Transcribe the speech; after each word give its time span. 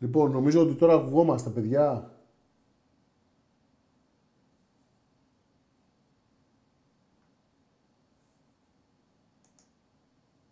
Λοιπόν, 0.00 0.30
νομίζω 0.30 0.62
ότι 0.62 0.74
τώρα 0.74 0.94
ακουγόμαστε, 0.94 1.50
παιδιά. 1.50 2.14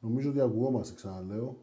Νομίζω 0.01 0.31
ότι 0.31 0.41
ακουγόμαστε, 0.41 0.95
ξαναλέω. 0.95 1.57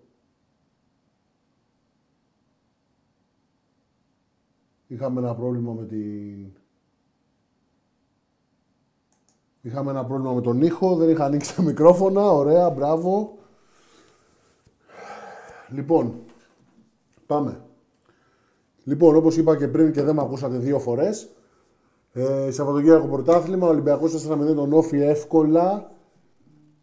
Είχαμε 4.87 5.19
ένα 5.19 5.35
πρόβλημα 5.35 5.73
με 5.73 5.85
την... 5.85 6.53
Είχαμε 9.61 9.91
ένα 9.91 10.05
πρόβλημα 10.05 10.33
με 10.33 10.41
τον 10.41 10.61
ήχο, 10.61 10.95
δεν 10.95 11.09
είχα 11.09 11.25
ανοίξει 11.25 11.55
τα 11.55 11.61
μικρόφωνα, 11.61 12.31
ωραία, 12.31 12.69
μπράβο. 12.69 13.37
Λοιπόν, 15.69 16.23
πάμε. 17.25 17.64
Λοιπόν, 18.85 19.15
όπως 19.15 19.37
είπα 19.37 19.57
και 19.57 19.67
πριν 19.67 19.91
και 19.91 20.03
δεν 20.03 20.15
με 20.15 20.21
ακούσατε 20.21 20.57
δύο 20.57 20.79
φορές, 20.79 21.29
ε, 22.13 22.51
Σαββατοκύριακο 22.51 23.07
πρωτάθλημα, 23.07 23.67
Ολυμπιακός 23.67 24.11
4-0 24.11 24.53
τον 24.55 24.73
Όφη 24.73 25.01
εύκολα, 25.01 25.91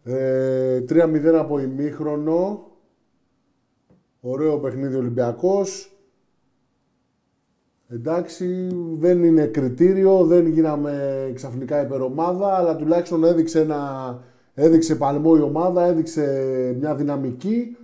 ε, 0.02 0.80
3-0 0.80 1.38
από 1.38 1.58
ημίχρονο, 1.58 2.66
ωραίο 4.20 4.58
παιχνίδι 4.58 4.96
Ολυμπιακός, 4.96 5.92
Εντάξει, 7.94 8.68
δεν 8.98 9.22
είναι 9.24 9.46
κριτήριο, 9.46 10.24
δεν 10.24 10.46
γίναμε 10.46 11.30
ξαφνικά 11.34 11.82
υπερομάδα, 11.82 12.56
αλλά 12.56 12.76
τουλάχιστον 12.76 13.24
έδειξε, 13.24 13.60
ένα, 13.60 14.20
έδειξε 14.54 14.96
παλμό 14.96 15.34
η 15.36 15.40
ομάδα, 15.40 15.84
έδειξε 15.84 16.76
μια 16.78 16.94
δυναμική. 16.94 17.76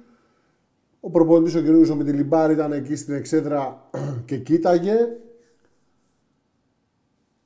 Ο 1.01 1.11
προπονητής 1.11 1.55
ο 1.55 1.63
κ. 1.63 1.91
ο 1.91 1.95
Μητυλιμπάρ 1.95 2.51
ήταν 2.51 2.73
εκεί 2.73 2.97
στην 2.97 3.15
εξέδρα 3.15 3.89
και 4.27 4.39
κοίταγε. 4.39 4.97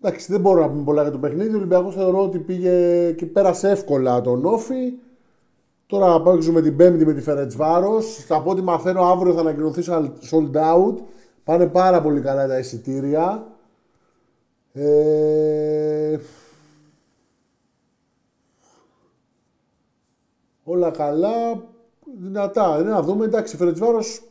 Εντάξει, 0.00 0.32
δεν 0.32 0.40
μπορώ 0.40 0.60
να 0.60 0.68
πούμε 0.68 0.84
πολλά 0.84 1.02
για 1.02 1.10
το 1.10 1.18
παιχνίδι. 1.18 1.54
Ο 1.54 1.56
Ολυμπιακός 1.56 1.94
θεωρώ 1.94 2.22
ότι 2.22 2.38
πήγε 2.38 3.12
και 3.12 3.26
πέρασε 3.26 3.70
εύκολα 3.70 4.20
τον 4.20 4.44
Όφη. 4.44 4.92
Τώρα 5.86 6.22
παίξουμε 6.22 6.62
την 6.62 6.76
Πέμπτη 6.76 7.06
με 7.06 7.12
τη 7.12 7.20
Φερετσβάρος. 7.20 8.26
Από 8.28 8.50
ό,τι 8.50 8.62
μαθαίνω 8.62 9.02
αύριο 9.02 9.32
θα 9.34 9.40
ανακοινωθεί 9.40 9.82
sold 10.30 10.56
out. 10.56 10.94
Πάνε 11.44 11.66
πάρα 11.66 12.02
πολύ 12.02 12.20
καλά 12.20 12.46
τα 12.46 12.58
εισιτήρια. 12.58 13.46
Ε... 14.72 16.18
Όλα 20.64 20.90
καλά. 20.90 21.70
Δυνατά. 22.18 22.78
Είναι 22.80 22.90
να 22.90 23.02
δούμε. 23.02 23.24
Εντάξει, 23.24 23.56
Φερετσβάρος 23.56 24.22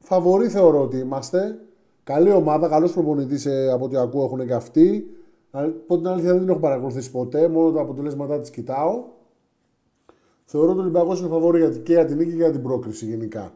φαβορή 0.00 0.48
θεωρώ 0.48 0.82
ότι 0.82 0.98
είμαστε. 0.98 1.58
Καλή 2.04 2.30
ομάδα, 2.30 2.68
καλός 2.68 2.92
προπονητής 2.92 3.46
ε, 3.46 3.70
από 3.72 3.84
ό,τι 3.84 3.96
ακούω 3.96 4.24
έχουν 4.24 4.46
και 4.46 4.54
αυτοί. 4.54 5.14
Από 5.50 5.96
την 5.96 6.06
αλήθεια 6.06 6.30
δεν 6.30 6.40
την 6.40 6.48
έχω 6.48 6.58
παρακολουθήσει 6.58 7.10
ποτέ, 7.10 7.48
μόνο 7.48 7.72
τα 7.72 7.80
αποτελέσματά 7.80 8.40
της 8.40 8.50
κοιτάω. 8.50 9.04
Θεωρώ 10.44 10.70
ότι 10.70 10.78
ο 10.78 10.82
Ολυμπιακός 10.82 11.20
είναι 11.20 11.28
φαβορή 11.28 11.80
και 11.82 11.92
για 11.92 12.04
την 12.04 12.16
νίκη 12.16 12.30
και 12.30 12.36
για 12.36 12.50
την 12.50 12.62
πρόκριση 12.62 13.06
γενικά. 13.06 13.52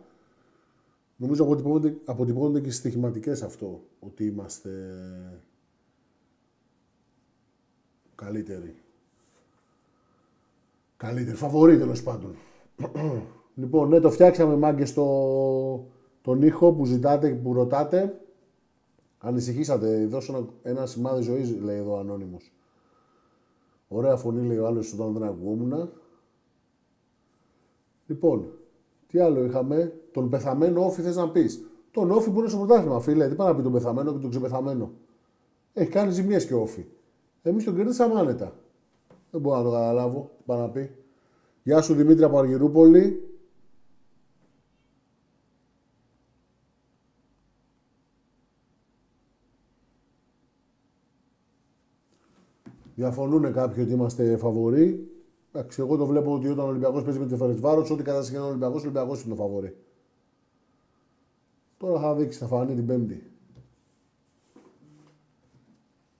Νομίζω 1.16 1.44
αποτυπώνονται, 1.44 1.96
αποτυπώνονται 2.04 2.60
και 2.60 2.70
στοιχηματικές 2.70 3.42
αυτό, 3.42 3.80
ότι 4.00 4.26
είμαστε 4.26 4.70
καλύτεροι. 8.14 8.74
Καλύτεροι, 10.96 11.36
φαβοροί 11.36 11.78
τέλος 11.78 12.02
πάντων. 12.02 12.36
Λοιπόν, 13.54 13.88
ναι, 13.88 14.00
το 14.00 14.10
φτιάξαμε 14.10 14.56
μάγκε 14.56 14.84
στο 14.84 15.86
τον 16.22 16.42
ήχο 16.42 16.72
που 16.72 16.84
ζητάτε 16.84 17.28
και 17.28 17.34
που 17.34 17.52
ρωτάτε. 17.52 18.18
Ανησυχήσατε, 19.18 20.06
δώσω 20.06 20.36
ένα, 20.36 20.46
ένα 20.62 20.86
σημάδι 20.86 21.22
ζωής, 21.22 21.60
λέει 21.60 21.76
εδώ 21.76 21.92
ο 21.92 21.98
ανώνυμος. 21.98 22.52
Ωραία 23.88 24.16
φωνή 24.16 24.46
λέει 24.46 24.58
ο 24.58 24.66
άλλος 24.66 24.92
όταν 24.92 25.12
δεν 25.12 25.22
ακουγόμουν. 25.22 25.90
Λοιπόν, 28.06 28.46
τι 29.06 29.18
άλλο 29.18 29.44
είχαμε, 29.44 29.92
τον 30.12 30.28
πεθαμένο 30.28 30.84
όφη 30.84 31.02
θες 31.02 31.16
να 31.16 31.30
πεις. 31.30 31.64
Τον 31.90 32.10
όφη 32.10 32.30
που 32.30 32.38
είναι 32.38 32.48
στο 32.48 32.58
πρωτάθλημα, 32.58 33.00
φίλε. 33.00 33.28
Τι 33.28 33.34
πάει 33.34 33.48
να 33.48 33.56
πει 33.56 33.62
τον 33.62 33.72
πεθαμένο 33.72 34.12
και 34.12 34.18
τον 34.18 34.30
ξεπεθαμένο. 34.30 34.90
Έχει 35.72 35.90
κάνει 35.90 36.12
ζημιέ 36.12 36.38
και 36.38 36.54
όφη. 36.54 36.86
Εμείς 37.42 37.64
τον 37.64 37.76
κερδίσαμε 37.76 38.20
άνετα. 38.20 38.52
Δεν 39.30 39.40
μπορώ 39.40 39.56
να 39.56 39.62
το 39.62 39.70
καταλάβω. 39.70 40.30
Τι 40.36 40.42
πάει 40.46 40.58
να 40.58 40.68
πει. 40.68 40.90
Γεια 41.62 41.80
σου 41.80 41.94
Δημήτρη 41.94 42.24
από 42.24 42.38
Αργυρούπολη. 42.38 43.33
Διαφωνούν 52.94 53.52
κάποιοι 53.52 53.82
ότι 53.86 53.92
είμαστε 53.92 54.36
φαβοροί. 54.36 55.08
Εντάξει, 55.52 55.80
εγώ 55.80 55.96
το 55.96 56.06
βλέπω 56.06 56.32
ότι 56.34 56.48
όταν 56.48 56.64
ο 56.64 56.68
Ολυμπιακός 56.68 57.02
παίζει 57.02 57.18
με 57.18 57.26
τη 57.26 57.36
Φερετσβάρο, 57.36 57.86
ό,τι 57.90 58.02
κατάσταση 58.02 58.36
ο 58.36 58.46
Ολυμπιακός, 58.46 58.80
ο 58.80 58.82
Ολυμπιακός 58.82 59.22
είναι 59.22 59.34
το 59.34 59.42
φαβορή. 59.42 59.76
Τώρα 61.76 62.00
θα 62.00 62.14
δείξει, 62.14 62.38
θα 62.38 62.46
φανεί 62.46 62.74
την 62.74 62.86
Πέμπτη. 62.86 63.30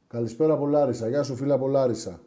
Καλησπέρα 0.06 0.52
από 0.52 0.66
Λάρισα. 0.66 1.08
Γεια 1.08 1.22
σου 1.22 1.34
φίλε 1.34 1.52
από 1.52 1.68
Λάρισα. 1.68 2.20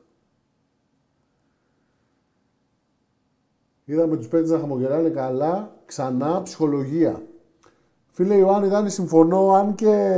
Είδαμε 3.86 4.18
τους 4.18 4.28
παίκτες 4.28 4.50
να 4.50 4.60
χαμογελάνε 4.60 5.10
καλά, 5.10 5.76
ξανά 5.86 6.42
ψυχολογία. 6.42 7.22
Φίλε 8.08 8.36
Ιωάννη, 8.36 8.68
Δάνη, 8.68 8.90
συμφωνώ, 8.90 9.52
αν 9.52 9.76
και 9.76 10.18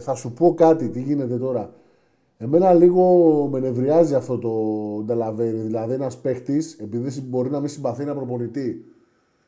θα 0.00 0.14
σου 0.14 0.32
πω 0.32 0.54
κάτι, 0.54 0.88
τι 0.88 1.02
γίνεται 1.02 1.38
τώρα. 1.38 1.74
Εμένα 2.42 2.72
λίγο 2.72 3.02
με 3.52 3.58
νευριάζει 3.58 4.14
αυτό 4.14 4.38
το 4.38 4.50
Νταλαβέρι. 5.04 5.56
Δηλαδή, 5.56 5.94
ένας 5.94 6.16
παίχτης, 6.16 6.76
επειδή 6.80 7.20
μπορεί 7.20 7.50
να 7.50 7.60
μην 7.60 7.68
συμπαθεί 7.68 8.02
ένα 8.02 8.14
προπονητή 8.14 8.84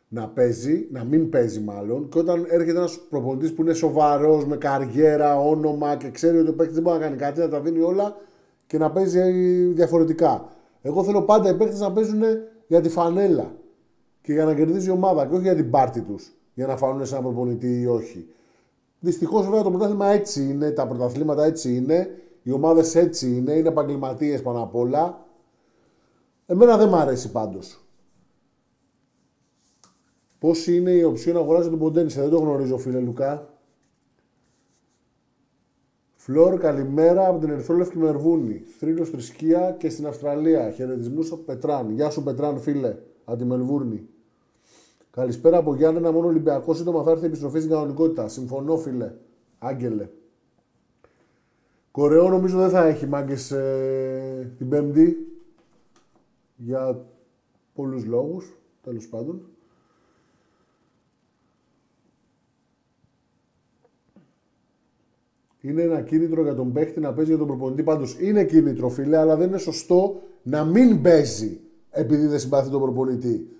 να 0.09 0.29
παίζει, 0.29 0.89
να 0.91 1.05
μην 1.05 1.29
παίζει 1.29 1.61
μάλλον, 1.61 2.09
και 2.09 2.19
όταν 2.19 2.47
έρχεται 2.49 2.79
ένας 2.79 3.01
προπονητής 3.11 3.53
που 3.53 3.63
είναι 3.63 3.73
σοβαρός, 3.73 4.47
με 4.47 4.57
καριέρα, 4.57 5.41
όνομα 5.41 5.97
και 5.97 6.11
ξέρει 6.11 6.39
ότι 6.39 6.49
ο 6.49 6.55
παίχτης 6.55 6.75
δεν 6.75 6.83
μπορεί 6.83 6.99
να 6.99 7.05
κάνει 7.05 7.17
κάτι, 7.17 7.41
να 7.41 7.49
τα 7.49 7.61
δίνει 7.61 7.81
όλα 7.81 8.17
και 8.67 8.79
να 8.79 8.91
παίζει 8.91 9.21
διαφορετικά. 9.63 10.49
Εγώ 10.83 11.05
θέλω 11.05 11.23
πάντα 11.23 11.51
οι 11.51 11.55
παίχτες 11.55 11.81
να 11.81 11.93
παίζουν 11.93 12.23
για 12.67 12.81
τη 12.81 12.89
φανέλα 12.89 13.55
και 14.23 14.33
για 14.33 14.45
να 14.45 14.55
κερδίζει 14.55 14.89
η 14.89 14.93
ομάδα 14.93 15.27
και 15.27 15.35
όχι 15.35 15.43
για 15.43 15.55
την 15.55 15.71
πάρτη 15.71 16.01
τους, 16.01 16.33
για 16.55 16.67
να 16.67 16.77
φανούν 16.77 17.07
σε 17.07 17.15
ένα 17.15 17.25
προπονητή 17.25 17.81
ή 17.81 17.87
όχι. 17.87 18.27
Δυστυχώς 19.01 19.45
βέβαια 19.45 19.63
το 19.63 19.71
πρωτάθλημα 19.71 20.07
έτσι 20.07 20.43
είναι, 20.43 20.71
τα 20.71 20.87
πρωταθλήματα 20.87 21.45
έτσι 21.45 21.77
είναι. 21.77 22.09
Οι 22.43 22.53
ομάδες 22.53 22.95
έτσι 22.95 23.37
είναι, 23.37 23.53
είναι 23.53 23.69
επαγγελματίες 23.69 24.43
πάνω 24.43 24.63
απ' 24.63 24.75
όλα. 24.75 25.27
Εμένα 26.47 26.77
δεν 26.77 26.89
μ' 26.89 26.95
αρέσει 26.95 27.31
πάντως. 27.31 27.85
Πώς 30.39 30.67
είναι 30.67 30.91
η 30.91 31.03
οψία 31.03 31.33
να 31.33 31.39
αγοράζει 31.39 31.69
τον 31.69 31.79
Ποντένισε, 31.79 32.21
δεν 32.21 32.31
το 32.31 32.39
γνωρίζω, 32.39 32.79
φίλε 32.79 33.01
Λουκά. 33.01 33.47
Φλόρ, 36.15 36.59
καλημέρα 36.59 37.29
από 37.29 37.39
την 37.39 37.51
Ερυθρόλευκη 37.51 37.99
Μερβούνη. 37.99 38.63
Θρύλος 38.79 39.11
θρησκεία 39.11 39.77
και 39.79 39.91
στην 39.91 40.07
Αυστραλία. 40.07 40.71
Χαιρετισμούς 40.71 41.33
από 41.33 41.43
Πετράν. 41.43 41.91
Γεια 41.91 42.11
σου, 42.11 42.23
Πετράν, 42.23 42.59
φίλε, 42.59 42.97
από 43.25 43.39
τη 43.39 43.45
Μελβούρνη. 43.45 44.09
Καλησπέρα 45.11 45.57
από 45.57 45.75
Γιάννενα, 45.75 46.13
μόνο 46.13 46.27
Ολυμπιακός 46.27 46.77
σύντομα 46.77 47.03
θα 47.03 47.11
έρθει 47.11 47.27
επιστροφή 47.27 47.59
στην 47.59 47.71
κανονικότητα. 47.71 48.29
Συμφωνώ, 48.29 48.77
φίλε. 48.77 49.13
Άγγελε. 49.59 50.09
Κορεό 51.93 52.29
νομίζω 52.29 52.59
δεν 52.59 52.71
θα 52.71 52.87
έχει 52.87 53.07
μάγκες 53.07 53.51
ε, 53.51 54.53
την 54.59 54.69
Πέμπτη 54.69 55.17
για 56.57 57.05
πολλούς 57.75 58.05
λόγους, 58.05 58.57
τέλος 58.83 59.09
πάντων. 59.09 59.43
Είναι 65.61 65.83
ένα 65.83 66.01
κίνητρο 66.01 66.43
για 66.43 66.55
τον 66.55 66.73
παίχτη 66.73 67.01
να 67.01 67.13
παίζει 67.13 67.31
για 67.31 67.39
τον 67.39 67.47
προπονητή. 67.47 67.83
Πάντως 67.83 68.17
είναι 68.21 68.45
κίνητρο, 68.45 68.89
φίλε, 68.89 69.17
αλλά 69.17 69.37
δεν 69.37 69.49
είναι 69.49 69.59
σωστό 69.59 70.21
να 70.43 70.65
μην 70.65 71.03
παίζει 71.03 71.61
επειδή 71.91 72.27
δεν 72.27 72.39
συμπαθεί 72.39 72.71
τον 72.71 72.81
προπονητή. 72.81 73.57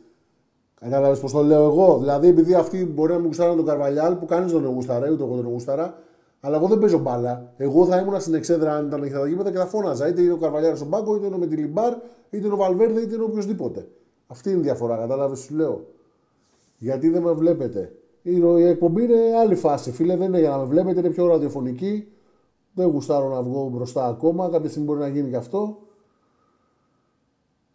Κατάλαβες 0.81 1.21
πώς 1.21 1.33
το 1.33 1.43
λέω 1.43 1.65
εγώ; 1.65 1.99
Δηλαδή, 1.99 2.29
επειδή 2.29 2.55
αυτοί 2.55 2.85
μπορεί 2.85 3.13
να 3.13 3.19
μην 3.19 3.27
γουστάραν 3.27 3.57
τον 3.57 3.67
Καρβαλιάλ 3.67 4.17
που 4.17 4.27
κανείς 4.27 4.53
δεν 4.53 4.63
τον 4.63 4.73
γουσταρέ, 4.73 5.11
ούτε 5.11 5.23
εγώ 5.23 5.35
δεν 5.35 5.43
τον 5.43 5.53
γουστάρα, 5.53 6.03
αλλά 6.45 6.57
εγώ 6.57 6.67
δεν 6.67 6.79
παίζω 6.79 6.99
μπάλα. 6.99 7.53
Εγώ 7.57 7.87
θα 7.87 7.99
ήμουν 7.99 8.21
στην 8.21 8.35
εξέδρα 8.35 8.75
αν 8.75 8.87
ήταν 8.87 8.99
ανοιχτά 9.01 9.21
τα 9.21 9.29
γήπεδα 9.29 9.51
και 9.51 9.57
θα 9.57 9.67
φώναζα. 9.67 10.09
Είτε 10.09 10.23
είναι 10.23 10.33
ο 10.33 10.37
Καρβαλιάρης 10.37 10.79
στον 10.79 10.91
πάγκο, 10.91 11.17
είτε 11.17 11.27
είναι 11.27 11.39
με 11.39 11.47
τη 11.47 11.57
Λιμπάρ, 11.57 11.93
είτε 12.31 12.45
είναι 12.45 12.55
ο 12.55 12.57
Βαλβέρδε, 12.57 13.01
είτε 13.01 13.15
είναι 13.15 13.25
οποιοδήποτε. 13.25 13.89
Αυτή 14.27 14.51
είναι 14.51 14.59
η 14.59 14.63
διαφορά, 14.63 14.97
κατάλαβες, 14.97 15.39
σου 15.39 15.55
λέω. 15.55 15.87
Γιατί 16.79 17.09
δεν 17.09 17.23
με 17.23 17.33
βλέπετε. 17.33 17.93
Η 18.23 18.63
εκπομπή 18.63 19.03
είναι 19.03 19.39
άλλη 19.41 19.55
φάση, 19.55 19.93
φίλε. 19.93 20.17
Δεν 20.17 20.27
είναι 20.27 20.39
για 20.39 20.51
να 20.51 20.59
με 20.59 20.65
βλέπετε, 20.65 20.99
είναι 20.99 21.09
πιο 21.11 21.27
ραδιοφωνική. 21.27 22.13
Δεν 22.75 22.87
γουστάρω 22.87 23.29
να 23.29 23.43
βγω 23.43 23.69
μπροστά 23.69 24.07
ακόμα. 24.07 24.49
Κάποια 24.49 24.69
στιγμή 24.69 24.89
μπορεί 24.89 25.01
να 25.01 25.09
γίνει 25.09 25.31
και 25.31 25.37
αυτό. 25.37 25.79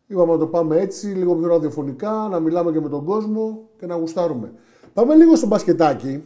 Είπαμε 0.08 0.32
να 0.32 0.38
το 0.38 0.48
πάμε 0.48 0.80
έτσι, 0.80 1.08
λίγο 1.08 1.36
πιο 1.36 1.48
ραδιοφωνικά, 1.48 2.28
να 2.32 2.40
μιλάμε 2.40 2.72
και 2.72 2.80
με 2.80 2.90
τον 2.90 3.06
κόσμο 3.06 3.70
και 3.80 3.86
να 3.86 3.96
γουστάρουμε. 3.96 4.54
Πάμε 4.94 5.16
λίγο 5.16 5.36
στο 5.36 5.48
μπασκετάκι. 5.48 6.24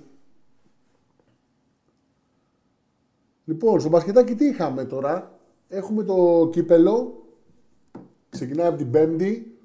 Λοιπόν, 3.51 3.79
στο 3.79 3.89
μπασκετάκι 3.89 4.36
τι 4.36 4.46
είχαμε 4.46 4.86
τώρα; 4.86 5.39
Έχουμε 5.67 6.03
το 6.03 6.50
κύπελο. 6.51 7.24
Ξεκινάει 8.29 8.67
από 8.67 8.77
την 8.77 8.91
Πέμπτη. 8.91 9.60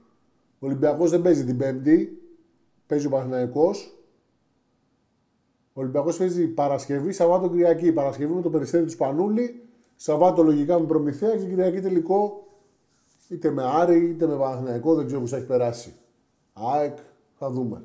Ο 0.58 0.66
Ολυμπιακός 0.66 1.10
δεν 1.10 1.22
παίζει 1.22 1.44
την 1.44 1.56
Πέμπτη. 1.56 2.22
Παίζει 2.86 3.06
ο 3.06 3.10
Παναθηναϊκός. 3.10 3.98
Ο 5.72 5.80
Ολυμπιακός 5.80 6.16
παίζει 6.16 6.46
Παρασκευή, 6.46 7.12
Σαββάτο 7.12 7.48
Κυριακή. 7.48 7.92
Παρασκευή 7.92 8.32
με 8.32 8.40
το 8.42 8.50
περιστέρι 8.50 8.84
του 8.84 8.90
Σπανούλη. 8.90 9.62
Σαββάτο 9.96 10.42
λογικά 10.42 10.80
με 10.80 10.86
προμηθεία 10.86 11.36
και 11.36 11.46
Κυριακή 11.46 11.80
τελικό 11.80 12.46
είτε 13.28 13.50
με 13.50 13.62
Άρη 13.64 14.04
είτε 14.04 14.26
με 14.26 14.36
Παναθηναϊκό. 14.36 14.94
Δεν 14.94 15.06
ξέρω 15.06 15.20
πώ 15.20 15.36
έχει 15.36 15.46
περάσει. 15.46 15.94
ΑΕΚ, 16.52 16.98
θα 17.38 17.50
δούμε. 17.50 17.82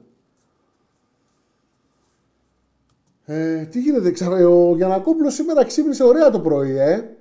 Ε, 3.33 3.65
τι 3.65 3.79
γίνεται, 3.79 4.11
ξα... 4.11 4.47
ο 4.47 4.75
Γιανακόπουλος 4.75 5.33
σήμερα 5.33 5.65
ξύπνησε 5.65 6.03
ωραία 6.03 6.29
το 6.29 6.39
πρωί, 6.39 6.77
ε. 6.77 7.17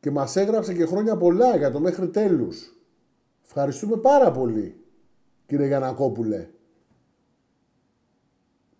Και 0.00 0.10
μας 0.10 0.36
έγραψε 0.36 0.74
και 0.74 0.86
χρόνια 0.86 1.16
πολλά 1.16 1.56
για 1.56 1.70
το 1.70 1.80
μέχρι 1.80 2.08
τέλους. 2.08 2.74
Ευχαριστούμε 3.44 3.96
πάρα 3.96 4.30
πολύ, 4.30 4.76
κύριε 5.46 5.66
Γιανακόπουλε. 5.66 6.48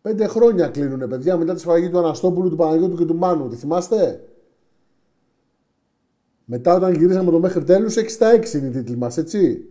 Πέντε 0.03 0.27
χρόνια 0.27 0.69
κλείνουνε, 0.69 1.07
παιδιά, 1.07 1.37
μετά 1.37 1.55
τη 1.55 1.61
σφαγή 1.61 1.91
του 1.91 1.99
Αναστόπουλου, 1.99 2.51
του 2.51 2.57
Παναγιώτου 2.57 2.97
και 2.97 3.05
του 3.05 3.17
Μάνου. 3.17 3.49
Τη 3.49 3.57
θυμάστε; 3.57 4.25
Μετά 6.45 6.75
όταν 6.75 6.95
γυρίσαμε 6.95 7.31
το 7.31 7.39
μέχρι 7.39 7.65
τέλους, 7.65 7.97
6 7.97 8.05
στα 8.09 8.33
6 8.33 8.53
είναι 8.53 8.67
η 8.67 8.71
τίτλη 8.71 8.97
μας, 8.97 9.17
έτσι. 9.17 9.69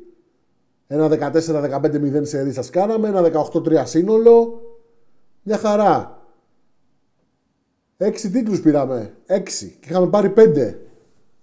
Ένα 0.87 1.31
14-15-0 1.33 2.19
σε 2.21 2.41
ρί 2.41 2.51
σας 2.51 2.69
κάναμε, 2.69 3.07
ένα 3.07 3.21
18-3 3.53 3.85
σύνολο. 3.85 4.62
Μια 5.43 5.57
χαρά. 5.57 6.21
Έξι 7.97 8.29
τίτλους 8.29 8.61
πήραμε. 8.61 9.13
Έξι. 9.25 9.77
Και 9.81 9.89
είχαμε 9.89 10.07
πάρει 10.07 10.29
πέντε 10.29 10.79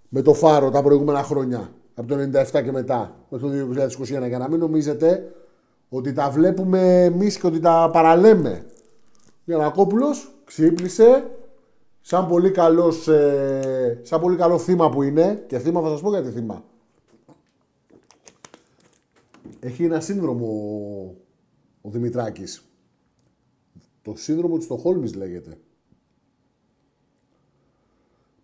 με 0.09 0.23
το 0.23 0.35
φάρο 0.35 0.71
τα 0.71 0.83
προηγούμενα 0.83 1.23
χρόνια. 1.23 1.73
Από 1.95 2.09
το 2.09 2.15
97 2.15 2.63
και 2.63 2.73
μετά. 2.73 3.17
Μέχρι 3.29 3.49
το 3.49 3.83
2021. 4.25 4.29
Για 4.29 4.39
να 4.39 4.49
μην 4.49 4.59
νομίζετε 4.59 5.33
ότι 5.89 6.13
τα 6.13 6.31
βλέπουμε 6.31 7.05
εμείς 7.05 7.39
και 7.39 7.47
ότι 7.47 7.61
τα 7.61 7.91
παραλέμε. 7.93 8.67
Γιανακόπουλος 9.45 10.35
ξύπνησε 10.45 11.31
σαν 12.01 12.27
πολύ, 12.27 12.51
καλός, 12.51 13.09
ε, 13.09 14.01
σαν 14.03 14.21
πολύ 14.21 14.37
καλό 14.37 14.59
θύμα 14.59 14.91
που 14.91 15.03
είναι 15.03 15.45
και 15.47 15.59
θύμα 15.59 15.81
θα 15.81 15.89
σας 15.89 16.01
πω 16.01 16.11
γιατί 16.11 16.31
θύμα. 16.31 16.65
Έχει 19.61 19.85
ένα 19.85 20.01
σύνδρομο 20.01 20.47
ο 21.81 21.91
Δημητράκης. 21.91 22.70
Το 24.03 24.15
σύνδρομο 24.17 24.57
του 24.57 24.63
Στοχόλμης 24.63 25.15
λέγεται. 25.15 25.59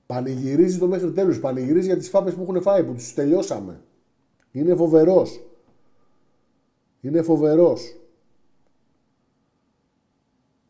Πανηγυρίζει 0.06 0.78
το 0.78 0.86
μέχρι 0.86 1.12
τέλους. 1.12 1.40
Πανηγυρίζει 1.40 1.86
για 1.86 1.96
τις 1.96 2.08
φάπες 2.08 2.34
που 2.34 2.42
έχουν 2.42 2.62
φάει, 2.62 2.84
που 2.84 2.92
τους 2.92 3.14
τελειώσαμε. 3.14 3.80
Είναι 4.50 4.74
φοβερός. 4.74 5.46
Είναι 7.00 7.22
φοβερός. 7.22 7.96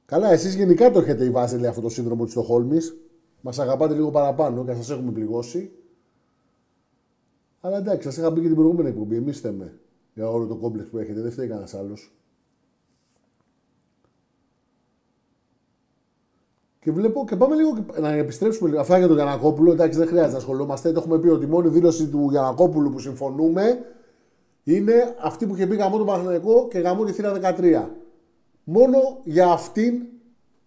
Καλά, 0.05 0.31
εσείς 0.31 0.55
γενικά 0.55 0.90
το 0.90 0.99
έχετε 0.99 1.25
η 1.25 1.31
Βάζελη 1.31 1.66
αυτό 1.66 1.81
το 1.81 1.88
σύνδρομο 1.88 2.25
της 2.25 2.33
Στοχόλμης. 2.33 2.97
Μας 3.40 3.59
αγαπάτε 3.59 3.95
λίγο 3.95 4.11
παραπάνω 4.11 4.64
και 4.64 4.75
σας 4.75 4.90
έχουμε 4.90 5.12
πληγώσει. 5.12 5.71
Αλλά 7.61 7.76
εντάξει, 7.76 8.02
σας 8.09 8.16
είχα 8.16 8.33
πει 8.33 8.40
και 8.40 8.47
την 8.47 8.57
προηγούμενη 8.57 8.88
εκπομπή. 8.88 9.16
Εμείς 9.16 9.40
θέμε 9.40 9.81
για 10.14 10.31
όλο 10.31 10.47
το 10.47 10.57
κόμπλεξ 10.57 10.88
που 10.88 10.99
έχετε. 10.99 11.21
Δεν 11.21 11.31
φταίει 11.31 11.49
κανένας 11.49 11.75
άλλος. 11.75 12.16
Και 16.87 16.93
βλέπω 16.93 17.25
και 17.28 17.37
πάμε 17.37 17.55
λίγο 17.55 17.76
να 18.00 18.12
επιστρέψουμε 18.12 18.69
λίγο. 18.69 18.81
Αυτά 18.81 18.99
για 18.99 19.07
τον 19.07 19.16
Γιανακόπουλο. 19.16 19.73
Εντάξει, 19.73 19.99
δεν 19.99 20.07
χρειάζεται 20.07 20.33
να 20.33 20.38
ασχολούμαστε. 20.38 20.93
Το 20.93 21.00
έχουμε 21.00 21.19
πει 21.19 21.28
ότι 21.28 21.45
η 21.45 21.49
μόνη 21.49 21.69
δήλωση 21.69 22.07
του 22.07 22.28
Γιανακόπουλου 22.31 22.90
που 22.90 22.99
συμφωνούμε 22.99 23.78
είναι 24.62 25.14
αυτή 25.21 25.47
που 25.47 25.55
είχε 25.55 25.66
πει 25.66 25.76
γαμό 25.76 25.97
τον 25.97 26.07
Παναθηναϊκό 26.07 26.69
και 26.71 26.78
γαμό 26.78 27.05
τη 27.05 27.12
θύρα 27.12 27.57
13. 27.59 27.85
Μόνο 28.64 28.99
για 29.25 29.47
αυτήν 29.47 30.02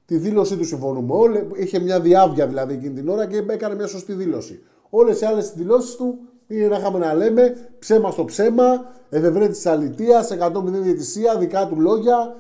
τη 0.06 0.18
δήλωσή 0.18 0.58
του 0.58 0.66
συμφωνούμε. 0.66 1.14
Όλε, 1.14 1.46
είχε 1.56 1.80
μια 1.80 2.00
διάβια 2.00 2.48
δηλαδή 2.48 2.74
εκείνη 2.74 2.94
την 2.94 3.10
ώρα 3.10 3.26
και 3.26 3.44
έκανε 3.48 3.76
μια 3.76 3.88
σωστή 3.88 4.14
δήλωση. 4.14 4.60
Όλες 4.90 5.22
οι 5.22 5.26
άλλες 5.26 5.54
δηλώσεις 5.56 5.96
του 5.96 6.20
είναι 6.48 6.68
να 6.68 6.78
είχαμε 6.78 7.00
να 7.00 7.14
λέμε 7.14 7.56
ψέμα 7.80 8.12
στο 8.12 8.26
ψέμα, 8.26 8.86
εφευρέτη 9.10 9.52
της 9.52 9.66
αλητεία, 9.66 10.26
100 10.40 10.64
διαιτησία, 10.66 11.38
δικά 11.38 11.68
του 11.68 11.80
λόγια. 11.80 12.36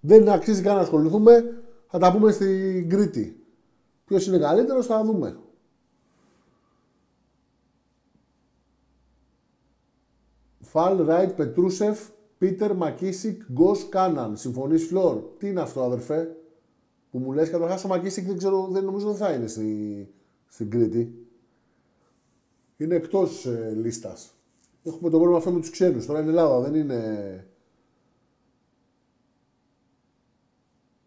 Δεν 0.00 0.28
αξίζει 0.28 0.62
καν 0.62 0.74
να 0.74 0.80
ασχοληθούμε. 0.80 1.44
Θα 1.86 1.98
τα 1.98 2.12
πούμε 2.12 2.32
στην 2.32 2.88
Κρήτη. 2.88 3.44
Ποιος 4.04 4.26
είναι 4.26 4.38
καλύτερος, 4.38 4.86
θα 4.86 5.04
δούμε. 5.04 5.38
Φαλ, 10.60 11.04
Ράιτ, 11.04 11.30
Πετρούσεφ, 11.30 12.08
Πίτερ, 12.38 12.74
Μακίσικ, 12.74 13.42
Γκος, 13.52 13.88
Κάναν. 13.88 14.36
Συμφωνείς, 14.36 14.86
Φλόρ; 14.86 15.22
Τι 15.38 15.48
είναι 15.48 15.60
αυτό, 15.60 15.82
αδερφέ, 15.82 16.36
που 17.10 17.18
μου 17.18 17.32
λες; 17.32 17.50
Καταρχάς, 17.50 17.84
ο 17.84 17.88
Μακίσικ 17.88 18.26
δεν 18.26 18.38
ξέρω, 18.38 18.68
δεν 18.70 18.84
νομίζω 18.84 19.08
ότι 19.08 19.18
θα 19.18 19.32
είναι 19.32 19.46
στη, 19.46 20.08
στην 20.46 20.70
Κρήτη. 20.70 21.26
Είναι 22.76 22.94
εκτός 22.94 23.46
ε, 23.46 23.72
λίστας. 23.76 24.34
Έχουμε 24.82 25.10
το 25.10 25.16
πρόβλημα 25.16 25.38
αυτό 25.38 25.50
με 25.50 25.60
τους 25.60 25.70
ξένους. 25.70 26.06
Τώρα 26.06 26.20
είναι 26.20 26.30
Ελλάδα, 26.30 26.60
δεν 26.60 26.74
είναι. 26.74 27.46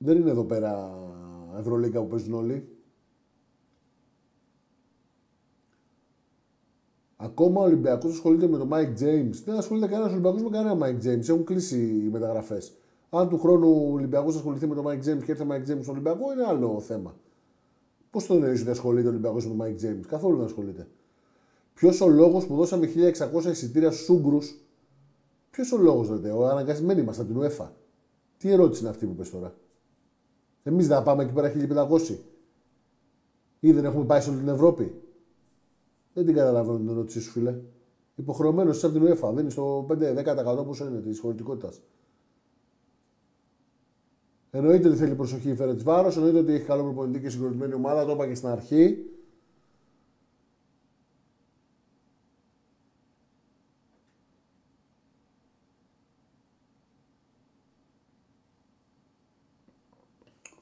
Δεν 0.02 0.18
είναι 0.18 0.30
εδώ 0.30 0.44
πέρα 0.44 0.92
Ευρωλίγκα 1.58 2.02
που 2.02 2.08
παίζουν 2.08 2.34
όλοι. 2.34 2.68
Ακόμα 7.16 7.62
ο 7.62 7.64
Ολυμπιακός 7.64 8.12
ασχολείται 8.12 8.48
με 8.48 8.58
τον 8.58 8.70
Mike 8.72 9.02
James. 9.02 9.34
Δεν 9.46 9.56
ασχολείται 9.56 9.88
κανένας 9.88 10.12
Ολυμπιακός 10.12 10.42
με 10.42 10.50
κανένα 10.50 10.86
Mike 10.86 11.06
James. 11.06 11.30
Έχουν 11.30 11.44
κλείσει 11.44 11.78
οι 11.78 12.10
μεταγραφές. 12.10 12.74
Αν 13.10 13.30
του 13.30 13.40
χρόνου 13.40 13.88
ο 13.90 13.94
Ολυμπιακός 13.94 14.36
ασχοληθεί 14.36 14.68
με 14.68 14.76
τον 14.76 14.86
Mike 14.88 15.10
James 15.10 15.24
και 15.24 15.32
έρθει 15.32 15.44
ο 15.44 15.48
Mike 15.50 15.72
James 15.72 15.80
στον 15.82 15.90
Ολυμπιακό, 15.90 16.32
είναι 16.34 16.44
άλλο 16.44 16.80
θέμα. 16.80 17.16
Πώς 18.10 18.26
το 18.26 18.34
εννοείς 18.34 18.62
ότι 18.62 18.70
ασχολείται 18.70 19.08
ο 19.08 19.10
Ολυμπιακός 19.10 19.48
με 19.48 19.56
τον 19.56 19.68
Mike 19.68 19.86
James, 19.86 20.06
Καθόλου 20.08 20.36
δεν 20.36 20.46
ασχολείται. 20.46 20.88
Ποιος 21.74 22.02
ο 22.02 22.08
λόγος 22.08 22.46
που 22.46 22.56
δώσαμε 22.56 22.86
1600 22.86 23.50
εισιτήρια 23.50 23.92
στους 23.92 24.10
Ούγκρου, 24.10 24.38
Ποιος 25.50 25.72
ο 25.72 25.78
λόγος, 25.78 26.10
λέτε, 26.10 26.32
ο 26.32 26.48
αναγκασμένοι 26.48 27.02
μας 27.02 27.20
από 27.20 27.34
την 27.34 27.42
UEFA. 27.42 27.68
Τι 28.38 28.52
ερώτηση 28.52 28.82
είναι 28.82 28.90
αυτή 28.90 29.06
που 29.06 29.16
πες 29.16 29.30
τώρα; 29.30 29.56
Εμείς 30.70 30.88
δεν 30.88 30.98
θα 30.98 31.04
πάμε 31.04 31.24
εκεί 31.24 31.34
πέρα 31.34 31.52
1500. 31.90 32.18
Ή 33.60 33.72
δεν 33.72 33.86
έχουμε 33.86 34.06
πάει 34.06 34.22
σε 34.22 34.30
όλη 34.30 34.40
την 34.40 34.48
Ευρώπη. 34.48 35.02
Δεν 36.14 36.26
την 36.26 36.36
καταλαβαίνω 36.36 36.78
την 36.78 36.90
ερώτησή 36.90 37.22
σου, 37.22 37.32
φίλε. 37.32 37.56
Υποχρεωμένος 38.16 38.78
είσαι 38.78 38.86
από 38.86 39.00
την 39.00 39.08
UEFA. 39.08 39.32
Δεν 39.34 39.40
είναι 39.40 39.50
στο 39.50 39.86
5-10% 39.90 40.66
πόσο 40.66 40.88
είναι 40.88 41.00
της 41.00 41.20
χωρητικότητας. 41.20 41.82
Εννοείται 44.52 44.88
ότι 44.88 44.98
θέλει 44.98 45.16
προσοχή 45.16 45.50
η 45.50 45.56
της 45.56 45.84
Βάρος, 45.84 46.18
εννοείται 46.18 46.40
ότι 46.40 46.54
έχει 46.54 46.66
καλό 46.66 46.84
προπονητή 46.84 47.20
και 47.20 47.30
συγκροτημένη 47.30 47.74
ομάδα, 47.74 48.06
το 48.06 48.12
είπα 48.12 48.28
και 48.28 48.36
στην 48.36 48.48
αρχή. 48.48 48.98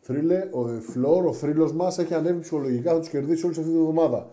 Θρύλε, 0.08 0.50
ο 0.52 0.66
Φλόρ, 0.82 1.26
ο 1.26 1.34
θρύλος 1.34 1.74
μας 1.74 1.98
έχει 1.98 2.14
ανέβει 2.14 2.40
ψυχολογικά, 2.40 2.92
θα 2.92 3.00
τους 3.00 3.10
κερδίσει 3.10 3.46
όλη 3.46 3.56
αυτή 3.58 3.70
την 3.72 3.80
εβδομάδα. 3.80 4.30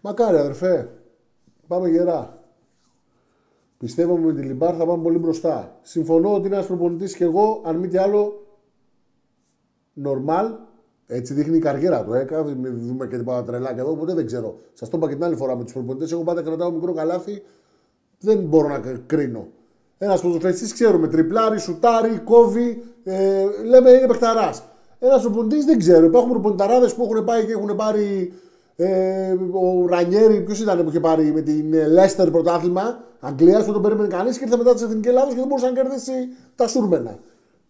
Μακάρι, 0.00 0.36
αδερφέ. 0.36 0.90
Πάμε 1.66 1.88
γερά. 1.88 2.42
Πιστεύω 3.78 4.16
με 4.16 4.32
τη 4.34 4.42
Λιμπάρ 4.42 4.74
θα 4.78 4.86
πάμε 4.86 5.02
πολύ 5.02 5.18
μπροστά. 5.18 5.78
Συμφωνώ 5.82 6.34
ότι 6.34 6.46
είναι 6.46 6.54
ένας 6.54 6.66
προπονητής 6.66 7.16
και 7.16 7.24
εγώ, 7.24 7.62
αν 7.64 7.76
μη 7.76 7.88
τι 7.88 7.96
άλλο, 7.96 8.46
νορμάλ. 9.92 10.54
Έτσι 11.06 11.34
δείχνει 11.34 11.56
η 11.56 11.60
καριέρα 11.60 12.04
του. 12.04 12.12
Ε. 12.12 12.26
Δούμε 12.60 13.06
και 13.06 13.16
τίποτα 13.16 13.44
τρελάκια 13.44 13.82
εδώ, 13.82 13.90
οπότε 13.90 14.14
δεν 14.14 14.26
ξέρω. 14.26 14.58
Σας 14.72 14.88
το 14.88 14.96
είπα 14.96 15.08
και 15.08 15.14
την 15.14 15.24
άλλη 15.24 15.36
φορά 15.36 15.56
με 15.56 15.64
τους 15.64 15.72
προπονητές. 15.72 16.12
Εγώ 16.12 16.22
πάντα 16.22 16.42
κρατάω 16.42 16.70
μικρό 16.70 16.92
καλάθι. 16.92 17.42
Δεν 18.18 18.38
μπορώ 18.38 18.68
να 18.68 18.80
κρίνω. 19.06 19.48
Ένας 19.98 20.20
ποδοσφαιριστή 20.20 20.72
ξέρουμε, 20.72 21.08
τριπλάρι, 21.08 21.58
σουτάρι, 21.58 22.18
κόβει. 22.18 22.82
Ε, 23.04 23.44
λέμε 23.64 23.90
είναι 23.90 24.06
παιχταράς. 24.06 24.62
Ένας 24.98 25.22
προπονητή 25.22 25.64
δεν 25.64 25.78
ξέρω. 25.78 26.04
Υπάρχουν 26.04 26.30
προπονηταράδε 26.30 26.88
που 26.88 27.08
έχουν 27.10 27.24
πάει 27.24 27.44
και 27.44 27.52
έχουν 27.52 27.76
πάρει. 27.76 28.32
Ε, 28.80 29.32
ο 29.52 29.86
Ρανιέρη, 29.86 30.40
ποιος 30.40 30.60
ήταν 30.60 30.82
που 30.82 30.88
είχε 30.88 31.00
πάρει 31.00 31.32
με 31.32 31.40
την 31.40 31.72
Λέστερ 31.72 32.30
πρωτάθλημα 32.30 33.00
Αγγλίας 33.20 33.64
που 33.64 33.72
τον 33.72 33.82
περίμενε 33.82 34.08
κανείς 34.08 34.38
και 34.38 34.44
ήρθε 34.44 34.56
μετά 34.56 34.74
της 34.74 34.82
Εθνικής 34.82 35.10
Ελλάδος 35.10 35.32
και 35.32 35.38
δεν 35.38 35.48
μπορούσε 35.48 35.66
να 35.66 35.72
κερδίσει 35.72 36.12
τα 36.56 36.68
σούρμενα. 36.68 37.18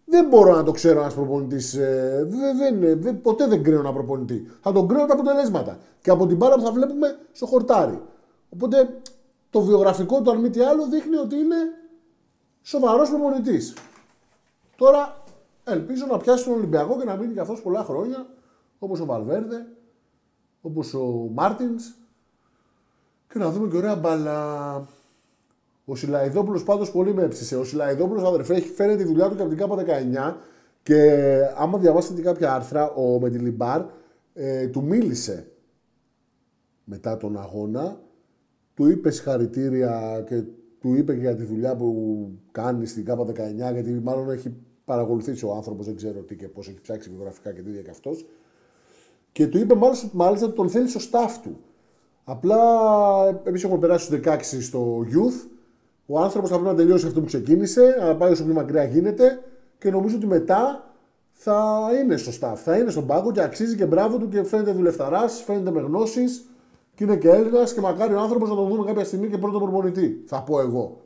Δεν 0.05 0.27
μπορώ 0.27 0.55
να 0.55 0.63
το 0.63 0.71
ξέρω 0.71 0.99
ένας 0.99 1.13
προπονητής. 1.13 1.73
Ε, 1.73 2.27
δεν, 2.59 2.99
δεν, 3.01 3.21
ποτέ 3.21 3.47
δεν 3.47 3.63
κρίνω 3.63 3.79
ένα 3.79 3.93
προπονητή. 3.93 4.47
Θα 4.61 4.71
τον 4.71 4.87
κρίνω 4.87 5.05
τα 5.05 5.13
αποτελέσματα 5.13 5.77
και 6.01 6.09
από 6.09 6.27
την 6.27 6.37
μπάλα 6.37 6.55
που 6.55 6.61
θα 6.61 6.71
βλέπουμε 6.71 7.17
στο 7.31 7.45
χορτάρι. 7.45 8.01
Οπότε 8.49 8.89
το 9.49 9.61
βιογραφικό 9.61 10.21
του, 10.21 10.31
αν 10.31 10.39
μη 10.39 10.49
τι 10.49 10.61
άλλο, 10.61 10.85
δείχνει 10.87 11.15
ότι 11.15 11.35
είναι 11.35 11.55
σοβαρός 12.61 13.09
προπονητής. 13.09 13.73
Τώρα 14.75 15.18
Ελπίζω 15.71 16.05
να 16.05 16.17
πιάσει 16.17 16.43
τον 16.43 16.53
Ολυμπιακό 16.53 16.99
και 16.99 17.05
να 17.05 17.15
μείνει 17.15 17.33
καθώ 17.33 17.61
πολλά 17.61 17.83
χρόνια 17.83 18.27
Όπως 18.79 18.99
ο 18.99 19.05
Βαλβέρδε, 19.05 19.67
όπως 20.61 20.93
ο 20.93 21.29
Μάρτινς. 21.33 21.83
Και 23.33 23.39
να 23.39 23.51
δούμε 23.51 23.67
και 23.67 23.77
ωραία 23.77 23.95
μπαλά. 23.95 24.87
Ο 25.85 25.95
Σιλαϊδόπουλος 25.95 26.63
πάντως 26.63 26.91
πολύ 26.91 27.13
με 27.13 27.23
έψησε. 27.23 27.55
Ο 27.55 27.63
Σιλαϊδόπουλος, 27.63 28.23
αδερφέ, 28.23 28.55
έχει 28.55 28.67
φέρει 28.67 28.95
τη 28.95 29.03
δουλειά 29.03 29.29
του 29.29 29.35
και 29.35 29.41
από 29.41 29.49
την 29.49 29.59
ΚΑΠΑ 29.59 29.75
19 29.75 30.35
και 30.83 31.39
άμα 31.55 31.77
διαβάσετε 31.77 32.21
κάποια 32.21 32.53
άρθρα, 32.53 32.89
ο 32.91 33.19
Μεντιλιμπάρ 33.19 33.85
ε, 34.33 34.67
του 34.67 34.83
μίλησε 34.83 35.51
μετά 36.83 37.17
τον 37.17 37.37
αγώνα, 37.37 38.01
του 38.73 38.89
είπε 38.89 39.11
συγχαρητήρια 39.11 40.23
και 40.27 40.43
του 40.79 40.95
είπε 40.95 41.13
και 41.13 41.19
για 41.19 41.35
τη 41.35 41.43
δουλειά 41.43 41.75
που 41.75 42.29
κάνει 42.51 42.85
στην 42.85 43.05
ΚΑΠΑ 43.05 43.25
19, 43.25 43.33
γιατί 43.55 43.91
μάλλον 43.91 44.29
έχει 44.29 44.55
παρακολουθήσει 44.89 45.45
ο 45.45 45.53
άνθρωπος, 45.53 45.85
δεν 45.85 45.95
ξέρω 45.95 46.19
τι 46.19 46.35
και 46.35 46.47
πώς 46.47 46.67
έχει 46.67 46.81
ψάξει 46.81 47.09
βιογραφικά 47.09 47.51
και 47.51 47.61
τι 47.61 47.69
ίδια 47.69 47.81
και 47.81 47.89
αυτός. 47.89 48.25
Και 49.31 49.47
του 49.47 49.57
είπε 49.57 49.75
μάλιστα, 49.75 50.09
μάλιστα 50.13 50.45
ότι 50.45 50.55
τον 50.55 50.69
θέλει 50.69 50.89
στο 50.89 50.99
staff 50.99 51.31
του. 51.43 51.57
Απλά 52.23 52.57
εμείς 53.43 53.63
έχουμε 53.63 53.79
περάσει 53.79 54.05
στους 54.05 54.19
16 54.19 54.61
στο 54.61 55.05
youth. 55.13 55.47
Ο 56.05 56.19
άνθρωπος 56.19 56.49
θα 56.49 56.55
πρέπει 56.55 56.71
να 56.71 56.81
τελειώσει 56.81 57.05
αυτό 57.05 57.19
που 57.19 57.25
ξεκίνησε, 57.25 57.95
να 57.99 58.15
πάει 58.15 58.31
όσο 58.31 58.43
πιο 58.43 58.53
μακριά 58.53 58.83
γίνεται 58.83 59.43
και 59.77 59.91
νομίζω 59.91 60.15
ότι 60.15 60.25
μετά 60.25 60.93
θα 61.31 61.89
είναι 62.01 62.17
στο 62.17 62.31
staff. 62.39 62.55
Θα 62.55 62.77
είναι 62.77 62.89
στον 62.89 63.05
πάγκο 63.05 63.31
και 63.31 63.41
αξίζει 63.41 63.75
και 63.75 63.85
μπράβο 63.85 64.17
του 64.17 64.29
και 64.29 64.43
φαίνεται 64.43 64.71
δουλευταράς, 64.71 65.41
φαίνεται 65.41 65.71
με 65.71 65.81
γνώσεις 65.81 66.45
και 66.95 67.03
είναι 67.03 67.17
και 67.17 67.29
Έλληνας 67.29 67.73
και 67.73 67.81
μακάρι 67.81 68.13
ο 68.13 68.19
άνθρωπος 68.19 68.49
να 68.49 68.55
τον 68.55 68.67
δούμε 68.67 68.85
κάποια 68.85 69.03
στιγμή 69.03 69.27
και 69.29 69.37
πρώτο 69.37 69.59
προπονητή. 69.59 70.23
Θα 70.25 70.43
πω 70.43 70.59
εγώ. 70.59 71.01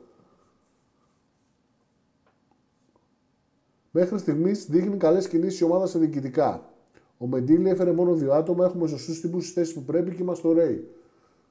Μέχρι 3.96 4.18
στιγμής 4.18 4.66
δείχνει 4.66 4.96
καλές 4.96 5.28
κινήσεις 5.28 5.60
η 5.60 5.64
ομάδα 5.64 5.86
σε 5.86 5.98
διοικητικά. 5.98 6.72
Ο 7.18 7.26
Μεντήλη 7.26 7.68
έφερε 7.68 7.92
μόνο 7.92 8.14
δύο 8.14 8.32
άτομα. 8.32 8.64
Έχουμε 8.64 8.88
σωστούς 8.88 9.20
τύπους 9.20 9.42
στις 9.42 9.54
θέσεις 9.54 9.74
που 9.74 9.82
πρέπει 9.82 10.14
και 10.14 10.22
είμαστε 10.22 10.48
ωραίοι. 10.48 10.88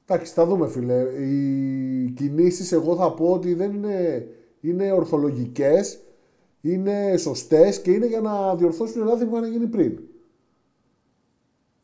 Εντάξει, 0.06 0.34
θα 0.34 0.46
δούμε, 0.46 0.68
φίλε. 0.68 1.02
Οι 1.02 2.12
κινήσεις, 2.12 2.72
εγώ 2.72 2.96
θα 2.96 3.14
πω 3.14 3.34
ότι 3.34 3.54
δεν 3.54 3.74
είναι, 3.74 4.28
είναι 4.62 4.92
ορθολογικές, 4.92 6.00
είναι 6.62 7.18
σωστές 7.18 7.82
και 7.82 7.92
είναι 7.92 8.06
για 8.06 8.22
να 8.22 8.56
διορθώσουν 8.56 9.02
οι 9.02 9.06
λάθη 9.06 9.26
που 9.26 9.36
είχαν 9.36 9.52
γίνει 9.52 9.68
πριν. 9.68 10.00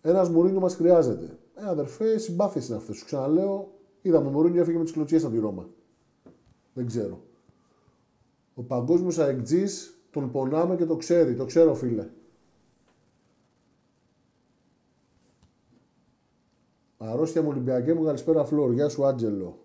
Ένας 0.01 0.30
Μουρίνιο 0.30 0.60
μας 0.60 0.75
χρειάζεται. 0.75 1.38
Ε, 1.56 1.70
αδερφέ, 1.70 2.18
συμπάθειες 2.18 2.68
είναι 2.68 2.78
αυτές. 2.78 2.98
Σου 2.98 3.06
ξαναλέω, 3.06 3.72
είδαμε 4.01 4.30
Μουρίνιο 4.30 4.62
έφυγε 4.62 4.78
με 4.78 4.84
τις 4.84 4.94
κλωτσιές 4.94 5.24
από 5.24 5.34
τη 5.34 5.39
Ρώμα. 5.39 5.70
Δεν 6.74 6.86
ξέρω. 6.86 7.24
Ο 8.54 8.62
παγκόσμιος 8.62 9.19
αεκτζή 9.19 9.63
τον 10.12 10.32
πονάμε 10.32 10.76
και 10.76 10.86
το 10.86 10.95
ξέρει. 10.95 11.36
Το 11.36 11.45
ξέρω, 11.45 11.74
φίλε. 11.76 12.08
Αρρώστια 16.98 17.41
μου 17.41 17.48
Ολυμπιακέ 17.50 17.93
μου, 17.93 18.04
καλησπέρα 18.04 18.45
Φλόρ. 18.45 18.72
Γεια 18.72 18.89
σου 18.89 19.06
Άντζελο. 19.06 19.58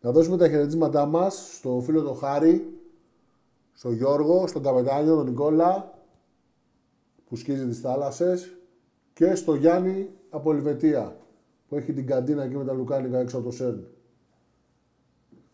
Να 0.00 0.12
δώσουμε 0.12 0.36
τα 0.36 0.48
χαιρετίσματά 0.48 1.06
μας 1.06 1.56
στο 1.56 1.80
φίλο 1.84 2.02
τον 2.02 2.16
Χάρη, 2.16 2.80
στο 3.72 3.92
Γιώργο, 3.92 4.46
στον 4.46 4.62
καπετάνιο, 4.62 5.16
τον 5.16 5.24
Νικόλα, 5.24 5.98
που 7.28 7.36
σκίζει 7.36 7.66
τις 7.66 7.80
θάλασσες 7.80 8.56
και 9.12 9.34
στο 9.34 9.54
Γιάννη 9.54 10.10
από 10.30 10.52
Ελβετία, 10.52 11.16
που 11.68 11.76
έχει 11.76 11.92
την 11.92 12.06
καντίνα 12.06 12.42
εκεί 12.42 12.56
με 12.56 12.64
τα 12.64 12.72
λουκάνικα 12.72 13.18
έξω 13.18 13.36
από 13.36 13.46
το 13.46 13.52
Σέρν. 13.52 13.86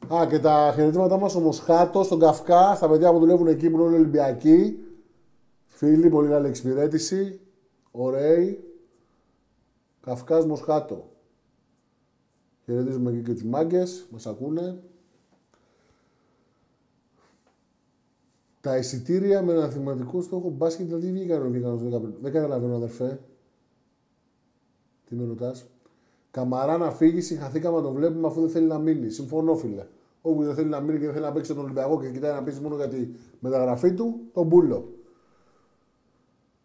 Α, 0.09 0.27
και 0.27 0.39
τα 0.39 0.73
χαιρετήματά 0.75 1.19
μας 1.19 1.31
στο 1.31 1.41
Μοσχάτο, 1.41 2.03
στον 2.03 2.19
Καυκά, 2.19 2.75
στα 2.75 2.89
παιδιά 2.89 3.13
που 3.13 3.19
δουλεύουν 3.19 3.47
εκεί 3.47 3.71
που 3.71 3.77
είναι 3.77 3.97
Ολυμπιακοί. 3.97 4.79
Φίλοι, 5.67 6.09
πολύ 6.09 6.29
καλή 6.29 6.47
εξυπηρέτηση. 6.47 7.41
Ωραίοι. 7.91 8.65
Καυκάς 10.01 10.47
Μοσχάτο. 10.47 11.11
Χαιρετίζουμε 12.65 13.11
εκεί 13.11 13.23
και 13.23 13.33
τους 13.33 13.45
μάγκες, 13.45 14.07
μας 14.11 14.27
ακούνε. 14.27 14.83
Τα 18.61 18.77
εισιτήρια 18.77 19.43
με 19.43 19.53
ένα 19.53 19.69
θυματικό 19.69 20.23
στόχο 20.23 20.51
μπάσκετ 20.51 20.87
δηλαδή 20.87 21.13
βγήκαν 21.13 21.47
ο 21.47 21.51
βγήκαν 21.51 22.17
Δεν 22.21 22.33
καταλαβαίνω 22.33 22.75
αδερφέ. 22.75 23.21
Τι 25.05 25.15
με 25.15 25.25
ρωτάς. 25.25 25.67
Καμαρά 26.31 26.79
να 26.79 26.91
φύγει, 26.91 27.21
συγχαθήκαμε 27.21 27.77
να 27.77 27.83
το 27.83 27.93
βλέπουμε 27.93 28.27
αφού 28.27 28.41
δεν 28.41 28.51
θέλει 28.51 28.67
να 28.67 28.79
μείνει. 28.79 29.11
Συμφωνώ, 29.11 29.57
φίλε. 29.57 29.87
Όπου 30.23 30.43
δεν 30.43 30.55
θέλει 30.55 30.69
να 30.69 30.81
μείνει 30.81 30.99
και 30.99 31.05
δεν 31.05 31.15
θέλει 31.15 31.25
να 31.25 31.33
παίξει 31.33 31.55
τον 31.55 31.65
Ολυμπιακό 31.65 32.01
και 32.01 32.11
κοιτάει 32.11 32.33
να 32.33 32.43
πει 32.43 32.53
μόνο 32.63 32.77
για 32.77 32.89
τη 32.89 33.09
μεταγραφή 33.41 33.95
του, 33.95 34.21
τον 34.33 34.47
Μπούλο. 34.47 34.95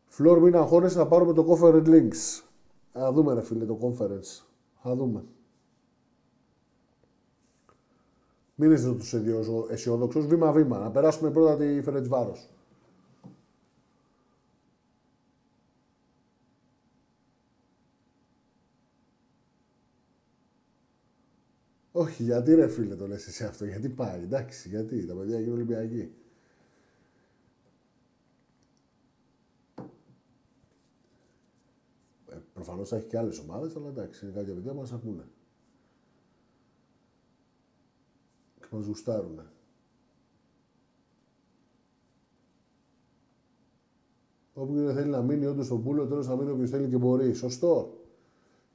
Φλόρ, 0.07 0.39
μην 0.39 0.55
αγχώνεσαι, 0.55 0.97
θα 0.97 1.07
πάρουμε 1.07 1.33
το 1.33 1.45
Conference 1.49 1.87
Links. 1.87 2.43
Θα 2.93 3.11
δούμε, 3.11 3.33
ρε 3.33 3.41
φίλε, 3.41 3.65
το 3.65 3.77
conference. 3.81 4.45
Θα 4.81 4.95
δούμε. 4.95 5.23
Μην 8.55 8.71
είσαι 8.71 8.93
τόσο 8.93 9.21
αισιόδοξος. 9.69 10.25
Βήμα-βήμα. 10.25 10.79
Να 10.79 10.91
περάσουμε 10.91 11.31
πρώτα 11.31 11.55
τη 11.55 11.81
Φερετσβάρος. 11.81 12.49
Όχι, 21.97 22.23
γιατί 22.23 22.55
ρε 22.55 22.67
φίλε 22.67 22.95
το 22.95 23.07
λες 23.07 23.27
εσύ 23.27 23.43
αυτό, 23.43 23.65
γιατί 23.65 23.89
πάει, 23.89 24.21
εντάξει, 24.21 24.69
γιατί, 24.69 25.05
τα 25.05 25.13
παιδιά 25.13 25.39
γίνουν 25.39 25.53
Ολυμπιακοί. 25.53 26.13
Προφανώς 32.53 32.89
θα 32.89 32.95
έχει 32.95 33.05
και 33.05 33.17
άλλες 33.17 33.39
ομάδες, 33.39 33.75
αλλά 33.75 33.87
εντάξει, 33.87 34.25
είναι 34.25 34.33
κάποια 34.33 34.53
παιδιά 34.53 34.71
που 34.71 34.77
μας 34.77 34.91
ακούνε. 34.91 35.27
Και 38.59 38.67
μας 38.71 38.85
γουστάρουν. 38.85 39.39
Όπου 44.53 44.73
δεν 44.73 44.95
θέλει 44.95 45.09
να 45.09 45.21
μείνει 45.21 45.45
όντως 45.45 45.65
στον 45.65 45.83
πούλο, 45.83 46.07
τέλος 46.07 46.27
να 46.27 46.35
μείνει 46.35 46.51
όποιος 46.51 46.69
θέλει 46.69 46.87
και 46.87 46.97
μπορεί. 46.97 47.33
Σωστό. 47.33 47.94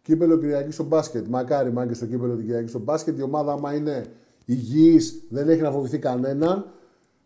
Κύπελο 0.03 0.39
Κυριακής 0.39 0.75
στο 0.75 0.85
μπάσκετ. 0.85 1.27
Μακάρι 1.27 1.73
μάγκε 1.73 1.95
στο 1.95 2.07
κύπελο 2.07 2.35
την 2.35 2.45
Κυριακής 2.45 2.71
στο 2.71 2.79
μπάσκετ. 2.79 3.19
Η 3.19 3.23
ομάδα, 3.23 3.53
άμα 3.53 3.75
είναι 3.75 4.05
υγιής, 4.45 5.23
δεν 5.29 5.49
έχει 5.49 5.61
να 5.61 5.71
φοβηθεί 5.71 5.99
κανέναν. 5.99 6.65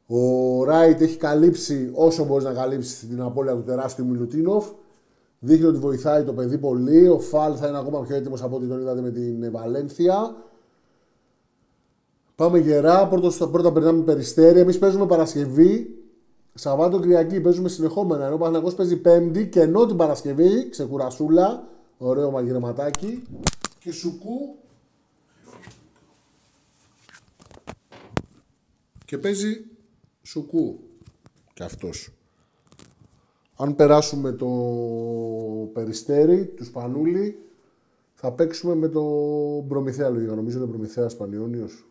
Ο 0.06 0.64
Ράιτ 0.64 1.00
έχει 1.00 1.16
καλύψει 1.16 1.90
όσο 1.94 2.24
μπορεί 2.24 2.44
να 2.44 2.52
καλύψει 2.52 3.06
την 3.06 3.20
απώλεια 3.20 3.54
του 3.54 3.62
τεράστιου 3.62 4.06
Μιλουτίνοφ. 4.06 4.66
Δείχνει 5.38 5.66
ότι 5.66 5.78
βοηθάει 5.78 6.22
το 6.22 6.32
παιδί 6.32 6.58
πολύ. 6.58 7.08
Ο 7.08 7.18
Φαλ 7.18 7.54
θα 7.58 7.68
είναι 7.68 7.78
ακόμα 7.78 8.02
πιο 8.02 8.16
έτοιμος 8.16 8.42
από 8.42 8.56
ό,τι 8.56 8.66
τον 8.66 8.80
είδατε 8.80 9.00
με 9.00 9.10
την 9.10 9.50
Βαλένθια. 9.50 10.36
Πάμε 12.34 12.58
γερά. 12.58 13.08
Πρώτο, 13.08 13.48
πρώτα 13.48 13.72
περνάμε 13.72 14.02
περιστέρι. 14.02 14.60
Εμείς 14.60 14.78
παίζουμε 14.78 15.06
Παρασκευή. 15.06 15.98
Σαββάτο 16.54 17.00
Κυριακή 17.00 17.40
παίζουμε 17.40 17.68
συνεχόμενα. 17.68 18.24
Ενώ 18.24 18.34
ο 18.34 18.38
Παναγό 18.38 18.70
παίζει 18.70 18.96
Πέμπτη 18.96 19.48
και 19.48 19.60
ενώ 19.60 19.86
την 19.86 19.96
Παρασκευή, 19.96 20.68
ξεκουρασούλα, 20.68 21.68
ωραίο 21.98 22.30
μαγειρεματάκι 22.30 23.22
και 23.78 23.92
σουκού. 23.92 24.58
Και 29.04 29.18
παίζει 29.18 29.64
σουκού. 30.22 30.80
Και 31.54 31.62
αυτός. 31.62 32.12
Αν 33.56 33.74
περάσουμε 33.74 34.32
το 34.32 34.50
Περιστέρι, 35.72 36.46
τους 36.46 36.66
Σπανούλη, 36.66 37.38
θα 38.14 38.32
παίξουμε 38.32 38.74
με 38.74 38.88
το 38.88 39.02
Προμηθέα 39.68 40.08
λογικά. 40.08 40.34
Νομίζω 40.34 40.58
είναι 40.58 40.66
Προμηθέας 40.66 41.16
Πανιόνιος, 41.16 41.86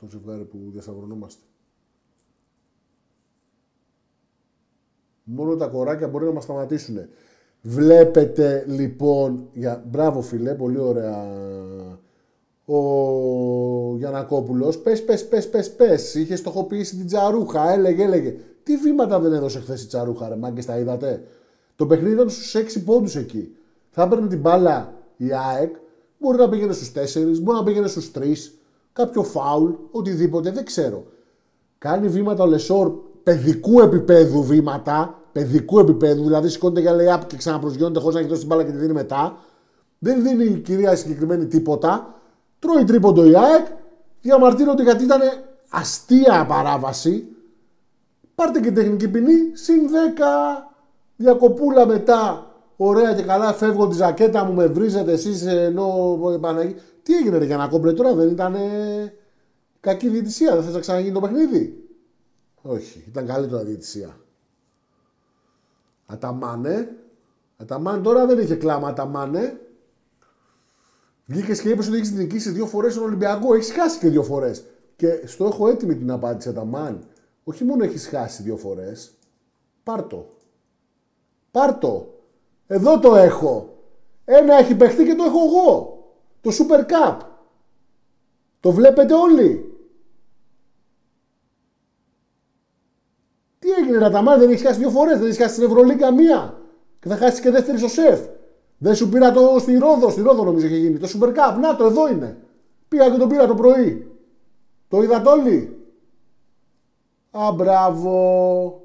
το 0.00 0.06
ζευγάρι 0.10 0.44
που 0.44 0.58
διασταυρωνόμαστε. 0.72 1.42
Μόνο 5.24 5.56
τα 5.56 5.66
κοράκια 5.66 6.08
μπορεί 6.08 6.24
να 6.24 6.32
μας 6.32 6.44
σταματήσουν. 6.44 6.98
Βλέπετε 7.68 8.64
λοιπόν, 8.68 9.48
για... 9.52 9.84
μπράβο 9.90 10.20
φίλε, 10.20 10.54
πολύ 10.54 10.78
ωραία. 10.78 11.26
Ο 12.64 13.96
Γιανακόπουλος, 13.96 14.78
πες, 14.78 15.04
πες, 15.04 15.28
πες, 15.28 15.48
πες, 15.48 15.70
πες, 15.70 16.14
είχες 16.14 16.38
στοχοποιήσει 16.38 16.96
την 16.96 17.06
Τζαρούχα, 17.06 17.72
έλεγε, 17.72 18.02
έλεγε. 18.02 18.36
Τι 18.62 18.76
βήματα 18.76 19.20
δεν 19.20 19.32
έδωσε 19.32 19.60
χθες 19.60 19.82
η 19.82 19.86
Τσαρούχα, 19.86 20.28
ρε 20.28 20.36
μάγκε, 20.36 20.62
τα 20.62 20.78
είδατε; 20.78 21.22
Το 21.76 21.86
παιχνίδι 21.86 22.14
ήταν 22.14 22.30
στους 22.30 22.54
6 22.54 22.82
πόντους 22.84 23.16
εκεί. 23.16 23.56
Θα 23.90 24.02
έπαιρνε 24.02 24.26
την 24.26 24.40
μπάλα 24.40 24.94
η 25.16 25.26
ΑΕΚ, 25.32 25.74
μπορεί 26.18 26.38
να 26.38 26.48
πήγαινε 26.48 26.72
στους 26.72 26.92
4, 26.92 27.40
μπορεί 27.42 27.58
να 27.58 27.64
πήγαινε 27.64 27.86
στους 27.86 28.10
3, 28.18 28.20
κάποιο 28.92 29.22
φάουλ, 29.22 29.70
οτιδήποτε, 29.90 30.50
δεν 30.50 30.64
ξέρω. 30.64 31.04
Κάνει 31.78 32.08
βήματα 32.08 32.42
ο 32.42 32.46
Λεσόρ, 32.46 32.92
παιδικού 33.22 33.80
επίπεδου 33.80 34.42
βήματα, 34.42 35.20
παιδικού 35.36 35.78
επίπεδου, 35.78 36.22
δηλαδή 36.22 36.48
σηκώνεται 36.48 36.80
για 36.80 36.92
λέει 36.92 37.18
και 37.26 37.36
ξαναπροσγειώνεται 37.36 38.00
χωρίς 38.00 38.14
να 38.14 38.20
έχει 38.20 38.28
δώσει 38.28 38.40
την 38.40 38.50
μπάλα 38.50 38.64
και 38.64 38.70
τη 38.70 38.76
δίνει 38.76 38.92
μετά. 38.92 39.38
Δεν 39.98 40.22
δίνει 40.22 40.44
η 40.44 40.58
κυρία 40.58 40.96
συγκεκριμένη 40.96 41.46
τίποτα. 41.46 42.14
Τρώει 42.58 42.84
τρίποντο 42.84 43.24
η 43.24 43.36
ΑΕΚ, 43.36 43.66
διαμαρτύρονται 44.20 44.82
γιατί 44.82 45.04
ήταν 45.04 45.20
αστεία 45.70 46.46
παράβαση 46.48 47.28
Πάρτε 48.34 48.60
και 48.60 48.72
τεχνική 48.72 49.08
ποινή, 49.08 49.50
συν 49.52 49.80
10 49.86 50.68
διακοπούλα 51.16 51.86
μετά 51.86 52.50
Ωραία 52.76 53.14
και 53.14 53.22
καλά 53.22 53.52
φεύγω 53.52 53.88
τη 53.88 53.94
ζακέτα 53.94 54.44
μου, 54.44 54.54
με 54.54 54.66
βρίζετε 54.66 55.12
εσείς 55.12 55.46
ενώ. 55.46 56.18
Παναγί... 56.40 56.74
Τι 57.02 57.16
έγινε, 57.16 57.38
ρε 57.38 57.44
Γιανακόμπλε, 57.44 57.92
τώρα 57.92 58.14
δεν 58.14 58.28
ήταν 58.28 58.56
κακή 59.80 60.08
διαιτησία, 60.08 60.54
δεν 60.54 60.64
θες 60.64 60.74
να 60.74 60.80
ξαναγίνει 60.80 61.14
το 61.14 61.20
παιχνίδι. 61.20 61.84
Όχι, 62.62 63.04
ήταν 63.08 63.26
καλύτερα 63.26 63.64
διαιτησία. 63.64 64.16
Αταμάνε. 66.06 66.96
Αταμάνε 67.56 68.02
τώρα 68.02 68.26
δεν 68.26 68.38
είχε 68.38 68.54
κλάμα, 68.54 68.88
αταμάνε. 68.88 69.60
Βγήκες 71.24 71.60
και 71.60 71.68
είπες 71.68 71.88
ότι 71.88 71.96
έχεις 71.96 72.12
νικήσει 72.12 72.50
δύο 72.50 72.66
φορές 72.66 72.92
στον 72.92 73.04
Ολυμπιακό. 73.04 73.54
Έχεις 73.54 73.72
χάσει 73.72 73.98
και 73.98 74.08
δύο 74.08 74.22
φορές. 74.22 74.64
Και 74.96 75.26
στο 75.26 75.44
έχω 75.44 75.68
έτοιμη 75.68 75.96
την 75.96 76.10
απάντηση, 76.10 76.48
Αταμάν. 76.48 77.04
Όχι 77.44 77.64
μόνο 77.64 77.84
έχεις 77.84 78.08
χάσει 78.08 78.42
δύο 78.42 78.56
φορές. 78.56 79.14
Πάρτο. 79.82 80.34
Πάρτο. 81.50 82.14
Εδώ 82.66 82.98
το 82.98 83.16
έχω. 83.16 83.78
Ένα 84.24 84.54
έχει 84.54 84.74
παιχτεί 84.74 85.04
και 85.04 85.14
το 85.14 85.24
έχω 85.24 85.38
εγώ. 85.38 85.98
Το 86.40 86.50
Super 86.50 86.80
Cup. 86.80 87.18
Το 88.60 88.72
βλέπετε 88.72 89.14
όλοι. 89.14 89.65
Τι 93.96 94.02
έγινε 94.02 94.14
να 94.14 94.24
τα 94.24 94.30
μάθει, 94.30 94.40
δεν 94.40 94.50
έχει 94.50 94.66
χάσει 94.66 94.78
δύο 94.78 94.90
φορές, 94.90 95.18
δεν 95.18 95.28
έχει 95.28 95.42
χάσει 95.42 95.54
την 95.54 95.64
Ευρωλίγκα 95.64 96.12
μία. 96.12 96.60
Και 97.00 97.08
θα 97.08 97.16
χάσει 97.16 97.42
και 97.42 97.50
δεύτερη 97.50 97.78
στο 97.78 97.88
σεφ. 97.88 98.20
Δεν 98.78 98.94
σου 98.94 99.08
πήρα 99.08 99.32
το 99.32 99.56
στη 99.58 99.78
Ρόδο, 99.78 100.10
στη 100.10 100.22
Ρόδο 100.22 100.44
νομίζω 100.44 100.66
είχε 100.66 100.76
γίνει. 100.76 100.98
Το 100.98 101.08
Super 101.14 101.28
Cup, 101.28 101.60
να 101.60 101.76
το 101.76 101.84
εδώ 101.84 102.08
είναι. 102.08 102.36
Πήγα 102.88 103.10
και 103.10 103.18
το 103.18 103.26
πήρα 103.26 103.46
το 103.46 103.54
πρωί. 103.54 104.10
Το 104.88 105.02
είδατε 105.02 105.28
όλοι. 105.28 105.86
Α, 107.30 107.52
μπράβο. 107.52 108.80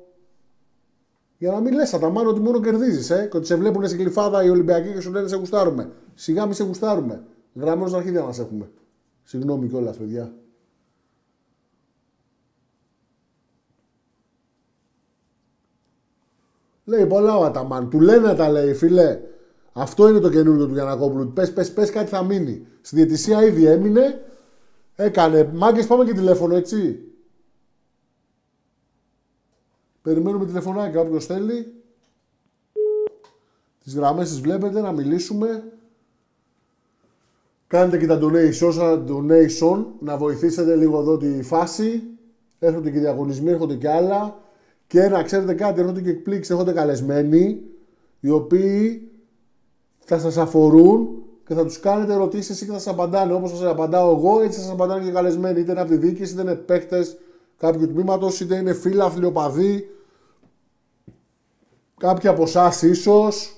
Για 1.38 1.52
να 1.52 1.60
μην 1.60 1.74
λες, 1.74 1.94
Αταμάν, 1.94 2.28
ότι 2.28 2.40
μόνο 2.40 2.60
κερδίζεις, 2.60 3.10
ε, 3.10 3.28
και 3.32 3.38
ότι 3.38 3.46
σε 3.46 3.56
βλέπουν 3.56 3.88
σε 3.88 3.96
κλειφάδα 3.96 4.44
οι 4.44 4.50
Ολυμπιακοί 4.50 4.94
και 4.94 5.00
σου 5.00 5.12
λένε 5.12 5.28
σε 5.28 5.36
γουστάρουμε. 5.36 5.92
Σιγά 6.16 6.46
μη 6.46 6.54
σε 6.54 6.64
γουστάρουμε. 6.64 7.24
Γραμμένο 7.54 7.88
στα 7.88 7.98
αρχίδια 7.98 8.24
μας 8.24 8.40
έχουμε. 8.40 8.72
Συγγνώμη 9.24 9.68
κιόλας, 9.68 9.98
παιδιά. 9.98 10.34
Λέει 16.84 17.06
πολλά 17.06 17.38
ο 17.38 17.44
Αταμάν. 17.44 17.90
Του 17.90 18.00
λένε 18.00 18.36
τα 18.36 18.50
λέει, 18.50 18.74
φίλε. 18.74 19.20
Αυτό 19.74 20.10
είναι 20.10 20.20
το 20.20 20.30
καινούργιο 20.30 20.68
του 20.68 20.74
Γιανακόπουλου. 20.74 21.34
Πες, 21.34 21.54
πες, 21.54 21.74
πες 21.74 21.90
κάτι 21.90 22.10
θα 22.10 22.24
μείνει. 22.24 22.68
Στη 22.82 22.96
διαιτησία 22.96 23.44
ήδη 23.44 23.66
έμεινε. 23.66 24.22
Έκανε. 24.96 25.52
Μάγκες, 25.54 25.88
πάμε 25.88 26.06
και 26.06 26.14
τηλέφωνο, 26.14 26.56
έτσι. 26.56 27.00
Περιμένουμε 30.02 30.46
τηλεφωνάκι 30.46 30.98
όποιος 30.98 31.26
θέλει. 31.26 31.74
Τις 33.84 33.96
γραμμές 33.96 34.30
τις 34.30 34.42
βλέπετε 34.42 34.82
να 34.82 34.92
μιλήσουμε. 34.92 35.64
Κάντε 37.68 37.98
και 37.98 38.08
τα 38.08 38.20
donation, 38.22 39.06
donation 39.08 39.86
να 40.00 40.18
βοηθήσετε 40.18 40.76
λίγο 40.76 41.00
εδώ 41.00 41.18
τη 41.18 41.44
φάση. 41.44 42.04
Έρχονται 42.60 42.92
και 42.92 43.00
διαγωνισμοί, 43.00 43.52
έρχονται 43.52 43.76
και 43.76 43.90
άλλα. 43.90 44.40
Και 44.92 45.08
να 45.08 45.24
ξέρετε 45.24 45.54
κάτι, 45.54 45.80
έρχονται 45.80 46.02
και 46.02 46.10
εκπλήξεις, 46.10 46.50
έρχονται 46.50 46.74
καλεσμένοι, 46.74 47.62
οι 48.20 48.30
οποίοι 48.30 49.12
θα 50.00 50.20
σας 50.20 50.38
αφορούν 50.38 51.24
και 51.46 51.54
θα 51.54 51.64
τους 51.64 51.80
κάνετε 51.80 52.14
ερωτήσεις 52.14 52.60
και 52.60 52.66
θα 52.66 52.74
σας 52.74 52.88
απαντάνε. 52.88 53.34
Όπως 53.34 53.50
σας 53.50 53.62
απαντάω 53.62 54.16
εγώ, 54.16 54.42
έτσι 54.42 54.58
θα 54.58 54.64
σας 54.64 54.74
απαντάνε 54.74 55.04
και 55.04 55.12
καλεσμένοι. 55.12 55.60
Είτε 55.60 55.72
είναι 55.72 55.82
από 55.82 55.90
τη 55.90 55.98
διοίκηση, 55.98 56.34
είτε 56.34 56.42
είναι 56.42 56.56
παίχτες 56.56 57.18
κάποιου 57.58 57.88
τμήματος, 57.88 58.40
είτε 58.40 58.56
είναι 58.56 58.74
φίλαθλοι, 58.74 59.26
οπαδοί. 59.26 59.90
Κάποιοι 61.98 62.30
από 62.30 62.44
εσάς 62.44 62.82
ίσως. 62.82 63.56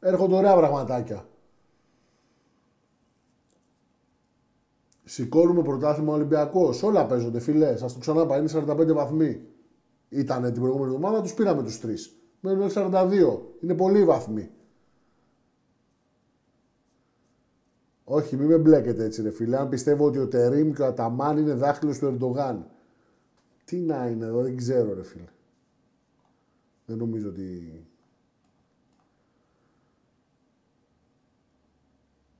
Έρχονται 0.00 0.34
ωραία 0.34 0.56
πραγματάκια. 0.56 1.26
Σηκώνουμε 5.04 5.62
πρωτάθλημα 5.62 6.12
Ολυμπιακός. 6.12 6.82
Όλα 6.82 7.06
παίζονται, 7.06 7.40
φιλέ. 7.40 7.68
Α 7.68 7.76
το 7.76 7.98
ξαναπά, 7.98 8.36
είναι 8.36 8.48
45 8.48 8.92
βαθμοί. 8.92 9.40
Ήταν 10.10 10.42
την 10.42 10.60
προηγούμενη 10.60 10.94
εβδομάδα, 10.94 11.20
τους 11.22 11.34
πήραμε 11.34 11.62
τους 11.62 11.80
τρεις. 11.80 12.14
Μένουν 12.40 12.70
42. 12.74 13.40
Είναι 13.60 13.74
πολύ 13.74 14.04
βαθμοί. 14.04 14.50
Όχι, 18.04 18.36
μην 18.36 18.46
με 18.46 18.58
μπλέκετε 18.58 19.04
έτσι, 19.04 19.22
ρε 19.22 19.30
φίλε. 19.30 19.56
Αν 19.58 19.68
πιστεύω 19.68 20.04
ότι 20.04 20.18
ο 20.18 20.28
Τερήμ 20.28 20.72
και 20.72 20.82
ο 20.82 20.86
Αταμάν 20.86 21.38
είναι 21.38 21.52
δάχτυλος 21.52 21.98
του 21.98 22.06
Ερντογάν. 22.06 22.70
Τι 23.64 23.76
να 23.76 24.06
είναι 24.06 24.24
εδώ, 24.24 24.42
δεν 24.42 24.56
ξέρω, 24.56 24.94
ρε 24.94 25.02
φίλε. 25.02 25.28
Δεν 26.86 26.96
νομίζω 26.98 27.28
ότι. 27.28 27.84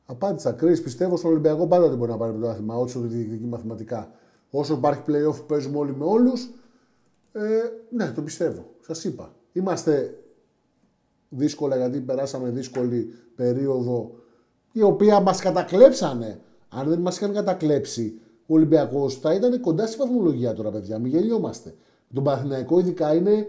Απάντησα. 0.07 0.53
Κρι, 0.53 0.81
πιστεύω 0.81 1.17
στον 1.17 1.31
Ολυμπιακό 1.31 1.67
πάντα 1.67 1.89
δεν 1.89 1.99
μπορεί 1.99 2.11
να 2.11 2.17
πάρει 2.17 2.33
πρωτάθλημα, 2.33 2.77
όσο 2.77 3.01
διεκδικεί 3.01 3.45
μαθηματικά. 3.45 4.13
Όσο 4.51 4.75
υπάρχει 4.75 5.03
playoff 5.07 5.37
που 5.37 5.47
παίζουμε 5.47 5.79
όλοι 5.79 5.97
με 5.97 6.05
όλους, 6.05 6.51
ε, 7.33 7.41
ναι, 7.91 8.13
το 8.15 8.23
πιστεύω. 8.23 8.67
Σας 8.81 9.05
είπα. 9.05 9.35
Είμαστε 9.53 10.19
δύσκολα 11.29 11.77
γιατί 11.77 12.01
περάσαμε 12.01 12.49
δύσκολη 12.49 13.15
περίοδο 13.35 14.11
η 14.73 14.83
οποία 14.83 15.21
μας 15.21 15.41
κατακλέψανε. 15.41 16.41
Αν 16.69 16.89
δεν 16.89 16.99
μας 16.99 17.17
είχαν 17.17 17.33
κατακλέψει, 17.33 18.21
ο 18.47 18.55
Ολυμπιακός 18.55 19.15
θα 19.15 19.35
ήταν 19.35 19.61
κοντά 19.61 19.87
στη 19.87 19.97
βαθμολογία 19.97 20.53
τώρα, 20.53 20.71
παιδιά. 20.71 20.99
Μην 20.99 21.11
γελιόμαστε. 21.11 21.75
Τον 22.15 22.25
Παναθηναϊκό 22.25 22.79
ειδικά 22.79 23.15
είναι 23.15 23.49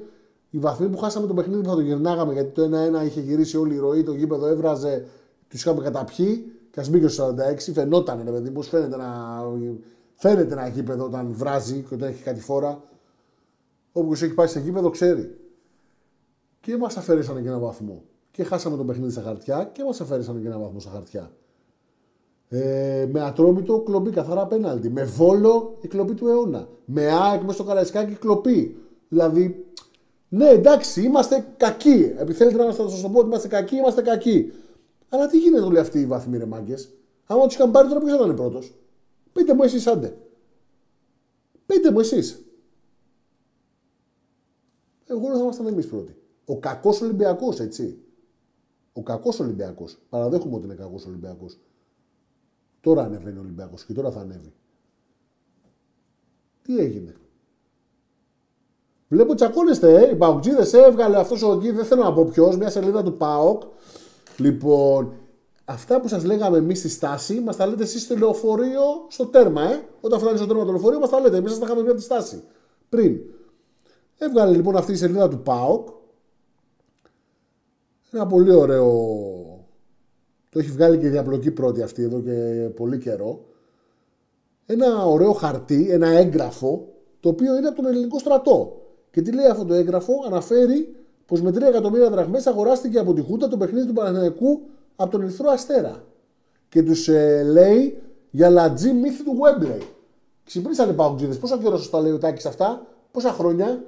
οι 0.49 0.57
βαθμοί 0.57 0.87
που 0.87 0.97
χάσαμε 0.97 1.27
το 1.27 1.33
παιχνίδι 1.33 1.61
που 1.61 1.69
θα 1.69 1.75
το 1.75 1.81
γυρνάγαμε 1.81 2.33
γιατί 2.33 2.51
το 2.51 2.69
1-1 3.01 3.05
είχε 3.05 3.19
γυρίσει 3.19 3.57
όλη 3.57 3.73
η 3.73 3.77
ροή, 3.77 4.03
το 4.03 4.13
γήπεδο 4.13 4.47
έβραζε, 4.47 5.05
τους 5.47 5.61
είχαμε 5.61 5.81
καταπιεί 5.81 6.51
και 6.71 6.79
ας 6.79 6.89
μπήκε 6.89 7.07
στο 7.07 7.35
46. 7.53 7.71
Φαινόταν, 7.73 8.21
ρε 8.25 8.31
παιδί, 8.31 8.51
πώς 8.51 8.67
φαίνεται 8.67 8.97
να, 8.97 9.05
φαίνεται 10.15 10.53
ένα 10.53 10.67
γήπεδο 10.67 11.05
όταν 11.05 11.33
βράζει 11.33 11.85
και 11.89 11.93
όταν 11.93 12.09
έχει 12.09 12.23
κάτι 12.23 12.39
φορά. 12.39 12.81
Όποιος 13.91 14.21
έχει 14.21 14.33
πάει 14.33 14.47
σε 14.47 14.59
γήπεδο 14.59 14.89
ξέρει. 14.89 15.35
Και 16.59 16.77
μας 16.77 16.97
αφαιρέσανε 16.97 17.41
και 17.41 17.47
ένα 17.47 17.59
βαθμό. 17.59 18.03
Και 18.31 18.43
χάσαμε 18.43 18.77
το 18.77 18.83
παιχνίδι 18.83 19.11
στα 19.11 19.21
χαρτιά 19.21 19.69
και 19.73 19.83
μας 19.83 20.01
αφαιρέσανε 20.01 20.39
και 20.39 20.47
ένα 20.47 20.57
βαθμό 20.59 20.79
στα 20.79 20.89
χαρτιά. 20.89 21.31
Ε, 22.47 23.07
με 23.11 23.21
ατρόμητο 23.21 23.79
κλοπή, 23.79 24.09
καθαρά 24.09 24.47
πέναλτι. 24.47 24.89
Με 24.89 25.03
βόλο 25.03 25.77
η 25.81 25.87
κλοπή 25.87 26.13
του 26.13 26.27
αιώνα. 26.27 26.67
Με 26.85 27.07
ΑΕΚ 27.07 27.41
μες 27.41 27.55
στο 27.55 27.63
Καραϊσκάκι 27.63 28.13
κλοπή. 28.13 28.77
Δηλαδή, 29.09 29.65
ναι, 30.29 30.49
εντάξει, 30.49 31.01
είμαστε 31.01 31.45
κακοί. 31.57 32.13
Επιθέλετε 32.17 32.63
να 32.63 32.71
σας 32.71 33.01
το 33.01 33.09
πω 33.09 33.19
ότι 33.19 33.27
είμαστε 33.27 33.47
κακοί, 33.47 33.75
είμαστε 33.75 34.01
κακοί. 34.01 34.51
Αλλά 35.09 35.27
τι 35.27 35.37
γίνεται 35.37 35.63
όλοι 35.63 35.79
αυτοί 35.79 35.99
οι 35.99 36.05
βαθμοί, 36.05 36.37
ρε 36.37 36.45
μάγκες; 36.45 36.93
Άμα 37.25 37.45
τους 37.45 37.55
είχαν 37.55 37.71
πάρει 37.71 37.87
τώρα, 37.87 37.99
ποιος 37.99 38.17
θα 38.17 38.23
ήταν 38.23 38.35
πρώτος; 38.35 38.73
Πείτε 39.33 39.53
μου 39.53 39.63
εσείς, 39.63 39.87
άντε. 39.87 40.17
Πείτε 41.65 41.91
μου 41.91 41.99
εσείς. 41.99 42.43
Εγώ 45.11 45.27
δεν 45.27 45.35
θα 45.35 45.43
ήμασταν 45.43 45.67
εμείς 45.67 45.87
πρώτοι. 45.87 46.15
Ο 46.45 46.59
κακός 46.59 47.01
Ολυμπιακός, 47.01 47.59
έτσι. 47.59 48.03
Ο 48.93 49.03
κακός 49.03 49.39
Ολυμπιακός. 49.39 49.97
Παραδέχομαι 50.09 50.55
ότι 50.55 50.65
είναι 50.65 50.75
κακός 50.75 51.05
Ολυμπιακός. 51.05 51.59
Τώρα 52.81 53.03
ανεβαίνει 53.03 53.37
ο 53.37 53.41
Ολυμπιακός 53.41 53.85
και 53.85 53.93
τώρα 53.93 54.11
θα 54.11 54.19
ανέβει. 54.19 54.53
Τι 56.61 56.77
έγινε; 56.77 57.15
Βλέπω 59.07 59.35
τσακώνεστε, 59.35 60.03
ε. 60.03 60.09
Οι 60.09 60.15
Παουτζίδες 60.15 60.73
έβγαλε 60.73 61.17
αυτός 61.17 61.43
ο 61.43 61.51
εκεί, 61.51 61.71
δεν 61.71 61.85
θέλω 61.85 62.03
να 62.03 62.13
πω 62.13 62.25
ποιος, 62.25 62.57
μια 62.57 62.69
σελίδα 62.69 63.03
του 63.03 63.17
ΠΑΟΚ. 63.17 63.61
Λοιπόν, 64.37 65.13
αυτά 65.65 66.01
που 66.01 66.07
σας 66.07 66.23
λέγαμε 66.23 66.57
εμείς 66.57 66.79
στη 66.79 66.89
στάση, 66.89 67.39
μας 67.39 67.55
τα 67.55 67.65
λέτε 67.65 67.83
εσείς 67.83 68.01
στο 68.01 68.17
λεωφορείο 68.17 68.81
στο 69.07 69.25
τέρμα, 69.25 69.61
ε. 69.61 69.85
Όταν 70.01 70.19
φτάνει 70.19 70.37
στο 70.37 70.47
τέρμα 70.47 70.65
το 70.65 70.71
λεωφορείο, 70.71 70.99
μας 70.99 71.09
τα 71.09 71.19
λέτε. 71.19 71.37
Εμείς 71.37 71.51
σας 71.51 71.59
τα 71.59 71.65
είχαμε 71.65 71.81
πει 71.81 71.87
από 71.89 71.97
τη 71.97 72.03
στάση. 72.03 72.43
Πριν. 72.89 73.19
Έβγαλε 74.23 74.55
λοιπόν 74.55 74.75
αυτή 74.75 74.91
η 74.91 74.95
σελίδα 74.95 75.27
του 75.27 75.39
ΠΑΟΚ. 75.39 75.87
Ένα 78.11 78.27
πολύ 78.27 78.53
ωραίο. 78.53 78.87
Το 80.49 80.59
έχει 80.59 80.71
βγάλει 80.71 80.97
και 80.97 81.05
η 81.05 81.09
διαπλοκή 81.09 81.51
πρώτη 81.51 81.81
αυτή 81.81 82.03
εδώ 82.03 82.21
και 82.21 82.31
πολύ 82.75 82.97
καιρό. 82.97 83.45
Ένα 84.65 85.05
ωραίο 85.05 85.33
χαρτί, 85.33 85.87
ένα 85.91 86.07
έγγραφο, 86.07 86.87
το 87.19 87.29
οποίο 87.29 87.57
είναι 87.57 87.67
από 87.67 87.81
τον 87.81 87.85
ελληνικό 87.91 88.19
στρατό. 88.19 88.81
Και 89.11 89.21
τι 89.21 89.31
λέει 89.31 89.45
αυτό 89.45 89.65
το 89.65 89.73
έγγραφο, 89.73 90.13
αναφέρει 90.25 90.95
πως 91.25 91.41
με 91.41 91.49
3 91.49 91.61
εκατομμύρια 91.61 92.09
δραχμές 92.09 92.47
αγοράστηκε 92.47 92.99
από 92.99 93.13
τη 93.13 93.21
Χούτα 93.21 93.47
το 93.47 93.57
παιχνίδι 93.57 93.87
του 93.87 93.93
Παναθηναϊκού 93.93 94.61
από 94.95 95.11
τον 95.11 95.21
Ερυθρό 95.21 95.49
Αστέρα. 95.49 96.03
Και 96.69 96.83
τους 96.83 97.07
ε, 97.07 97.43
λέει 97.43 98.01
για 98.29 98.49
λατζή 98.49 98.93
μύθι 98.93 99.23
του 99.23 99.37
Wembley. 99.41 99.81
Ξυπνήσανε 100.43 100.93
παγκοτζίδε. 100.93 101.35
Πόσο 101.35 101.57
καιρό 101.57 101.77
σας 101.77 101.89
τα 101.89 102.01
λέει 102.01 102.11
ο 102.11 102.17
Τάκης 102.17 102.45
αυτά, 102.45 102.87
πόσα 103.11 103.31
χρόνια; 103.31 103.83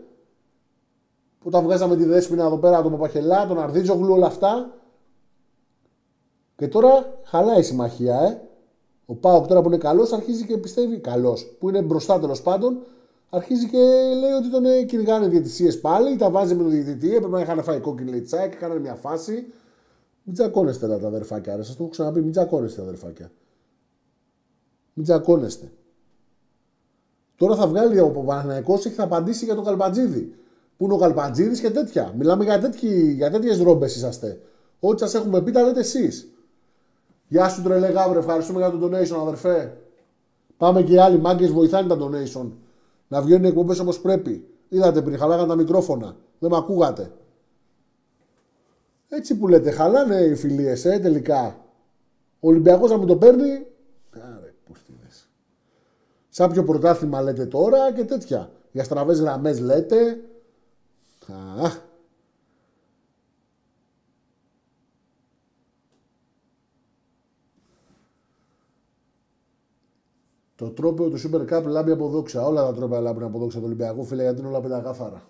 Που 1.44 1.50
τα 1.50 1.62
βγάζαμε 1.62 1.96
τη 1.96 2.06
δέσπινα 2.06 2.46
εδώ 2.46 2.58
πέρα, 2.58 2.82
τον 2.82 2.92
Παπαχελά, 2.92 3.48
τον 3.48 3.60
Αρδίτζογλου, 3.60 4.14
όλα 4.14 4.26
αυτά. 4.26 4.72
Και 6.56 6.68
τώρα 6.68 7.20
χαλάει 7.24 7.60
η 7.60 7.64
συμμαχία, 7.64 8.20
ε. 8.20 8.42
Ο 9.06 9.16
Πάοκ 9.16 9.48
τώρα 9.48 9.62
που 9.62 9.68
είναι 9.68 9.78
καλός 9.78 10.12
αρχίζει 10.12 10.46
και 10.46 10.58
πιστεύει. 10.58 10.98
Καλός. 10.98 11.56
Που 11.60 11.70
είναι 11.70 11.82
μπροστά 11.82 12.20
τέλος 12.20 12.42
πάντων 12.42 12.78
αρχίζει 13.30 13.70
και 13.70 13.78
λέει 14.20 14.32
ότι 14.32 14.50
τον 14.50 14.66
ε, 14.66 14.84
κυνηγάνε 14.84 15.28
διαιτησίες 15.28 15.80
πάλι, 15.80 16.16
τα 16.16 16.30
βάζει 16.30 16.56
με 16.56 16.62
τον 16.62 16.72
διαιτητή, 16.72 17.16
έπρεπε 17.16 17.36
να 17.36 17.42
είχαν 17.42 17.64
φάει 17.64 17.80
κόκκινη 17.80 18.10
λέει 18.10 18.22
τσάκ, 18.22 18.54
έκαναν 18.54 18.82
μια 18.82 18.96
φάση. 18.96 19.34
Μην 20.24 20.36
τσακώνεστε 20.36 20.88
τα 20.88 21.08
αδερφάκια, 21.08 21.56
ρε. 21.56 21.64
Σας 21.64 21.76
το 21.76 21.84
έχω 21.84 21.92
ξαναπεί, 21.92 22.22
μην 22.22 22.32
τσακώνεστε 22.32 22.82
αδερφάκια. 22.82 23.32
Μην 24.94 25.06
τσακώνεστε. 25.06 25.72
Τώρα 27.36 27.56
θα 27.56 27.68
βγάλει 27.68 28.00
ο 28.00 28.10
Παναγιακό 28.10 28.78
και 28.78 28.90
θα 28.90 29.04
απαντήσει 29.04 29.46
για 29.46 29.56
τον 29.56 29.64
Καλπατζίδη. 29.64 30.36
Πού 30.78 30.86
είναι 30.86 30.94
ο 30.94 30.98
Καλπατζίδη 30.98 31.60
και 31.60 31.70
τέτοια. 31.70 32.14
Μιλάμε 32.18 32.44
για, 32.44 32.72
για 33.16 33.32
τέτοιες 33.32 33.62
ρόμπες 33.62 33.96
είσαστε. 33.96 34.42
Ό,τι 34.80 35.00
σας 35.00 35.14
έχουμε 35.14 35.42
πει 35.42 35.52
τα 35.52 35.64
λέτε 35.64 35.80
εσείς. 35.80 36.28
Γεια 37.28 37.50
σου 37.50 37.62
τρελέ 37.62 37.88
γάβρε, 37.88 38.20
ευχαριστούμε 38.20 38.60
για 38.60 38.70
τον 38.70 38.92
donation 38.92 39.18
αδερφέ. 39.22 39.78
Πάμε 40.58 40.82
και 40.82 40.94
οι 40.94 40.98
άλλοι 40.98 41.20
μάγκες 41.20 41.52
βοηθάνε 41.52 41.88
τα 41.88 41.98
donation. 42.00 42.52
Να 43.08 43.22
βγαίνουν 43.22 43.46
εκπομπές 43.46 43.80
όπως 43.80 44.00
πρέπει. 44.00 44.48
Είδατε 44.70 45.02
πριν, 45.02 45.18
χαλάγαν 45.18 45.48
τα 45.48 45.56
μικρόφωνα. 45.56 46.16
Δεν 46.40 46.50
με 46.52 46.58
ακούγατε. 46.58 47.12
Έτσι 49.08 49.38
που 49.38 49.48
λέτε, 49.48 49.72
χαλάνε 49.72 50.22
οι 50.22 50.36
φιλίες, 50.36 50.86
ε, 50.86 51.00
τελικά. 51.00 51.58
Ο 52.40 52.48
Ολυμπιακός 52.48 52.92
να 52.92 52.98
μου 52.98 53.06
το 53.06 53.16
παίρνει. 53.16 53.66
Άρε, 54.12 54.54
πώς 54.68 54.84
τι 54.84 54.94
δες. 55.04 55.30
Σαν 56.30 56.52
ποιο 56.52 56.64
πρωτάθλημα 56.64 57.22
λέτε 57.22 57.46
τώρα 57.46 57.94
και 57.94 58.04
τέτοια. 58.04 58.52
Για 58.72 58.84
στραβές 58.84 59.20
γραμμές 59.20 59.60
λέτε. 59.60 60.22
Αχ, 61.28 61.82
Το 70.56 70.70
τρόπαιο 70.70 71.10
του 71.10 71.18
Super 71.20 71.54
Cup 71.54 71.64
λάμπει 71.66 71.92
από 71.92 72.08
δόξα. 72.08 72.46
Όλα 72.46 72.66
τα 72.66 72.74
τρόπαια 72.74 73.00
λάμπουν 73.00 73.24
από 73.24 73.40
δόξα 73.40 73.58
του 73.58 73.66
Ολυμπιακού, 73.66 74.06
φίλε, 74.06 74.22
γιατί 74.24 74.40
είναι 74.40 74.48
όλα 74.48 74.62
πεντακάθαρα. 74.62 75.30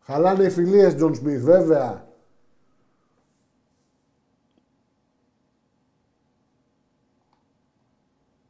Χαλάνε 0.00 0.44
οι 0.44 0.50
φιλίες, 0.50 0.94
Τζον 0.94 1.14
Σμιθ, 1.14 1.42
βέβαια. 1.42 2.06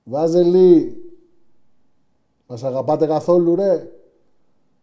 Βάζελη, 0.05 0.97
μας 2.47 2.65
αγαπάτε 2.65 3.07
καθόλου 3.07 3.55
ρε. 3.55 4.02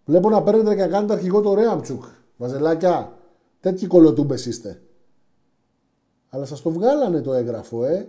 Βλέπω 0.09 0.29
να 0.29 0.43
παίρνετε 0.43 0.75
και 0.75 0.81
να 0.81 0.87
κάνετε 0.87 1.13
αρχηγό 1.13 1.41
το 1.41 1.53
Ρέαμτσουκ. 1.53 2.03
Βαζελάκια, 2.37 3.17
τέτοιοι 3.59 3.87
κολοτούμπες 3.87 4.45
είστε. 4.45 4.81
Αλλά 6.29 6.45
σας 6.45 6.61
το 6.61 6.69
βγάλανε 6.69 7.21
το 7.21 7.33
έγγραφο, 7.33 7.85
ε 7.85 8.07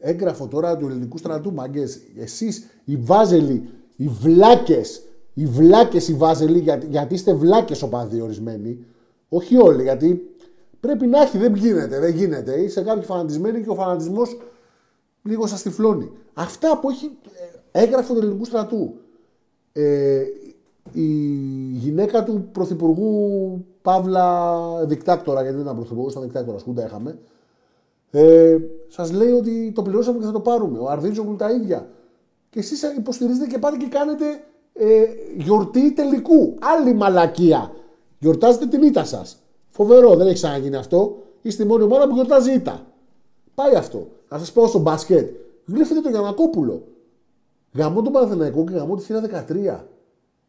έγγραφο 0.00 0.46
τώρα 0.46 0.76
του 0.76 0.86
ελληνικού 0.86 1.18
στρατού, 1.18 1.52
μαγκέ. 1.52 1.88
Εσείς 2.18 2.64
οι 2.84 2.96
βάζελοι, 2.96 3.68
οι 3.96 4.08
βλάκες, 4.08 5.02
οι 5.34 5.46
βλάκες 5.46 6.08
οι 6.08 6.14
βάζελοι, 6.14 6.58
γιατί, 6.58 6.86
γιατί 6.86 7.14
είστε 7.14 7.34
βλάκες 7.34 7.82
οπαδοί 7.82 8.20
ορισμένοι. 8.20 8.84
Όχι 9.28 9.56
όλοι, 9.56 9.82
γιατί 9.82 10.34
πρέπει 10.80 11.06
να 11.06 11.20
έχει, 11.20 11.38
δεν 11.38 11.54
γίνεται, 11.54 11.98
δεν 11.98 12.14
γίνεται. 12.14 12.60
Είσαι 12.60 12.82
κάποιοι 12.82 13.04
φανατισμένοι 13.04 13.62
και 13.62 13.70
ο 13.70 13.74
φανατισμός 13.74 14.36
λίγο 15.22 15.46
σας 15.46 15.62
τυφλώνει. 15.62 16.10
Αυτά 16.34 16.78
που 16.78 16.90
έχει 16.90 17.18
ε, 17.72 17.82
έγγραφο 17.82 18.14
του 18.14 18.20
ελληνικού 18.20 18.44
στρατού. 18.44 18.94
Ε, 19.72 20.22
η 20.92 21.06
γυναίκα 21.72 22.22
του 22.22 22.48
πρωθυπουργού 22.52 23.64
Παύλα 23.82 24.86
Δικτάκτορα, 24.86 25.40
γιατί 25.40 25.56
δεν 25.56 25.64
ήταν 25.64 25.76
πρωθυπουργός, 25.76 26.12
ήταν 26.12 26.22
δικτάκτορας, 26.24 26.60
σκούντα 26.60 26.84
είχαμε. 26.84 27.18
Ε, 28.10 28.56
Σας 28.88 29.12
λέει 29.12 29.30
ότι 29.30 29.72
το 29.74 29.82
πληρώσαμε 29.82 30.18
και 30.18 30.24
θα 30.24 30.32
το 30.32 30.40
πάρουμε. 30.40 30.78
Ο 30.78 30.88
Αρδίζογλου 30.88 31.36
τα 31.36 31.50
ίδια. 31.50 31.88
Και 32.50 32.58
εσείς 32.58 32.82
υποστηρίζετε 32.82 33.46
και 33.46 33.58
πάτε 33.58 33.76
και 33.76 33.86
κάνετε 33.86 34.24
ε, 34.72 35.04
γιορτή 35.36 35.92
τελικού. 35.92 36.54
Άλλη 36.60 36.94
μαλακία. 36.94 37.72
Γιορτάζετε 38.18 38.66
την 38.66 38.82
ήττα 38.82 39.04
σας. 39.04 39.38
Φοβερό, 39.68 40.14
δεν 40.14 40.26
έχει 40.26 40.34
ξαναγίνει 40.34 40.76
αυτό. 40.76 41.22
Είστε 41.42 41.62
η 41.62 41.66
μόνη 41.66 41.82
ομάδα 41.82 42.08
που 42.08 42.14
γιορτάζει 42.14 42.52
ήττα. 42.52 42.86
Πάει 43.54 43.74
αυτό. 43.74 44.08
Να 44.28 44.38
σας 44.38 44.52
πω 44.52 44.66
στο 44.66 44.78
μπάσκετ. 44.78 45.30
Γλύφετε 45.66 46.00
τον 46.00 46.10
Γιανακόπουλο. 46.10 46.82
Γαμώ 47.72 48.02
τον 48.02 48.12
Παναθηναϊκό 48.12 48.64
και 48.64 48.74
γαμώ 48.74 48.96
τη 48.96 49.02
θύρα 49.02 49.46
13. 49.48 49.84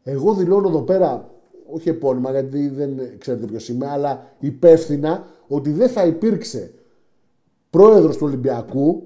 Εγώ 0.08 0.34
δηλώνω 0.34 0.68
εδώ 0.68 0.82
πέρα, 0.82 1.30
όχι 1.72 1.88
επώνυμα 1.88 2.30
γιατί 2.30 2.68
δεν 2.68 3.00
ξέρετε 3.18 3.46
ποιος 3.46 3.68
είμαι, 3.68 3.86
αλλά 3.88 4.26
υπεύθυνα 4.38 5.26
ότι 5.48 5.70
δεν 5.70 5.88
θα 5.88 6.06
υπήρξε 6.06 6.74
πρόεδρος 7.70 8.16
του 8.16 8.26
Ολυμπιακού 8.26 9.02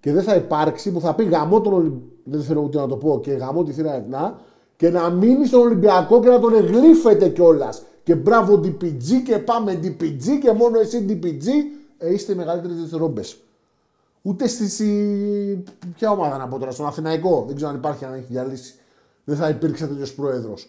και 0.00 0.12
δεν 0.12 0.22
θα 0.22 0.34
υπάρξει 0.34 0.92
που 0.92 1.00
θα 1.00 1.14
πει 1.14 1.24
γαμό 1.24 1.60
τον 1.60 1.72
Ολυμπιακό. 1.72 2.06
Δεν 2.24 2.42
θέλω 2.42 2.60
ούτε 2.60 2.78
να 2.78 2.86
το 2.86 2.96
πω 2.96 3.20
και 3.22 3.32
γαμό 3.32 3.64
τη 3.64 3.72
θύρα 3.72 4.06
7 4.10 4.32
και 4.76 4.90
να 4.90 5.10
μείνει 5.10 5.46
στον 5.46 5.60
Ολυμπιακό 5.60 6.20
και 6.20 6.28
να 6.28 6.40
τον 6.40 6.54
εγλύφεται 6.54 7.28
κιόλας. 7.28 7.82
Και 8.02 8.14
μπράβο 8.14 8.54
DPG 8.54 9.22
και 9.24 9.38
πάμε 9.38 9.80
DPG 9.82 10.38
και 10.42 10.52
μόνο 10.52 10.78
εσύ 10.78 11.06
DPG 11.08 11.46
ε, 11.98 12.12
είστε 12.12 12.32
οι 12.32 12.34
μεγαλύτερε 12.34 12.74
ρόμπε. 12.90 13.22
Ούτε 14.22 14.46
στη. 14.46 14.84
Ποια 15.94 16.10
ομάδα 16.10 16.36
να 16.36 16.48
πω 16.48 16.58
τώρα, 16.58 16.70
στον 16.70 16.86
Αθηναϊκό. 16.86 17.44
Δεν 17.46 17.56
ξέρω 17.56 17.70
αν 17.70 17.76
υπάρχει, 17.76 18.04
αν 18.04 18.12
έχει 18.12 18.26
διαλύσει. 18.28 18.74
Δεν 19.24 19.36
θα 19.36 19.48
υπήρξε 19.48 19.86
τέτοιος 19.86 20.14
πρόεδρος. 20.14 20.68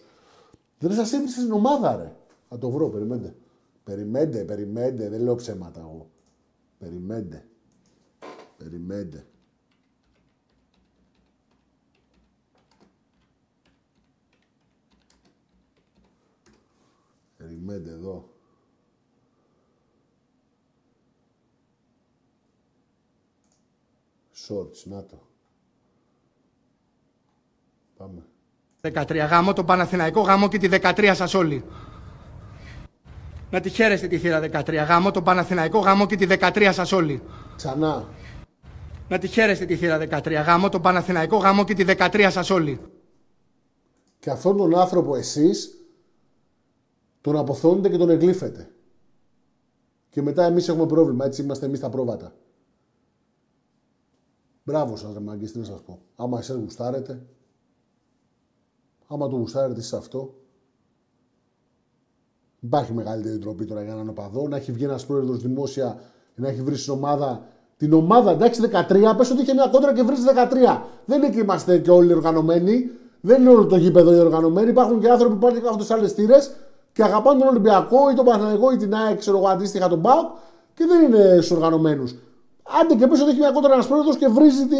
Δεν 0.78 0.92
σα 0.92 1.16
έβρισε 1.16 1.40
στην 1.40 1.52
ομάδα, 1.52 1.96
ρε. 1.96 2.16
Θα 2.48 2.58
το 2.58 2.70
βρω, 2.70 2.88
περιμένετε. 2.88 3.36
Περιμένετε, 3.84 4.44
περιμένετε, 4.44 5.08
δεν 5.08 5.22
λέω 5.22 5.34
ψέματα 5.34 5.80
εγώ. 5.80 6.10
Περιμένετε. 6.78 7.48
Περιμένετε. 8.56 9.26
Περιμένετε 17.36 17.90
εδώ. 17.90 18.28
Shorts, 24.48 24.84
να 24.84 25.04
το. 25.04 25.26
Πάμε. 27.96 28.28
13 28.92 29.26
γάμο 29.30 29.52
το 29.52 29.64
Παναθηναϊκό, 29.64 30.20
γάμο 30.20 30.48
και 30.48 30.58
τη 30.58 30.68
13 30.82 31.12
σας 31.14 31.34
όλοι. 31.34 31.64
Να 33.50 33.60
τη 33.60 33.68
χαίρεστε 33.68 34.06
τη 34.06 34.18
θύρα 34.18 34.40
13. 34.40 34.84
Γάμο 34.88 35.10
το 35.10 35.22
Παναθηναϊκό, 35.22 35.78
γάμο 35.78 36.06
και 36.06 36.16
τη 36.16 36.26
13 36.40 36.70
σας 36.72 36.92
όλοι. 36.92 37.22
Ξανά. 37.56 38.08
Να 39.08 39.18
τη 39.18 39.26
χαίρεστε 39.26 39.64
τη 39.64 39.76
θύρα 39.76 39.98
13. 39.98 40.42
Γάμο 40.46 40.68
το 40.68 40.80
Παναθηναϊκό, 40.80 41.36
γάμο 41.36 41.64
και 41.64 41.74
τη 41.74 41.84
13 41.86 42.28
σας 42.30 42.50
όλοι. 42.50 42.80
Και 44.18 44.30
αυτόν 44.30 44.56
τον 44.56 44.78
άνθρωπο 44.78 45.16
εσείς 45.16 45.78
τον 47.20 47.36
αποθώνετε 47.36 47.88
και 47.88 47.96
τον 47.96 48.10
εγλύφετε. 48.10 48.68
Και 50.10 50.22
μετά 50.22 50.44
εμείς 50.44 50.68
έχουμε 50.68 50.86
πρόβλημα, 50.86 51.24
έτσι 51.24 51.42
είμαστε 51.42 51.66
εμείς 51.66 51.80
τα 51.80 51.88
πρόβατα. 51.88 52.34
Μπράβο 54.62 54.96
σας 54.96 55.12
ρε 55.12 55.20
μάγκες, 55.20 55.52
τι 55.52 55.58
να 55.58 55.64
σας 55.64 55.82
πω. 55.82 55.98
Άμα 56.16 56.38
εσείς 56.38 56.54
γουστάρετε, 56.54 57.26
άμα 59.06 59.28
το 59.28 59.36
γουστάρετε 59.36 59.78
εσείς 59.78 59.92
αυτό, 59.92 60.34
Υπάρχει 62.64 62.92
μεγαλύτερη 62.92 63.38
τροπή 63.38 63.64
τώρα 63.64 63.82
για 63.82 63.92
έναν 63.92 64.08
οπαδό. 64.08 64.48
Να 64.48 64.56
έχει 64.56 64.72
βγει 64.72 64.84
ένας 64.84 65.06
πρόεδρος 65.06 65.38
δημόσια, 65.38 66.00
να 66.34 66.48
έχει 66.48 66.62
βρει 66.62 66.76
στην 66.76 66.92
ομάδα. 66.92 67.42
Την 67.76 67.92
ομάδα, 67.92 68.30
εντάξει, 68.30 68.60
13, 68.60 69.14
πες 69.16 69.30
ότι 69.30 69.42
είχε 69.42 69.52
μια 69.52 69.68
κόντρα 69.72 69.94
και 69.94 70.02
βρεις 70.02 70.24
13. 70.24 70.82
Δεν 71.04 71.22
είναι 71.22 71.30
και 71.30 71.38
είμαστε 71.40 71.78
και 71.78 71.90
όλοι 71.90 72.12
οργανωμένοι. 72.12 72.90
Δεν 73.20 73.40
είναι 73.40 73.50
όλο 73.50 73.66
το 73.66 73.76
γήπεδο 73.76 74.14
οι 74.14 74.18
οργανωμένοι. 74.18 74.70
Υπάρχουν 74.70 75.00
και 75.00 75.10
άνθρωποι 75.10 75.34
που 75.34 75.40
πάνε 75.40 75.54
και 75.54 75.60
κάθονται 75.60 75.84
σε 75.84 75.94
άλλες 75.94 76.14
τύρε 76.14 76.36
και 76.92 77.02
αγαπάνε 77.02 77.38
τον 77.38 77.48
Ολυμπιακό 77.48 78.10
ή 78.10 78.14
τον 78.14 78.24
Παναγενικό 78.24 78.72
ή 78.72 78.76
την 78.76 78.94
ΑΕΚ, 78.94 79.18
ξέρω 79.18 79.36
εγώ, 79.36 79.48
αντίστοιχα 79.48 79.88
τον 79.88 80.02
ΠΑΟΚ 80.02 80.36
και 80.74 80.84
δεν 80.86 81.02
είναι 81.02 81.34
στους 81.34 81.50
οργανωμένους. 81.50 82.14
Άντε 82.80 82.94
και 82.94 83.06
πες 83.06 83.20
ότι 83.20 83.30
έχει 83.30 83.38
μια 83.38 83.50
κόντρα 83.50 83.72
ένας 83.72 83.86
πρόεδρος 83.86 84.16
και 84.16 84.28
βρίζει 84.28 84.66
τη... 84.66 84.76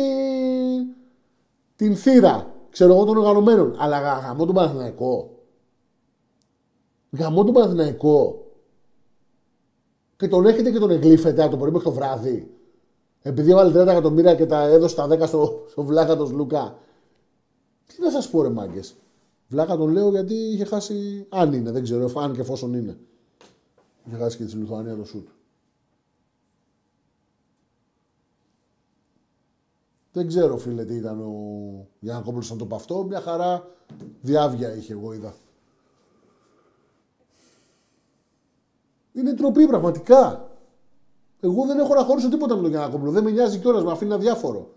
την 1.77 1.97
θύρα, 1.97 2.54
ξέρω 2.75 2.95
εγώ, 2.95 3.05
των 3.05 3.17
οργανωμένων. 3.17 3.75
Αλλά 3.79 4.01
γαμώ 4.01 4.47
τον 4.47 4.55
Παναγενικό. 4.55 5.39
Γαμώ 7.11 7.45
τον 7.45 7.55
Παναθηναϊκό 7.55 8.47
και 10.17 10.29
τον 10.29 10.47
έχετε 10.47 10.71
και 10.71 10.79
τον 10.79 10.91
εγλύφετε 10.91 11.43
από 11.43 11.51
το 11.51 11.57
πρωί 11.57 11.71
μέχρι 11.71 11.85
το 11.87 11.93
βράδυ. 11.93 12.51
Επειδή 13.23 13.51
έβαλε 13.51 13.83
30 13.83 13.87
εκατομμύρια 13.87 14.35
και 14.35 14.47
τα 14.47 14.63
έδωσε 14.63 14.95
τα 14.95 15.09
10 15.11 15.27
στο, 15.27 15.65
στο 15.69 15.83
βλάκα 15.83 16.17
του 16.17 16.31
Λουκά. 16.35 16.79
Τι 17.87 18.03
να 18.03 18.11
σας 18.11 18.31
πω, 18.31 18.43
ρε 18.43 18.49
μάγκες. 18.49 18.95
Βλάκα 19.49 19.77
τον 19.77 19.91
λέω 19.91 20.11
γιατί 20.11 20.35
είχε 20.35 20.65
χάσει. 20.65 21.27
Αν 21.29 21.53
είναι, 21.53 21.71
δεν 21.71 21.83
ξέρω, 21.83 22.11
αν 22.17 22.33
και 22.33 22.41
εφόσον 22.41 22.75
είναι. 22.75 22.99
Είχε 24.05 24.17
χάσει 24.17 24.37
και 24.37 24.45
τη 24.45 24.57
Λιθουανία 24.57 24.97
το 24.97 25.05
σουτ. 25.05 25.29
Δεν 30.15 30.27
ξέρω, 30.27 30.57
φίλε, 30.57 30.85
τι 30.85 30.95
ήταν 30.95 31.21
ο 31.21 31.33
Γιάννη 32.01 32.39
να 32.51 32.57
το 32.57 32.67
πω 32.67 32.75
αυτό. 32.75 33.05
Μια 33.05 33.21
χαρά 33.21 33.69
διάβια 34.21 34.75
είχε, 34.75 34.93
εγώ 34.93 35.13
είδα. 35.13 35.35
Είναι 39.13 39.35
τροπή 39.35 39.67
πραγματικά. 39.67 40.51
Εγώ 41.41 41.67
δεν 41.67 41.79
έχω 41.79 41.95
να 41.95 42.05
χωρίσω 42.05 42.29
τίποτα 42.29 42.57
με 42.57 42.63
τον 42.63 42.71
Γιανακόπουλο. 42.71 43.11
Δεν 43.11 43.25
με 43.25 43.31
νοιάζει 43.31 43.59
κιόλας, 43.59 43.85
με 43.85 43.91
αφήνει 43.91 44.13
αδιάφορο. 44.13 44.71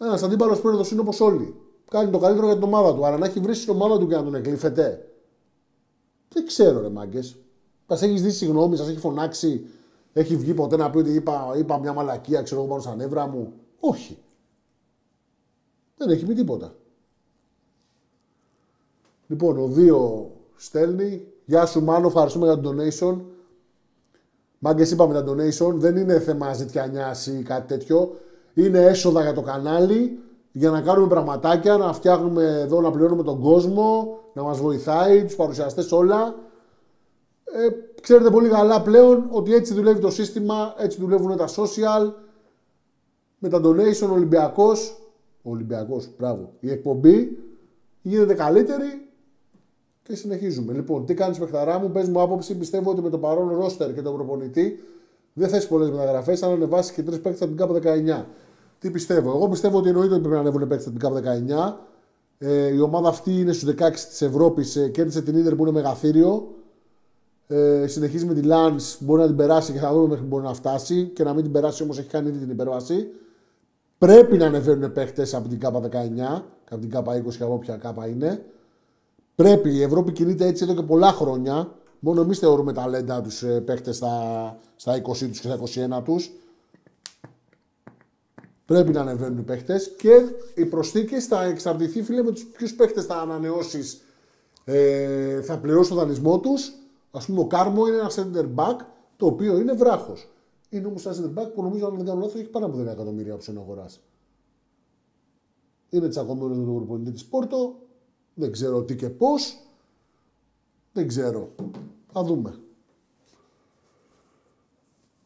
Ένας 0.00 0.22
αντίπαλος 0.22 0.60
πρέπει 0.60 0.76
να 0.76 0.82
το 0.82 0.88
είναι 0.92 1.00
όπως 1.00 1.20
όλοι. 1.20 1.54
Κάνει 1.90 2.10
το 2.10 2.18
καλύτερο 2.18 2.46
για 2.46 2.54
την 2.54 2.64
ομάδα 2.64 2.94
του. 2.94 3.06
Αλλά 3.06 3.18
να 3.18 3.26
έχει 3.26 3.40
βρει 3.40 3.56
την 3.56 3.70
ομάδα 3.70 3.98
του 3.98 4.06
και 4.06 4.14
να 4.14 4.24
τον 4.24 4.34
εκλήφεται. 4.34 5.12
Δεν 6.28 6.46
ξέρω, 6.46 6.80
ρε 6.80 6.88
μάγκες. 6.88 7.36
Μας 7.86 8.02
έχεις 8.02 8.22
δει 8.22 8.30
συγγνώμη, 8.30 8.76
σας 8.76 8.88
έχει 8.88 8.98
φωνάξει, 8.98 9.66
έχει 10.12 10.36
βγει 10.36 10.54
ποτέ 10.54 10.76
να 10.76 10.90
πει 10.90 10.98
ότι 10.98 11.10
είπα, 11.10 11.54
είπα 11.56 11.78
μια 11.78 11.92
μαλακία, 11.92 12.42
ξέρω 12.42 12.60
εγώ 12.60 12.70
πάνω 12.70 12.82
στα 12.82 12.94
νεύρα 12.94 13.26
μου. 13.26 13.52
Όχι. 13.84 14.18
Δεν 15.96 16.10
έχει 16.10 16.24
πει 16.26 16.34
τίποτα. 16.34 16.74
Λοιπόν, 19.26 19.58
ο 19.58 19.66
δύο 19.66 20.30
στέλνει. 20.56 21.26
Γεια 21.44 21.66
σου 21.66 21.82
Μάνο, 21.82 22.06
ευχαριστούμε 22.06 22.46
για 22.46 22.60
το 22.60 22.70
donation. 22.70 23.20
Μάγκες 24.58 24.90
είπαμε 24.90 25.14
τα 25.14 25.24
donation, 25.32 25.72
δεν 25.74 25.96
είναι 25.96 26.20
θέμα 26.20 26.52
ζητιανιάς 26.52 27.26
ή 27.26 27.42
κάτι 27.42 27.66
τέτοιο. 27.66 28.16
Είναι 28.54 28.78
έσοδα 28.84 29.22
για 29.22 29.32
το 29.32 29.42
κανάλι, 29.42 30.18
για 30.52 30.70
να 30.70 30.80
κάνουμε 30.80 31.08
πραγματάκια, 31.08 31.76
να 31.76 31.92
φτιάχνουμε 31.92 32.44
εδώ, 32.44 32.80
να 32.80 32.90
πληρώνουμε 32.90 33.22
τον 33.22 33.40
κόσμο, 33.40 34.18
να 34.32 34.42
μας 34.42 34.60
βοηθάει, 34.60 35.24
τους 35.24 35.36
παρουσιαστές 35.36 35.92
όλα. 35.92 36.34
Ε, 37.44 37.68
ξέρετε 38.00 38.30
πολύ 38.30 38.48
καλά 38.48 38.82
πλέον 38.82 39.28
ότι 39.30 39.54
έτσι 39.54 39.74
δουλεύει 39.74 40.00
το 40.00 40.10
σύστημα, 40.10 40.74
έτσι 40.78 41.00
δουλεύουν 41.00 41.36
τα 41.36 41.48
social. 41.48 42.12
Με 43.44 43.48
τα 43.48 43.60
donation 43.64 44.08
ο 44.08 44.12
Ολυμπιακός, 44.12 44.98
ο 45.42 45.50
Ολυμπιακός, 45.50 46.08
μπράβο, 46.18 46.52
η 46.60 46.70
εκπομπή 46.70 47.38
γίνεται 48.02 48.34
καλύτερη 48.34 49.08
και 50.02 50.16
συνεχίζουμε. 50.16 50.72
Λοιπόν, 50.72 51.06
τι 51.06 51.14
κάνεις 51.14 51.38
παιχταρά 51.38 51.78
μου, 51.78 51.90
πες 51.90 52.08
μου 52.08 52.20
άποψη. 52.20 52.56
Πιστεύω 52.56 52.90
ότι 52.90 53.02
με 53.02 53.10
το 53.10 53.18
παρόν 53.18 53.48
ρόστερ 53.48 53.94
και 53.94 54.02
τον 54.02 54.14
προπονητή 54.14 54.78
δεν 55.32 55.48
θες 55.48 55.66
πολλές 55.66 55.90
μεταγραφές. 55.90 56.42
Αν 56.42 56.52
ανεβάσεις 56.52 56.92
και 56.92 57.02
τρεις 57.02 57.20
παίκτες 57.20 57.42
από 57.42 57.50
την 57.50 57.56
ΚΑΠ 57.56 57.70
19. 57.70 58.26
Τι 58.78 58.90
πιστεύω. 58.90 59.30
Εγώ 59.30 59.48
πιστεύω 59.48 59.78
ότι 59.78 59.88
εννοείται 59.88 60.12
ότι 60.12 60.20
πρέπει 60.20 60.34
να 60.34 60.40
ανέβουν 60.40 60.68
παίκτες 60.68 60.86
από 60.86 60.98
την 60.98 61.08
ΚΑΠ 61.08 61.12
19. 61.12 61.78
Ε, 62.38 62.74
η 62.74 62.80
ομάδα 62.80 63.08
αυτή 63.08 63.40
είναι 63.40 63.52
στους 63.52 63.74
16 63.74 64.08
της 64.08 64.22
Ευρώπης. 64.22 64.76
Ε, 64.76 64.88
κέρδισε 64.88 65.22
την 65.22 65.36
Ιντερ 65.36 65.54
που 65.54 65.62
είναι 65.62 65.72
μεγαθύριο. 65.72 66.54
Ε, 67.46 67.86
συνεχίζει 67.86 68.24
με 68.24 68.34
τη 68.34 68.42
Λαν. 68.42 68.76
Μπορεί 68.98 69.20
να 69.20 69.26
την 69.26 69.36
περάσει 69.36 69.72
και 69.72 69.78
θα 69.78 69.92
δούμε 69.92 70.08
μέχρι 70.08 70.24
μπορεί 70.24 70.44
να 70.44 70.54
φτάσει. 70.54 71.10
Και 71.14 71.24
να 71.24 71.34
μην 71.34 71.42
την 71.42 71.52
περάσει 71.52 71.82
όμως 71.82 71.98
έχει 71.98 72.08
κάνει 72.08 72.28
ήδη 72.28 72.38
την 72.38 72.50
υπέρβαση. 72.50 73.08
Πρέπει 74.02 74.36
να 74.36 74.46
ανεβαίνουν 74.46 74.92
παίκτες 74.92 75.34
από 75.34 75.48
την 75.48 75.58
ΚΑΠ 75.60 75.74
19, 75.74 76.42
από 76.70 76.80
την 76.80 76.90
ΚΑΠ 76.90 77.06
20 77.06 77.36
και 77.36 77.42
από 77.42 77.52
όποια 77.52 77.76
ΚΑΠ 77.76 78.06
είναι. 78.06 78.44
Πρέπει, 79.34 79.74
η 79.74 79.82
Ευρώπη 79.82 80.12
κινείται 80.12 80.46
έτσι 80.46 80.64
εδώ 80.64 80.74
και 80.74 80.82
πολλά 80.82 81.12
χρόνια. 81.12 81.74
Μόνο 81.98 82.20
εμείς 82.20 82.38
θεωρούμε 82.38 82.72
ταλέντα 82.72 83.20
τους 83.20 83.42
ε, 83.42 83.60
παίχτε 83.60 83.92
στα, 83.92 84.58
στα 84.76 85.02
20 85.02 85.02
τους 85.02 85.40
και 85.40 85.48
στα 85.48 85.98
21 85.98 86.02
τους. 86.04 86.30
Πρέπει 88.64 88.92
να 88.92 89.00
ανεβαίνουν 89.00 89.38
οι 89.38 89.42
παίχτε 89.42 89.80
και 89.96 90.10
οι 90.54 90.64
προσθήκες 90.64 91.26
θα 91.26 91.44
εξαρτηθεί, 91.44 92.02
φίλε, 92.02 92.22
με 92.22 92.30
τους 92.32 92.44
ποιους 92.44 92.74
παίχτε 92.74 93.00
θα 93.00 93.16
ανανεώσεις, 93.16 94.00
ε, 94.64 95.40
θα 95.42 95.58
πληρώσει 95.58 95.90
το 95.90 95.96
δανεισμό 95.96 96.38
τους. 96.40 96.72
Α 97.10 97.18
πούμε, 97.18 97.40
ο 97.40 97.46
Κάρμο 97.46 97.86
είναι 97.86 97.96
ένα 97.96 98.10
center 98.10 98.54
back 98.54 98.76
το 99.16 99.26
οποίο 99.26 99.58
είναι 99.58 99.72
βράχος. 99.72 100.28
Είναι 100.72 100.86
όμω 100.86 100.96
ένα 101.04 101.14
center 101.14 101.38
back 101.38 101.52
που 101.54 101.62
νομίζω, 101.62 101.86
αν 101.86 101.96
δεν 101.96 102.06
κάνω 102.06 102.20
λάθος, 102.20 102.40
έχει 102.40 102.50
πάνω 102.50 102.66
από 102.66 102.78
10 102.78 102.86
εκατομμύρια 102.86 103.34
από 103.34 103.60
αγοράς. 103.60 104.00
Είναι 105.88 106.08
τσακωμένος 106.08 106.58
με 106.58 106.64
τον 106.64 106.76
προπονητή 106.76 107.10
της 107.10 107.24
Πόρτο. 107.24 107.74
Δεν 108.34 108.52
ξέρω 108.52 108.82
τι 108.82 108.96
και 108.96 109.10
πώς. 109.10 109.58
Δεν 110.92 111.08
ξέρω. 111.08 111.48
Θα 112.12 112.24
δούμε. 112.24 112.54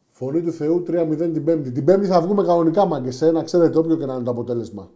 Φωνή 0.09 0.41
του 0.41 0.51
Θεού 0.51 0.83
3-0 0.87 1.29
την 1.33 1.43
Πέμπτη. 1.43 1.71
Την 1.71 1.85
Πέμπτη 1.85 2.07
θα 2.07 2.21
βγούμε 2.21 2.43
κανονικά 2.43 2.85
μάγκες. 2.85 3.21
Να 3.21 3.43
ξέρετε 3.43 3.77
όποιο 3.77 3.97
και 3.97 4.05
να 4.05 4.13
είναι 4.13 4.23
το 4.23 4.31
αποτέλεσμα. 4.31 4.91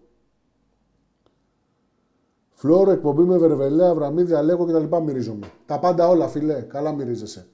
Φλόρο, 2.52 2.92
εκπομπή 2.92 3.24
με 3.24 3.38
βερβελέα, 3.38 3.90
αβραμίδια, 3.90 4.42
λέγω 4.42 4.66
και 4.66 4.72
τα 4.72 4.80
λοιπά 4.80 5.00
μυρίζομαι. 5.00 5.52
Τα 5.66 5.80
πάντα 5.80 6.08
όλα, 6.08 6.28
φιλέ. 6.28 6.62
Καλά 6.62 6.94
μυρίζεσαι. 6.94 7.48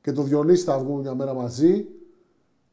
Και 0.00 0.12
το 0.12 0.22
Διονύση 0.22 0.64
θα 0.64 0.78
βγουν 0.78 1.00
μια 1.00 1.14
μέρα 1.14 1.34
μαζί. 1.34 1.86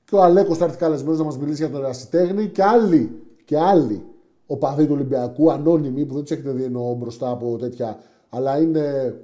Και 0.10 0.16
ο 0.16 0.24
Αλέκος 0.24 0.58
θα 0.58 0.66
έρθει 0.66 0.78
καλεσμένος 0.78 1.18
να 1.18 1.24
μας 1.24 1.38
μιλήσει 1.38 1.64
για 1.64 1.72
τον 1.72 1.84
ερασιτέχνη. 1.84 2.48
Και 2.48 2.64
άλλοι. 2.64 3.22
Και 3.46 3.58
άλλοι 3.58 4.04
οπαδοί 4.52 4.86
του 4.86 4.94
Ολυμπιακού, 4.94 5.52
ανώνυμοι, 5.52 6.06
που 6.06 6.14
δεν 6.14 6.24
τους 6.24 6.32
έχετε 6.32 6.52
δει 6.52 6.64
εννοώ 6.64 6.94
μπροστά 6.94 7.30
από 7.30 7.58
τέτοια, 7.58 8.00
αλλά 8.30 8.62
είναι 8.62 9.16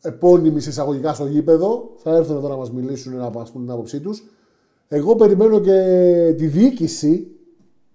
επώνυμοι 0.00 0.60
σε 0.60 0.68
εισαγωγικά 0.68 1.14
στο 1.14 1.26
γήπεδο. 1.26 1.90
Θα 1.96 2.16
έρθουν 2.16 2.36
εδώ 2.36 2.48
να 2.48 2.56
μας 2.56 2.70
μιλήσουν, 2.70 3.16
να 3.16 3.30
μας 3.30 3.50
πούν 3.50 3.62
την 3.62 3.70
άποψή 3.70 4.00
τους. 4.00 4.24
Εγώ 4.88 5.16
περιμένω 5.16 5.60
και 5.60 6.34
τη 6.36 6.46
διοίκηση, 6.46 7.30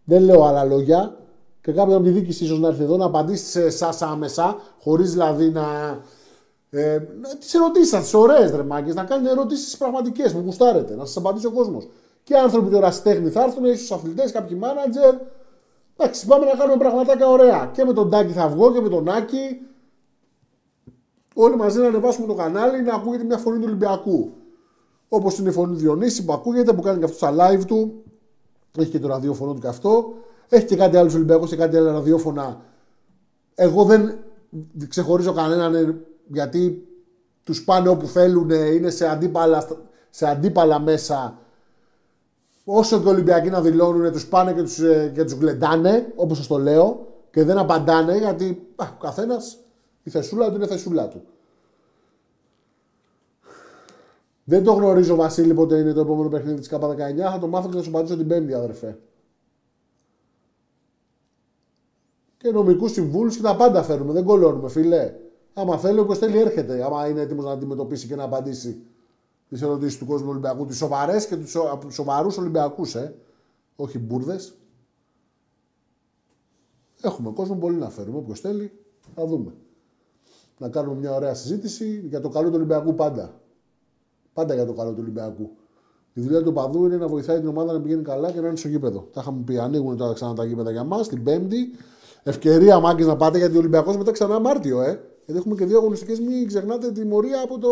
δεν 0.03 0.23
λέω 0.23 0.43
άλλα 0.43 0.63
λόγια, 0.63 1.17
και 1.61 1.71
κάποιον 1.71 1.95
από 1.95 2.05
τη 2.05 2.11
διοίκηση 2.11 2.43
ίσως 2.43 2.59
να 2.59 2.67
έρθει 2.67 2.83
εδώ 2.83 2.97
να 2.97 3.05
απαντήσει 3.05 3.45
σε 3.45 3.61
εσάς 3.61 4.01
άμεσα, 4.01 4.55
χωρίς 4.79 5.11
δηλαδή 5.11 5.49
να. 5.49 5.63
Ε, 6.73 6.99
τις 7.39 7.53
ερωτήσεις 7.53 7.89
σα, 7.89 7.99
τις 7.99 8.13
ωραίες 8.13 8.51
ρε 8.51 8.63
μάγκε, 8.63 8.93
να 8.93 9.03
κάνετε 9.03 9.29
ερωτήσεις 9.29 9.77
πραγματικές 9.77 10.31
που 10.33 10.39
γουστάρετε, 10.39 10.95
να 10.95 11.05
σας 11.05 11.17
απαντήσει 11.17 11.45
ο 11.45 11.51
κόσμος. 11.51 11.87
Και 12.23 12.37
άνθρωποι 12.37 12.69
του 12.69 12.75
ερασιτέχνη 12.75 13.29
θα 13.29 13.43
έρθουν, 13.43 13.65
ίσως 13.65 13.91
αθλητές, 13.91 14.31
κάποιοι 14.31 14.57
μάνατζερ, 14.59 15.15
Εντάξει, 16.01 16.25
πάμε 16.25 16.45
να 16.45 16.51
κάνουμε 16.51 16.77
πραγματάκια 16.77 17.27
ωραία. 17.27 17.69
Και 17.73 17.83
με 17.83 17.93
τον 17.93 18.09
Τάκη 18.09 18.31
θα 18.31 18.47
βγω 18.47 18.73
και 18.73 18.81
με 18.81 18.89
τον 18.89 19.09
Άκη. 19.09 19.61
Όλοι 21.33 21.55
μαζί 21.55 21.79
να 21.79 21.87
ανεβάσουμε 21.87 22.27
το 22.27 22.33
κανάλι 22.33 22.81
να 22.81 22.93
ακούγεται 22.93 23.23
μια 23.23 23.37
φωνή 23.37 23.57
του 23.57 23.63
Ολυμπιακού. 23.65 24.33
Όπως 25.09 25.37
είναι 25.37 25.49
η 25.49 25.51
φωνή 25.51 25.73
του 25.73 25.79
Διονύση 25.79 26.25
που 26.25 26.33
ακούγεται, 26.33 26.73
που 26.73 26.81
κάνει 26.81 26.99
και 26.99 27.03
αυτός 27.03 27.17
στα 27.17 27.33
live 27.37 27.65
του. 27.65 28.03
Έχει 28.77 28.89
και 28.89 28.99
το 28.99 29.07
ραδιόφωνο 29.07 29.53
του 29.53 29.59
και 29.59 29.67
αυτό. 29.67 30.13
Έχει 30.49 30.65
και 30.65 30.75
κάτι 30.75 30.97
άλλο 30.97 31.11
Ολυμπιακό 31.13 31.45
και 31.45 31.55
κάτι 31.55 31.77
άλλο 31.77 31.91
ραδιόφωνα. 31.91 32.61
Εγώ 33.55 33.83
δεν 33.83 34.17
ξεχωρίζω 34.87 35.33
κανέναν 35.33 36.05
γιατί 36.33 36.87
τους 37.43 37.63
πάνε 37.63 37.89
όπου 37.89 38.07
θέλουν, 38.07 38.49
είναι 38.49 38.89
σε 38.89 39.07
αντίπαλα, 39.07 39.67
σε 40.09 40.27
αντίπαλα 40.27 40.79
μέσα 40.79 41.39
όσο 42.65 42.99
και 43.01 43.07
οι 43.07 43.11
Ολυμπιακοί 43.11 43.49
να 43.49 43.61
δηλώνουν, 43.61 44.11
τους 44.11 44.27
πάνε 44.27 44.53
και 44.53 44.61
τους 44.61 44.79
ε, 44.79 45.11
και 45.15 45.23
τους 45.23 45.33
γλεντάνε, 45.33 46.11
όπως 46.15 46.37
σας 46.37 46.47
το 46.47 46.57
λέω, 46.57 47.07
και 47.31 47.43
δεν 47.43 47.57
απαντάνε 47.57 48.17
γιατί 48.17 48.67
α, 48.75 48.85
ο 48.93 49.01
καθένας 49.01 49.57
η 50.03 50.09
θεσούλα 50.09 50.49
του 50.49 50.55
είναι 50.55 50.67
θεσούλα 50.67 51.07
του. 51.07 51.21
Δεν 54.43 54.63
το 54.63 54.73
γνωρίζω, 54.73 55.15
Βασίλη, 55.15 55.53
πότε 55.53 55.77
είναι 55.77 55.93
το 55.93 55.99
επόμενο 55.99 56.29
παιχνίδι 56.29 56.59
της 56.59 56.67
ΚΑΠΑ 56.67 56.87
19. 56.89 56.95
Θα 57.17 57.39
το 57.39 57.47
μάθω 57.47 57.69
και 57.69 57.75
θα 57.75 57.83
σου 57.83 57.89
απαντήσω 57.89 58.17
την 58.17 58.27
Πέμπτη, 58.27 58.53
αδερφέ. 58.53 58.99
Και 62.37 62.51
νομικούς 62.51 62.91
συμβούλους 62.91 63.35
και 63.35 63.41
τα 63.41 63.55
πάντα 63.55 63.83
φέρνουμε. 63.83 64.13
Δεν 64.13 64.23
κολώνουμε, 64.23 64.69
φίλε. 64.69 65.13
Άμα 65.53 65.77
θέλει, 65.77 65.99
ο 65.99 66.05
Κοστέλη 66.05 66.37
έρχεται. 66.37 66.83
Άμα 66.83 67.07
είναι 67.07 67.21
έτοιμος 67.21 67.45
να 67.45 67.51
αντιμετωπίσει 67.51 68.07
και 68.07 68.15
να 68.15 68.23
απαντήσει 68.23 68.81
τις 69.49 69.61
ερωτήσεις 69.61 69.97
του 69.97 70.05
κόσμου 70.05 70.29
Ολυμπιακού, 70.29 70.65
τις 70.65 70.77
σοβαρές 70.77 71.27
και 71.27 71.35
τους 71.37 71.57
σοβαρούς 71.89 72.37
Ολυμπιακούς, 72.37 72.95
ε. 72.95 73.15
Όχι 73.75 73.99
μπουρδες. 73.99 74.55
Έχουμε 77.01 77.31
κόσμο 77.31 77.55
πολύ 77.55 77.75
να 77.75 77.89
φέρουμε. 77.89 78.17
Όποιο 78.17 78.35
θέλει, 78.35 78.71
θα 79.15 79.25
δούμε. 79.25 79.53
Να 80.57 80.69
κάνουμε 80.69 80.99
μια 80.99 81.15
ωραία 81.15 81.33
συζήτηση 81.33 82.05
για 82.09 82.21
το 82.21 82.29
καλό 82.29 82.47
του 82.47 82.55
Ολυμπιακού 82.55 82.95
πάντα. 82.95 83.41
Πάντα 84.33 84.53
για 84.53 84.65
το 84.65 84.73
καλό 84.73 84.89
του 84.91 84.99
Ολυμπιακού. 84.99 85.49
Η 86.13 86.21
δουλειά 86.21 86.43
του 86.43 86.53
παδού 86.53 86.85
είναι 86.85 86.97
να 86.97 87.07
βοηθάει 87.07 87.39
την 87.39 87.47
ομάδα 87.47 87.73
να 87.73 87.81
πηγαίνει 87.81 88.03
καλά 88.03 88.31
και 88.31 88.41
να 88.41 88.47
είναι 88.47 88.55
στο 88.55 88.67
γήπεδο. 88.67 89.07
Τα 89.13 89.21
είχαμε 89.21 89.41
πει, 89.45 89.57
ανοίγουν 89.57 89.97
τώρα 89.97 90.13
ξανά 90.13 90.33
τα 90.33 90.45
γήπεδα 90.45 90.71
για 90.71 90.83
μας 90.83 91.07
την 91.07 91.23
Πέμπτη. 91.23 91.71
Ευκαιρία 92.23 92.79
μάγκε 92.79 93.05
να 93.05 93.15
πάτε 93.15 93.37
γιατί 93.37 93.55
ο 93.55 93.59
Ολυμπιακός 93.59 93.97
μετά 93.97 94.11
ξανά 94.11 94.39
Μάρτιο, 94.39 94.81
ε. 94.81 95.10
Γιατί 95.25 95.39
έχουμε 95.39 95.55
και 95.55 95.65
δύο 95.65 95.77
αγωνιστικές. 95.77 96.19
Μην 96.19 96.47
ξεχνάτε 96.47 96.91
τη 96.91 97.05
μορία 97.05 97.41
από 97.41 97.59
το 97.59 97.69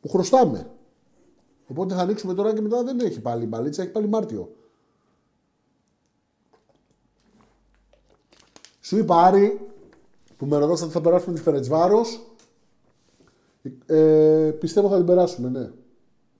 που 0.00 0.08
χρωστάμε. 0.08 0.70
Οπότε 1.66 1.94
θα 1.94 2.00
ανοίξουμε 2.00 2.34
τώρα 2.34 2.54
και 2.54 2.60
μετά 2.60 2.82
δεν 2.82 3.00
έχει 3.00 3.20
πάλι 3.20 3.46
μπαλίτσα, 3.46 3.82
έχει 3.82 3.90
πάλι 3.90 4.08
Μάρτιο. 4.08 4.56
Σου 8.80 8.98
είπα 8.98 9.22
Άρη, 9.22 9.70
που 10.36 10.46
με 10.46 10.56
ρωτάς 10.56 10.82
ότι 10.82 10.92
θα 10.92 11.00
περάσουμε 11.00 11.34
τη 11.34 11.40
Φερετσβάρος, 11.40 12.20
ε, 13.86 14.50
πιστεύω 14.58 14.88
θα 14.88 14.96
την 14.96 15.06
περάσουμε, 15.06 15.48
ναι. 15.48 15.70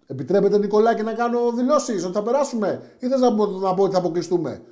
Επιτρέπετε 0.06 0.58
Νικολάκη 0.58 1.02
να 1.02 1.12
κάνω 1.12 1.52
δηλώσεις 1.52 2.04
ότι 2.04 2.12
θα 2.12 2.22
περάσουμε 2.22 2.96
ή 2.98 3.08
θες 3.08 3.20
να, 3.20 3.34
πω, 3.34 3.46
να 3.46 3.74
πω 3.74 3.82
ότι 3.82 3.92
θα 3.92 3.98
αποκλειστούμε; 3.98 4.62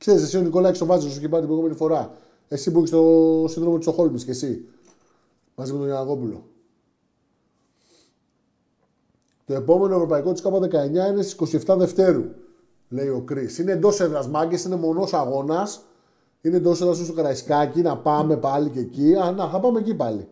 Ξέρεις, 0.00 0.22
εσύ 0.22 0.36
ο 0.36 0.40
Νικολάκης 0.40 0.78
το 0.78 0.86
βάζεις 0.86 1.12
σου 1.12 1.20
και 1.20 1.28
πάει 1.28 1.40
την 1.40 1.48
προηγούμενη 1.48 1.78
φορά. 1.78 2.12
Εσύ 2.48 2.72
που 2.72 2.78
έχεις 2.78 2.90
το 2.90 3.44
σύνδρομο 3.48 3.76
της 3.76 3.86
Στοχόλμη 3.86 4.22
και 4.22 4.30
εσύ. 4.30 4.68
Μαζί 5.54 5.72
με 5.72 5.78
τον 5.78 5.88
Ιανακόπουλο. 5.88 6.44
Το 9.46 9.54
επόμενο 9.54 9.94
ευρωπαϊκό 9.94 10.32
της 10.32 10.42
ΚΑΠΑ 10.42 10.58
19 10.58 11.10
είναι 11.10 11.22
στις 11.22 11.64
27 11.66 11.76
Δευτέρου, 11.78 12.24
λέει 12.88 13.08
ο 13.08 13.20
Κρι. 13.20 13.48
Είναι 13.60 13.72
εντός 13.72 14.00
έδρας 14.00 14.28
μάγκες, 14.28 14.64
είναι 14.64 14.76
μονός 14.76 15.12
αγώνας. 15.12 15.82
Είναι 16.40 16.56
εντός 16.56 16.80
έδρας 16.80 16.98
στο 16.98 17.12
Καραϊσκάκι, 17.12 17.80
να 17.80 17.96
πάμε 17.96 18.36
πάλι 18.36 18.70
και 18.70 18.80
εκεί. 18.80 19.14
Α, 19.14 19.32
να, 19.32 19.48
θα 19.48 19.60
πάμε 19.60 19.78
εκεί 19.78 19.94
πάλι. 19.94 20.28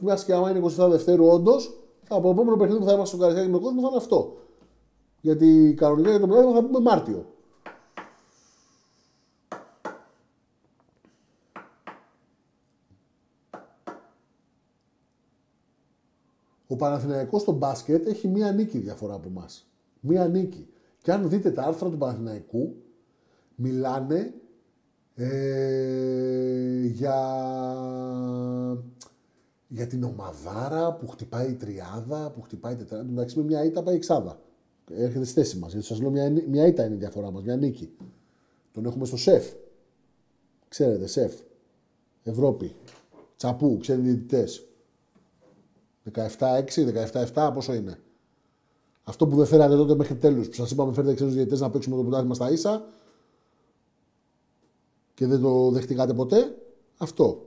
Μιας 0.00 0.24
και 0.24 0.32
άμα 0.32 0.50
είναι 0.50 0.58
27 0.58 0.88
Δευτέρου, 0.90 1.26
όντως 1.26 1.80
Από 2.08 2.22
το 2.22 2.28
επόμενο 2.28 2.56
παιχνίδι 2.56 2.80
που 2.80 2.86
θα 2.86 2.92
είμαστε 2.92 3.16
στο 3.16 3.24
Καραϊσκάκι 3.24 3.52
με 3.52 3.58
κόσμο 3.58 3.80
θα 3.80 3.86
είναι 3.88 3.96
αυτό. 3.96 4.36
Γιατί 5.20 5.74
κανονικά 5.76 6.10
για 6.10 6.20
το 6.20 6.26
πρωτάθλημα 6.26 6.60
θα 6.60 6.66
πούμε 6.66 6.80
Μάρτιο. 6.80 7.26
Ο 16.70 16.76
Παναθηναϊκός 16.76 17.40
στο 17.40 17.52
μπάσκετ 17.52 18.06
έχει 18.06 18.28
μία 18.28 18.52
νίκη 18.52 18.78
διαφορά 18.78 19.14
από 19.14 19.28
εμάς. 19.28 19.70
Μία 20.00 20.28
νίκη. 20.28 20.68
Και 21.02 21.12
αν 21.12 21.28
δείτε 21.28 21.50
τα 21.50 21.62
άρθρα 21.62 21.90
του 21.90 21.96
Παναθηναϊκού, 21.96 22.76
μιλάνε 23.54 24.34
ε, 25.14 26.86
για, 26.86 27.20
για 29.68 29.86
την 29.86 30.04
ομαδάρα 30.04 30.94
που 30.94 31.06
χτυπάει 31.08 31.50
η 31.50 31.54
τριάδα, 31.54 32.30
που 32.30 32.42
χτυπάει 32.42 32.72
η 32.72 32.76
τετράδα. 32.76 33.08
Εντάξει, 33.10 33.38
με 33.38 33.44
μια 33.44 33.64
ήττα 33.64 33.82
πάει 33.82 33.94
εξάδα. 33.94 34.40
Έρχεται 34.90 35.24
στη 35.24 35.34
θέση 35.34 35.58
μας. 35.58 35.72
Γιατί 35.72 35.86
σας 35.86 36.00
λέω, 36.00 36.10
μια, 36.10 36.30
μια 36.48 36.66
ήττα 36.66 36.84
είναι 36.84 36.94
η 36.94 36.98
διαφορά 36.98 37.30
μας, 37.30 37.42
μια 37.42 37.56
νίκη. 37.56 37.96
Τον 38.72 38.84
έχουμε 38.84 39.04
στο 39.04 39.16
σεφ. 39.16 39.52
Ξέρετε, 40.68 41.06
σεφ. 41.06 41.34
Ευρώπη. 42.22 42.74
Τσαπού, 43.36 43.76
ξέρετε 43.80 44.04
διαιτητές. 44.04 44.67
17-6, 46.14 46.24
17-7, 47.34 47.50
πόσο 47.54 47.74
είναι. 47.74 47.98
Αυτό 49.04 49.26
που 49.26 49.36
δεν 49.36 49.46
φέρατε 49.46 49.76
τότε 49.76 49.94
μέχρι 49.94 50.14
τέλους, 50.14 50.48
που 50.48 50.54
σας 50.54 50.70
είπαμε 50.70 50.92
φέρετε 50.92 51.14
ξένους 51.14 51.34
διαιτητές 51.34 51.60
να 51.60 51.70
παίξουμε 51.70 51.96
το 51.96 52.02
πρωτάθλημα 52.02 52.34
στα 52.34 52.50
ίσα 52.50 52.84
και 55.14 55.26
δεν 55.26 55.40
το 55.40 55.70
δεχτήκατε 55.70 56.14
ποτέ, 56.14 56.56
αυτό. 56.96 57.46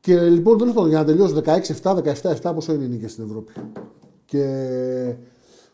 Και 0.00 0.20
λοιπόν, 0.20 0.58
τέλος 0.58 0.74
πάντων, 0.74 0.88
για 0.88 0.98
να 0.98 1.04
τελειώσω 1.04 1.42
16-7, 1.44 1.96
17-7, 2.42 2.52
πόσο 2.54 2.72
είναι 2.72 2.84
οι 2.84 2.88
νίκες 2.88 3.12
στην 3.12 3.24
Ευρώπη. 3.24 3.52
Και 4.24 5.16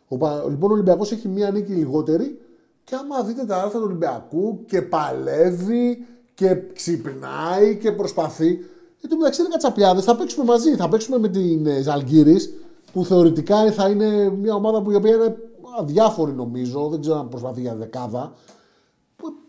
ο, 0.08 0.16
λοιπόν, 0.48 0.70
ο 0.70 0.72
Ολυμπιακός 0.72 1.12
έχει 1.12 1.28
μία 1.28 1.50
νίκη 1.50 1.72
λιγότερη 1.72 2.40
και 2.84 2.94
άμα 2.94 3.22
δείτε 3.22 3.44
τα 3.44 3.56
άρθρα 3.56 3.78
του 3.78 3.84
Ολυμπιακού 3.86 4.64
και 4.64 4.82
παλεύει 4.82 6.06
και 6.34 6.54
ξυπνάει 6.72 7.76
και 7.76 7.92
προσπαθεί. 7.92 8.58
Γιατί 8.98 9.16
μεταξύ 9.16 9.40
είναι 9.40 9.50
κατσαπιάδες. 9.50 10.04
Θα 10.04 10.16
παίξουμε 10.16 10.44
μαζί. 10.44 10.76
Θα 10.76 10.88
παίξουμε 10.88 11.18
με 11.18 11.28
την 11.28 11.66
ε, 11.66 11.80
Ζαλγκύρης 11.80 12.54
που 12.92 13.04
θεωρητικά 13.04 13.72
θα 13.72 13.88
είναι 13.88 14.30
μια 14.30 14.54
ομάδα 14.54 14.82
που 14.82 14.90
η 14.90 14.94
οποία 14.94 15.14
είναι 15.14 15.36
αδιάφορη 15.78 16.32
νομίζω. 16.32 16.88
Δεν 16.88 17.00
ξέρω 17.00 17.18
αν 17.18 17.28
προσπαθεί 17.28 17.60
για 17.60 17.74
δεκάδα. 17.74 18.32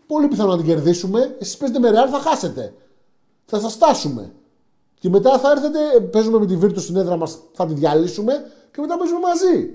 Πολύ 0.06 0.28
πιθανό 0.28 0.50
να 0.50 0.56
την 0.56 0.66
κερδίσουμε. 0.66 1.36
Εσείς 1.38 1.56
παίζετε 1.56 1.80
με 1.80 1.90
ρεάλ, 1.90 2.08
θα 2.10 2.18
χάσετε. 2.18 2.74
Θα 3.44 3.60
σας 3.60 3.72
στάσουμε. 3.72 4.32
Και 5.04 5.08
μετά 5.08 5.38
θα 5.38 5.50
έρθετε, 5.50 6.00
παίζουμε 6.00 6.38
με 6.38 6.46
τη 6.46 6.56
Βίρτου 6.56 6.80
στην 6.80 6.96
έδρα 6.96 7.16
μας, 7.16 7.38
θα 7.52 7.66
τη 7.66 7.74
διαλύσουμε 7.74 8.32
και 8.70 8.80
μετά 8.80 8.98
παίζουμε 8.98 9.20
μαζί. 9.20 9.70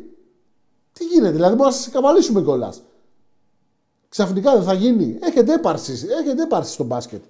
Τι 0.93 1.05
γίνεται, 1.05 1.31
δηλαδή 1.31 1.55
μπορούμε 1.55 1.75
να 1.75 1.81
σας 1.81 1.89
καβαλήσουμε 1.89 2.41
κιόλας. 2.41 2.81
Ξαφνικά 4.09 4.53
δεν 4.53 4.63
θα 4.63 4.73
γίνει. 4.73 5.17
Έχετε 5.21 5.53
έπαρση, 5.53 6.07
έχετε 6.21 6.41
έπαρση 6.41 6.73
στο 6.73 6.83
μπάσκετ. 6.83 7.23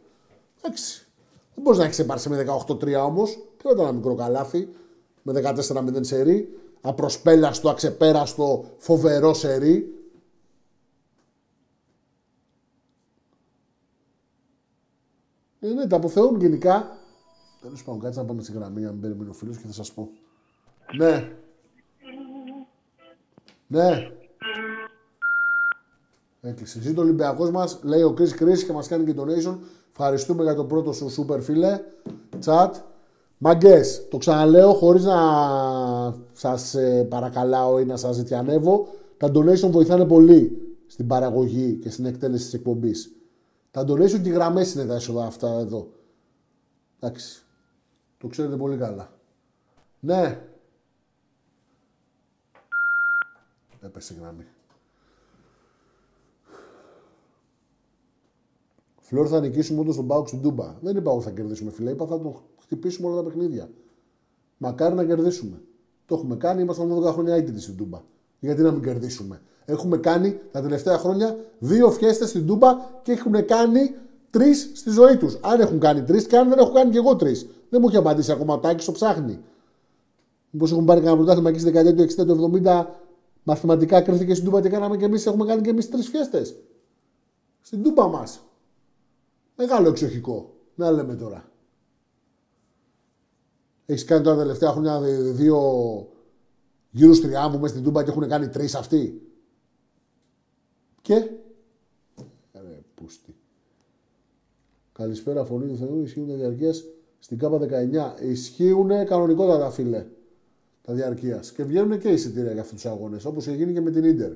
Εντάξει. 0.61 1.07
Δεν 1.53 1.63
μπορείς 1.63 1.80
να 1.80 1.86
έχεις 1.86 1.99
έπαρση 1.99 2.30
με 2.30 2.45
18-3 2.67 3.05
όμως. 3.05 3.38
Και 3.57 3.67
ένα 3.67 3.91
μικρό 3.91 4.15
καλάθι 4.15 4.69
με 5.21 5.34
14-0 5.34 5.99
σερί. 5.99 6.59
Απροσπέλαστο, 6.82 7.69
αξεπέραστο, 7.69 8.65
φοβερό 8.77 9.34
σερί. 9.34 9.93
Ε, 15.59 15.67
ναι, 15.67 15.88
τα 15.88 15.95
αποθεώνουν 15.95 16.41
γενικά. 16.41 16.97
Τέλος 17.61 17.84
πάντων, 17.84 18.01
κάτσε 18.01 18.19
να 18.19 18.25
πάμε 18.25 18.41
στη 18.41 18.51
γραμμή, 18.51 18.86
αν 18.86 18.99
περιμένει 18.99 19.30
ο 19.30 19.34
φίλος 19.34 19.57
και 19.57 19.67
θα 19.67 19.73
σας 19.73 19.93
πω. 19.93 20.09
Ναι. 20.97 21.34
Ναι. 23.67 24.11
Έκλεισε. 26.41 26.81
Ζει 26.81 26.93
το 26.93 27.01
Ολυμπιακός 27.01 27.51
μας, 27.51 27.79
λέει 27.83 28.01
ο 28.01 28.13
Chris 28.17 28.43
Chris 28.43 28.57
και 28.65 28.71
μας 28.71 28.87
κάνει 28.87 29.13
και 29.13 29.21
donation. 29.21 29.57
Ευχαριστούμε 29.91 30.43
για 30.43 30.55
το 30.55 30.65
πρώτο 30.65 30.93
σου 30.93 31.09
super 31.17 31.41
φίλε. 31.41 31.79
Chat. 32.45 32.71
Μαγκές, 33.37 34.07
το 34.09 34.17
ξαναλέω 34.17 34.73
χωρίς 34.73 35.03
να 35.03 35.17
σας 36.33 36.73
ε, 36.73 37.03
παρακαλάω 37.09 37.79
ή 37.79 37.85
να 37.85 37.97
σας 37.97 38.15
ζητιανεύω. 38.15 38.87
Τα 39.17 39.31
donation 39.33 39.69
βοηθάνε 39.69 40.05
πολύ 40.05 40.57
στην 40.87 41.07
παραγωγή 41.07 41.73
και 41.73 41.89
στην 41.89 42.05
εκτέλεση 42.05 42.43
της 42.43 42.53
εκπομπής. 42.53 43.11
Τα 43.71 43.81
donation 43.81 44.21
και 44.21 44.29
οι 44.29 44.31
γραμμές 44.31 44.73
είναι 44.73 44.85
τα 44.85 44.95
έσοδα 44.95 45.25
αυτά 45.25 45.49
εδώ. 45.49 45.87
Εντάξει. 46.99 47.43
Το 48.17 48.27
ξέρετε 48.27 48.55
πολύ 48.55 48.77
καλά. 48.77 49.11
Ναι. 49.99 50.41
Έπεσε 53.81 54.13
η 54.13 54.17
γραμμή. 54.21 54.45
Φλόρ 59.10 59.28
θα 59.30 59.39
νικήσουμε 59.39 59.80
όντως 59.80 59.95
τον 59.95 60.07
Πάουκ 60.07 60.28
στην 60.28 60.41
Τούμπα. 60.41 60.76
Δεν 60.82 60.95
είπα 60.95 61.12
ότι 61.12 61.24
θα 61.24 61.32
κερδίσουμε, 61.32 61.72
φίλε. 61.72 61.89
Είπα 61.89 62.05
θα 62.05 62.20
το 62.20 62.41
χτυπήσουμε 62.62 63.07
όλα 63.07 63.16
τα 63.16 63.24
παιχνίδια. 63.24 63.70
Μακάρι 64.57 64.95
να 64.95 65.03
κερδίσουμε. 65.03 65.62
Το 66.05 66.16
έχουμε 66.16 66.36
κάνει, 66.36 66.62
ήμασταν 66.62 67.03
12 67.03 67.12
χρόνια 67.14 67.38
ήττιτοι 67.38 67.62
στην 67.62 67.78
Τούμπα. 67.78 68.01
Γιατί 68.39 68.62
να 68.62 68.72
μην 68.72 68.82
κερδίσουμε; 68.82 69.41
Έχουμε 69.66 69.97
κάνει 69.97 70.39
τα 70.51 70.62
τελευταία 70.62 70.97
χρόνια 70.97 71.38
δύο 71.60 71.91
φιέστες 71.91 72.30
στην 72.30 72.45
Τούμπα 72.45 72.78
και 73.01 73.12
έχουν 73.12 73.45
κάνει 73.45 73.95
τρεις 74.30 74.72
στη 74.74 74.89
ζωή 74.89 75.18
τους. 75.18 75.38
Αν 75.41 75.60
έχουν 75.60 75.80
κάνει 75.80 76.01
τρεις 76.01 76.28
και 76.28 76.38
αν 76.38 76.49
δεν 76.49 76.57
έχω 76.57 76.72
κάνει 76.72 76.91
και 76.91 76.97
εγώ 76.97 77.16
τρεις. 77.16 77.47
Δεν 77.70 77.80
μου 77.82 77.88
έχει 77.88 77.97
απαντήσει 77.97 78.32
ακόμα 78.32 78.53
ο 78.53 78.60
Τάκης, 78.60 78.86
το 78.86 78.91
ψάχνει. 78.91 79.39
Μήπως 80.49 80.72
έχουν 80.72 80.86
πάρει 80.86 80.99
κανένα 80.99 81.18
πρωτάθλημα 81.18 81.49
εκεί 81.49 81.60
στη 81.60 81.72
δεκαετία 81.72 81.95
του 81.95 82.22
60 82.22 82.26
του 82.26 82.62
70 82.64 82.86
μαθηματικά 83.43 84.01
κρίθηκε 84.01 84.34
στην 84.34 84.45
Τούμπα 84.45 84.62
και 84.62 84.70
κάναμε 84.70 84.97
και 84.97 85.05
εμείς 85.05 85.26
έχουμε 85.26 85.45
κάνει 85.45 85.62
και 85.62 85.70
εμείς 85.70 85.89
τρεις 85.89 86.07
φιέστες. 86.07 86.55
Στην 87.62 87.84
Τούμπα 87.84 88.07
μας. 88.07 88.43
Μεγάλο 89.62 89.88
εξοχικό. 89.88 90.53
Να 90.76 90.91
λέμε 90.91 91.16
τώρα. 91.16 91.51
Έχεις 93.86 94.05
κάνει 94.05 94.24
τώρα 94.24 94.36
τα 94.36 94.41
τελευταία 94.41 94.72
χρόνια 94.72 95.01
δύο 95.32 95.60
γύρους 96.91 97.22
τριάμβου 97.22 97.60
μέσα 97.60 97.74
στην 97.74 97.84
Τούμπα 97.86 98.03
και 98.03 98.10
έχουν 98.10 98.28
κάνει 98.28 98.47
τρεις 98.49 98.76
αυτοί; 98.76 99.22
Και; 101.01 101.14
Ρε, 102.53 102.82
πούστη. 102.95 103.36
Καλησπέρα, 104.93 105.45
φωνή 105.45 105.68
του 105.68 105.78
Θεού. 105.78 106.01
Ισχύουν 106.01 106.28
τα 106.28 106.34
διαρκείας; 106.34 106.84
Στην 107.20 107.38
ΚΑΠΑ 107.38 107.57
19. 107.57 108.16
Ισχύουν 108.22 108.88
κανονικότατα, 109.05 109.70
φίλε. 109.70 110.05
Τα 110.82 110.93
διαρκείας. 110.93 111.51
Και 111.51 111.64
βγαίνουν 111.64 111.99
και 111.99 112.10
εισιτήρια 112.10 112.51
για 112.51 112.62
αυτούς 112.62 112.82
τους 112.82 112.91
αγώνες. 112.91 113.26
Όπως 113.26 113.45
είχε 113.45 113.55
γίνει 113.55 113.74
και 113.74 113.82
με 113.82 113.91
την 113.91 114.16
ντερ. 114.16 114.32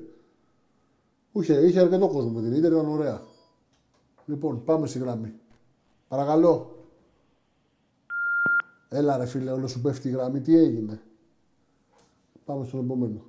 Είχε, 1.32 1.66
είχε 1.66 1.80
αρκετό 1.80 2.08
κόσμο 2.08 2.30
με 2.30 2.40
την 2.40 2.60
ντερ, 2.60 2.72
ήταν 2.72 2.88
ωραία. 2.88 3.32
Λοιπόν, 4.26 4.64
πάμε 4.64 4.86
στη 4.86 4.98
γραμμή. 4.98 5.32
Παρακαλώ. 6.08 6.74
Έλα 8.88 9.16
ρε 9.16 9.26
φίλε, 9.26 9.50
όλο 9.50 9.66
σου 9.66 9.80
πέφτει 9.80 10.08
η 10.08 10.10
γραμμή. 10.10 10.40
Τι 10.40 10.56
έγινε; 10.56 11.02
Πάμε 12.44 12.64
στον 12.64 12.84
επόμενο. 12.84 13.22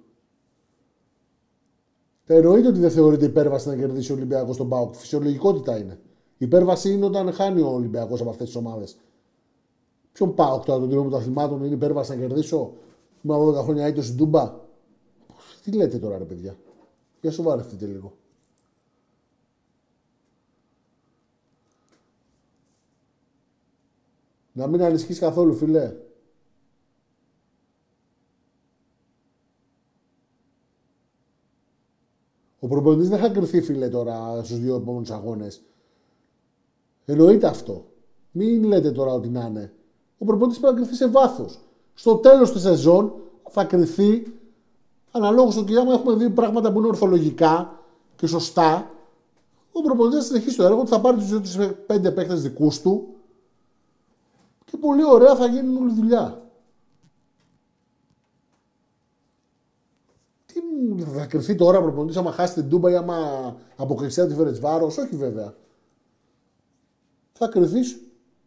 Εννοείται 2.26 2.68
ότι 2.68 2.80
δεν 2.80 2.92
θεωρείται 2.92 3.26
υπέρβαση 3.26 3.68
να 3.68 3.76
κερδίσει 3.76 4.12
ο 4.12 4.16
Ολυμπιακός 4.16 4.56
στον 4.56 4.70
Πάοκ. 4.70 4.94
Φυσιολογικότητα 4.94 5.78
είναι. 5.78 6.00
Η 6.38 6.46
υπέρβαση 6.46 6.92
είναι 6.92 7.06
όταν 7.06 7.34
χάνει 7.34 7.62
ο 7.62 7.68
Ολυμπιακός 7.68 8.22
από 8.22 8.30
αυτές 8.30 8.46
τις 8.46 8.56
ομάδες. 8.56 8.98
Ποιον 10.12 10.34
Πάοκ 10.34 10.66
τώρα 10.66 10.80
τον 10.80 10.90
τρόπο 10.90 11.10
των 11.10 11.20
αθλημάτων 11.20 11.64
είναι 11.64 11.76
υπέρβαση 11.76 12.12
να 12.12 12.18
κερδίσω; 12.18 12.74
Είμαι 13.22 13.36
12 13.38 13.54
χρόνια 13.64 13.88
ήττος 13.88 14.06
στην 14.06 14.18
Τούμπα. 14.18 14.54
Τι 15.64 15.72
λέτε 15.72 15.98
τώρα 15.98 16.18
ρε 16.18 16.24
παιδιά; 16.24 16.58
Για 17.22 17.32
σοβαρευτείτε 17.32 17.86
λίγο. 17.86 18.14
Να 24.58 24.68
μην 24.68 24.82
ανησυχείς 24.82 25.20
καθόλου, 25.20 25.54
φίλε. 25.54 25.96
Ο 32.60 32.68
προπονητής 32.68 33.10
δεν 33.10 33.20
θα 33.20 33.30
κρυφθεί, 33.30 33.62
φίλε, 33.62 33.90
τώρα 33.90 34.44
στους 34.44 34.60
δύο 34.60 34.76
επόμενους 34.76 35.12
αγώνες. 35.12 35.62
Εννοείται 37.06 37.48
αυτό. 37.48 37.86
Μην 38.32 38.64
λέτε 38.64 38.92
τώρα 38.92 39.14
ότι 39.14 39.30
να 39.30 39.46
είναι. 39.46 39.74
Ο 40.18 40.26
προπονητής 40.26 40.60
πρέπει 40.60 40.74
να 40.74 40.80
κρυφθεί 40.80 40.98
σε 40.98 41.08
βάθος. 41.08 41.60
Στο 41.94 42.16
τέλος 42.16 42.52
της 42.52 42.62
σεζόν 42.62 43.14
θα 43.50 43.64
κρυφθεί 43.64 44.34
αναλόγως 45.12 45.54
στο 45.54 45.80
άμα 45.80 45.94
έχουμε 45.94 46.16
δει 46.16 46.30
πράγματα 46.30 46.72
που 46.72 46.78
είναι 46.80 46.88
ορθολογικά 46.88 47.80
και 48.16 48.28
σωστά. 48.28 48.92
Ο 49.72 49.82
προπονητής 49.82 50.20
θα 50.20 50.26
συνεχίσει 50.26 50.58
το 50.58 50.64
έργο 50.64 50.82
του, 50.82 50.88
θα 50.88 51.02
πάρει 51.02 51.18
τους 51.18 51.58
πέντε 51.86 52.12
παίκτες 52.12 52.42
δικούς 52.42 52.82
του 52.82 53.16
και 54.76 54.82
πολύ 54.82 55.04
ωραία 55.04 55.36
θα 55.36 55.46
γίνει 55.46 55.78
όλη 55.78 55.94
δουλειά. 55.94 56.50
Τι 60.46 60.60
θα 61.04 61.26
κρυφτεί 61.26 61.56
τώρα 61.56 61.82
προπονητής 61.82 62.18
άμα 62.18 62.32
χάσει 62.32 62.54
την 62.54 62.70
Τούμπα 62.70 62.92
ή 62.92 62.96
άμα 62.96 63.16
αποκριστεί 63.76 64.28
τη 64.28 64.60
Βάρος. 64.60 64.98
Όχι 64.98 65.16
βέβαια. 65.16 65.56
Θα 67.34 67.48
κρυφτείς 67.48 68.02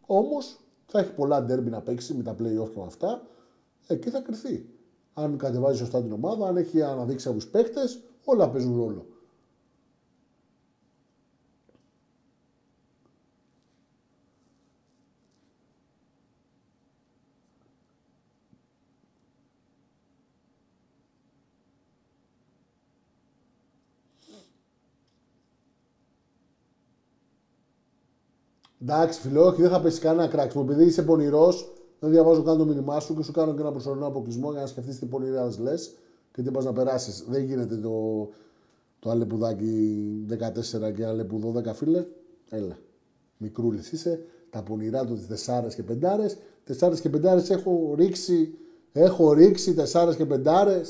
όμως 0.05 0.59
Θα 0.85 0.99
έχει 0.99 1.11
πολλά 1.11 1.43
ντέρμπι 1.43 1.69
να 1.69 1.81
παίξει 1.81 2.13
με 2.13 2.23
τα 2.23 2.31
play-off 2.31 2.69
και 2.73 2.79
με 2.79 2.85
αυτά. 2.85 3.21
Εκεί 3.87 4.09
θα 4.09 4.19
κρυθεί. 4.19 4.69
Αν 5.13 5.37
κατεβάζει 5.37 5.77
σωστά 5.77 6.01
την 6.01 6.11
ομάδα, 6.11 6.47
αν 6.47 6.57
έχει 6.57 6.81
αναδείξει 6.81 7.27
από 7.27 7.39
του 7.39 7.49
παίκτες, 7.49 7.99
όλα 8.25 8.49
παίζουν 8.49 8.77
ρόλο. 8.77 9.05
Εντάξει, 28.81 29.19
φίλε, 29.19 29.39
όχι, 29.39 29.61
δεν 29.61 29.71
θα 29.71 29.81
πέσει 29.81 29.99
κανένα 29.99 30.27
κράξιμο. 30.27 30.65
Επειδή 30.67 30.85
είσαι 30.85 31.03
πονηρός, 31.03 31.73
δεν 31.99 32.09
διαβάζω 32.09 32.43
καν 32.43 32.57
το 32.57 32.65
μήνυμά 32.65 32.99
σου 32.99 33.15
και 33.15 33.23
σου 33.23 33.31
κάνω 33.31 33.53
και 33.53 33.61
ένα 33.61 33.71
προσωρινό 33.71 34.05
αποκλεισμό 34.05 34.51
για 34.51 34.61
να 34.61 34.67
σκεφτείς 34.67 34.99
τι 34.99 35.05
πονηρά 35.05 35.49
λες 35.59 35.93
και 36.31 36.41
τι 36.41 36.51
πας 36.51 36.65
να 36.65 36.73
περάσεις. 36.73 37.25
Δεν 37.29 37.43
γίνεται 37.43 37.75
το, 37.75 38.27
το 38.99 39.09
αλεπουδάκι 39.09 40.25
14 40.29 40.93
και 40.95 41.05
αλεπουδό 41.05 41.53
12, 41.55 41.73
φίλε. 41.73 42.05
Έλα. 42.49 42.77
Μικρούλης 43.37 43.91
είσαι. 43.91 44.21
Τα 44.49 44.63
πονηρά 44.63 45.05
του 45.05 45.19
4 45.45 45.73
και 45.75 45.83
5. 45.87 46.89
4 46.89 46.99
και 46.99 47.09
5 47.09 47.49
έχω 47.49 47.93
ρίξει. 47.95 48.53
Έχω 48.91 49.33
ρίξει 49.33 49.75
4 49.93 50.15
και 50.15 50.25
5 50.45 50.81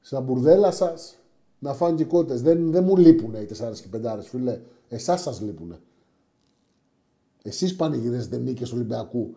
στα 0.00 0.20
μπουρδέλα 0.20 0.70
σας. 0.70 1.16
Να 1.58 1.74
φάνε 1.74 1.96
και 1.96 2.04
κότες. 2.04 2.42
Δεν, 2.42 2.70
δεν 2.70 2.84
μου 2.84 2.96
λείπουν 2.96 3.34
οι 3.34 3.46
4 3.50 3.80
και 3.80 3.98
5 4.02 4.18
φίλε. 4.22 4.60
Εσάς 4.88 5.20
σας 5.20 5.40
λείπουνε. 5.40 5.78
Εσείς 7.42 7.76
πανηγυρίζετε 7.76 8.36
νίκες 8.36 8.72
Ολυμπιακού. 8.72 9.34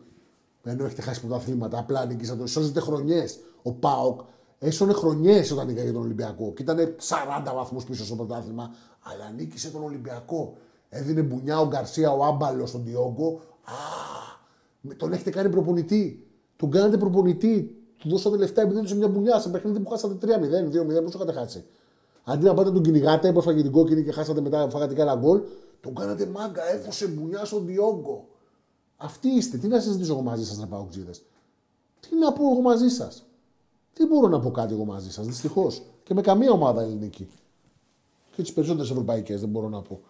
Ενώ 0.63 0.85
έχετε 0.85 1.01
χάσει 1.01 1.19
πρωταθλήματα. 1.19 1.77
Απλά 1.77 2.05
νίκησατε. 2.05 2.47
Σώζετε 2.47 2.79
χρονιές. 2.79 3.39
Ο 3.61 3.71
Πάοκ 3.71 4.19
έσωνε 4.59 4.93
χρονιές 4.93 5.51
όταν 5.51 5.67
νίκησε 5.67 5.91
τον 5.91 6.01
Ολυμπιακό. 6.01 6.53
Και 6.53 6.61
ήταν 6.61 6.77
40 6.77 7.53
βαθμούς 7.55 7.83
πίσω 7.83 8.05
στο 8.05 8.15
πρωτάθλημα. 8.15 8.73
Αλλά 8.99 9.31
νίκησε 9.35 9.69
τον 9.69 9.83
Ολυμπιακό. 9.83 10.57
Έδινε 10.89 11.21
μπουνιά 11.21 11.59
ο 11.59 11.67
Γκαρσία, 11.67 12.11
ο 12.11 12.25
Άμπαλος 12.25 12.69
στον 12.69 12.83
Διόγκο. 12.83 13.41
Α, 13.63 13.73
τον 14.97 15.13
έχετε 15.13 15.29
κάνει 15.29 15.49
προπονητή. 15.49 16.27
Τον 16.55 16.71
κάνετε 16.71 16.97
προπονητή. 16.97 17.75
Του 17.97 18.09
δώσατε 18.09 18.37
λεφτά 18.37 18.61
επειδή 18.61 18.77
έδωσε 18.77 18.95
μια 18.95 19.07
μπουνιά 19.07 19.39
σε 19.39 19.49
παιχνίδι 19.49 19.79
που 19.79 19.89
χάσατε 19.89 20.13
3-0, 20.13 20.69
2-0. 20.69 21.03
Πώ 21.03 21.11
το 21.11 21.11
είχατε 21.15 21.31
χάσει. 21.31 21.65
Αντί 22.23 22.45
να 22.45 22.53
πάτε 22.53 22.71
τον 22.71 22.81
κυνηγάτε, 22.81 23.31
που 23.31 23.39
έφαγε 23.39 23.61
την 23.61 23.71
κόκκινη 23.71 24.03
και 24.03 24.11
χάσατε 24.11 24.41
μετά, 24.41 24.69
φάγατε 24.69 25.01
ένα 25.01 25.15
γκολ, 25.15 25.41
τον 25.85 25.95
κάνατε 25.95 26.25
μάγκα, 26.25 26.63
έδωσε 26.71 27.07
μπουνιά 27.07 27.45
στον 27.45 27.65
Διόγκο. 27.65 28.27
Αυτοί 28.97 29.27
είστε. 29.27 29.57
Τι 29.57 29.67
να 29.67 29.79
συζητήσω 29.79 30.11
εγώ 30.11 30.21
μαζί 30.21 30.45
σας, 30.45 30.57
να 30.57 30.67
πάω 30.67 30.85
ξύδε. 30.85 31.11
Τι 31.99 32.15
να 32.15 32.33
πω 32.33 32.43
εγώ 32.51 32.61
μαζί 32.61 32.89
σας; 32.89 33.25
Τι 33.93 34.05
μπορώ 34.05 34.27
να 34.27 34.39
πω 34.39 34.51
κάτι 34.51 34.73
εγώ 34.73 34.85
μαζί 34.85 35.11
σας, 35.11 35.25
δυστυχώς. 35.25 35.83
Και 36.03 36.13
με 36.13 36.21
καμία 36.21 36.51
ομάδα 36.51 36.81
ελληνική. 36.81 37.29
Και 38.35 38.41
τις 38.41 38.53
περισσότερες 38.53 38.89
ευρωπαϊκές 38.89 39.39
δεν 39.39 39.49
μπορώ 39.49 39.69
να 39.69 39.81
πω. 39.81 40.01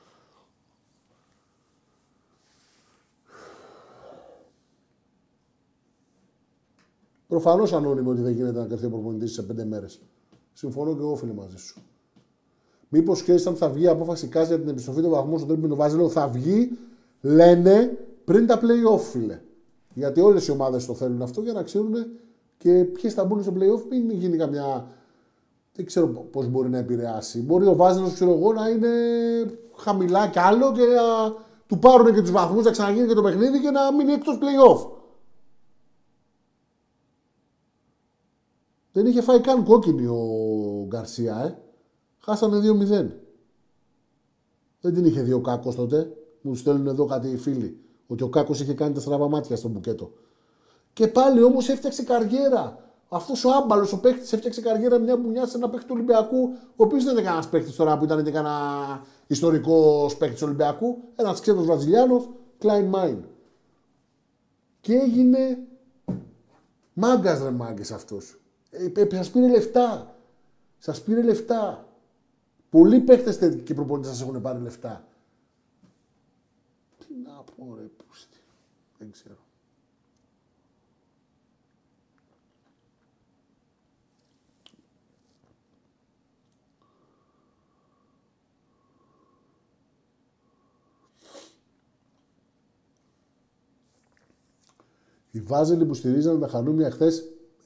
Προφανώς 7.27 7.73
ανώνυμο 7.73 8.11
ότι 8.11 8.21
δεν 8.21 8.33
γίνεται 8.33 8.59
να 8.59 8.65
κρυθεί 8.65 8.85
ο 8.85 8.89
προπονητής 8.89 9.33
σε 9.33 9.43
πέντε 9.43 9.65
μέρες. 9.65 10.01
Συμφωνώ 10.53 10.93
και 10.93 11.01
εγώ, 11.01 11.15
φίλε, 11.15 11.33
μαζί 11.33 11.57
σου. 11.57 11.81
Μήπως 12.97 13.21
ξέρει 13.21 13.43
αν 13.47 13.55
θα 13.55 13.69
βγει 13.69 13.87
απόφαση 13.87 14.27
κάση 14.27 14.47
για 14.47 14.59
την 14.59 14.69
επιστροφή 14.69 15.01
των 15.01 15.09
βαθμών 15.09 15.39
στον 15.39 15.49
τρίπλο 15.49 15.75
Βάζελο, 15.75 16.09
θα 16.09 16.27
βγει, 16.27 16.77
λένε, 17.21 17.97
πριν 18.25 18.47
τα 18.47 18.59
playoff, 18.59 18.99
φίλε. 18.99 19.41
Γιατί 19.93 20.21
όλες 20.21 20.47
οι 20.47 20.51
ομάδες 20.51 20.85
το 20.85 20.93
θέλουν 20.93 21.21
αυτό 21.21 21.41
για 21.41 21.53
να 21.53 21.63
ξέρουν 21.63 21.93
και 22.57 22.83
ποιες 22.83 23.13
θα 23.13 23.25
μπουν 23.25 23.43
στο 23.43 23.53
playoff, 23.55 23.81
μην 23.89 24.11
γίνει 24.11 24.37
καμιά. 24.37 24.87
Δεν 25.73 25.85
ξέρω 25.85 26.07
πώς 26.07 26.47
μπορεί 26.47 26.69
να 26.69 26.77
επηρεάσει. 26.77 27.41
Μπορεί 27.41 27.65
ο 27.65 27.75
Βάζελος, 27.75 28.13
ξέρω 28.13 28.31
εγώ, 28.31 28.53
να 28.53 28.69
είναι 28.69 28.89
χαμηλά 29.75 30.27
κι 30.27 30.39
άλλο 30.39 30.71
και 30.71 30.81
να 30.81 31.33
του 31.67 31.79
πάρουν 31.79 32.13
και 32.13 32.21
τους 32.21 32.31
βαθμούς, 32.31 32.63
να 32.63 32.71
ξαναγίνει 32.71 33.07
και 33.07 33.13
το 33.13 33.21
παιχνίδι 33.21 33.59
και 33.59 33.69
να 33.69 33.93
μείνει 33.93 34.11
εκτός 34.11 34.37
playoff. 34.41 34.89
Δεν 38.91 39.05
είχε 39.05 39.21
φάει 39.21 39.39
καν 39.39 39.63
κόκκινη 39.63 40.05
ο 40.05 40.85
Γκαρσία, 40.87 41.35
ε. 41.45 41.64
Χάσανε 42.25 42.57
2-0. 42.57 43.07
Δεν 44.81 44.93
την 44.93 45.05
είχε 45.05 45.21
δει 45.21 45.33
ο 45.33 45.41
Κάκος 45.41 45.75
τότε. 45.75 46.11
Μου 46.41 46.55
στέλνουν 46.55 46.87
εδώ 46.87 47.05
κάτι 47.05 47.29
οι 47.29 47.37
φίλοι. 47.37 47.79
Ότι 48.07 48.23
ο 48.23 48.29
Κάκος 48.29 48.59
είχε 48.59 48.73
κάνει 48.73 48.93
τα 48.93 48.99
στραβά 48.99 49.29
μάτια 49.29 49.55
στον 49.55 49.71
μπουκέτο. 49.71 50.11
Και 50.93 51.07
πάλι 51.07 51.43
όμως 51.43 51.69
έφτιαξε 51.69 52.03
καριέρα. 52.03 52.79
Αυτός 53.09 53.45
ο 53.45 53.49
άμπαλος 53.51 53.93
ο 53.93 53.99
παίκτης 53.99 54.33
έφτιαξε 54.33 54.61
καριέρα 54.61 54.97
μια 54.97 55.17
μπουνιά 55.17 55.45
σε 55.45 55.57
ένα 55.57 55.69
παίκτη 55.69 55.85
του 55.85 55.93
Ολυμπιακού, 55.95 56.49
ο 56.75 56.83
οποίος 56.83 57.03
δεν 57.03 57.13
ήταν 57.13 57.23
κανένας 57.23 57.49
παίκτης 57.49 57.75
τώρα 57.75 57.97
που 57.97 58.03
ήταν 58.03 58.23
και 58.23 58.31
κανένα 58.31 59.05
ιστορικός 59.27 60.17
παίκτης 60.17 60.39
του 60.39 60.45
Ολυμπιακού. 60.47 60.97
Ένας 61.15 61.39
ξένος 61.39 61.65
Βραζιλιάνος, 61.65 62.29
Klein 62.61 62.91
Mine. 62.91 63.19
Και 64.81 64.93
έγινε 64.93 65.57
μάγκας 66.93 67.41
ρε 67.41 67.49
μάγκες 67.49 67.91
αυτός. 67.91 68.39
Ε, 68.69 69.15
σας 69.15 69.29
πήρε 69.29 69.47
λεφτά. 69.47 70.15
Σας 70.77 71.01
πήρε 71.01 71.21
λεφτά. 71.21 71.85
Πολλοί 72.75 72.99
παίχτε 72.99 73.55
και 73.55 73.73
προπονητέ 73.73 74.07
σας 74.07 74.21
έχουν 74.21 74.41
πάρει 74.41 74.61
λεφτά. 74.61 75.07
Τι 76.97 77.13
να 77.23 77.31
πω, 77.31 77.75
ρε, 77.75 77.81
πούστη. 77.81 78.37
Δεν 78.97 79.11
ξέρω. 79.11 79.37
Οι 95.31 95.39
Βάζελοι 95.41 95.85
που 95.85 95.93
στηρίζανε 95.93 96.39
τα 96.39 96.47
χανούμια 96.47 96.91
χθες 96.91 97.23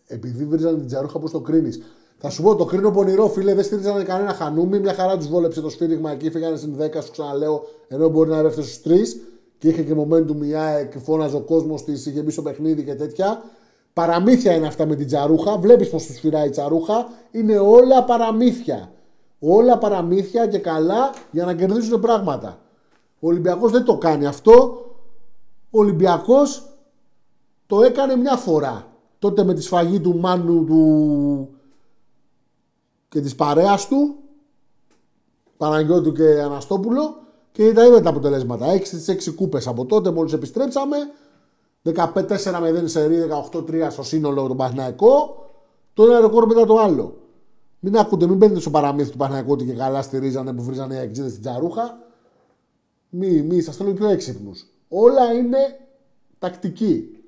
επειδή 0.08 0.46
βρίζανε 0.46 0.78
την 0.78 0.88
τζαρούχα, 0.88 1.20
πώς 1.20 1.32
το 1.32 1.42
κρίνεις; 1.42 1.82
Θα 2.22 2.30
σου 2.30 2.44
πω, 2.44 2.56
το 2.56 2.66
κρίνω 2.66 2.92
πονηρό, 2.92 3.28
φίλε, 3.28 3.54
δεν 3.54 3.64
στήριζαν 3.64 4.06
κανένα 4.06 4.34
χανούμι. 4.34 4.80
Μια 4.80 4.94
χαρά 4.94 5.18
τους 5.18 5.28
βόλεψε 5.28 5.62
το 5.62 5.70
σφύριγμα 5.70 6.12
εκεί, 6.12 6.32
φύγανε 6.32 6.58
στην 6.58 6.76
10, 6.80 7.04
σου 7.04 7.12
ξαναλέω, 7.12 7.64
ενώ 7.88 8.10
μπορεί 8.10 8.30
να 8.30 8.38
έρθει 8.38 8.62
στους 8.62 8.82
3 8.84 9.22
και 9.58 9.68
είχε 9.68 9.82
και 9.84 9.96
momentum 9.98 10.36
μια 10.36 10.84
και 10.84 11.00
φώναζε 11.00 11.36
ο 11.36 11.40
κόσμος 11.40 11.84
της, 11.84 12.06
είχε 12.06 12.22
μπει 12.22 12.32
στο 12.32 12.42
παιχνίδι 12.42 12.84
και 12.84 12.96
τέτοια. 12.96 13.44
Παραμύθια 13.94 14.54
είναι 14.54 14.68
αυτά 14.68 14.86
με 14.86 14.96
την 14.96 15.08
τζαρούχα. 15.08 15.58
Βλέπεις 15.58 15.90
πώς 15.90 16.06
τους 16.06 16.16
σφυράει 16.16 16.48
η 16.48 16.50
τζαρούχα. 16.50 17.08
Είναι 17.32 17.58
όλα 17.58 18.04
παραμύθια. 18.04 18.92
Όλα 19.40 19.78
παραμύθια 19.78 20.48
και 20.48 20.58
καλά 20.58 21.14
για 21.32 21.46
να 21.46 21.54
κερδίσουν 21.54 22.00
πράγματα. 22.00 22.60
Ο 23.20 23.28
Ολυμπιακός 23.28 23.72
δεν 23.72 23.84
το 23.84 23.98
κάνει 23.98 24.26
αυτό. 24.26 24.86
Ο 25.70 25.80
Ολυμπιακός 25.80 26.64
το 27.68 27.82
έκανε 27.82 28.16
μια 28.16 28.36
φορά. 28.36 28.88
Τότε 29.20 29.44
με 29.44 29.54
τη 29.54 29.62
σφαγή 29.62 30.00
του 30.00 30.20
Μάνου 30.20 30.66
του 30.66 31.59
και 33.10 33.22
της 33.22 33.36
παρέας 33.36 33.88
του, 33.88 34.16
Παναγιώτου 35.58 36.12
και 36.12 36.42
Αναστόπουλο 36.42 37.16
και 37.52 37.74
τα 37.74 37.86
είδατε 37.86 38.02
τα 38.02 38.10
αποτελέσματα. 38.10 38.66
6 38.66 38.86
στις 38.86 39.08
6 39.08 39.36
κούπες 39.36 39.68
από 39.68 39.86
τότε 39.86 40.12
μόλις 40.12 40.34
επιστρέψαμε, 40.34 40.98
15-4 41.84 42.60
0 42.60 42.84
σερί, 42.86 43.18
18-3 43.52 43.88
στο 43.90 44.04
σύνολο 44.04 44.48
του 44.48 44.56
Παναγιακό, 44.56 45.46
το 45.94 46.04
ένα 46.04 46.20
ρεκόρ 46.20 46.46
μετά 46.46 46.66
το 46.66 46.78
άλλο. 46.78 47.18
Μην 47.80 47.98
ακούτε, 47.98 48.28
μην 48.28 48.38
μπαίνετε 48.38 48.60
στο 48.60 48.70
παραμύθι 48.70 49.12
του 49.12 49.18
Παναγιακού 49.18 49.52
ότι 49.52 49.66
και 49.66 49.74
καλά 49.74 50.02
στηρίζανε 50.02 50.54
που 50.54 50.64
βρίζανε 50.64 50.96
οι 50.96 51.00
αξίδες 51.00 51.32
στην 51.32 51.44
Τζαρούχα. 51.44 51.98
Μη, 53.10 53.42
μη, 53.42 53.62
σας 53.62 53.76
θέλω 53.76 53.94
πιο 53.94 54.08
έξυπνους. 54.08 54.66
Όλα 54.90 55.34
είναι 55.34 55.58
τακτική. 56.40 57.24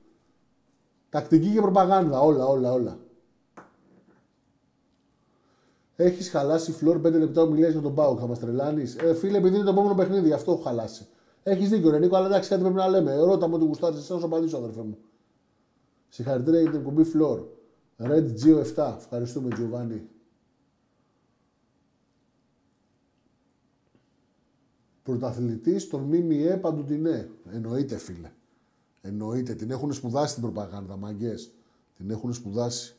Τακτική 1.10 1.50
και 1.54 1.62
προπαγάνδα, 1.62 2.20
όλα, 2.20 2.46
όλα, 2.46 2.72
όλα. 2.72 3.00
Έχεις 6.04 6.30
χαλάσει 6.30 6.72
φλόρ 6.72 6.98
5 6.98 7.12
λεπτά 7.12 7.46
μιλάς 7.46 7.72
για 7.72 7.82
τον 7.82 7.96
Πάουκ. 7.96 8.18
Θα 8.20 8.28
μας 8.28 8.40
τρελάνεις. 8.40 8.96
Ε, 8.96 9.14
φίλε, 9.14 9.38
επειδή 9.38 9.56
είναι 9.56 9.64
το 9.64 9.72
επόμενο 9.72 9.96
παιχνίδι, 9.96 10.28
γι' 10.28 10.34
αυτό 10.34 10.52
έχω 10.52 10.62
χαλάσει. 10.62 11.08
Έχεις 11.44 11.70
δίκιο, 11.70 11.90
Ρενίκο, 11.90 12.16
αλλά 12.16 12.26
εντάξει, 12.26 12.50
κάτι 12.50 12.62
πρέπει 12.62 12.78
να 12.78 12.88
λέμε. 12.88 13.16
Ρώτα 13.16 13.48
μου 13.48 13.54
ότι 13.56 13.66
γουστάρεις, 13.66 14.00
εσύ 14.00 14.14
να 14.14 14.26
απαντήσω, 14.26 14.58
αδερφέ 14.58 14.82
μου. 14.82 14.98
Συγχαρητήρια 16.10 16.62
για 16.62 16.70
την 16.70 16.80
εκπομπή 16.80 17.04
φλόρ. 17.04 17.44
Red 17.98 18.26
Geo 18.26 18.64
7. 18.76 18.96
Ευχαριστούμε, 18.98 19.50
Τζιοβάνι. 19.50 20.08
Πρωταθλητής 25.04 25.84
στον 25.84 26.02
ΜΜΕ 26.02 26.58
Παντουτινέ. 26.62 27.30
Εννοείται, 27.52 27.98
φίλε. 27.98 28.32
Εννοείται. 29.02 29.54
Την 29.54 29.72
έχουν 29.72 29.94
σπουδάσει 29.94 30.34
την 30.34 30.44
προπαγάνδα, 30.44 30.98
μαγκέ. 30.98 31.36
Την 31.94 32.10
έχουν 32.10 32.34
σπουδάσει. 32.34 32.96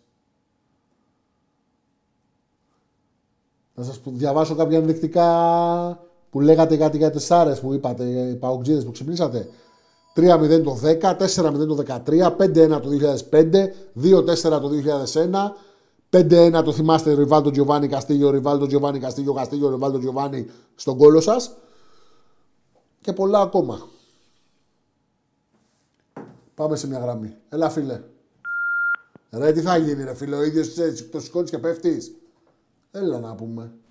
Να 3.74 3.84
σας 3.84 4.00
διαβάσω 4.04 4.54
κάποια 4.54 4.78
ενδεικτικά 4.78 5.26
που 6.30 6.40
λέγατε 6.40 6.76
κάτι 6.76 6.96
για 6.96 7.10
τεσσάρες 7.10 7.60
που 7.60 7.72
είπατε, 7.72 8.04
οι 8.04 8.34
παοκτζίδες 8.34 8.84
που 8.84 8.90
ξυπνήσατε. 8.90 9.48
3-0 10.14 10.62
το 10.62 10.78
10, 10.82 11.16
4-0 11.16 11.66
το 11.66 11.74
13, 11.74 12.36
5-1 12.36 12.80
το 12.80 12.88
2005, 12.88 13.72
2-4 13.94 14.60
το 14.60 14.68
2001, 14.68 15.56
5-1 16.10 16.62
το 16.64 16.72
θυμάστε 16.72 17.12
Ριβάλτο 17.12 17.50
Τζιοβάνι 17.50 17.88
Καστίγιο, 17.88 18.30
Ριβάλτο 18.30 18.66
Τζιοβάνι 18.66 18.98
Καστίγιο, 18.98 19.32
Καστίγιο, 19.32 19.70
Ριβάλτο 19.70 19.98
Τζιοβάνι 19.98 20.46
στον 20.74 20.98
κόλο 20.98 21.20
σας. 21.20 21.56
Και 23.00 23.12
πολλά 23.12 23.40
ακόμα. 23.40 23.88
Πάμε 26.54 26.76
σε 26.76 26.86
μια 26.86 26.98
γραμμή. 26.98 27.34
Έλα 27.48 27.70
φίλε. 27.70 28.00
Ρε 29.30 29.52
τι 29.52 29.60
θα 29.60 29.76
γίνει 29.76 30.04
ρε 30.04 30.14
φίλε, 30.14 30.36
ο 30.36 30.42
ίδιος 30.42 30.78
έτσι 30.78 31.04
το 31.04 31.20
σηκώνεις 31.20 31.50
και 31.50 31.58
πέφτεις. 31.58 32.12
Έλα 32.94 33.18
να 33.18 33.34
πούμε. 33.34 33.81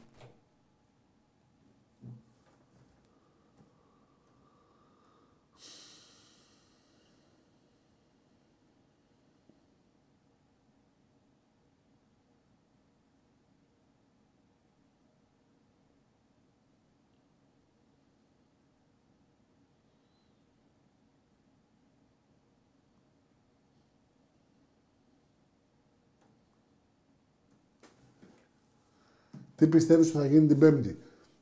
Τι 29.61 29.67
πιστεύεις 29.67 30.07
ότι 30.07 30.17
θα 30.17 30.25
γίνει 30.25 30.47
την 30.47 30.59
Πέμπτη; 30.59 30.97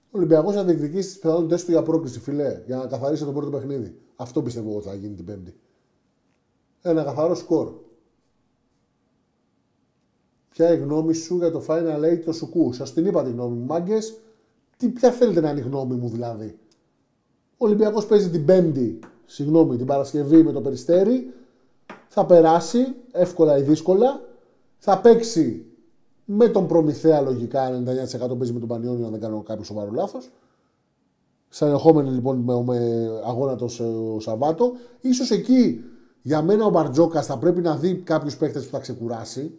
Ο 0.06 0.18
Ολυμπιακός 0.18 0.54
θα 0.54 0.64
διεκδικήσει 0.64 1.08
τις 1.08 1.20
πιθανότητες 1.20 1.66
του 1.66 1.72
για 1.72 1.82
πρόκληση, 1.82 2.20
φιλέ, 2.20 2.62
για 2.66 2.78
να 2.78 2.86
καθαρίσει 2.86 3.26
το 3.26 3.32
πρώτο 3.32 3.50
παιχνίδι. 3.50 3.98
Αυτό 4.16 4.42
πιστεύω 4.42 4.76
ότι 4.76 4.88
θα 4.88 4.94
γίνει 4.96 5.16
την 5.16 5.26
Πέμπτη. 5.26 5.56
Ένα 6.82 7.04
καθαρό 7.04 7.36
σκορ. 7.36 7.72
Ποια 10.50 10.74
η 10.74 10.78
γνώμη 10.78 11.14
σου 11.14 11.36
για 11.36 11.52
το 11.52 11.64
Final 11.68 12.04
Eight 12.04 12.20
του 12.26 12.34
Σουκού; 12.34 12.74
Σας 12.74 12.94
την 12.94 13.06
είπα 13.06 13.24
τη 13.24 13.32
γνώμη 13.32 13.58
μου, 13.58 13.66
μάγκες. 13.66 14.20
Τι, 14.78 14.88
ποια 14.90 15.12
θέλετε 15.12 15.42
να 15.42 15.50
είναι 15.50 15.60
η 15.60 15.64
γνώμη 15.64 15.96
μου 15.96 16.10
δηλαδή; 16.10 16.60
Ο 17.58 17.66
Ολυμπιακός 17.66 18.06
παίζει 18.06 18.30
την 18.30 18.46
Πέμπτη, 18.46 19.00
συγγνώμη, 19.26 19.78
την 19.78 19.86
Παρασκευή 19.86 20.44
με 20.44 20.52
το 20.52 20.62
περιστέρι. 20.62 21.34
Θα 22.08 22.26
περάσει 22.26 22.96
εύκολα 23.12 23.58
ή 23.58 23.62
δύσκολα. 23.62 24.22
Θα 24.78 25.02
παίξει 25.02 25.69
με 26.32 26.48
τον 26.48 26.68
Προμηθέα 26.68 27.22
λογικά 27.22 27.84
99% 27.84 28.38
παίζει 28.38 28.54
με 28.54 28.60
τον 28.60 28.68
Πανιόνιο 28.68 29.06
αν 29.06 29.12
δεν 29.12 29.20
κάνω 29.20 29.42
κάποιο 29.42 29.64
σοβαρό 29.64 29.92
λάθος. 29.92 30.32
Σαν 31.50 31.70
ερχόμενη 31.70 32.10
λοιπόν 32.10 32.38
με, 32.38 32.64
με 32.64 33.08
αγώνα 33.26 33.56
το 33.56 33.68
Σαββάτο. 34.20 34.72
Ίσως 35.02 35.32
εκεί 35.32 35.84
για 36.22 36.42
μένα 36.42 36.66
ο 36.66 36.70
Μπαρτζόκας 36.70 37.26
θα 37.26 37.38
πρέπει 37.38 37.62
να 37.62 37.78
δει 37.78 37.96
κάποιους 37.96 38.38
παίχτε 38.38 38.60
που 38.60 38.70
θα 38.70 38.80
ξεκουράσει. 38.80 39.58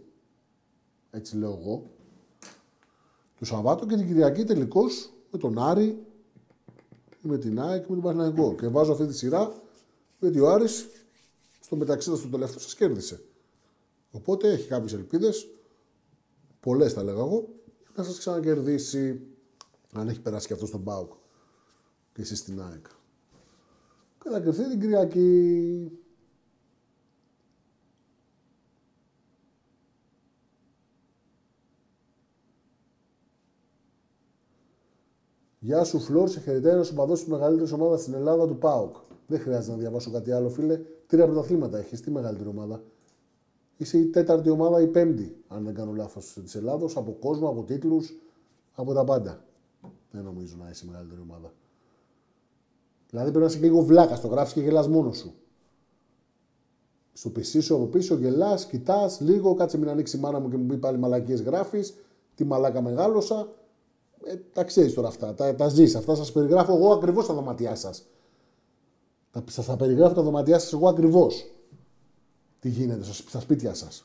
Έτσι 1.10 1.36
λέω 1.36 1.58
εγώ. 1.62 1.82
Το 3.38 3.44
Σαββάτο 3.44 3.86
και 3.86 3.96
την 3.96 4.06
Κυριακή 4.06 4.44
τελικώς 4.44 5.12
με 5.30 5.38
τον 5.38 5.58
Άρη 5.58 6.06
με 7.20 7.38
την 7.38 7.60
ΑΕΚ 7.60 7.86
και 7.86 7.86
με 7.88 8.00
τον 8.00 8.04
Παναγικό. 8.04 8.54
Και 8.54 8.68
βάζω 8.68 8.92
αυτή 8.92 9.06
τη 9.06 9.14
σειρά 9.16 9.52
γιατί 10.18 10.40
ο 10.40 10.50
Άρης 10.50 10.88
στο 11.60 11.76
μεταξύ 11.76 12.10
του 12.10 12.28
τελευταίο 12.30 12.60
σας 12.60 12.74
κέρδισε. 12.74 13.20
Οπότε 14.10 14.48
έχει 14.50 14.68
κάποιες 14.68 14.92
ελπίδες 14.92 15.48
πολλές 16.60 16.92
θα 16.92 17.02
λέγα 17.02 17.18
εγώ, 17.18 17.48
να 17.96 18.02
σας 18.02 18.18
ξανακερδίσει 18.18 19.26
αν 19.92 20.08
έχει 20.08 20.20
περάσει 20.20 20.46
και 20.46 20.52
αυτός 20.52 20.68
στον 20.68 20.80
Μπάουκ 20.80 21.12
και 22.12 22.22
εσείς 22.22 22.38
στην 22.38 22.62
ΑΕΚ. 22.62 22.86
Και 24.22 24.28
θα 24.30 24.40
κρυφθεί 24.40 24.68
την 24.68 24.80
Κυριακή. 24.80 25.90
Γεια 35.58 35.84
σου, 35.84 36.00
Φλόρ. 36.00 36.28
Σε 36.28 36.40
χαιρετάει 36.40 36.72
ένας 36.72 36.90
οπαδός 36.90 37.20
της 37.20 37.28
μεγαλύτερης 37.28 37.72
ομάδας 37.72 38.00
στην 38.00 38.14
Ελλάδα 38.14 38.46
του 38.46 38.58
ΠΑΟΚ. 38.58 38.96
Δεν 39.26 39.40
χρειάζεται 39.40 39.72
να 39.72 39.78
διαβάσω 39.78 40.10
κάτι 40.10 40.32
άλλο, 40.32 40.48
φίλε. 40.48 40.80
Τρία 41.06 41.26
πρωταθλήματα 41.26 41.78
έχεις. 41.78 42.00
Τι 42.00 42.10
μεγαλύτερη 42.10 42.48
ομάδα 42.48 42.82
είσαι 43.80 43.98
η 43.98 44.06
τέταρτη 44.06 44.50
ομάδα 44.50 44.80
ή 44.80 44.84
η 44.84 44.86
πέμπτη, 44.86 45.36
αν 45.48 45.64
δεν 45.64 45.74
κάνω 45.74 45.92
λάθος, 45.92 46.38
της 46.42 46.54
Ελλάδος, 46.54 46.96
από 46.96 47.12
κόσμο, 47.12 47.48
από 47.48 47.62
τίτλους, 47.62 48.14
από 48.74 48.92
τα 48.92 49.04
πάντα. 49.04 49.44
Δεν 50.10 50.24
νομίζω 50.24 50.56
να 50.62 50.70
είσαι 50.70 50.84
η 50.86 50.88
μεγαλύτερη 50.88 51.20
ομάδα. 51.20 51.52
Δηλαδή 53.10 53.30
πρέπει 53.30 53.44
να 53.44 53.50
είσαι 53.52 53.60
λίγο 53.60 53.82
βλάκα, 53.82 54.18
το 54.18 54.28
γράφεις 54.28 54.52
και 54.52 54.60
γελάς 54.60 54.88
μόνος 54.88 55.16
σου. 55.16 55.34
Στο 57.12 57.30
πισί 57.30 57.60
σου 57.60 57.74
από 57.74 57.86
πίσω 57.86 58.14
γελάς, 58.14 58.66
κοιτάς 58.66 59.20
λίγο, 59.20 59.54
κάτσε 59.54 59.78
μην 59.78 59.88
ανοίξει 59.88 60.16
η 60.16 60.20
μάνα 60.20 60.38
μου 60.38 60.48
και 60.48 60.56
μου 60.56 60.66
πει 60.66 60.76
πάλι 60.76 60.98
μαλακίες 60.98 61.42
γράφεις. 61.42 61.94
Τι 62.34 62.44
μαλάκα 62.44 62.82
μεγάλωσα. 62.82 63.48
Ε, 64.24 64.36
τα 64.52 64.64
ξέρεις 64.64 64.94
τώρα 64.94 65.08
αυτά, 65.08 65.34
τα, 65.34 65.54
τα 65.54 65.68
ζεις. 65.68 65.94
Αυτά 65.94 66.14
σας 66.14 66.32
περιγράφω 66.32 66.76
εγώ 66.76 66.92
ακριβώς 66.92 67.24
στα 67.24 67.34
δωμάτια 67.34 67.74
σας. 67.74 68.06
Σας 69.46 69.66
τα 69.66 69.76
περιγράφω 69.76 70.14
τα 70.14 70.22
δωμάτια 70.22 70.58
σας 70.58 70.72
εγώ 70.72 70.88
ακριβώς 70.88 71.44
τι 72.60 72.68
γίνεται 72.68 73.04
στα 73.12 73.40
σπίτια 73.40 73.74
σας; 73.74 74.04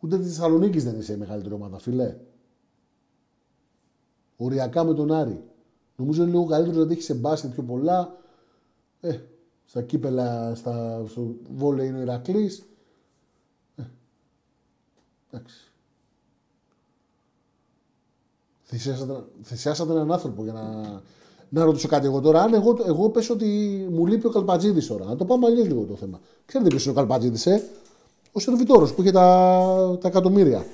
Ούτε 0.00 0.18
της 0.18 0.26
Θεσσαλονίκης 0.26 0.84
δεν 0.84 0.98
είσαι 0.98 1.12
η 1.12 1.16
μεγαλύτερη 1.16 1.54
ομάδα, 1.54 1.78
φιλέ. 1.78 2.16
Οριακά 4.36 4.84
με 4.84 4.94
τον 4.94 5.12
Άρη. 5.12 5.44
Νομίζω 5.96 6.22
είναι 6.22 6.30
λίγο 6.30 6.46
καλύτερος 6.46 6.76
γιατί 6.76 6.92
έχει 6.92 7.02
σε 7.02 7.14
μπάσκετ 7.14 7.52
πιο 7.52 7.62
πολλά. 7.62 8.16
Ε, 9.00 9.18
στα 9.64 9.82
κύπελα, 9.82 10.54
στα, 10.54 11.04
στο 11.06 11.34
βόλε 11.50 11.84
είναι 11.84 11.98
ο 11.98 12.00
Ηρακλής. 12.00 12.66
Ε, 13.76 13.82
εντάξει. 15.30 15.72
Θυσιάσατε 19.42 19.92
έναν 19.92 20.12
άνθρωπο 20.12 20.42
για 20.42 20.52
να 20.52 21.02
να 21.48 21.64
ρωτήσω 21.64 21.88
κάτι 21.88 22.06
εγώ 22.06 22.20
τώρα. 22.20 22.42
Αν 22.42 22.54
εγώ, 22.54 22.76
εγώ 22.86 23.08
πέσω 23.08 23.32
ότι 23.34 23.46
μου 23.90 24.06
λείπει 24.06 24.26
ο 24.26 24.30
Καλπατζίδης 24.30 24.86
τώρα. 24.86 25.04
Να 25.04 25.16
το 25.16 25.24
πάμε 25.24 25.46
αλλιώς 25.46 25.66
λίγο 25.66 25.82
το 25.82 25.94
θέμα. 25.94 26.20
Ξέρετε 26.46 26.68
ποιο 26.68 26.78
είναι 26.82 26.90
ο 26.90 26.94
Καλπατζίδης, 26.94 27.46
ε; 27.46 27.62
Ο 28.32 28.40
σερβιτόρος 28.40 28.94
που 28.94 29.02
είχε 29.02 29.10
τα, 29.10 29.98
τα 30.00 30.08
εκατομμύρια. 30.08 30.66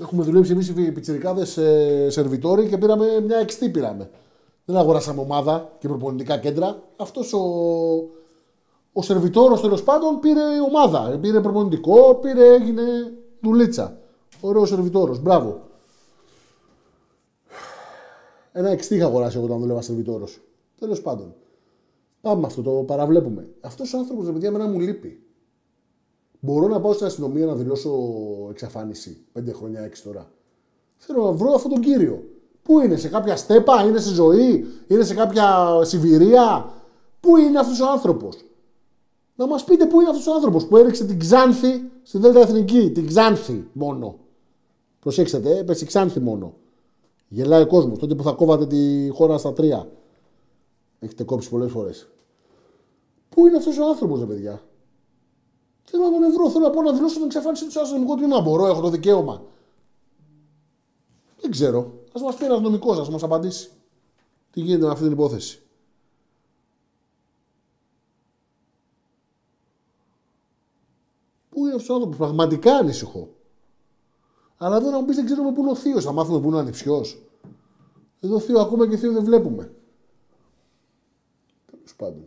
Έχουμε 0.00 0.22
δουλέψει 0.22 0.52
εμείς 0.52 0.68
οι 0.68 0.92
πιτσυρικάδε 0.92 1.42
ε, 1.42 2.10
σερβιτόροι 2.10 2.68
και 2.68 2.78
πήραμε 2.78 3.20
μια 3.26 3.38
εξτή 3.38 3.68
πήραμε. 3.68 4.10
Δεν 4.64 4.76
αγοράσαμε 4.76 5.20
ομάδα 5.20 5.72
και 5.78 5.88
προπονητικά 5.88 6.38
κέντρα. 6.38 6.82
Αυτός 6.96 7.32
ο, 7.32 7.40
ο 8.92 9.02
σερβιτόρος 9.02 9.60
τέλος 9.60 9.82
πάντων 9.82 10.20
πήρε 10.20 10.40
ομάδα. 10.68 11.18
Πήρε 11.20 11.40
προπονητικό, 11.40 12.14
πήρε, 12.14 12.54
έγινε 12.54 12.82
δουλίτσα. 13.40 13.98
Ωραίος 14.40 14.68
σερβιτόρος. 14.68 15.20
Μπράβο. 15.20 15.69
Ένα 18.52 18.70
εξτή 18.70 18.94
είχα 18.94 19.06
αγοράσει 19.06 19.36
εγώ 19.36 19.46
όταν 19.46 19.58
δούλευα 19.58 19.82
σερβιτόρο. 19.82 20.28
Τέλος 20.78 21.02
πάντων. 21.02 21.34
Πάμε 22.20 22.40
με 22.40 22.46
αυτό, 22.46 22.62
το 22.62 22.70
παραβλέπουμε. 22.70 23.48
Αυτός 23.60 23.94
ο 23.94 23.98
άνθρωπος, 23.98 24.26
παιδιά, 24.26 24.48
εμένα 24.48 24.66
μου 24.66 24.80
λείπει. 24.80 25.22
Μπορώ 26.40 26.68
να 26.68 26.80
πάω 26.80 26.92
στην 26.92 27.06
αστυνομία 27.06 27.46
να 27.46 27.54
δηλώσω 27.54 27.90
εξαφάνιση. 28.50 29.24
Πέντε 29.32 29.52
χρόνια, 29.52 29.80
έξι 29.80 30.02
τώρα. 30.02 30.30
Θέλω 30.96 31.24
να 31.24 31.32
βρω 31.32 31.52
αυτόν 31.52 31.70
τον 31.70 31.80
κύριο. 31.80 32.24
Πού 32.62 32.80
είναι, 32.80 32.96
σε 32.96 33.08
κάποια 33.08 33.36
στέπα, 33.36 33.84
είναι 33.84 34.00
σε 34.00 34.14
ζωή, 34.14 34.66
είναι 34.86 35.04
σε 35.04 35.14
κάποια 35.14 35.78
Σιβηρία. 35.82 36.72
Πού 37.20 37.36
είναι 37.36 37.58
αυτός 37.58 37.80
ο 37.80 37.90
άνθρωπος; 37.90 38.44
Να 39.34 39.46
μας 39.46 39.64
πείτε 39.64 39.86
πού 39.86 40.00
είναι 40.00 40.10
αυτός 40.10 40.26
ο 40.26 40.34
άνθρωπος 40.34 40.66
που 40.66 40.76
έριξε 40.76 41.04
την 41.04 41.18
Ξάνθη 41.18 41.90
στη 42.02 42.18
Δέλτα 42.18 42.40
Εθνική. 42.40 42.90
Την 42.94 43.06
Ξάνθη 43.06 43.68
μόνο. 43.72 44.18
Προσέξτε, 45.00 45.58
έπεσε 45.58 45.84
Ξάνθη 45.84 46.20
μόνο. 46.20 46.54
Γελάει 47.32 47.62
ο 47.62 47.66
κόσμος. 47.66 47.98
Τότε 47.98 48.14
που 48.14 48.22
θα 48.22 48.32
κόβατε 48.32 48.66
τη 48.66 49.08
χώρα 49.08 49.38
στα 49.38 49.52
τρία. 49.52 49.88
Έχετε 50.98 51.24
κόψει 51.24 51.48
πολλές 51.48 51.70
φορές. 51.70 52.08
Πού 53.28 53.46
είναι 53.46 53.56
αυτός 53.56 53.78
ο 53.78 53.84
άνθρωπος, 53.84 54.20
ρε 54.20 54.26
παιδιά; 54.26 54.62
Θέλω 55.84 56.04
να 56.04 56.10
τον 56.10 56.22
ευρώ. 56.22 56.50
Θέλω 56.50 56.64
να 56.64 56.70
πω 56.70 56.82
να 56.82 56.92
δηλώσω 56.92 57.14
την 57.14 57.24
εξαφάνιση 57.24 57.66
του 57.68 57.80
αστυνομικού 57.80 58.16
τμήμα. 58.16 58.40
Μπορώ, 58.40 58.66
έχω 58.66 58.80
το 58.80 58.88
δικαίωμα. 58.88 59.42
Δεν 61.40 61.50
ξέρω. 61.50 61.78
Α 62.18 62.20
μας 62.22 62.36
πει 62.36 62.44
ένας 62.44 62.60
νομικός, 62.60 62.98
ας 62.98 63.10
μας 63.10 63.22
απαντήσει. 63.22 63.70
Τι 64.50 64.60
γίνεται 64.60 64.84
με 64.84 64.90
αυτή 64.90 65.02
την 65.02 65.12
υπόθεση. 65.12 65.62
Πού 71.48 71.66
είναι 71.66 71.74
αυτός 71.74 71.88
ο 71.88 71.94
άνθρωπος, 71.94 72.18
πραγματικά 72.18 72.76
ανησυχώ. 72.76 73.28
Αλλά 74.62 74.76
εδώ 74.76 74.90
να 74.90 74.98
μου 74.98 75.04
πεις 75.04 75.16
δεν 75.16 75.24
ξέρουμε 75.24 75.52
πού 75.52 75.60
είναι 75.60 75.70
ο 75.70 75.74
Θείος. 75.74 76.04
Θα 76.04 76.12
μάθουμε 76.12 76.40
πού 76.40 76.46
είναι 76.46 76.56
ο 76.56 76.58
ανιψιός. 76.58 77.22
Εδώ 78.20 78.38
Θείο 78.38 78.60
ακόμα 78.60 78.88
και 78.88 78.96
Θείο 78.96 79.12
δεν 79.12 79.24
βλέπουμε. 79.24 79.72
Τέλος 81.70 81.94
πάντων. 81.96 82.24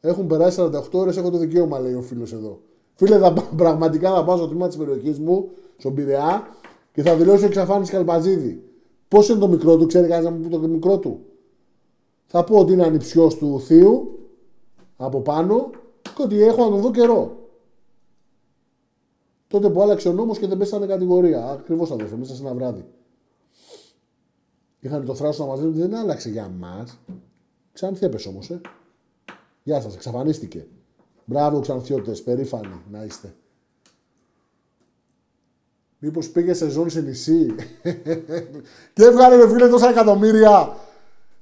Έχουν 0.00 0.26
περάσει 0.26 0.60
48 0.60 0.82
ώρες, 0.92 1.16
έχω 1.16 1.30
το 1.30 1.38
δικαίωμα, 1.38 1.78
λέει 1.78 1.94
ο 1.94 2.02
φίλος 2.02 2.32
εδώ. 2.32 2.60
Φίλε, 2.94 3.18
θα, 3.18 3.32
πραγματικά 3.56 4.14
θα 4.14 4.24
πάω 4.24 4.36
στο 4.36 4.48
τμήμα 4.48 4.68
της 4.68 4.76
περιοχής 4.76 5.18
μου, 5.18 5.50
στον 5.76 5.94
Πειραιά, 5.94 6.48
και 6.92 7.02
θα 7.02 7.16
δηλώσω 7.16 7.46
εξαφάνιση 7.46 7.92
Καλπαζίδη. 7.92 8.62
Πώς 9.08 9.28
είναι 9.28 9.38
το 9.38 9.48
μικρό 9.48 9.76
του, 9.76 9.86
ξέρει 9.86 10.08
κανεί 10.08 10.24
να 10.24 10.30
μου 10.30 10.40
πει 10.40 10.48
το 10.48 10.58
μικρό 10.58 10.98
του; 10.98 11.20
Θα 12.26 12.44
πω 12.44 12.58
ότι 12.58 12.72
είναι 12.72 12.84
ανιψιός 12.84 13.36
του 13.36 13.60
θείου 13.60 14.18
από 14.96 15.20
πάνω 15.20 15.70
και 16.02 16.22
ότι 16.22 16.42
έχω 16.42 16.64
να 16.64 16.70
τον 16.70 16.80
δω 16.80 16.90
καιρό. 16.90 17.39
Τότε 19.50 19.70
που 19.70 19.82
άλλαξε 19.82 20.08
ο 20.08 20.12
νόμος 20.12 20.38
και 20.38 20.46
δεν 20.46 20.58
πέσανε 20.58 20.86
κατηγορία. 20.86 21.44
Ακριβώς 21.44 21.90
αδερφέ, 21.90 22.16
μέσα 22.16 22.34
σε 22.34 22.42
ένα 22.42 22.54
βράδυ. 22.54 22.84
Είχαν 24.80 25.04
το 25.04 25.14
θράσο 25.14 25.42
να 25.42 25.48
μας 25.48 25.58
λένε 25.58 25.70
ότι 25.70 25.80
δεν 25.80 25.94
άλλαξε 25.94 26.28
για 26.28 26.48
μας. 26.48 26.98
Ξανθιέπε 27.72 28.28
όμως, 28.28 28.50
ε. 28.50 28.60
Γεια 29.62 29.80
σας, 29.80 29.94
εξαφανίστηκε. 29.94 30.66
Μπράβο, 31.24 31.60
ξανθιώτες, 31.60 32.22
περήφανοι 32.22 32.82
να 32.90 33.04
είστε. 33.04 33.34
Μήπως 35.98 36.28
πήγε 36.30 36.54
σε 36.54 36.68
ζώνη 36.68 36.90
σε 36.90 37.00
νησί; 37.00 37.54
Και 38.94 39.04
έβγαλε 39.04 39.36
με 39.36 39.48
φίλε 39.48 39.68
τόσα 39.68 39.88
εκατομμύρια. 39.88 40.76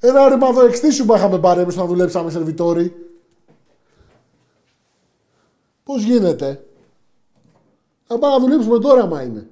Ένα 0.00 0.28
ρημαδό 0.28 0.64
εξτήσιου 0.64 1.04
που 1.04 1.14
είχαμε 1.14 1.38
πάρει 1.38 1.60
εμείς 1.60 1.76
να 1.76 1.86
δουλέψαμε 1.86 2.30
σερβιτόροι. 2.30 2.92
Πώς 5.82 6.02
γίνεται; 6.02 6.67
Θα 8.10 8.18
πάμε 8.18 8.34
να 8.34 8.40
δουλέψουμε 8.40 8.78
τώρα, 8.78 9.06
μα 9.06 9.22
είναι. 9.22 9.48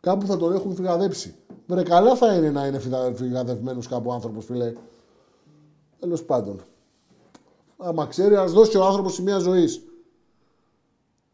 Κάπου 0.00 0.26
θα 0.26 0.36
τον 0.36 0.52
έχουν 0.54 0.74
φυγαδέψει. 0.74 1.34
Βρε 1.66 1.82
καλά 1.82 2.16
θα 2.16 2.34
είναι 2.34 2.50
να 2.50 2.66
είναι 2.66 2.78
φυγαδευμένος 3.14 3.88
κάπου 3.88 4.12
άνθρωπος, 4.12 4.44
φίλε. 4.44 4.72
Τέλος 5.98 6.24
πάντων. 6.24 6.60
Άμα 7.76 8.06
ξέρει, 8.06 8.36
ας 8.36 8.52
δώσει 8.52 8.76
ο 8.76 8.84
άνθρωπος 8.84 9.14
σημεία 9.14 9.38
ζωής. 9.38 9.82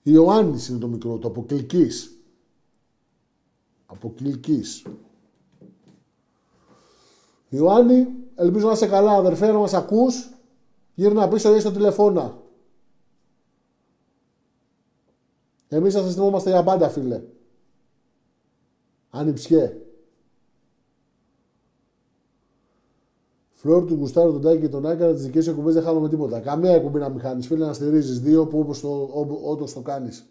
Ιωάννης 0.03 0.69
είναι 0.69 0.79
το 0.79 0.87
μικρό, 0.87 1.19
το 1.19 1.29
αποκλική. 1.29 1.89
Αποκλική. 3.87 4.63
Ιωάννη, 7.49 8.07
ελπίζω 8.35 8.67
να 8.67 8.73
είσαι 8.73 8.87
καλά, 8.87 9.13
αδερφέ, 9.13 9.47
να 9.53 9.59
μας 9.59 9.75
ακούς. 9.75 10.31
Γύρνα 10.95 11.29
πίσω 11.29 11.57
ή 11.57 11.61
στο 11.61 11.71
τηλεφώνα. 11.71 12.43
Εμείς 15.75 15.95
θα 15.95 16.03
σας 16.03 16.15
θυμόμαστε 16.15 16.51
για 16.51 16.63
πάντα, 16.63 16.89
φίλε. 16.89 17.23
Ανιψιέ. 19.11 19.77
Φλόρ 23.53 23.85
του 23.85 23.97
Γκουστάρου, 23.97 24.33
τον 24.33 24.43
Τάκη 24.43 24.61
και 24.61 24.69
τον 24.69 24.87
Άκαρα, 24.87 25.13
τις 25.13 25.23
δικές 25.23 25.45
σου 25.45 25.51
εκπομπές 25.51 25.75
δεν 25.75 25.83
χάνουμε 25.83 26.09
τίποτα. 26.09 26.41
Καμία 26.41 26.75
εκπομπή 26.75 26.99
να 26.99 27.09
μην 27.09 27.21
χάνεις. 27.21 27.47
Φίλε, 27.47 27.67
να 27.67 27.73
στηρίζεις 27.73 28.21
δύο 28.21 28.47
που 28.47 28.59
όπως 28.59 28.81
το, 28.81 29.11
όντως 29.45 29.73
το 29.73 29.81
κάνεις. 29.81 30.27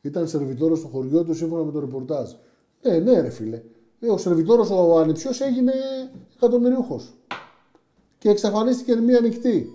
Ήταν 0.00 0.28
σερβιτόρος 0.28 0.78
στο 0.78 0.88
χωριό 0.88 1.24
του 1.24 1.34
σύμφωνα 1.34 1.64
με 1.64 1.72
το 1.72 1.80
ρεπορτάζ. 1.80 2.32
Ναι, 2.82 2.98
ναι, 2.98 3.20
ρε 3.20 3.30
φίλε. 3.30 3.62
Ε, 4.00 4.10
ο 4.10 4.16
σερβιτόρος 4.16 4.70
ο 4.70 4.98
ανιψιός 4.98 5.40
έγινε 5.40 5.72
εκατομμυριούχος. 6.36 7.14
Και 8.18 8.28
εξαφανίστηκε 8.28 8.96
μία 8.96 9.20
νυχτή. 9.20 9.70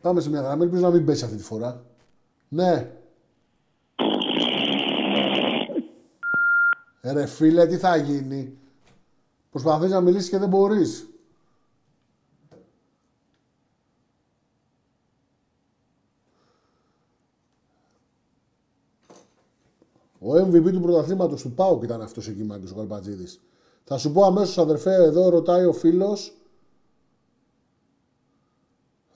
Πάμε 0.00 0.20
σε 0.20 0.30
μια 0.30 0.40
γραμμή, 0.40 0.62
ελπίζω 0.62 0.82
να 0.82 0.90
μην 0.90 1.04
πέσει 1.04 1.24
αυτή 1.24 1.36
τη 1.36 1.42
φορά. 1.42 1.84
Ναι. 2.48 2.90
Ε, 7.00 7.12
ρε 7.12 7.26
φίλε, 7.26 7.66
τι 7.66 7.76
θα 7.76 7.96
γίνει; 7.96 8.58
Προσπαθείς 9.50 9.90
να 9.90 10.00
μιλήσεις 10.00 10.30
και 10.30 10.38
δεν 10.38 10.48
μπορείς. 10.48 11.08
Ο 20.18 20.34
MVP 20.34 20.72
του 20.72 20.80
πρωταθλήματος 20.80 21.42
του 21.42 21.52
ΠΑΟΚ 21.52 21.82
ήταν 21.82 22.02
αυτός 22.02 22.28
εκεί, 22.28 22.42
Μάγκος, 22.42 22.70
ο 22.70 22.74
Καλπατζίδης. 22.74 23.40
Θα 23.84 23.98
σου 23.98 24.12
πω 24.12 24.24
αμέσως, 24.24 24.58
αδερφέ, 24.58 24.94
εδώ 24.94 25.28
ρωτάει 25.28 25.64
ο 25.64 25.72
φίλος 25.72 26.36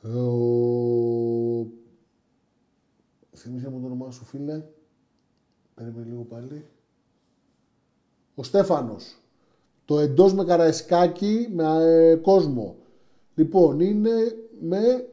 ο... 0.03 1.67
Θυμήσε 3.37 3.69
μου 3.71 3.81
το 3.81 3.87
όνομά 3.87 4.11
σου, 4.11 4.25
φίλε. 4.25 4.63
Περίμενε 5.75 6.05
λίγο 6.09 6.23
πάλι. 6.23 6.67
Ο 8.35 8.43
Στέφανος. 8.43 9.23
Το 9.85 9.99
εντός 9.99 10.35
με 10.35 10.45
καραϊσκάκι 10.45 11.49
με 11.53 11.65
ε, 11.85 12.17
κόσμο. 12.17 12.77
Λοιπόν, 13.35 13.81
είναι 13.81 14.11
με... 14.61 15.09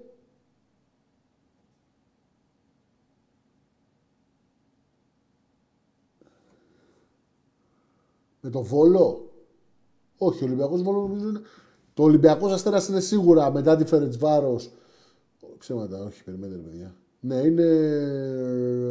Με 8.48 8.54
το 8.54 8.62
Βόλο; 8.62 9.30
Όχι, 10.18 10.44
ο 10.44 10.46
Ολυμπιακός 10.46 10.82
Βόλος 10.82 11.08
νομίζω 11.08 11.28
είναι... 11.28 11.42
Το 11.94 12.04
Ολυμπιακός 12.04 12.52
Αστέρας 12.52 12.88
είναι 12.88 13.00
σίγουρα 13.00 13.52
μετά 13.52 13.76
τη 13.76 13.86
Φερετσβάρος. 13.86 14.72
Ψέματα, 15.58 16.04
όχι, 16.04 16.24
περιμένετε, 16.24 16.62
παιδιά. 16.62 16.96
Ναι, 17.20 17.36
είναι 17.36 17.64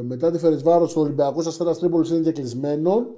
μετά 0.03 0.31
τη 0.31 0.39
Φερετσβάρος 0.39 0.93
το 0.93 1.01
Ολυμπιακός 1.01 1.47
Αστέρας 1.47 1.79
Τρίπολης 1.79 2.11
είναι 2.11 2.33
κλεισμένο. 2.33 3.15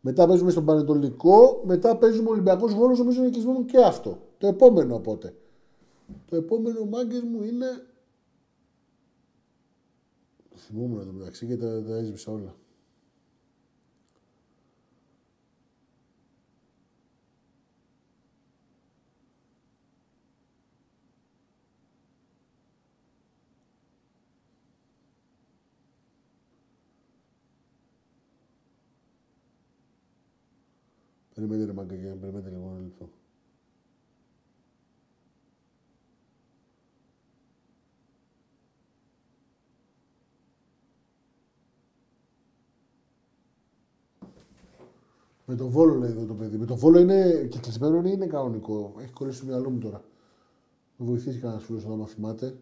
Μετά 0.00 0.26
παίζουμε 0.26 0.50
στον 0.50 0.64
Πανετολικό. 0.64 1.62
Μετά 1.64 1.96
παίζουμε 1.96 2.30
Ολυμπιακός 2.30 2.74
Βόλος, 2.74 2.98
νομίζω 2.98 3.20
είναι 3.20 3.30
κλεισμένο 3.30 3.64
και 3.64 3.78
αυτό. 3.78 4.18
Το 4.38 4.46
επόμενο 4.46 4.94
οπότε. 4.94 5.34
Το 6.30 6.36
επόμενο 6.36 6.84
μάγκες 6.84 7.22
μου 7.22 7.42
είναι. 7.42 7.66
Θυμούμαι 10.54 11.04
το 11.04 11.12
μεταξύ 11.12 11.46
και 11.46 11.56
τα, 11.56 11.82
τα 11.82 11.96
έσβησα 11.96 12.32
όλα. 12.32 12.54
Περιμένετε 31.36 31.66
ρε 31.66 31.72
μαγκαγιά, 31.72 32.16
περιμένετε 32.16 32.50
λίγο 32.50 32.68
ένα 32.70 32.80
λεπτό. 32.80 33.10
Με 45.46 45.54
το 45.54 45.68
βόλο 45.68 45.94
λέει 45.94 46.10
εδώ 46.10 46.26
το 46.26 46.34
παιδί. 46.34 46.56
Με 46.56 46.66
το 46.66 46.76
βόλο 46.76 46.98
είναι 46.98 47.46
και 47.50 47.58
κλεισμένο 47.58 48.08
είναι 48.08 48.26
κανονικό; 48.26 48.94
Έχει 48.98 49.12
κολλήσει 49.12 49.40
το 49.40 49.46
μυαλό 49.46 49.70
μου 49.70 49.78
τώρα. 49.78 50.04
Με 50.96 51.06
βοηθήσει 51.06 51.38
κανένας 51.38 51.64
φίλος 51.64 51.84
να 51.84 51.96
μαθημάτε. 51.96 52.58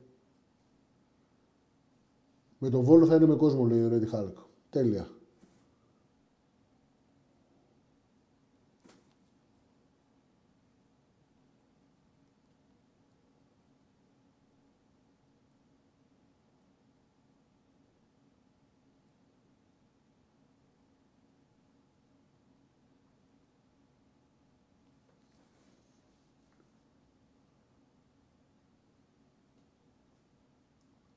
Με 2.58 2.70
το 2.70 2.82
βόλο 2.82 3.06
θα 3.06 3.14
είναι 3.14 3.26
με 3.26 3.36
κόσμο 3.36 3.64
λέει 3.64 3.82
ο 3.82 3.88
Ρέντι 3.88 4.06
Χάλκ. 4.06 4.36
Τέλεια. 4.70 5.08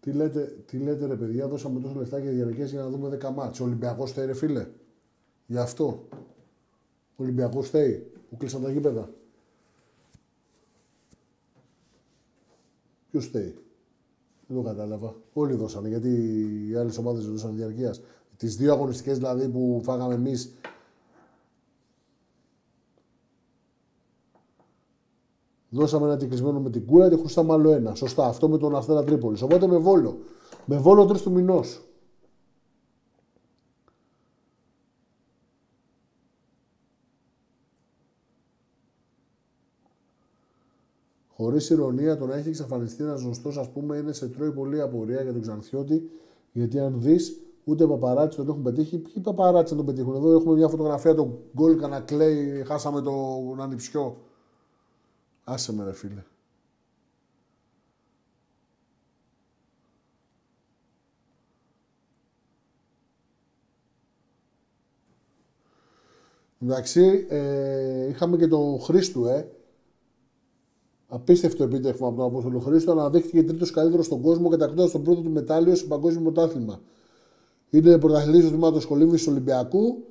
Τι 0.07 0.13
λέτε, 0.13 0.57
τι 0.65 0.77
λέτε 0.77 1.05
ρε 1.05 1.15
παιδιά, 1.15 1.47
δώσαμε 1.47 1.79
τόσο 1.79 1.95
λεφτά 1.95 2.19
για 2.19 2.31
διαρκές 2.31 2.71
για 2.71 2.81
να 2.81 2.89
δούμε 2.89 3.19
10 3.21 3.29
μάτς. 3.33 3.59
Ο 3.59 3.63
Ολυμπιακός 3.63 4.11
θέλει 4.11 4.27
ρε 4.27 4.33
φίλε. 4.33 4.67
Γι' 5.45 5.57
αυτό. 5.57 6.07
Ο 7.15 7.23
Ολυμπιακός 7.23 7.69
θέλει. 7.69 8.11
Που 8.29 8.37
κλείσαν 8.37 8.61
τα 8.61 8.71
γήπεδα. 8.71 9.09
Ποιος 13.11 13.27
θέλει. 13.27 13.55
Δεν 14.47 14.57
το 14.57 14.63
κατάλαβα. 14.63 15.15
Όλοι 15.33 15.53
δώσανε 15.53 15.87
γιατί 15.87 16.09
οι 16.69 16.75
άλλες 16.75 16.97
ομάδες 16.97 17.25
δώσαν 17.25 17.55
διαρκείας. 17.55 18.01
Τις 18.37 18.55
δύο 18.55 18.73
αγωνιστικές 18.73 19.17
δηλαδή 19.17 19.47
που 19.47 19.81
φάγαμε 19.83 20.13
εμείς 20.13 20.53
Δώσαμε 25.77 26.05
ένα 26.05 26.17
κυκλισμένο 26.17 26.59
με 26.59 26.69
την 26.69 26.85
κούρα 26.85 27.09
και 27.09 27.15
χρωστάμε 27.15 27.53
άλλο 27.53 27.71
ένα. 27.71 27.95
Σωστά. 27.95 28.27
Αυτό 28.27 28.49
με 28.49 28.57
τον 28.57 28.75
Αστέρα 28.75 29.03
Τρίπολης. 29.03 29.41
Οπότε 29.41 29.67
με 29.67 29.77
βόλο. 29.77 30.17
Με 30.65 30.77
βόλο 30.77 31.05
τρεις 31.05 31.21
του 31.21 31.31
μηνός. 31.31 31.81
Χωρίς 41.35 41.69
ηρωνία, 41.69 42.17
το 42.17 42.25
να 42.25 42.35
έχει 42.35 42.47
εξαφανιστεί 42.49 43.03
ένας 43.03 43.21
γνωστός, 43.21 43.57
ας 43.57 43.69
πούμε, 43.71 43.97
είναι 43.97 44.13
σε 44.13 44.27
τρώει 44.27 44.51
πολύ 44.51 44.81
απορία 44.81 45.21
για 45.21 45.31
τον 45.31 45.41
Ξανθιώτη. 45.41 46.09
Γιατί 46.51 46.79
αν 46.79 47.01
δεις, 47.01 47.41
ούτε 47.63 47.87
παπαράτσι 47.87 48.37
τον 48.37 48.49
έχουν 48.49 48.61
πετύχει. 48.61 48.97
Ποιοι 48.97 49.23
παπαράτσι 49.23 49.73
να 49.73 49.77
τον 49.77 49.85
πετύχουν; 49.85 50.15
Εδώ 50.15 50.33
έχουμε 50.33 50.55
μια 50.55 50.67
φωτογραφία 50.67 51.15
του 51.15 51.39
Γκόλκα 51.55 51.87
να 51.87 51.99
κλαίει, 51.99 52.63
χάσαμε 52.65 53.01
τον 53.01 53.61
ανιψιό. 53.61 54.17
Άσε 55.49 55.73
με, 55.73 55.83
ρε 55.83 55.93
φίλε. 55.93 56.23
Εντάξει, 66.61 67.25
ε, 67.29 68.07
είχαμε 68.07 68.37
και 68.37 68.47
τον 68.47 68.79
Χρήστου, 68.79 69.25
ε. 69.25 69.51
Απίστευτο 71.07 71.63
επίτευγμα 71.63 72.07
από 72.07 72.17
τον 72.17 72.25
Απόστολο 72.25 72.59
Χρήστο. 72.59 72.91
Αναδείχθηκε 72.91 73.43
τρίτος 73.43 73.71
καλύτερος 73.71 74.05
στον 74.05 74.21
κόσμο 74.21 74.49
κατακτώντας 74.49 74.91
τον 74.91 75.03
πρώτο 75.03 75.21
του 75.21 75.29
μετάλλιο 75.29 75.75
σε 75.75 75.85
παγκόσμιο 75.85 76.21
πρωτάθλημα. 76.31 76.81
Είναι 77.69 77.97
πρωταθλητής 77.97 78.43
του 78.43 78.49
τμήματος 78.49 78.85
Κολύμβη 78.85 79.17
του 79.17 79.25
Ολυμπιακού 79.27 80.03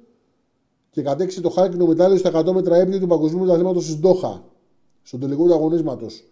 και 0.91 1.03
κατέξει 1.03 1.41
το 1.41 1.51
χάλκινο 1.51 1.87
μετάλλιο 1.87 2.19
στα 2.19 2.31
100 2.47 2.53
μέτρα 2.53 2.77
έπειτα 2.77 2.99
του 2.99 3.07
παγκοσμίου 3.07 3.39
πρωταθλήματος 3.39 3.85
της 3.85 3.99
Ντόχα, 3.99 4.45
στον 5.07 5.21
τελικό 5.21 5.45
του 5.47 5.55
αγωνίσματος. 5.55 6.25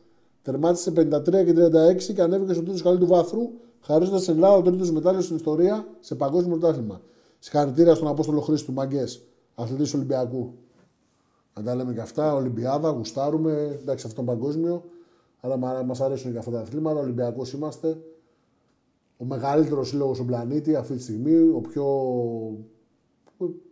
Τερμάτισε 0.42 0.90
53 0.90 1.44
και 1.44 1.52
36 1.52 2.14
και 2.14 2.22
ανέβηκε 2.22 2.52
στο 2.52 2.62
τρίτο 2.62 2.78
σκαλί 2.78 2.98
του 2.98 3.06
βάθρου, 3.06 3.50
χαρίζοντας 3.80 4.22
στην 4.22 4.34
Ελλάδα 4.34 4.62
το 4.62 4.70
τρίτο 4.70 4.92
μετάλλιο 4.92 5.20
στην 5.20 5.36
ιστορία 5.36 5.86
σε 6.00 6.14
παγκόσμιο 6.14 6.56
πρωτάθλημα. 6.56 7.00
Συγχαρητήρια 7.38 7.94
στον 7.94 8.08
Απόστολο 8.08 8.40
Χρήστο, 8.40 8.72
μαγκές, 8.72 9.22
αθλητής 9.54 9.94
Ολυμπιακού. 9.94 10.52
Να 11.56 11.62
τα 11.62 11.74
λέμε 11.74 11.92
και 11.92 12.00
αυτά. 12.00 12.34
Ολυμπιάδα, 12.34 12.90
γουστάρουμε. 12.90 13.78
Εντάξει, 13.80 14.06
αυτό 14.06 14.22
είναι 14.22 14.30
παγκόσμιο. 14.30 14.84
Αλλά 15.40 15.84
μας 15.84 16.00
αρέσουν 16.00 16.32
και 16.32 16.38
αυτά 16.38 16.50
τα 16.50 16.60
αθλήματα. 16.60 17.00
Ολυμπιακός 17.00 17.52
είμαστε. 17.52 17.98
Ο 19.16 19.24
μεγαλύτερος 19.24 19.88
σύλλογος 19.88 20.16
στον 20.16 20.26
πλανήτη 20.26 20.74
αυτή 20.74 20.94
τη 20.94 21.02
στιγμή. 21.02 21.34
Ο 21.34 21.60
πιο. 21.60 21.86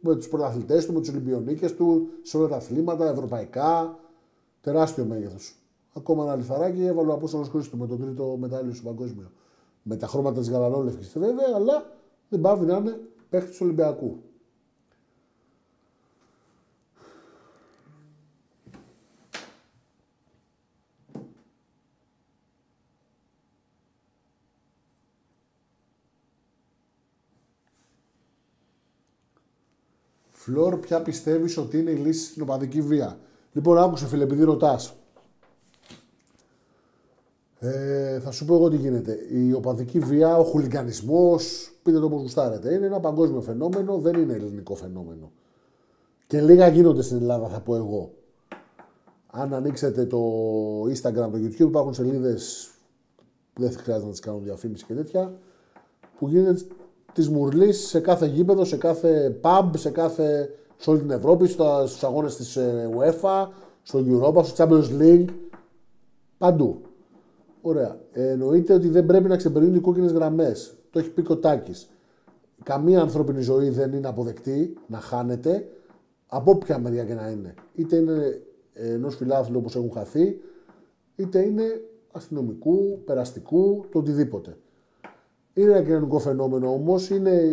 με 0.00 0.14
τους 0.16 0.28
πρωταθλητές 0.28 0.86
του, 0.86 0.92
με 0.92 1.00
τους 1.00 1.08
Ολυμπιονίκες 1.08 1.74
του, 1.74 2.08
σε 2.22 2.36
όλα 2.36 2.48
τα 2.48 2.56
αθλήματα, 2.56 3.10
ευρωπαϊκά. 3.10 4.00
Τεράστιο 4.62 5.04
μέγεθος. 5.04 5.56
Ακόμα 5.96 6.22
ένα 6.24 6.36
λιθαράκι 6.36 6.84
έβαλε 6.84 7.10
ο 7.10 7.14
Απόστολος 7.14 7.48
Χρήστο 7.48 7.76
με 7.76 7.86
τον 7.86 8.00
τρίτο 8.00 8.36
μετάλλιο 8.40 8.74
στο 8.74 8.84
παγκόσμιο. 8.84 9.30
Με 9.82 9.96
τα 9.96 10.06
χρώματα 10.06 10.40
της 10.40 10.50
γαλανόλευκης 10.50 11.18
βέβαια, 11.18 11.46
αλλά 11.54 11.92
δεν 12.28 12.40
πάβει 12.40 12.64
να 12.66 12.76
είναι 12.76 13.00
παίχτη 13.28 13.50
του 13.50 13.58
Ολυμπιακού. 13.60 14.22
Φλόρ, 30.30 30.76
ποια 30.76 31.02
πιστεύεις 31.02 31.56
ότι 31.56 31.78
είναι 31.78 31.90
η 31.90 31.96
λύση 31.96 32.30
στην 32.30 32.42
οπαδική 32.42 32.82
βία; 32.82 33.18
Λοιπόν, 33.52 33.78
άκουσε 33.78 34.06
φίλε, 34.06 34.22
επειδή 34.22 34.44
ρωτάς. 34.44 34.94
Ε, 37.58 38.20
θα 38.20 38.30
σου 38.30 38.44
πω 38.44 38.54
εγώ 38.54 38.68
τι 38.68 38.76
γίνεται. 38.76 39.18
Η 39.30 39.52
οπαδική 39.52 39.98
βία, 39.98 40.36
ο 40.36 40.44
χουλικανισμό, 40.44 41.38
πείτε 41.82 41.98
το 41.98 42.04
όπως 42.04 42.20
γουστάρετε, 42.20 42.74
είναι 42.74 42.86
ένα 42.86 43.00
παγκόσμιο 43.00 43.40
φαινόμενο, 43.40 43.98
δεν 43.98 44.14
είναι 44.14 44.32
ελληνικό 44.32 44.74
φαινόμενο. 44.74 45.30
Και 46.26 46.40
λίγα 46.40 46.68
γίνονται 46.68 47.02
στην 47.02 47.16
Ελλάδα, 47.16 47.48
θα 47.48 47.60
πω 47.60 47.76
εγώ. 47.76 48.12
Αν 49.26 49.54
ανοίξετε 49.54 50.06
το 50.06 50.18
Instagram, 50.82 51.30
το 51.30 51.38
YouTube, 51.38 51.58
υπάρχουν 51.58 51.94
σελίδες 51.94 52.70
που 53.52 53.62
δεν 53.62 53.72
χρειάζεται 53.72 54.06
να 54.06 54.10
τις 54.10 54.20
κάνω 54.20 54.38
διαφήμιση 54.38 54.84
και 54.84 54.94
τέτοια, 54.94 55.34
που 56.18 56.28
γίνεται 56.28 56.64
της 57.12 57.28
μουρλής 57.28 57.86
σε 57.86 58.00
κάθε 58.00 58.26
γήπεδο, 58.26 58.64
σε 58.64 58.76
κάθε 58.76 59.38
pub, 59.42 59.70
σε, 59.76 59.90
κάθε, 59.90 60.54
σε 60.82 60.90
όλη 60.90 61.00
την 61.00 61.10
Ευρώπη, 61.10 61.46
στους 61.46 62.04
αγώνες 62.04 62.36
της 62.36 62.56
ε, 62.56 62.90
UEFA, 62.96 63.48
στο 63.82 64.04
Europa, 64.08 64.44
στο 64.44 64.64
Champions 64.64 65.00
League. 65.00 65.28
Παντού. 66.38 66.80
Ωραία. 67.60 67.98
Ε, 68.12 68.28
εννοείται 68.28 68.74
ότι 68.74 68.88
δεν 68.88 69.06
πρέπει 69.06 69.28
να 69.28 69.36
ξεπερνούν 69.36 69.74
οι 69.74 69.78
κόκκινες 69.78 70.12
γραμμές. 70.12 70.74
Το 70.90 70.98
έχει 70.98 71.10
πει 71.10 71.22
Κοτάκης. 71.22 71.90
Καμία 72.62 73.00
ανθρώπινη 73.00 73.40
ζωή 73.40 73.68
δεν 73.68 73.92
είναι 73.92 74.08
αποδεκτή 74.08 74.76
να 74.86 74.98
χάνεται 74.98 75.68
από 76.26 76.50
όποια 76.50 76.78
μεριά 76.78 77.04
και 77.04 77.14
να 77.14 77.28
είναι. 77.28 77.54
Είτε 77.74 77.96
είναι 77.96 78.42
ενός 78.72 79.16
φιλάθλου 79.16 79.58
όπως 79.58 79.76
έχουν 79.76 79.90
χαθεί, 79.92 80.40
είτε 81.16 81.40
είναι 81.40 81.64
αστυνομικού, 82.12 83.02
περαστικού, 83.04 83.84
το 83.90 83.98
οτιδήποτε. 83.98 84.56
Είναι 85.54 85.72
ένα 85.72 85.82
κοινωνικό 85.82 86.18
φαινόμενο 86.18 86.72
όμως. 86.72 87.08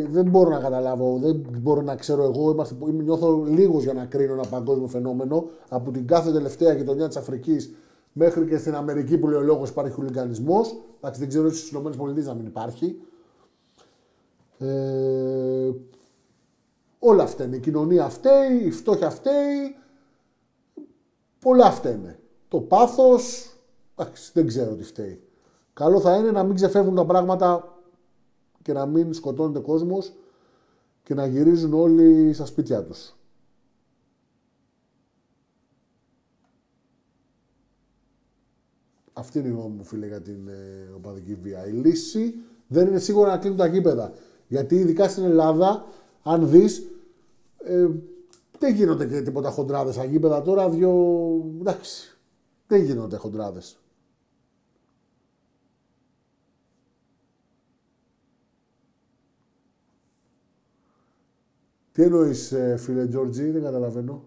Δεν 0.10 0.30
μπορώ 0.30 0.50
να 0.50 0.60
καταλάβω, 0.60 1.18
δεν 1.18 1.46
μπορώ 1.60 1.82
να 1.82 1.96
ξέρω 1.96 2.24
εγώ. 2.24 2.52
Είμαστε, 2.52 2.76
νιώθω 2.92 3.44
λίγος 3.44 3.84
για 3.84 3.94
να 3.94 4.06
κρίνω 4.06 4.34
ένα 4.34 4.46
παγκόσμιο 4.50 4.88
φαινόμενο. 4.88 5.50
Από 5.70 5.92
την 5.92 6.08
κάθε 6.08 6.32
τελευταία 6.32 6.74
γειτονιά 6.74 7.08
της 7.08 7.18
Αφρικής 7.18 7.74
μέχρι 8.14 8.46
και 8.46 8.58
στην 8.58 8.76
Αμερική 8.76 9.18
που 9.18 9.28
λέει 9.28 9.40
ο 9.40 9.44
λόγος 9.44 9.70
υπάρχει 9.70 9.92
χουλικανισμό. 9.92 10.66
Εντάξει, 10.98 11.20
δεν 11.20 11.30
ξέρω 11.30 11.50
στις 11.50 11.72
ΗΠΑ 11.72 12.14
να 12.24 12.34
μην 12.34 12.46
υπάρχει. 12.46 13.02
Ε, 14.58 15.72
όλα 17.00 17.24
αυτά 17.24 17.44
είναι. 17.44 17.56
Η 17.56 17.60
κοινωνία 17.60 18.10
φταίει, 18.10 18.58
η 18.66 18.72
φτώχεια 18.72 19.10
φταίει. 19.10 19.76
Πολλά 21.40 21.72
φταίνε. 21.72 22.20
Το 22.48 22.60
πάθος. 22.60 23.54
δεν 24.34 24.48
ξέρω 24.48 24.76
τι 24.76 24.84
φταίει. 24.84 25.22
Καλό 25.74 26.00
θα 26.00 26.16
είναι 26.16 26.32
να 26.32 26.44
μην 26.44 26.56
ξεφεύγουν 26.56 26.96
τα 26.96 27.06
πράγματα 27.06 27.79
και 28.62 28.74
να 28.74 28.86
μην 28.86 29.14
σκοτώνεται 29.14 29.60
κόσμος 29.60 30.14
και 31.04 31.14
να 31.14 31.26
γυρίζουν 31.26 31.74
όλοι 31.74 32.34
στα 32.34 32.46
σπίτια 32.46 32.84
τους. 32.84 33.14
Αυτή 39.14 39.40
είναι 39.40 39.48
η 39.48 39.52
γνώμη 39.52 39.76
μου, 39.76 39.84
φίλε, 39.84 40.08
για 40.08 40.22
την 40.22 40.48
ε, 40.48 40.92
οπαδική 40.96 41.36
βία. 41.36 41.68
Η 41.68 41.72
λύση 41.72 42.36
δεν 42.68 42.88
είναι 42.88 43.00
σίγουρα 43.00 43.30
να 43.30 43.38
κλείνουν 43.38 43.58
τα 43.58 43.66
γήπεδα. 43.66 44.14
Γιατί 44.48 44.76
ειδικά 44.76 45.10
στην 45.10 45.24
Ελλάδα, 45.24 45.86
αν 46.24 46.50
δεις, 46.50 46.88
ε, 47.58 47.88
δεν 48.60 48.76
γίνονται 48.76 49.06
και 49.06 49.22
τίποτα 49.22 49.50
χοντράδες 49.50 49.94
στα 49.94 50.04
γήπεδα 50.04 50.42
τώρα, 50.42 50.70
δυο... 50.70 50.92
εντάξει, 51.60 52.18
δεν 52.68 52.84
γίνονται 52.84 53.18
χοντράδες. 53.18 53.80
Τι 62.00 62.06
εννοείς, 62.06 62.52
ε, 62.52 62.78
φίλε 62.78 63.08
Τζόρτζι, 63.08 63.52
δεν 63.52 63.64
καταλαβαίνω. 63.64 64.24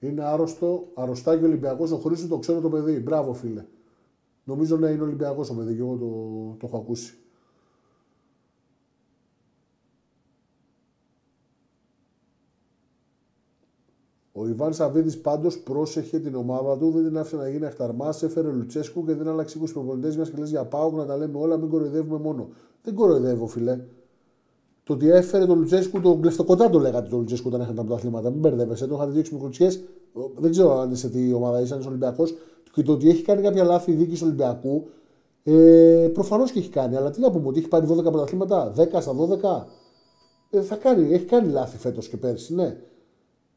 Είναι 0.00 0.24
άρρωστο, 0.24 0.90
αρρωστάκι 0.94 1.44
Ολυμπιακός 1.44 1.90
ο 1.90 1.98
Χρήστο, 1.98 2.28
το 2.28 2.38
ξέρω 2.38 2.60
το 2.60 2.70
παιδί. 2.70 2.98
Μπράβο, 2.98 3.32
φίλε. 3.32 3.64
Νομίζω 4.44 4.76
να 4.76 4.90
είναι 4.90 5.02
Ολυμπιακός 5.02 5.50
ο 5.50 5.54
παιδί 5.54 5.74
και 5.74 5.80
εγώ 5.80 5.96
το, 5.96 6.56
το 6.58 6.66
έχω 6.66 6.76
ακούσει. 6.76 7.18
Ο 14.42 14.48
Ιβάν 14.48 14.72
Σαββίδης 14.72 15.18
πάντως 15.18 15.58
πρόσεχε 15.58 16.18
την 16.18 16.34
ομάδα 16.34 16.78
του, 16.78 16.90
δεν 16.90 17.04
την 17.04 17.18
άφησε 17.18 17.36
να 17.36 17.48
γίνει 17.48 17.66
αχταρμάς, 17.66 18.22
έφερε 18.22 18.48
Λουτσέσκου 18.48 19.04
και 19.04 19.14
δεν 19.14 19.28
άλλαξε 19.28 19.58
20 19.62 19.66
προπονητές 19.72 20.16
μιας 20.16 20.30
και 20.30 20.36
λες 20.38 20.50
για 20.50 20.64
πάω 20.64 20.90
να 20.90 21.06
τα 21.06 21.16
λέμε 21.16 21.38
όλα, 21.38 21.56
μην 21.56 21.68
κοροϊδεύουμε 21.68 22.18
μόνο. 22.18 22.48
Δεν 22.82 22.94
κοροϊδεύω, 22.94 23.46
φιλέ. 23.46 23.78
Το 24.84 24.92
ότι 24.92 25.10
έφερε 25.10 25.46
τον 25.46 25.58
Λουτσέσκου, 25.58 26.00
τον 26.00 26.20
κλεφτοκοντά 26.20 26.70
το 26.70 26.78
λέγατε 26.78 27.08
τον 27.08 27.18
Λουτσέσκου 27.18 27.48
όταν 27.48 27.60
είχαν 27.60 27.74
τα 27.74 27.84
πρωταθλήματα. 27.84 28.30
Μην 28.30 28.40
μπερδεύεσαι, 28.40 28.86
το 28.86 28.94
είχατε 28.94 29.10
δείξει 29.10 29.34
μικρουτσιέ. 29.34 29.68
Δεν 30.36 30.50
ξέρω 30.50 30.78
αν 30.78 30.90
είσαι 30.90 31.08
τι 31.08 31.32
ομάδα 31.32 31.60
είσαι, 31.60 31.74
αν 31.74 31.80
είσαι 31.80 31.88
Ολυμπιακός. 31.88 32.34
Και 32.72 32.82
το 32.82 32.92
ότι 32.92 33.08
έχει 33.08 33.22
κάνει 33.22 33.42
κάποια 33.42 33.64
λάθη 33.64 33.90
η 33.90 33.94
δίκης 33.94 34.22
Ολυμπιακού, 34.22 34.86
ε, 35.42 36.10
προφανώς 36.12 36.52
και 36.52 36.58
έχει 36.58 36.68
κάνει. 36.68 36.96
Αλλά 36.96 37.10
τι 37.10 37.20
να 37.20 37.30
πούμε, 37.30 37.48
ότι 37.48 37.58
έχει 37.58 37.68
πάρει 37.68 37.86
12 37.86 38.02
πρωταθλήματα, 38.02 38.72
10 38.76 39.00
στα 39.00 39.12
12. 39.12 39.66
Ε, 40.50 40.60
θα 40.60 40.76
κάνει, 40.76 41.12
έχει 41.12 41.24
κάνει 41.24 41.52
λάθη 41.52 41.78
φέτος 41.78 42.08
και 42.08 42.16
πέρσι, 42.16 42.54
ναι. 42.54 42.76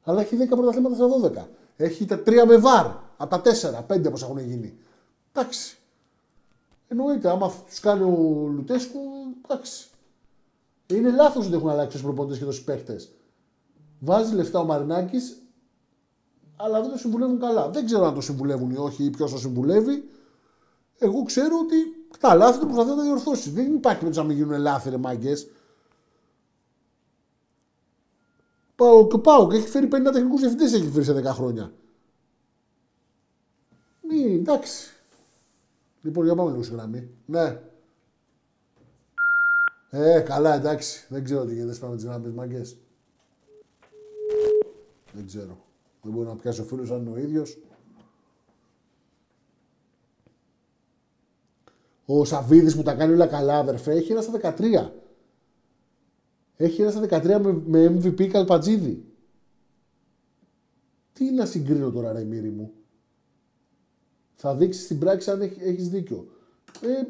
Αλλά 0.05 0.21
έχει 0.21 0.37
10 0.41 0.47
πρωταθλήματα 0.49 0.95
στα 0.95 1.07
12. 1.43 1.47
Έχει 1.75 2.05
τα 2.05 2.21
3 2.25 2.45
με 2.47 2.57
βαρ. 2.57 2.85
Από 3.17 3.29
τα 3.29 3.41
4, 3.41 3.85
5 3.87 4.11
πώ 4.11 4.17
έχουν 4.21 4.37
γίνει. 4.37 4.77
Εντάξει. 5.31 5.77
Εννοείται, 6.87 7.29
άμα 7.29 7.51
τους 7.67 7.79
κάνει 7.79 8.03
ο 8.03 8.47
Λουτέσκου, 8.47 8.99
εντάξει. 9.47 9.87
Είναι 10.87 11.11
λάθος 11.11 11.45
ότι 11.45 11.55
έχουν 11.55 11.69
αλλάξει 11.69 11.91
τους 11.91 12.01
προπονητές 12.01 12.37
και 12.37 12.45
τους 12.45 12.63
παίχτες. 12.63 13.11
Βάζει 13.99 14.35
λεφτά 14.35 14.59
ο 14.59 14.63
Μαρινάκης, 14.63 15.37
αλλά 16.55 16.81
δεν 16.81 16.91
το 16.91 16.97
συμβουλεύουν 16.97 17.39
καλά. 17.39 17.69
Δεν 17.69 17.85
ξέρω 17.85 18.05
αν 18.05 18.13
το 18.13 18.21
συμβουλεύουν 18.21 18.71
ή 18.71 18.77
όχι 18.77 19.03
ή 19.03 19.09
ποιος 19.09 19.31
το 19.31 19.37
συμβουλεύει. 19.37 20.09
Εγώ 20.97 21.23
ξέρω 21.23 21.59
ότι 21.63 21.75
Τα 22.19 22.35
λάθη 22.35 22.59
του 22.59 22.65
προσπαθεί 22.65 22.89
να 22.89 22.95
τα 22.95 23.03
διορθώσει. 23.03 23.49
Δεν 23.49 23.73
υπάρχει 23.73 23.99
περίπτωση 23.99 24.27
να 24.27 24.33
μην 24.33 24.43
γίνουν 24.43 24.61
λάθη, 24.61 24.89
ρε 24.89 24.97
μάγκες. 24.97 25.47
Πάω 28.75 29.07
και 29.07 29.17
πάω 29.17 29.47
και 29.47 29.55
έχει 29.57 29.67
φέρει 29.67 29.87
50 29.87 29.89
τεχνικούς 30.13 30.39
διευθυντές 30.39 30.73
έχει 30.73 30.89
φέρει 30.89 31.03
σε 31.03 31.13
10 31.13 31.23
χρόνια. 31.23 31.73
Ναι, 34.01 34.33
εντάξει. 34.33 34.93
Λοιπόν, 36.01 36.25
για 36.25 36.35
πάμε 36.35 36.51
λίγο 36.51 36.63
στη 36.63 36.73
γραμμή. 36.73 37.09
Ναι. 37.25 37.61
Ε, 39.89 40.19
καλά, 40.19 40.53
εντάξει. 40.53 41.05
Δεν 41.09 41.23
ξέρω 41.23 41.45
τι 41.45 41.53
γίνεται 41.53 41.73
σπάμε 41.73 41.95
τις 41.95 42.05
γραμμέ, 42.05 42.29
μάγκες. 42.29 42.77
Δεν 45.11 45.25
ξέρω. 45.25 45.57
Δεν 46.01 46.13
μπορεί 46.13 46.27
να 46.27 46.35
πιάσει 46.35 46.61
ο 46.61 46.63
φίλο 46.63 46.93
αν 46.93 47.01
είναι 47.01 47.11
ο 47.11 47.17
ίδιος. 47.17 47.57
Ο 52.05 52.25
Σαββίδης 52.25 52.75
που 52.75 52.83
τα 52.83 52.93
κάνει 52.93 53.13
όλα 53.13 53.27
καλά, 53.27 53.57
αδερφέ, 53.57 53.91
έχει 53.91 54.11
ένα 54.11 54.21
στα 54.21 54.55
13. 54.57 54.91
Έχει 56.57 56.81
ένα 56.81 56.91
στα 56.91 57.01
13 57.01 57.39
με, 57.41 57.61
με 57.65 57.99
MVP 57.99 58.27
Καλπατζίδη. 58.27 59.05
Τι 61.13 61.31
να 61.31 61.45
συγκρίνω 61.45 61.91
τώρα, 61.91 62.11
ρε 62.11 62.23
μύρι 62.23 62.49
μου. 62.49 62.71
Θα 64.35 64.55
δείξεις 64.55 64.83
στην 64.83 64.99
πράξη 64.99 65.31
αν 65.31 65.41
έχεις 65.41 65.89
δίκιο. 65.89 66.27
Ε, 66.81 67.03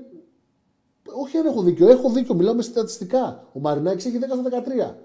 όχι 1.22 1.38
αν 1.38 1.46
έχω 1.46 1.62
δίκιο. 1.62 1.90
Έχω 1.90 2.10
δίκιο. 2.10 2.36
Μιλάμε 2.36 2.62
στατιστικά. 2.62 3.50
Ο 3.54 3.60
Μαρινάκης 3.60 4.06
έχει 4.06 4.18
10 4.18 4.24
στα 4.24 4.44
13. 4.44 4.96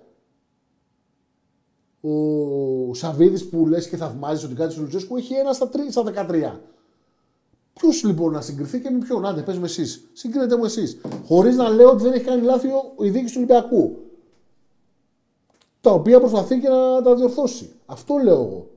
Ο 2.00 2.94
Σαββίδης 2.94 3.48
που 3.48 3.66
λες 3.66 3.88
και 3.88 3.96
θαυμάζεις 3.96 4.44
ότι 4.44 4.54
κάτι 4.54 4.74
του 4.74 4.80
Λουτσέσκου 4.80 5.16
έχει 5.16 5.34
ένα 5.34 5.52
στα, 5.52 5.70
3, 5.72 5.76
στα 5.90 6.02
13. 6.02 6.60
Ποιος 7.72 8.04
λοιπόν 8.04 8.32
να 8.32 8.40
συγκριθεί 8.40 8.80
και 8.80 8.90
με 8.90 8.98
ποιον, 8.98 9.26
άντε, 9.26 9.42
πες 9.42 9.58
με 9.58 9.64
εσείς. 9.64 10.10
Συγκρίνετε 10.12 10.56
μου 10.56 10.64
εσείς. 10.64 11.00
Χωρίς 11.24 11.56
να 11.56 11.68
λέω 11.68 11.90
ότι 11.90 12.02
δεν 12.02 12.12
έχει 12.12 12.24
κάνει 12.24 12.42
λάθη 12.42 12.68
η 13.00 13.10
δίκη 13.10 13.26
του 13.26 13.32
Ολυμπιακού. 13.36 14.09
Τα 15.80 15.90
οποία 15.90 16.18
προσπαθεί 16.18 16.60
και 16.60 16.68
να 16.68 17.02
τα 17.02 17.14
διορθώσει. 17.14 17.70
Αυτό 17.86 18.16
λέω 18.24 18.34
εγώ. 18.34 18.70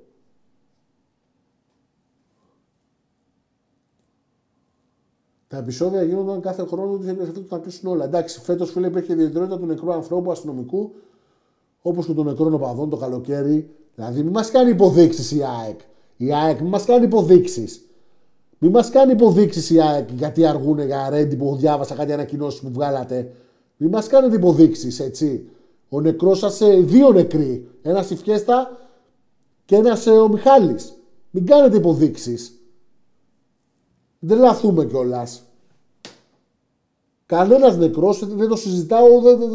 Τα 5.47 5.57
επεισόδια 5.57 6.03
γίνονταν 6.03 6.41
κάθε 6.41 6.65
χρόνο 6.65 6.97
του 6.97 7.31
του 7.33 7.45
να 7.49 7.57
κλείσουν 7.57 7.89
όλα. 7.89 8.05
Εντάξει, 8.05 8.39
φέτος 8.39 8.71
φίλε 8.71 8.87
υπήρχε 8.87 9.13
ιδιαιτερότητα 9.13 9.59
του 9.59 9.65
νεκρού 9.65 9.93
ανθρώπου 9.93 10.31
αστυνομικού, 10.31 10.91
όπως 11.81 12.05
και 12.05 12.13
των 12.13 12.25
νεκρών 12.25 12.53
οπαδών 12.53 12.89
το 12.89 12.97
καλοκαίρι. 12.97 13.69
Δηλαδή, 13.95 14.23
μην 14.23 14.31
μας 14.31 14.51
κάνει 14.51 14.69
υποδείξεις 14.69 15.31
η 15.31 15.43
ΑΕΚ. 15.43 15.79
Η 16.17 16.33
ΑΕΚ, 16.33 16.59
μην 16.59 16.69
μας 16.69 16.85
κάνει 16.85 17.05
υποδείξεις. 17.05 17.85
Μην 18.57 18.71
μας 18.71 18.89
κάνει 18.89 19.11
υποδείξεις 19.11 19.69
η 19.69 19.81
ΑΕΚ 19.81 20.11
γιατί 20.11 20.45
αργούν 20.45 20.79
για 20.79 21.09
ρέντι 21.09 21.35
που 21.35 21.55
διάβασα 21.55 21.95
κάτι 21.95 22.13
ανακοινώσει 22.13 22.61
που 22.61 22.69
βγάλατε. 22.71 23.31
Μην 23.77 23.89
μας 23.89 24.07
κάνετε 24.07 24.35
υποδείξεις, 24.35 24.99
έτσι. 24.99 25.49
Ο 25.93 26.01
νεκρός 26.01 26.39
σας, 26.39 26.61
ε, 26.61 26.75
δύο 26.75 27.11
νεκροί. 27.11 27.69
Ένα 27.81 28.05
η 28.09 28.15
Φιέστα 28.15 28.77
και 29.65 29.75
ένα 29.75 29.97
ε, 30.05 30.09
ο 30.09 30.27
Μιχάλης. 30.27 30.93
Μην 31.29 31.45
κάνετε 31.45 31.77
υποδείξεις. 31.77 32.61
Δεν 34.19 34.39
λαθούμε 34.39 34.85
κιόλας. 34.85 35.43
Κανένας 37.25 37.77
νεκρός 37.77 38.27
δεν 38.27 38.47
το 38.47 38.55
συζητάω, 38.55 39.21
δεν, 39.21 39.39
δεν, 39.39 39.49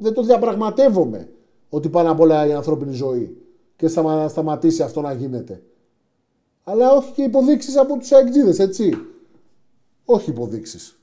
δεν, 0.00 0.12
το 0.12 0.22
διαπραγματεύομαι 0.22 1.28
ότι 1.68 1.88
πάνω 1.88 2.10
απ' 2.10 2.20
όλα 2.20 2.46
η 2.46 2.52
ανθρώπινη 2.52 2.92
ζωή 2.92 3.36
και 3.76 3.88
θα 3.88 4.28
σταματήσει 4.28 4.82
αυτό 4.82 5.00
να 5.00 5.12
γίνεται. 5.12 5.62
Αλλά 6.64 6.92
όχι 6.92 7.12
και 7.12 7.22
υποδείξεις 7.22 7.76
από 7.76 7.98
τους 7.98 8.12
αεκτζίδε, 8.12 8.62
έτσι. 8.62 8.98
Όχι 10.04 10.30
υποδείξεις. 10.30 10.95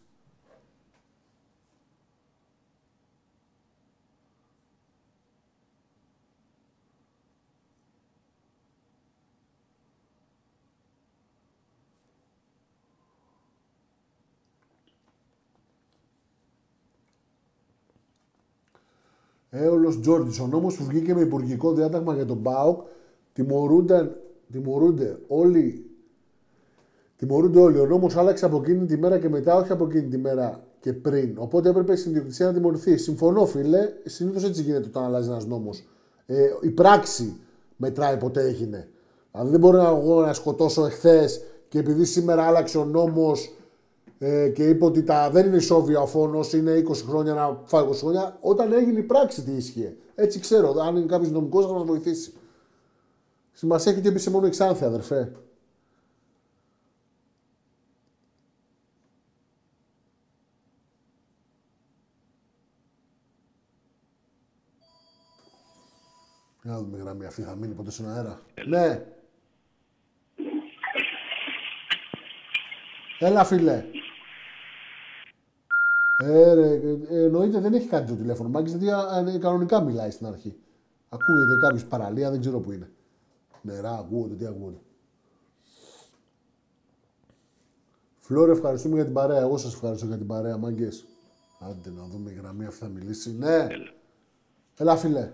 Έολος 19.56 20.00
Τζόρντι. 20.00 20.42
Ο 20.42 20.48
νόμος 20.48 20.78
που 20.78 20.84
βγήκε 20.84 21.14
με 21.14 21.22
υπουργικό 21.22 21.74
διάταγμα 21.74 22.14
για 22.16 22.26
τον 22.26 22.38
Μπάουκ 22.38 22.82
τιμωρούνται, 23.34 24.16
τιμωρούνται 24.52 25.18
όλοι. 25.28 25.86
Τιμωρούνται 27.16 27.60
όλοι. 27.60 27.80
Ο 27.80 27.86
νόμος 27.86 28.16
άλλαξε 28.16 28.46
από 28.46 28.58
εκείνη 28.58 28.86
τη 28.86 28.98
μέρα 28.98 29.20
και 29.20 29.30
μετά, 29.30 29.56
όχι 29.56 29.72
από 29.72 29.86
εκείνη 29.86 30.08
τη 30.08 30.18
μέρα 30.18 30.64
και 30.80 30.94
πριν. 30.94 31.36
Οπότε 31.38 31.70
έπρεπε 31.70 31.94
η 31.94 31.96
συνδιοκτησία 31.96 32.46
να 32.46 32.54
τιμωρηθεί. 32.54 32.98
Συμφωνώ, 32.98 33.46
φίλε. 33.46 33.90
Συνήθως 34.06 34.44
έτσι 34.44 34.62
γίνεται 34.62 34.88
όταν 34.88 35.04
αλλάζει 35.04 35.30
ένας 35.30 35.46
νόμος. 35.46 35.84
Ε, 36.26 36.50
η 36.62 36.70
πράξη 36.70 37.40
μετράει 37.76 38.18
ποτέ 38.18 38.42
έγινε. 38.42 38.88
Δηλαδή 39.32 39.52
δεν 39.52 39.60
μπορεί 39.60 39.78
να, 39.78 39.88
εγώ 39.88 40.22
να 40.22 40.34
σκοτώσω 40.34 40.86
εχθές 40.86 41.42
και 41.68 41.80
επειδή 41.80 42.06
σήμερα 42.06 42.44
άλλαξε 42.44 42.78
ο 42.78 42.86
νόμος 42.86 43.56
ε, 44.26 44.50
και 44.50 44.70
είπε 44.70 44.86
ότι 44.86 45.04
τα, 45.04 45.30
δεν 45.30 45.46
είναι 45.46 45.56
ισόβια 45.56 46.00
ο 46.02 46.08
φόνος, 46.08 46.54
είναι 46.54 46.84
20 46.88 46.96
χρόνια 46.96 47.34
να 47.34 47.62
φάει 47.66 47.86
20 47.90 47.96
χρόνια. 47.96 48.38
Όταν 48.42 48.74
έγινε 48.74 49.00
η 49.00 49.04
πράξη, 49.04 49.44
τι 49.44 49.52
ίσχυε. 49.52 49.96
Έτσι 50.16 50.40
ξέρω. 50.40 50.82
Αν 50.82 50.96
είναι 50.96 51.06
κάποιος 51.06 51.32
νομικός, 51.32 51.66
θα 51.66 51.74
μας 51.74 51.84
βοηθήσει. 51.84 52.34
Σημασία 53.52 53.92
έχει 53.92 54.00
ότι 54.00 54.10
έπεισε 54.10 54.30
μόνο 54.30 54.46
εξάνθη, 54.46 54.84
αδερφέ. 54.84 55.32
Να 66.62 66.78
δούμε 66.78 66.98
γραμμή 66.98 67.26
αυτή, 67.26 67.42
θα 67.42 67.56
μείνει 67.56 67.74
ποτέ 67.74 67.92
στον 67.92 68.10
αέρα. 68.10 68.42
Ναι. 68.68 69.06
Έλα, 73.20 73.44
φίλε. 73.44 73.84
Ε, 76.24 76.54
ρε, 76.54 76.74
ε, 77.10 77.24
εννοείται 77.24 77.60
δεν 77.60 77.74
έχει 77.74 77.88
κάτι 77.88 78.12
το 78.12 78.16
τηλέφωνο. 78.16 78.50
Μάγκης 78.50 78.74
γιατί 78.74 79.40
κανονικά 79.40 79.82
μιλάει 79.82 80.12
στην 80.12 80.26
αρχή. 80.26 80.56
Ακούγεται 81.10 81.56
κάποιος 81.62 81.86
παραλία, 81.86 82.32
δεν 82.32 82.40
ξέρω 82.40 82.60
που 82.60 82.72
είναι. 82.72 82.92
Νερά, 83.62 83.98
ακούγονται, 83.98 84.36
τι 84.36 84.46
ακούγονται. 84.46 84.78
Φλόρ, 88.20 88.50
ευχαριστούμε 88.50 88.96
για 88.96 89.04
την 89.04 89.14
παρέα. 89.14 89.40
Εγώ 89.40 89.58
σας 89.58 89.74
ευχαριστώ 89.74 90.06
για 90.06 90.18
την 90.18 90.28
παρέα, 90.28 90.58
μάγκες. 90.58 91.06
Άντε 91.60 91.90
να 91.90 92.06
δούμε 92.06 92.32
η 92.32 92.34
γραμμή 92.34 92.66
αυτή 92.66 92.80
θα 92.80 92.88
μιλήσει. 92.88 93.32
Ναι. 93.32 93.56
Έλα, 93.56 93.72
Έλα 94.78 94.96
φίλε. 94.96 95.32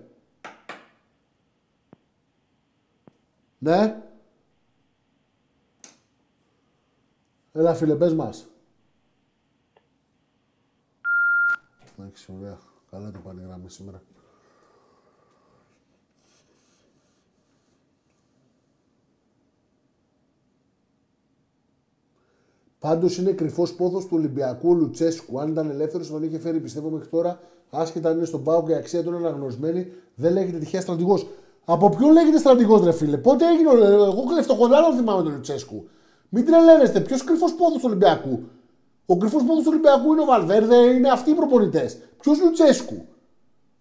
Ναι. 3.57 4.03
Έλα 7.51 7.73
φίλε, 7.73 7.95
πες 7.95 8.13
μας. 8.13 8.47
Εντάξει, 11.99 12.33
ωραία. 12.39 12.57
Καλά 12.91 13.11
το 13.11 13.19
πάνε 13.23 13.41
γράμμα 13.45 13.69
σήμερα. 13.69 14.01
Πάντως 22.79 23.17
είναι 23.17 23.31
κρυφός 23.31 23.73
πόθος 23.73 24.03
του 24.03 24.17
Ολυμπιακού 24.17 24.75
Λουτσέσκου. 24.75 25.39
Αν 25.39 25.51
ήταν 25.51 25.69
ελεύθερος, 25.69 26.07
θα 26.07 26.13
τον 26.13 26.23
είχε 26.23 26.39
φέρει 26.39 26.59
πιστεύω 26.59 26.89
μέχρι 26.89 27.07
τώρα. 27.07 27.39
Άσχετα 27.69 28.09
αν 28.09 28.17
είναι 28.17 28.25
στον 28.25 28.43
Πάο 28.43 28.63
και 28.63 28.71
η 28.71 28.75
αξία 28.75 29.03
του 29.03 29.09
είναι 29.09 29.17
αναγνωρισμένη, 29.17 29.91
δεν 30.15 30.33
λέγεται 30.33 30.57
τυχαία 30.57 30.81
στρατηγός. 30.81 31.27
Από 31.65 31.89
ποιον 31.89 32.11
λέγεται 32.11 32.37
στρατηγός, 32.37 32.83
ρε 32.83 32.91
φίλε; 32.91 33.17
Πότε 33.17 33.47
έγινε. 33.47 33.69
Εγώ 33.93 34.23
κλεφτοκοντάρο 34.23 34.93
θυμάμαι 34.93 35.23
τον 35.23 35.31
Λουτσέσκου. 35.31 35.87
Μην 36.29 36.45
τρελαίνεστε. 36.45 36.99
Ποιος 36.99 37.23
κρυφός 37.23 37.53
πόθος 37.55 37.77
του 37.77 37.83
Ολυμπιακού; 37.85 38.43
Ο 39.11 39.17
κρυφός 39.17 39.43
πόντος 39.43 39.63
του 39.63 39.69
Ολυμπιακού 39.71 40.11
είναι 40.11 40.21
ο 40.21 40.25
Βαλβέρδε, 40.25 40.75
είναι 40.75 41.09
αυτοί 41.09 41.29
οι 41.29 41.33
προπονητές. 41.33 41.97
Ποιος 42.19 42.41
Λουτσέσκου. 42.41 43.05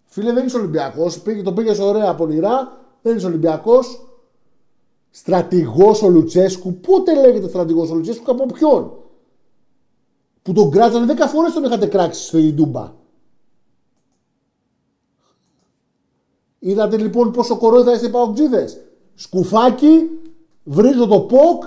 Φίλε, 0.05 0.33
δεν 0.33 0.45
είσαι 0.45 0.57
Ολυμπιακός. 0.57 1.21
Το 1.43 1.53
πήγες 1.53 1.79
ωραία 1.79 2.15
πονηρά. 2.15 2.77
Δεν 3.01 3.17
είσαι 3.17 3.25
Ολυμπιακός. 3.25 4.07
Στρατηγός 5.09 6.03
ο 6.03 6.09
Λουτσέσκου. 6.09 6.73
Πότε 6.73 7.15
λέγεται 7.15 7.47
στρατηγός 7.47 7.91
ο 7.91 7.95
Λουτσέσκου 7.95 8.23
και 8.23 8.31
από 8.31 8.45
ποιον; 8.45 8.91
Που 10.41 10.53
τον 10.53 10.71
κράτησαν 10.71 11.07
10 11.07 11.27
φορές 11.27 11.53
τον 11.53 11.63
είχατε 11.63 11.85
κράξει 11.85 12.23
στο 12.23 12.37
Ιντούμπα. 12.37 12.93
Είδατε 16.59 16.97
λοιπόν 16.97 17.31
πόσο 17.31 17.57
κορόιδα 17.57 17.93
είστε 17.93 18.07
οι 18.07 18.67
Σκουφάκι, 19.15 20.09
βρείτε 20.63 21.05
το 21.05 21.19
ποκ 21.19 21.63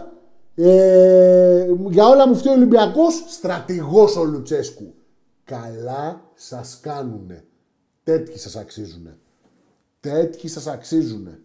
ε, 0.54 1.66
για 1.90 2.06
όλα 2.06 2.28
μου 2.28 2.34
φταίει 2.34 2.52
ο 2.52 2.56
Ολυμπιακός, 2.56 3.24
στρατηγός 3.28 4.16
ο 4.16 4.24
Λουτσέσκου. 4.24 4.94
Καλά 5.44 6.30
σας 6.34 6.80
κάνουνε. 6.80 7.44
Τέτοιοι 8.04 8.38
σας 8.38 8.56
αξίζουνε. 8.56 9.18
Τέτοιοι 10.00 10.48
σας 10.48 10.66
αξίζουνε. 10.66 11.40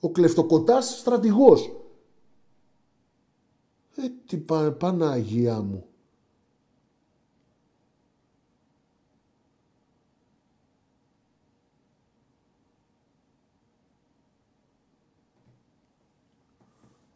Ο 0.00 0.10
κλεφτοκοτάς 0.10 0.98
στρατηγός. 0.98 1.76
Ε, 3.96 4.02
τι 4.26 4.36
πα, 4.36 4.72
Παναγία 4.72 5.60
μου. 5.60 5.84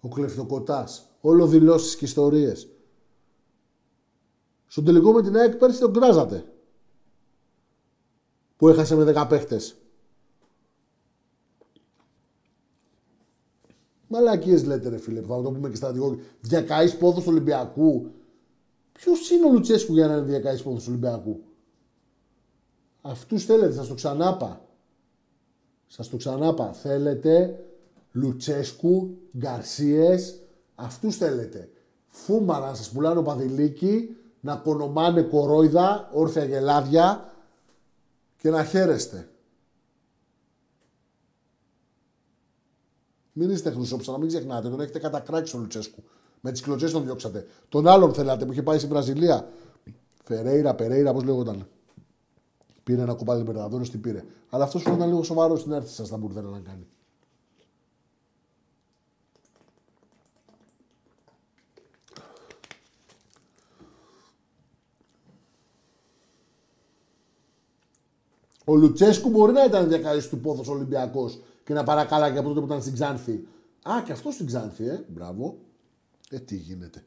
Ο 0.00 0.08
κλεφτοκοτάς. 0.08 1.08
Όλο 1.20 1.46
δηλώσεις 1.46 1.96
και 1.96 2.04
ιστορίες. 2.04 2.68
Στον 4.66 4.84
τελικό 4.84 5.12
με 5.12 5.22
την 5.22 5.36
ΑΕΚ 5.36 5.56
πέρσι 5.56 5.80
τον 5.80 5.92
κράζατε. 5.92 6.52
Που 8.56 8.68
έχασε 8.68 8.96
με 8.96 9.04
10 9.04 9.26
παίχτες. 9.28 9.76
Μαλακίες 14.08 14.64
λέτε 14.64 14.88
ρε 14.88 14.98
φίλε, 14.98 15.20
θα 15.20 15.42
το 15.42 15.50
πούμε 15.50 15.68
και 15.68 15.76
στρατηγό. 15.76 16.18
Διακαείς 16.40 16.96
πόδος 16.96 17.22
του 17.22 17.30
Ολυμπιακού. 17.30 18.10
Ποιος 18.92 19.30
είναι 19.30 19.46
ο 19.46 19.52
Λουτσέσκου 19.52 19.92
για 19.92 20.06
να 20.06 20.12
είναι 20.12 20.22
διακαείς 20.22 20.62
πόδος 20.62 20.82
του 20.84 20.88
Ολυμπιακού; 20.90 21.40
Αυτούς 23.02 23.44
θέλετε, 23.44 23.72
σας 23.72 23.88
το 23.88 23.94
ξανάπα. 23.94 24.68
Σας 25.86 26.08
το 26.08 26.16
ξανάπα. 26.16 26.72
Θέλετε 26.72 27.64
Λουτσέσκου, 28.12 29.18
Γκαρσίες, 29.38 30.40
αυτούς 30.74 31.16
θέλετε. 31.16 31.70
Φούμαρα 32.08 32.66
να 32.66 32.74
σας 32.74 32.90
πουλάνε 32.90 33.22
παδιλίκι, 33.22 34.16
να 34.40 34.56
κονομάνε 34.56 35.22
κορόιδα, 35.22 36.10
όρθια 36.12 36.44
γελάδια 36.44 37.32
και 38.36 38.50
να 38.50 38.64
χαίρεστε. 38.64 39.28
Μην 43.32 43.50
είστε 43.50 43.70
χρυσόψα, 43.70 44.12
να 44.12 44.18
μην 44.18 44.28
ξεχνάτε. 44.28 44.68
Τον 44.68 44.80
έχετε 44.80 44.98
κατακράξει 44.98 45.52
τον 45.52 45.60
Λουτσέσκου. 45.60 46.02
Με 46.40 46.52
τις 46.52 46.60
κλωτσές 46.60 46.92
τον 46.92 47.04
διώξατε. 47.04 47.46
Τον 47.68 47.86
άλλον 47.86 48.14
θέλατε 48.14 48.44
που 48.44 48.52
είχε 48.52 48.62
πάει 48.62 48.78
στην 48.78 48.88
Βραζιλία. 48.88 49.48
Φερέιρα, 50.24 50.74
Περέιρα, 50.74 51.12
πώς 51.12 51.24
λέγονταν. 51.24 51.68
Πήρε 52.84 53.02
ένα 53.02 53.14
κουπάλι 53.14 53.38
Λιμπερταδόρο, 53.38 53.82
τι 53.82 53.98
πήρε. 53.98 54.24
Αλλά 54.50 54.64
αυτός 54.64 54.82
ήταν 54.82 55.08
λίγο 55.08 55.22
σοβαρός 55.22 55.60
στην 55.60 55.72
έρθει 55.72 55.92
σας, 55.92 56.08
τα 56.08 56.16
μπουρδέλα 56.16 56.48
να 56.48 56.58
κάνει. 56.58 56.86
Ο 68.68 68.76
Λουτσέσκου 68.76 69.28
μπορεί 69.28 69.52
να 69.52 69.64
ήταν 69.64 69.88
διακαή 69.88 70.28
του 70.30 70.38
πόθος 70.38 70.68
Ολυμπιακός 70.68 71.40
και 71.64 71.74
να 71.74 71.84
παρακάλαγε 71.84 72.38
από 72.38 72.48
τότε 72.48 72.60
που 72.60 72.66
ήταν 72.66 72.80
στην 72.80 72.92
Ξάνθη. 72.92 73.46
Α, 73.82 74.02
και 74.04 74.12
αυτός 74.12 74.34
στην 74.34 74.46
Ξάνθη, 74.46 74.84
ε. 74.84 75.04
Μπράβο. 75.08 75.56
Ε, 76.30 76.38
τι 76.38 76.56
γίνεται. 76.56 77.04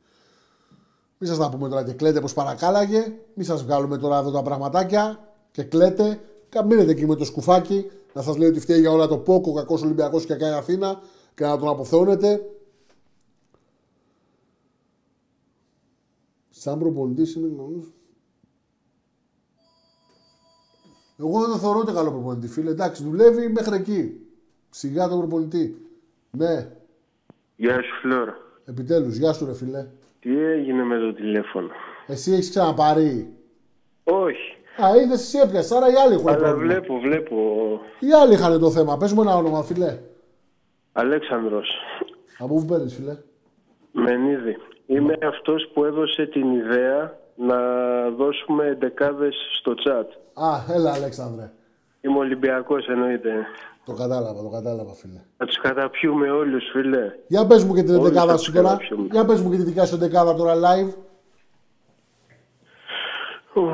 Μην 1.18 1.30
σας 1.30 1.40
τα 1.40 1.50
πούμε 1.50 1.70
τώρα 1.70 1.84
και 1.84 1.94
κλαίτε 1.94 2.20
πως 2.20 2.34
παρακάλαγε. 2.34 3.14
Μην 3.34 3.46
σας 3.46 3.64
βγάλουμε 3.64 3.98
τώρα 3.98 4.18
εδώ 4.18 4.32
τα 4.32 4.42
πραγματάκια 4.42 5.34
και 5.52 5.64
κλαίτε. 5.64 6.20
Καμίνετε 6.50 6.92
εκεί 6.92 7.06
με 7.06 7.16
το 7.16 7.26
σκουφάκι 7.26 7.92
να 8.14 8.22
σας 8.22 8.38
λέει 8.38 8.50
ότι 8.50 8.60
φταίει 8.60 8.80
για 8.80 8.92
όλα 8.92 9.08
το 9.08 9.18
πόκο, 9.18 9.54
κακός 9.54 9.82
Ολυμπιακός 9.82 10.26
και 10.26 10.34
κακά 10.34 10.58
Αθήνα 10.58 11.02
και 11.36 11.46
να 11.46 11.58
τον 11.58 11.68
αποθεώνετε. 11.68 12.42
Σαν 16.50 16.80
προπονητής 16.80 17.36
είναι 17.36 17.48
Εγώ 21.22 21.40
δεν 21.42 21.50
το 21.50 21.58
θεωρώ 21.58 21.80
ούτε 21.80 21.92
καλό 21.92 22.12
προπονητή, 22.12 22.48
φίλε. 22.48 22.70
Εντάξει, 22.70 23.04
δουλεύει 23.04 23.48
μέχρι 23.50 23.76
εκεί. 23.76 24.20
Σιγά 24.70 25.08
τον 25.08 25.18
προπονητή. 25.20 25.78
Ναι. 26.32 26.68
Γεια 27.56 27.82
σου, 27.82 27.96
Φλόρα. 28.02 28.38
Επιτέλους, 28.66 29.18
γεια 29.18 29.34
σου, 29.34 29.46
ρε 29.46 29.54
φίλε. 29.54 29.88
Τι 30.20 30.38
έγινε 30.40 30.84
με 30.84 30.98
το 31.00 31.14
τηλέφωνο; 31.14 31.68
Εσύ 32.08 32.32
έχεις 32.34 32.50
ξαναπάρει; 32.50 33.34
Όχι. 34.04 34.56
Α, 34.84 34.96
είδες 35.04 35.22
εσύ 35.22 35.38
έπιασες, 35.38 35.72
άρα 35.72 35.90
οι 35.92 35.96
άλλοι 35.96 36.14
έχουν 36.14 36.28
Αλλά 36.28 36.38
πρόβλημα. 36.38 36.74
βλέπω, 36.74 37.00
βλέπω. 37.00 37.36
Οι 38.00 38.14
άλλοι 38.22 38.34
είχαν 38.34 38.60
το 38.60 38.72
θέμα. 38.72 38.98
Πες 38.98 39.14
μου 39.14 39.22
ένα 39.22 39.36
όνομα, 39.36 39.64
φίλε. 39.64 39.98
Αλέξανδρος. 40.92 41.70
Από 42.38 42.56
πού 42.56 42.66
παίρνεις, 42.66 42.96
φίλε; 42.96 43.18
Μενίδη. 43.92 44.58
Είμαι 44.86 45.18
αυτός 45.24 45.70
που 45.74 45.84
έδωσε 45.86 46.26
την 46.26 46.52
ιδέα 46.52 47.20
να 47.48 47.58
δώσουμε 48.10 48.78
δεκάδες 48.80 49.36
στο 49.60 49.74
chat. 49.86 50.06
Α, 50.44 50.74
έλα, 50.76 50.94
Αλέξανδρε. 50.94 51.52
Είμαι 52.02 52.18
Ολυμπιακός 52.18 52.88
εννοείται. 52.88 53.32
Το 53.86 53.94
κατάλαβα, 53.94 54.42
το 54.42 54.50
κατάλαβα, 54.50 54.94
φίλε. 54.94 55.20
Να 55.38 55.46
τους 55.46 55.60
καταπιούμε 55.60 56.32
όλους, 56.32 56.64
φίλε. 56.72 57.12
Για 57.28 57.48
πες 57.48 57.64
μου 57.64 57.74
και 57.74 57.84
την 57.84 57.94
Όλους 57.96 58.10
δεκάδα 58.10 58.32
θα 58.32 58.38
σου 58.38 58.52
τους 58.52 58.62
τώρα. 58.62 58.70
καταπιούμε. 58.70 59.08
Για 59.12 59.26
πες 59.26 59.42
μου 59.42 59.50
και 59.50 59.56
τη 59.58 59.64
δικιά 59.64 59.86
σου 59.86 59.98
δεκάδα 59.98 60.36
τώρα 60.36 60.54
live. 60.56 60.94
Ουφ. 63.56 63.72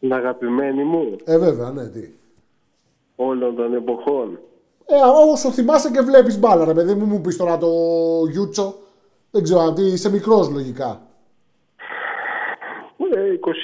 Την 0.00 0.12
αγαπημένη 0.14 0.84
μου 0.84 1.16
Ε, 1.24 1.38
βέβαια, 1.38 1.70
ναι, 1.70 1.88
τι. 1.88 2.08
όλων 3.16 3.56
των 3.56 3.74
εποχών. 3.74 4.38
Ε, 4.86 4.94
όσο 5.32 5.50
θυμάσαι 5.50 5.90
και 5.90 6.00
βλέπεις 6.00 6.38
μπάλα, 6.38 6.64
ρε 6.64 6.74
παιδί 6.74 6.94
μου, 6.94 7.04
μου 7.04 7.20
πεις 7.20 7.36
τώρα 7.36 7.58
το 7.58 7.68
Γιούτσο. 8.30 8.74
Δεν 9.30 9.42
ξέρω 9.42 9.60
αν 9.60 9.74
τι 9.74 9.82
είσαι 9.82 10.10
μικρός 10.10 10.48
λογικά. 10.50 11.00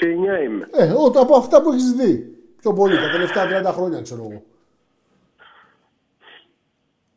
Ε, 0.01 0.41
29 0.41 0.45
είμαι. 0.45 0.68
Ε, 0.72 0.93
ό, 0.93 1.05
από 1.05 1.37
αυτά 1.37 1.62
που 1.62 1.70
έχεις 1.70 1.92
δει. 1.92 2.37
Πιο 2.61 2.72
πολύ, 2.72 2.96
τα 2.96 3.11
τελευταία 3.11 3.71
30 3.71 3.72
χρόνια, 3.75 4.03
ξέρω 4.03 4.22
εγώ. 4.22 4.42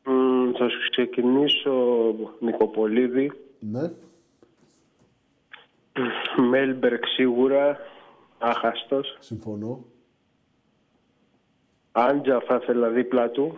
Μ, 0.03 0.51
θα 0.57 0.69
σου 0.69 0.89
ξεκινήσω 0.91 1.71
Νικοπολίδη. 2.39 3.31
Ναι. 3.59 3.91
Μέλμπερκ 6.49 7.05
σίγουρα. 7.07 7.77
Άχαστος. 8.37 9.17
Συμφωνώ. 9.19 9.85
Άντζα 11.91 12.41
θα 12.47 12.59
ήθελα 12.61 12.89
δίπλα 12.89 13.29
του. 13.29 13.57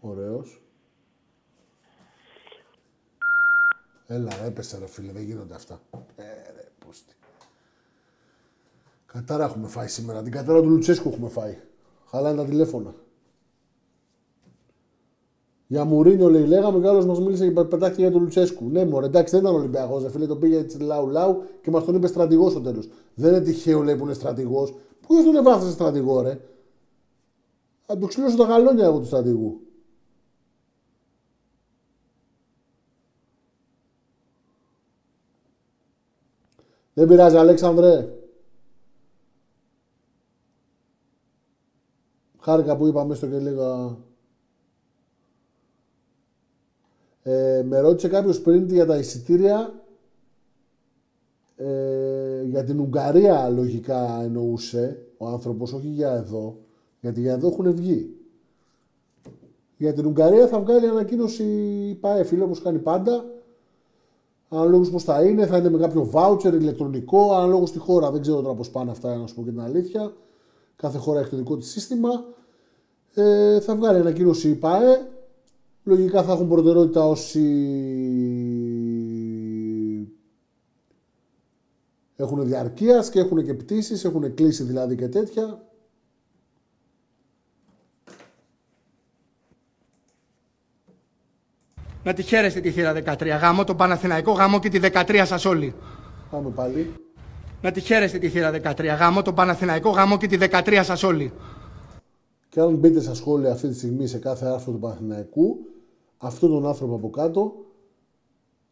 Ωραίος. 0.00 0.60
Έλα, 4.06 4.30
ρε, 4.40 4.46
έπεσε 4.46 4.78
ρε 4.78 4.86
φίλε, 4.86 5.12
δεν 5.12 5.22
γίνονται 5.22 5.54
αυτά. 5.54 5.80
Ε, 6.16 6.22
ρε, 6.22 6.32
πώς 6.36 6.54
τι. 6.54 6.55
Κατάρα 9.16 9.44
έχουμε 9.44 9.68
φάει 9.68 9.88
σήμερα. 9.88 10.22
Την 10.22 10.32
κατάρα 10.32 10.60
του 10.60 10.68
Λουτσέσκου 10.68 11.08
έχουμε 11.08 11.28
φάει. 11.28 11.58
Χαλάνε 12.06 12.36
τα 12.36 12.44
τηλέφωνα. 12.44 12.94
Για 15.66 15.84
Μουρίνιο 15.84 16.30
λέει, 16.30 16.46
λέγαμε 16.46 16.80
και 16.80 16.88
άλλο 16.88 17.06
μας 17.06 17.20
μίλησε 17.20 17.48
και 17.48 17.64
πετάχτηκε 17.64 18.02
για 18.02 18.10
τον 18.10 18.22
Λουτσέσκου. 18.22 18.68
Ναι, 18.68 18.84
μωρέ, 18.84 19.06
εντάξει, 19.06 19.34
δεν 19.34 19.40
ήταν 19.44 19.54
Ολυμπιακός, 19.54 20.02
δε 20.02 20.10
φίλε, 20.10 20.26
το 20.26 20.36
πήγε 20.36 20.58
έτσι 20.58 20.78
λαού 20.78 21.08
λαού 21.08 21.42
και 21.62 21.70
μας 21.70 21.84
τον 21.84 21.94
είπε 21.94 22.06
στρατηγός 22.06 22.50
στο 22.50 22.60
τέλος. 22.60 22.88
Δεν 23.14 23.34
είναι 23.34 23.40
τυχαίο, 23.40 23.82
λέει 23.82 23.96
που 23.96 24.04
είναι 24.04 24.14
στρατηγός. 24.14 24.74
Ποιο 25.06 25.24
τον 25.24 25.36
εβάφησε 25.36 25.70
στρατηγό, 25.70 26.20
ρε; 26.20 26.40
Θα 27.86 27.98
του 27.98 28.06
ξυλώσω 28.06 28.36
τα 28.36 28.44
γαλόνια 28.44 28.84
εγώ 28.84 28.98
του 28.98 29.06
στρατηγού. 29.06 29.60
Δεν 36.92 37.08
πειράζει, 37.08 37.36
Αλέξανδρε. 37.36 38.15
Χάρηκα 42.46 42.76
που 42.76 42.86
είπαμε 42.86 43.14
στο 43.14 43.26
και 43.26 43.38
λίγα. 43.38 43.96
Ε, 47.22 47.62
με 47.66 47.80
ρώτησε 47.80 48.08
κάποιος 48.08 48.40
πριν 48.40 48.66
για 48.66 48.86
τα 48.86 48.96
εισιτήρια. 48.96 49.84
Ε, 51.56 52.42
για 52.42 52.64
την 52.64 52.80
Ουγγαρία 52.80 53.48
λογικά 53.48 54.22
εννοούσε 54.22 55.06
ο 55.16 55.26
άνθρωπος, 55.26 55.72
όχι 55.72 55.86
για 55.86 56.12
εδώ. 56.12 56.58
Γιατί 57.00 57.20
για 57.20 57.32
εδώ 57.32 57.48
έχουν 57.48 57.74
βγει. 57.74 58.16
Για 59.76 59.92
την 59.92 60.06
Ουγγαρία 60.06 60.46
θα 60.46 60.60
βγάλει 60.60 60.86
ανακοίνωση 60.86 61.44
η 61.88 61.94
ΠΑΕ, 61.94 62.24
φίλε, 62.24 62.42
όπως 62.42 62.62
κάνει 62.62 62.78
πάντα. 62.78 63.24
Αναλόγως 64.48 64.90
πώς 64.90 65.04
θα 65.04 65.22
είναι, 65.22 65.46
θα 65.46 65.56
είναι 65.56 65.70
με 65.70 65.78
κάποιο 65.78 66.10
voucher 66.12 66.52
ηλεκτρονικό, 66.52 67.34
αναλόγως 67.34 67.72
τη 67.72 67.78
χώρα. 67.78 68.10
Δεν 68.10 68.20
ξέρω 68.20 68.40
τώρα 68.40 68.54
πώς 68.54 68.70
πάνε 68.70 68.90
αυτά, 68.90 69.16
να 69.16 69.26
σου 69.26 69.34
πω 69.34 69.42
και 69.42 69.50
την 69.50 69.60
αλήθεια. 69.60 70.12
Κάθε 70.76 70.98
χώρα 70.98 71.20
έχει 71.20 71.30
το 71.30 71.36
δικό 71.36 71.56
της 71.56 71.70
σύστημα. 71.70 72.10
Ε, 73.14 73.60
θα 73.60 73.76
βγάλει 73.76 73.98
ανακοίνωση 73.98 74.48
η 74.48 74.54
ΠΑΕ. 74.54 75.10
Λογικά 75.84 76.22
θα 76.22 76.32
έχουν 76.32 76.48
προτεραιότητα 76.48 77.06
όσοι 77.08 77.42
έχουν 82.16 82.46
διαρκείας 82.46 83.10
και 83.10 83.20
έχουν 83.20 83.44
και 83.44 83.54
πτήσεις, 83.54 84.04
έχουν 84.04 84.34
κλείσει 84.34 84.62
δηλαδή 84.62 84.96
και 84.96 85.08
τέτοια. 85.08 85.60
Να 92.02 92.12
τη 92.12 92.22
χαίρεστε 92.22 92.60
τη 92.60 92.70
θύρα 92.70 92.92
13. 92.92 93.38
Γάμο 93.40 93.64
τον 93.64 93.76
Παναθηναϊκό, 93.76 94.32
γάμο 94.32 94.58
και 94.58 94.68
τη 94.68 94.78
13 94.82 95.22
σας 95.26 95.44
όλοι. 95.44 95.74
Πάμε 96.30 96.50
πάλι. 96.50 97.05
Να 97.62 97.70
τη 97.70 97.80
χαίρεστε 97.80 98.18
τη 98.18 98.28
θύρα 98.28 98.50
13. 98.50 98.96
Γάμο 98.98 99.22
τον 99.22 99.34
Παναθηναϊκό, 99.34 99.90
γάμο 99.90 100.18
και 100.18 100.26
τη 100.26 100.38
13 100.40 100.80
σας 100.84 101.02
όλοι. 101.02 101.32
Και 102.48 102.60
αν 102.60 102.74
μπείτε 102.74 103.00
στα 103.00 103.14
σχόλια 103.14 103.52
αυτή 103.52 103.68
τη 103.68 103.74
στιγμή 103.74 104.06
σε 104.06 104.18
κάθε 104.18 104.46
άρθρο 104.46 104.72
του 104.72 104.78
Παναθηναϊκού, 104.78 105.56
αυτόν 106.18 106.50
τον 106.50 106.66
άνθρωπο 106.66 106.94
από 106.94 107.10
κάτω 107.10 107.54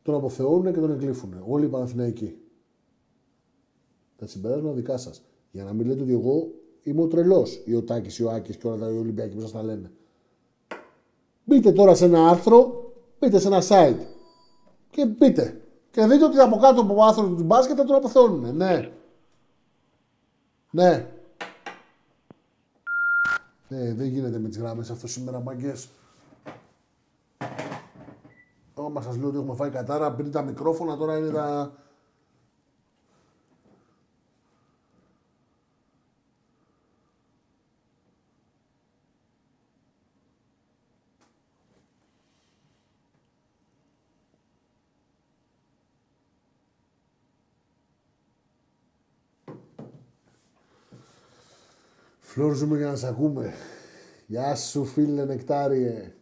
τον 0.03 0.15
αποθεώνουν 0.15 0.73
και 0.73 0.81
τον 0.81 0.93
εκλήφουν. 0.93 1.45
Όλοι 1.47 1.65
οι 1.65 1.69
Παναθηναϊκοί. 1.69 2.37
Τα 4.17 4.27
συμπεράσματα 4.27 4.75
δικά 4.75 4.97
σας. 4.97 5.23
Για 5.51 5.65
να 5.65 5.73
μην 5.73 5.87
λέτε 5.87 6.03
ότι 6.03 6.13
εγώ 6.13 6.51
είμαι 6.83 7.03
ο 7.03 7.07
τρελός. 7.07 7.63
Ή 7.65 7.75
ο 7.75 7.83
Τάκης, 7.83 8.19
ή 8.19 8.25
ο 8.25 8.31
Άκης 8.31 8.57
και 8.57 8.67
όλα 8.67 8.77
τα 8.77 8.87
Ολυμπιακοί 8.87 9.35
που 9.35 9.41
σας 9.41 9.53
τα 9.53 9.63
λένε. 9.63 9.91
Μπείτε 11.45 11.73
τώρα 11.73 11.95
σε 11.95 12.05
ένα 12.05 12.29
άρθρο, 12.29 12.93
μπείτε 13.21 13.39
σε 13.39 13.47
ένα 13.47 13.63
site 13.69 14.05
και 14.91 15.07
μπείτε. 15.07 15.64
Και 15.95 16.07
δείτε 16.07 16.25
ότι 16.25 16.39
από 16.39 16.57
κάτω 16.57 16.81
από 16.81 17.05
άνθρωπο 17.05 17.35
του 17.35 17.43
μπάσκετ 17.43 17.77
θα 17.79 17.85
τον 17.85 17.97
αποθεώνουν. 17.97 18.57
Ναι. 18.57 18.91
Ναι. 20.71 21.09
Ναι, 23.69 23.95
δεν 23.95 24.07
γίνεται 24.07 24.39
με 24.39 24.49
τις 24.49 24.59
γράμμες 24.59 24.91
αυτό 24.91 25.07
σήμερα, 25.07 25.41
μάγκες. 25.41 25.89
Όμα 28.75 29.01
σας 29.03 29.17
λέω 29.17 29.29
ότι 29.29 29.37
έχουμε 29.37 29.55
φάει 29.55 29.71
κατάρα, 29.71 30.13
πριν 30.13 30.31
τα 30.31 30.43
μικρόφωνα, 30.43 30.97
τώρα 30.97 31.17
είναι 31.17 31.31
τα... 31.31 31.73
Φλόρζουμε 52.35 52.77
για 52.77 52.87
να 52.87 52.97
σε 52.97 53.09
ακούμε. 53.09 53.53
Γεια 54.27 54.55
σου 54.55 54.85
φίλε 54.85 55.25
Νεκτάριε. 55.25 56.13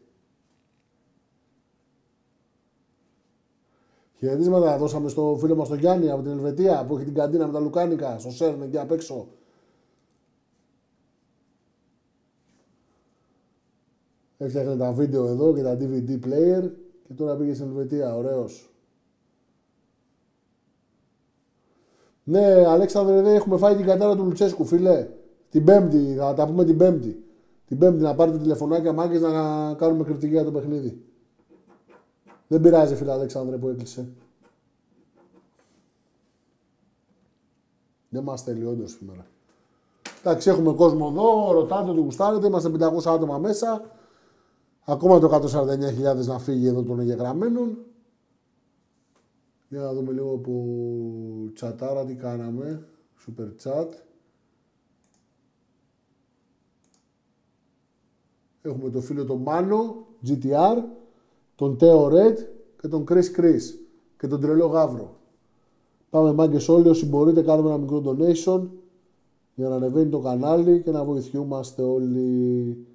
Χαιρετίσματα 4.19 4.79
δώσαμε 4.79 5.09
στο 5.09 5.37
φίλο 5.41 5.57
μας 5.57 5.69
τον 5.69 5.79
Γιάννη 5.79 6.11
από 6.11 6.23
την 6.23 6.31
Ελβετία 6.31 6.85
που 6.85 6.97
έχει 6.97 7.05
την 7.05 7.15
καντίνα 7.15 7.47
με 7.47 7.53
τα 7.53 7.61
Λουκάνικα 7.61 8.19
στο 8.19 8.31
Σέρν 8.31 8.63
εκεί 8.63 8.79
απ' 8.79 8.91
έξω. 8.91 9.29
Έφτιαχνε 14.39 14.77
τα 14.77 14.93
βίντεο 14.93 15.27
εδώ 15.27 15.55
και 15.55 15.63
τα 15.63 15.77
DVD 15.81 16.19
player 16.27 16.71
και 17.07 17.15
τώρα 17.17 17.37
πήγε 17.37 17.55
στην 17.55 17.67
Ελβετία. 17.67 18.17
Ωραίος. 18.17 18.71
Ναι, 22.25 22.67
Αλέξανδρε, 22.67 23.23
δεν 23.23 23.35
έχουμε 23.35 23.57
φάει 23.57 23.77
την 23.77 23.87
κατάρα 23.87 24.17
του 24.17 24.25
Λουτσέσκου, 24.25 24.65
φίλε. 24.65 25.09
Την 25.53 25.65
Πέμπτη, 25.65 26.15
θα 26.19 26.35
τα 26.35 26.47
πούμε 26.47 26.65
την 26.65 26.77
Πέμπτη. 26.77 27.25
Την 27.67 27.79
Πέμπτη 27.79 28.03
να 28.03 28.15
πάρετε 28.15 28.39
τηλεφωνάκια 28.39 28.93
μάγκες 28.93 29.21
να 29.21 29.75
κάνουμε 29.75 30.05
κριτική 30.05 30.33
για 30.33 30.45
το 30.45 30.53
παιχνίδι. 30.53 31.05
Δεν 32.49 32.61
πειράζει, 32.61 32.95
φίλε 32.95 33.13
Αλέξανδρε, 33.13 33.57
που 33.57 33.69
έκλεισε. 33.69 34.09
Δεν 38.09 38.23
μας 38.23 38.43
θέλει 38.43 38.65
όντως 38.65 38.91
σήμερα. 38.91 39.27
Εντάξει, 40.21 40.51
έχουμε 40.51 40.73
κόσμο 40.73 41.09
εδώ, 41.11 41.53
ρωτάτε 41.53 41.91
ότι 41.91 42.01
γουστάρετε, 42.01 42.47
είμαστε 42.47 42.69
500 42.69 43.07
άτομα 43.07 43.39
μέσα. 43.39 43.91
Ακόμα 44.85 45.19
το 45.19 45.41
149.000 46.15 46.27
να 46.27 46.39
φύγει 46.39 46.67
εδώ 46.67 46.83
των 46.83 47.01
εγγεγραμμένων. 47.01 47.79
Για 49.69 49.81
να 49.81 49.93
δούμε 49.93 50.13
λίγο 50.13 50.37
που 50.37 51.51
τσατάρα 51.55 52.05
τι 52.05 52.15
κάναμε. 52.15 52.87
Super 53.27 53.49
chat. 53.63 53.89
Έχουμε 58.63 58.91
το 58.91 59.01
φίλο 59.01 59.25
τον 59.25 59.39
Μάνο, 59.43 60.07
GTR, 60.27 60.83
τον 61.55 61.79
Τέο 61.79 62.09
Red 62.13 62.37
και 62.81 62.89
τον 62.89 63.05
Chris 63.09 63.37
Chris 63.37 63.61
και 64.19 64.27
τον 64.27 64.41
τρελό 64.41 64.67
Γαύρο. 64.67 65.17
Πάμε 66.11 66.33
μάγκες 66.33 66.69
όλοι, 66.69 66.89
όσοι 66.89 67.07
μπορείτε 67.07 67.43
κάνουμε 67.43 67.69
ένα 67.69 67.79
μικρό 67.79 68.03
donation 68.07 68.69
για 69.55 69.69
να 69.69 69.75
ανεβαίνει 69.75 70.11
το 70.11 70.21
κανάλι 70.21 70.83
και 70.83 70.91
να 70.91 71.05
βοηθιούμαστε 71.05 71.83
όλοι. 71.83 72.87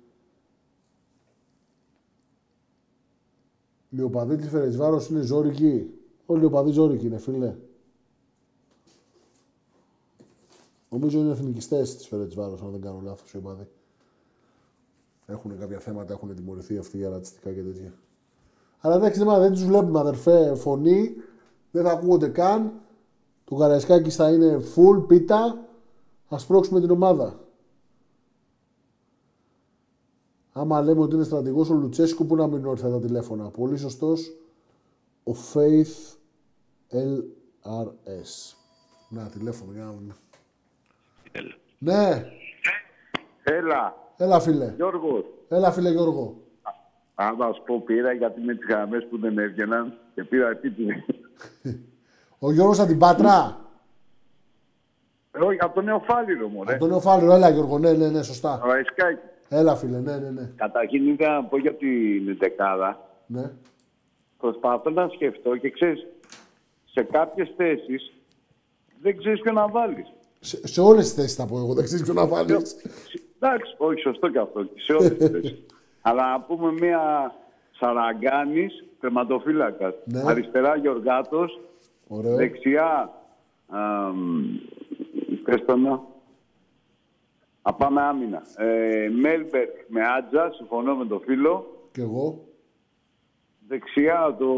Λιοπαδί 3.89 4.35
της 4.35 4.49
Φερετσβάρος 4.49 5.10
είναι 5.10 5.22
ζώρικη. 5.22 5.89
Όλοι 6.26 6.39
λιοπαδί 6.39 6.72
ζώρικοι 6.72 7.06
είναι 7.06 7.18
φίλε. 7.18 7.56
Νομίζω 10.89 11.19
είναι 11.19 11.31
εθνικιστές 11.31 11.95
της 11.95 12.07
Φερετσβάρος 12.07 12.61
αν 12.61 12.72
δεν 12.72 12.81
κάνω 12.81 13.02
λάθος 13.03 13.34
οι 13.34 13.38
οπαδοί. 13.38 13.68
Έχουν 15.29 15.59
κάποια 15.59 15.79
θέματα, 15.79 16.13
έχουν 16.13 16.35
τιμωρηθεί 16.35 16.77
αυτοί 16.77 16.97
για 16.97 17.09
ρατσιστικά 17.09 17.51
και 17.51 17.61
τέτοια. 17.61 17.93
Αλλά 18.79 18.95
εντάξει, 18.95 19.23
δεν 19.23 19.51
τους 19.51 19.65
βλέπουμε 19.65 19.99
αδερφέ 19.99 20.55
φωνή, 20.55 21.15
δεν 21.71 21.83
θα 21.83 21.91
ακούγονται 21.91 22.27
καν. 22.27 22.71
Το 23.43 23.55
Καραϊσκάκης 23.55 24.15
θα 24.15 24.31
είναι 24.31 24.61
full 24.75 25.07
πίτα. 25.07 25.67
Α 26.29 26.37
πρόξουμε 26.47 26.79
την 26.79 26.91
ομάδα. 26.91 27.39
Άμα 30.51 30.81
λέμε 30.81 31.01
ότι 31.01 31.15
είναι 31.15 31.23
στρατηγός 31.23 31.69
ο 31.69 31.73
Λουτσέσκου, 31.73 32.25
που 32.25 32.35
να 32.35 32.47
μην 32.47 32.65
όρθια 32.65 32.89
τα 32.89 32.99
τηλέφωνα. 32.99 33.49
Πολύ 33.49 33.77
σωστός. 33.77 34.31
Ο 35.23 35.31
Faith 35.53 36.15
LRS. 36.91 38.55
Να, 39.09 39.29
τηλέφωνο, 39.29 39.71
για 39.71 39.83
να 39.83 39.91
δούμε. 39.91 40.15
Ναι. 41.77 42.31
Έλα. 43.43 44.06
Έλα, 44.18 44.39
φίλε. 44.39 44.73
Γιώργος. 44.76 45.23
Έλα, 45.49 45.72
φίλε 45.72 45.89
Γιώργο. 45.89 46.35
Αν 47.15 47.35
θα 47.38 47.53
σου 47.53 47.64
πω, 47.65 47.81
πήρα 47.81 48.11
γιατί 48.14 48.41
με 48.41 48.56
τις 48.56 48.68
γραμμές 48.68 49.07
που 49.10 49.19
δεν 49.19 49.38
έβγαιναν 49.38 49.94
και 50.15 50.23
πήρα 50.23 50.49
επίτηδε. 50.49 51.03
Ο 52.39 52.52
Γιώργος 52.52 52.80
από 52.80 52.88
την 52.88 52.98
Πάτρα; 52.99 53.60
Ε, 55.31 55.39
όχι, 55.39 55.57
από 55.61 55.73
τον 55.76 55.84
Νεοφάλιρο 55.84 56.48
μου, 56.48 56.61
Από 56.61 56.77
τον 56.77 56.89
Νεοφάλιρο, 56.89 57.34
έλα 57.34 57.49
Γιώργο, 57.49 57.80
ναι, 57.80 57.91
ναι, 57.94 58.07
ναι, 58.10 58.23
σωστά. 58.23 58.61
Ραϊσκάκι. 58.65 59.19
Έλα, 59.49 59.76
φίλε, 59.76 59.99
ναι, 59.99 60.18
ναι, 60.18 60.30
ναι. 60.30 60.52
Καταρχήν 60.56 61.07
ήθελα 61.07 61.34
να 61.41 61.44
πω 61.44 61.57
για 61.57 61.73
την 61.76 62.38
δεκάδα. 62.39 62.99
Ναι. 63.26 63.52
Προσπαθώ 64.38 64.89
να 64.89 65.07
σκεφτώ 65.07 65.57
και 65.57 65.69
ξέρεις, 65.69 66.06
σε 66.85 67.03
κάποιες 67.03 67.53
θέσεις 67.57 68.14
δεν 69.02 69.18
ξέρεις 69.18 69.41
ποιο 69.41 69.52
να 69.52 69.68
βάλεις. 69.68 70.14
Σε, 70.39 70.68
σε 70.68 70.81
όλες 70.81 71.03
τις 71.03 71.14
θέσεις 71.14 71.35
θα 71.35 71.45
πω 71.45 71.57
εγώ, 71.57 71.73
δεν 71.73 71.84
ξέρεις 71.84 72.03
ποιο 72.05 72.14
να 72.14 72.27
βάλεις. 72.27 72.76
Εντάξει, 73.39 73.76
όχι, 73.77 73.99
σωστό 74.01 74.30
και 74.30 74.39
αυτό. 74.39 74.69
Σε 74.76 74.93
όλες 74.93 75.18
τις 75.18 75.30
θέσεις. 75.30 75.64
Αλλά 76.01 76.31
να 76.31 76.41
πούμε 76.41 76.72
μία 76.72 77.34
Σαραγκάνης, 77.72 78.84
τερματοφύλακας. 78.99 79.93
Ναι. 80.05 80.22
Αριστερά 80.26 80.76
Γιωργάτο. 80.77 81.45
Δεξιά. 82.07 83.14
Πες 85.43 85.65
το 85.65 85.76
να. 85.77 86.01
Α, 87.61 87.73
πάμε 87.73 88.01
άμυνα. 88.01 88.41
Ε, 88.57 89.09
Μέλμπερκ 89.09 89.69
με 89.88 90.01
Άτζα, 90.18 90.51
συμφωνώ 90.53 90.95
με 90.95 91.05
το 91.05 91.19
φίλο. 91.26 91.81
Και 91.91 92.01
εγώ. 92.01 92.45
Δεξιά 93.68 94.35
το... 94.39 94.53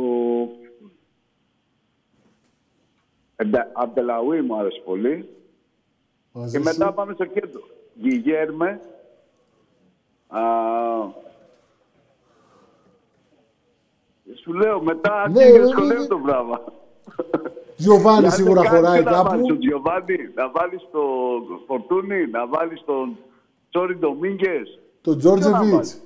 Εντε- 3.36 3.68
Αμπτελαούι 3.74 4.42
μου 4.42 4.58
άρεσε 4.58 4.82
πολύ. 4.86 5.30
Μαζί 6.32 6.58
και 6.58 6.58
σου. 6.58 6.78
μετά 6.80 6.94
πάμε 6.94 7.14
στο 7.14 7.26
κέντρο. 7.26 7.62
Γιγέρμε. 7.94 8.80
Α, 10.28 10.40
σου 14.42 14.54
λέω, 14.54 14.82
μετά 14.82 15.30
Ναι, 15.30 15.44
ναι, 15.44 15.50
ναι, 15.50 15.52
και 15.52 15.60
ναι, 15.60 15.68
σχολείο 15.68 16.00
ναι. 16.00 16.08
το 16.08 16.18
πράγμα. 16.18 16.62
Γιωβάνι 17.76 18.26
Αν 18.26 18.32
σίγουρα 18.32 18.62
δεν 18.62 18.70
κάνεις, 18.72 18.86
χωράει 18.88 19.04
τι 19.04 19.10
Να 19.10 19.24
βάλεις 19.24 19.32
κάπου. 19.42 19.48
τον 19.48 19.58
Γιωβάνι, 19.60 20.18
να 20.36 20.50
βάλεις 20.52 20.82
τον 20.92 21.60
Φορτούνι, 21.68 22.28
να 22.28 22.48
βάλεις 22.48 22.84
τον 22.86 23.18
Τσόρι 23.70 23.96
Ντομίγκες. 23.96 24.80
Το 25.02 25.16
Ποιο 25.16 25.32
να 25.32 25.38
Τζόρτζεβιτς. 25.40 25.72
βάλεις; 25.72 26.02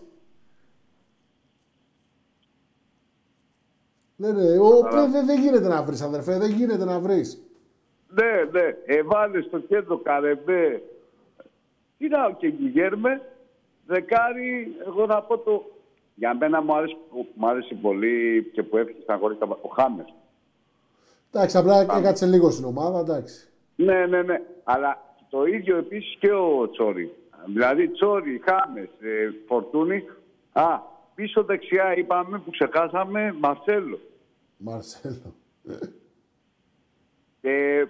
Ναι, 4.15 4.31
ναι, 4.31 4.57
ο, 4.59 4.81
δεν 4.91 5.11
δεν- 5.11 5.25
δεν 5.25 5.39
γίνεται 5.41 5.67
να 5.67 5.83
βρεις, 5.83 6.01
αδερφέ, 6.01 6.37
δεν 6.37 6.51
γίνεται 6.51 6.85
να 6.85 6.99
βρεις. 6.99 7.41
Ναι, 8.13 8.59
ναι. 8.59 8.75
Εβάλε 8.85 9.41
στο 9.41 9.59
κέντρο 9.59 9.97
Καρεμπέ. 9.97 10.81
Τι 11.97 12.07
να, 12.07 12.31
και 12.31 12.47
Γιγέρμε. 12.47 13.21
Δεκάρι, 13.85 14.75
εγώ 14.87 15.05
να 15.05 15.21
πω 15.21 15.37
το... 15.37 15.71
Για 16.15 16.35
μένα 16.35 16.61
μου 16.61 16.75
άρεσε, 16.75 16.97
μου 17.33 17.47
άρεσε 17.47 17.75
πολύ 17.81 18.49
και 18.53 18.63
που 18.63 18.77
έφυγε 18.77 19.01
στα 19.01 19.17
χωρί 19.17 19.37
ο 19.61 19.67
Χάμερ. 19.67 20.05
Εντάξει, 21.31 21.57
απλά 21.57 21.81
έκατσε 21.97 22.25
λίγο 22.25 22.49
στην 22.51 22.65
ομάδα, 22.65 22.99
εντάξει. 22.99 23.47
Ναι, 23.75 24.05
ναι, 24.05 24.21
ναι. 24.21 24.41
Αλλά 24.63 25.15
το 25.29 25.45
ίδιο 25.45 25.77
επίσης 25.77 26.15
και 26.19 26.31
ο 26.31 26.69
Τσόρι. 26.71 27.13
Δηλαδή 27.45 27.89
Τσόρι, 27.89 28.41
Χάμε, 28.45 28.79
ε, 28.81 29.29
Φορτούνη. 29.47 30.03
Α, 30.51 30.79
πίσω 31.15 31.43
δεξιά 31.43 31.97
είπαμε 31.97 32.39
που 32.39 32.51
ξεχάσαμε 32.51 33.35
Μαρσέλο. 33.39 33.99
Μαρσέλο. 34.57 35.33
Και, 37.41 37.87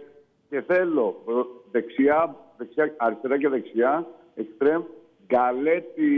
και 0.53 0.61
θέλω 0.61 1.21
προ- 1.25 1.63
δεξιά, 1.71 2.35
δεξιά, 2.57 2.93
αριστερά 2.97 3.37
και 3.37 3.49
δεξιά, 3.49 4.07
εξτρέμ, 4.35 4.81
Γκαλέτη 5.27 6.11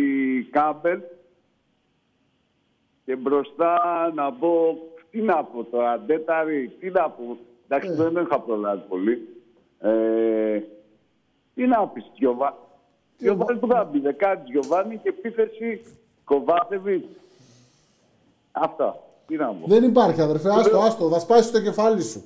Κάμπελ 0.51 0.99
και 3.05 3.15
μπροστά 3.15 3.79
να 4.15 4.29
μπω, 4.29 4.73
τι 5.11 5.19
τι 5.19 5.21
να 5.25 5.43
πω 5.43 5.63
τώρα, 5.63 5.99
Ντέταρη, 5.99 6.67
τι 6.79 6.89
να 6.89 7.09
πω. 7.09 7.37
Εντάξει, 7.67 7.89
Ε. 7.89 7.93
δεν 7.93 8.23
είχα 8.23 8.39
προλάβει 8.39 8.81
πολύ. 8.89 9.27
Ε, 9.79 10.59
τι 11.55 11.67
να 11.67 11.87
πεις, 11.87 12.11
Γιωβάνι. 12.13 12.55
Γιωβάνι 13.17 13.59
που 13.59 13.67
θα 13.67 13.83
μπει, 13.83 13.99
δεκάτη 13.99 14.51
Γιωβάνι 14.51 14.97
και 14.97 15.09
επίθεση 15.09 15.81
Κοβάτεβιτ. 16.23 17.05
Αυτά. 18.51 18.99
Τι 19.27 19.35
να 19.35 19.47
πω. 19.47 19.67
Δεν 19.67 19.83
υπάρχει, 19.83 20.21
αδερφέ. 20.21 20.49
Άστο, 20.49 20.77
άστο. 20.77 21.09
Θα 21.09 21.19
σπάσει 21.19 21.51
το 21.51 21.61
κεφάλι 21.61 22.01
σου. 22.01 22.23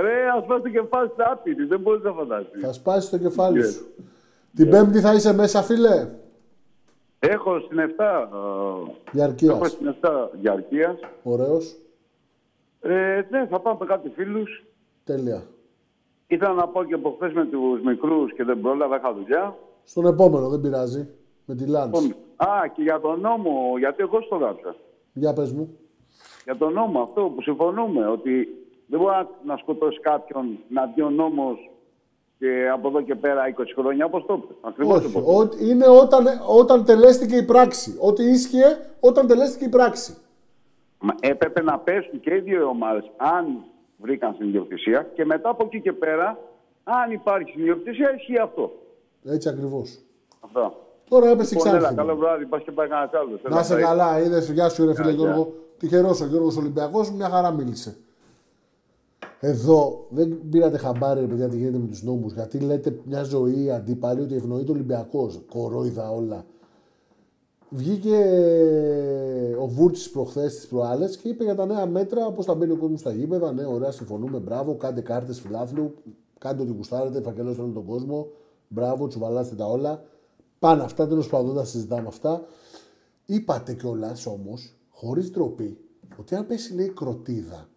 Ρε, 0.00 0.28
ας 0.36 0.44
πας 0.46 0.62
το 0.62 0.68
κεφάλι 0.68 1.10
στα 1.14 1.32
άπειρη, 1.32 1.64
δεν 1.64 1.80
μπορείς 1.80 2.02
να 2.02 2.12
φανταστείς. 2.12 2.60
Θα 2.62 2.72
σπάσεις 2.72 3.10
το 3.10 3.18
κεφάλι 3.18 3.60
Yes. 3.60 3.72
σου. 3.72 3.86
Την 4.54 4.70
Πέμπτη 4.70 5.00
θα 5.00 5.14
είσαι 5.14 5.32
μέσα, 5.34 5.62
φίλε; 5.62 6.08
Έχω 7.18 7.60
στην 7.60 7.78
7, 7.78 8.28
ε, 8.86 8.92
Διαρκείας. 9.12 9.54
έχω 9.54 9.64
στην 9.64 9.86
7 9.86 10.30
διαρκείας. 10.32 10.98
Ωραίος. 11.22 11.76
Ε, 12.80 13.20
ναι, 13.30 13.46
θα 13.50 13.60
πάμε 13.60 13.76
με 13.80 13.86
κάτι 13.86 14.08
φίλους. 14.08 14.64
Τέλεια. 15.04 15.42
Ήθελα 16.26 16.52
να 16.52 16.68
πω 16.68 16.84
και 16.84 16.94
από 16.94 17.10
χθες 17.16 17.32
με 17.32 17.44
τους 17.46 17.80
μικρούς 17.82 18.32
και 18.34 18.44
δεν 18.44 18.60
πρόλαβα, 18.60 18.96
είχα 18.96 19.14
δουλειά. 19.14 19.56
Στον 19.84 20.06
επόμενο, 20.06 20.48
δεν 20.48 20.60
πειράζει. 20.60 21.08
Με 21.44 21.54
τη 21.54 21.66
Λάντς. 21.66 22.00
Λοιπόν, 22.02 22.16
Α, 22.36 22.66
και 22.74 22.82
για 22.82 23.00
τον 23.00 23.20
νόμο, 23.20 23.74
γιατί 23.78 24.02
εγώ 24.02 24.20
στο 24.20 24.36
γράψα. 24.36 24.74
Για 25.12 25.32
πες 25.32 25.52
μου. 25.52 25.78
Για 26.44 26.56
τον 26.56 26.72
νόμο 26.72 27.00
αυτό 27.00 27.22
που 27.34 27.42
συμφωνούμε, 27.42 28.06
ότι 28.06 28.48
δεν 28.88 28.98
μπορεί 29.00 29.12
να- 29.12 29.52
να 29.52 29.56
σκοτώσει 29.56 30.00
κάποιον 30.00 30.58
να 30.68 30.86
δει 30.94 31.02
ο 31.02 31.10
νόμος 31.10 31.70
και 32.38 32.68
από 32.72 32.88
εδώ 32.88 33.00
και 33.02 33.14
πέρα 33.14 33.48
20 33.48 33.72
χρόνια, 33.74 34.04
όπως 34.04 34.24
το 34.26 34.34
είπες. 34.42 34.56
Ακριβώς 34.60 34.96
Όχι. 34.96 35.06
όπως 35.16 35.22
το 35.36 35.42
είπες. 35.42 35.60
Ό, 35.60 35.64
είναι 35.70 35.88
όταν, 35.88 36.26
όταν 36.58 36.84
τελέστηκε 36.84 37.36
η 37.36 37.42
πράξη. 37.44 37.96
Ό,τι 38.00 38.24
ίσχυε 38.24 38.64
όταν 39.00 39.26
τελέστηκε 39.26 39.64
η 39.64 39.68
πράξη. 39.68 40.16
Μα 41.00 41.14
έπρεπε 41.20 41.62
να 41.62 41.78
πέσουν 41.78 42.20
και 42.20 42.34
οι 42.34 42.38
δύο 42.40 42.66
ομάδες 42.68 43.10
αν 43.16 43.64
βρήκαν 43.96 44.34
στην 44.34 44.48
ιδιοκτησία 44.48 45.02
και 45.14 45.24
μετά 45.24 45.48
από 45.48 45.64
εκεί 45.64 45.80
και 45.80 45.92
πέρα, 45.92 46.38
αν 46.84 47.10
υπάρχει 47.12 47.48
στην 47.50 47.60
ιδιοκτησία, 47.62 48.14
ισχύει 48.14 48.38
αυτό. 48.38 48.72
Έτσι 49.24 49.48
ακριβώς. 49.48 49.98
Αυτό. 50.40 50.86
Τώρα 51.08 51.28
έπεσε 51.28 51.54
Λοιπόν, 51.54 51.68
έλα, 51.68 51.76
εξάρτημα. 51.76 52.02
καλό 52.06 52.16
βράδυ, 52.18 52.46
πας 52.46 52.62
και 52.62 52.70
πάει 52.72 52.88
κανένας 52.88 53.12
άλλος. 53.14 53.40
Να 53.42 53.62
σε 53.62 53.74
Έλα, 53.74 53.82
καλά, 53.86 54.20
είδες. 54.20 54.50
Γεια 54.50 54.68
σου, 54.68 54.86
ρε 54.86 54.94
φίλε 54.94 55.10
Γεια, 55.10 55.24
Γιώργο. 55.24 55.52
Τυχερός 55.78 56.20
ο 56.20 56.24
Γιώργος 56.26 56.56
Ολυμπιακός, 56.56 57.10
μια 57.12 57.28
χαρά 57.28 57.50
μίλησε. 57.50 57.96
Εδώ 59.40 60.06
δεν 60.10 60.48
πήρατε 60.50 60.78
χαμπάρι, 60.78 61.20
ρε 61.20 61.26
παιδιά, 61.26 61.48
τι 61.48 61.56
γίνεται 61.56 61.78
με 61.78 61.86
τους 61.86 62.02
νόμους. 62.02 62.32
Γιατί 62.32 62.58
λέτε 62.58 63.00
μια 63.04 63.22
ζωή 63.22 63.62
οι 63.62 63.70
αντίπαλοι 63.70 64.20
ότι 64.20 64.34
ευνοεί 64.34 64.64
το 64.64 64.72
Ολυμπιακός. 64.72 65.40
Κορόιδα 65.48 66.10
όλα. 66.10 66.44
Βγήκε 67.70 68.16
ο 69.60 69.66
Βούρτση 69.66 70.10
προχθές 70.10 70.60
τι 70.60 70.66
προάλλες 70.66 71.16
και 71.16 71.28
είπε 71.28 71.44
για 71.44 71.54
τα 71.54 71.66
νέα 71.66 71.86
μέτρα, 71.86 72.32
πώ 72.32 72.42
θα 72.42 72.54
μπαίνει 72.54 72.72
ο 72.72 72.76
κόσμος 72.76 73.00
στα 73.00 73.12
γήπεδα. 73.12 73.52
Ναι, 73.52 73.66
ωραία, 73.66 73.90
συμφωνούμε. 73.90 74.38
Μπράβο, 74.38 74.74
κάντε 74.76 75.00
κάρτες 75.00 75.40
φιλάθλου. 75.40 75.94
Κάντε 76.38 76.62
ό,τι 76.62 76.72
γουστάρετε, 76.72 77.20
φακελώστε 77.20 77.62
όλο 77.62 77.72
τον 77.72 77.84
κόσμο. 77.84 78.26
Μπράβο, 78.68 79.06
τσουβαλάστε 79.06 79.54
τα 79.54 79.66
όλα. 79.66 80.02
Πάνε 80.58 80.82
αυτά, 80.82 81.06
τέλος 81.08 81.28
πάντων, 81.28 81.46
δεν 81.46 81.56
τα 81.56 81.64
συζητάμε 81.64 82.06
αυτά. 82.06 82.44
Είπατε 83.26 83.74
κιόλας 83.74 84.26
όμως, 84.26 84.76
χωρίς 84.90 85.30
ντροπή, 85.30 85.78
ότι 86.18 86.34
αν 86.34 86.46
πέσει 86.46 86.74
λέει 86.74 86.88
κροτίδα, 86.88 87.67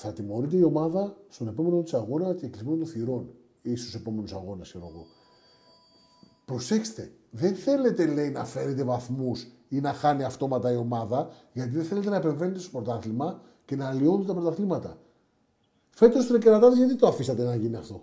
θα 0.00 0.12
τιμωρείται 0.12 0.56
η 0.56 0.62
ομάδα 0.62 1.16
στον 1.28 1.48
επόμενο 1.48 1.82
της 1.82 1.94
αγώνα 1.94 2.34
και 2.34 2.46
κλεισμένο 2.46 2.76
των 2.76 2.86
θυρών. 2.86 3.30
ή 3.62 3.76
στους 3.76 3.94
επόμενους 3.94 4.32
αγώνες, 4.32 4.68
ξέρω 4.68 4.90
εγώ. 4.92 5.06
Προσέξτε, 6.44 7.12
δεν 7.30 7.54
θέλετε 7.54 8.06
λέει 8.06 8.30
να 8.30 8.44
φέρετε 8.44 8.82
βαθμούς 8.82 9.46
ή 9.68 9.80
να 9.80 9.92
χάνει 9.92 10.24
αυτόματα 10.24 10.72
η 10.72 10.76
ομάδα, 10.76 11.28
γιατί 11.52 11.70
δεν 11.70 11.84
θέλετε 11.84 12.10
να 12.10 12.16
επεμβαίνετε 12.16 12.58
στο 12.58 12.70
πρωτάθλημα 12.70 13.40
και 13.64 13.76
να 13.76 13.88
αλλοιώνετε 13.88 14.26
τα 14.26 14.34
πρωταθλήματα. 14.34 14.98
Φέτος 15.90 16.24
στην 16.24 16.40
Κερατάδες, 16.40 16.78
γιατί 16.78 16.96
το 16.96 17.06
αφήσατε 17.06 17.44
να 17.44 17.54
γίνει 17.54 17.76
αυτό; 17.76 18.02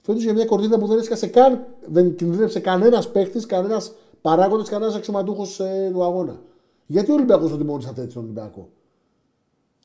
Φέτος 0.00 0.22
για 0.22 0.32
μια 0.32 0.44
κορδίδα 0.44 0.78
που 0.78 0.86
δεν 0.86 0.98
έσκασε 0.98 1.26
καν, 1.26 1.66
δεν 1.88 2.14
κινδύνευσε 2.14 2.60
κανένας 2.60 3.10
παίχτης, 3.10 3.46
κανένας 3.46 3.94
παράγοντας, 4.20 4.68
κανένας 4.68 4.94
αξιωματούχος 4.94 5.60
ε, 5.60 5.90
του 5.92 6.04
αγώνα. 6.04 6.40
Γιατί 6.86 7.10
ο 7.10 7.14
Ολυμπιακός 7.14 7.50
το 7.50 7.56
τιμώρησατε 7.56 8.02
έτσι 8.02 8.14
τον 8.14 8.24
Ολυμπιακό; 8.24 8.68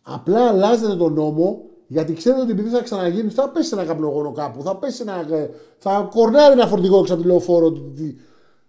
Απλά 0.10 0.48
αλλάζετε 0.48 0.96
τον 0.96 1.14
νόμο 1.14 1.62
γιατί 1.88 2.14
ξέρετε 2.14 2.42
ότι 2.42 2.52
επειδή 2.52 2.70
θα 2.70 2.82
ξαναγίνει, 2.84 3.30
θα 3.30 3.50
πέσει 3.50 3.70
ένα 3.74 3.86
καπνογόνο 3.86 4.32
κάπου, 4.32 4.62
θα 4.62 4.76
πέσει 4.78 5.02
ένα. 5.02 5.36
ε, 5.36 5.50
θα 5.78 6.08
κορνάρει 6.12 6.52
ένα 6.54 6.68
φορτηγό 6.68 7.00
έξω 7.00 7.14
από 7.14 7.22
τη 7.22 7.28
λεωφόρο. 7.28 7.72
τι- 7.72 7.80
τι- 7.80 8.16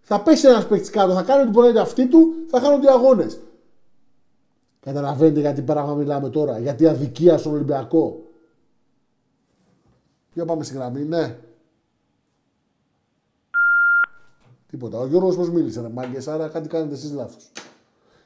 Θα 0.01 0.23
πέσει 0.23 0.48
ένας 0.48 0.66
παίχτη 0.66 0.90
κάτω, 0.90 1.12
θα 1.12 1.23
κάνει 1.23 1.43
ό,τι 1.43 1.51
μπορεί 1.51 1.73
να 1.73 1.81
αυτή 1.81 2.09
του, 2.09 2.32
θα 2.51 2.60
χάνονται 2.60 2.86
οι 2.86 2.90
αγώνες. 2.90 3.40
Καταλαβαίνετε 4.81 5.40
γιατί 5.40 5.62
πράγμα 5.62 5.94
μιλάμε 5.94 6.28
τώρα, 6.28 6.59
γιατί 6.59 6.86
αδικία 6.86 7.39
στον 7.39 7.52
Ολυμπιακό. 7.52 8.20
Για 10.32 10.44
πάμε 10.44 10.65
στη 10.65 10.74
γραμμή, 10.74 11.05
ναι. 11.05 11.39
Τίποτα. 14.70 14.98
Ο 14.98 15.06
Γιώργος 15.06 15.36
πώς 15.36 15.51
μίλησε 15.51 15.81
ρε 15.81 15.89
μάγκες, 15.89 16.28
άρα 16.28 16.48
κάτι 16.48 16.69
κάνετε 16.69 16.94
εσείς 16.94 17.12
λάθος. 17.12 17.51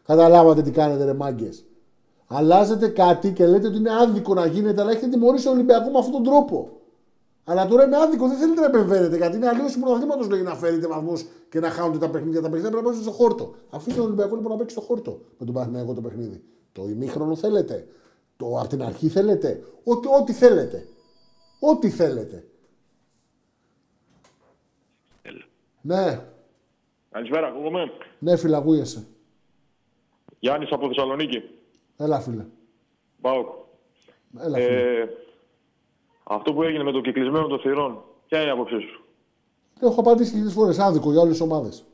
Καταλάβατε 0.06 0.62
τι 0.62 0.70
κάνετε 0.70 1.05
ρε 1.05 1.12
μάγκες. 1.14 1.64
Αλλάζετε 2.34 2.88
κάτι 2.88 3.32
και 3.32 3.46
λέτε 3.46 3.66
ότι 3.66 3.76
είναι 3.76 3.94
άδικο 3.94 4.34
να 4.34 4.46
γίνεται, 4.46 4.80
αλλά 4.80 4.90
έχετε 4.90 5.09
τιμωρήσει 5.09 5.44
τον 5.44 5.52
Ολυμπιακό 5.52 5.90
με 5.90 5.98
αυτόν 5.98 6.12
τον 6.12 6.22
τρόπο. 6.22 6.80
Αλλά 7.44 7.66
τώρα 7.66 7.84
είναι 7.84 7.96
άδικο, 7.96 8.28
δεν 8.28 8.36
θέλετε 8.36 8.60
να 8.60 8.66
επεμβαίνετε 8.66 9.16
γιατί 9.16 9.36
είναι 9.36 9.48
αλλίωση 9.48 9.78
πρωταθλήματο 9.80 10.28
λέει 10.28 10.42
να 10.42 10.54
φέρετε 10.54 10.86
βαθμούς 10.86 11.24
και 11.48 11.60
να 11.60 11.70
χάνονται 11.70 11.98
τα 11.98 12.10
παιχνίδια. 12.10 12.40
Τα 12.40 12.48
παιχνίδια 12.48 12.70
πρέπει 12.70 12.84
να 12.84 12.90
παίζουν 12.90 13.12
στο 13.12 13.22
χόρτο. 13.22 13.54
Αφήστε 13.70 14.00
τον 14.00 14.04
Ολυμπιακό 14.04 14.34
λοιπόν 14.36 14.50
να 14.52 14.59
παίξει 14.59 14.76
στο 14.76 14.84
χόρτο 14.84 15.20
με 15.38 15.44
τον 15.46 15.54
Παναθηναϊκό 15.54 15.94
το 15.94 16.00
παιχνίδι. 16.00 16.42
Το 16.72 16.88
ημίχρονο 16.88 17.36
θέλετε. 17.36 17.86
Το 18.36 18.59
από 18.59 18.68
την 18.68 18.82
αρχή 18.82 19.09
θέλετε. 19.09 19.64
Ό,τι, 19.84 20.09
ό,τι 20.20 20.32
θέλετε. 20.32 20.86
Ό,τι 21.60 21.90
θέλετε. 21.90 22.46
Ναι, 25.80 26.20
Καλησπέρα, 27.10 27.46
ακούγομαι; 27.46 27.92
ναι, 28.18 28.36
φυλακούγεσαι. 28.36 29.06
Γιάννης 30.38 30.72
από 30.72 30.86
Θεσσαλονίκη. 30.86 31.42
Έλα, 32.02 32.20
φίλε. 32.20 32.44
Πάω. 33.20 33.44
Έλα, 34.38 34.56
φίλε. 34.56 35.00
Ε, 35.00 35.08
αυτό 36.22 36.52
που 36.52 36.62
έγινε 36.62 36.82
με 36.84 36.92
το 36.92 37.00
κυκλισμένο 37.00 37.46
των 37.46 37.58
θυρών, 37.60 38.02
ποια 38.28 38.38
είναι 38.40 38.48
η 38.48 38.52
άποψή 38.52 38.80
σου; 38.80 39.04
Το 39.80 39.86
έχω 39.86 40.00
απαντήσει 40.00 40.34
χίλιε 40.34 40.50
φορές. 40.50 40.78
Άδικο 40.78 41.10
για 41.10 41.20
όλες 41.20 41.32
τις 41.32 41.42
ομάδες. 41.42 41.84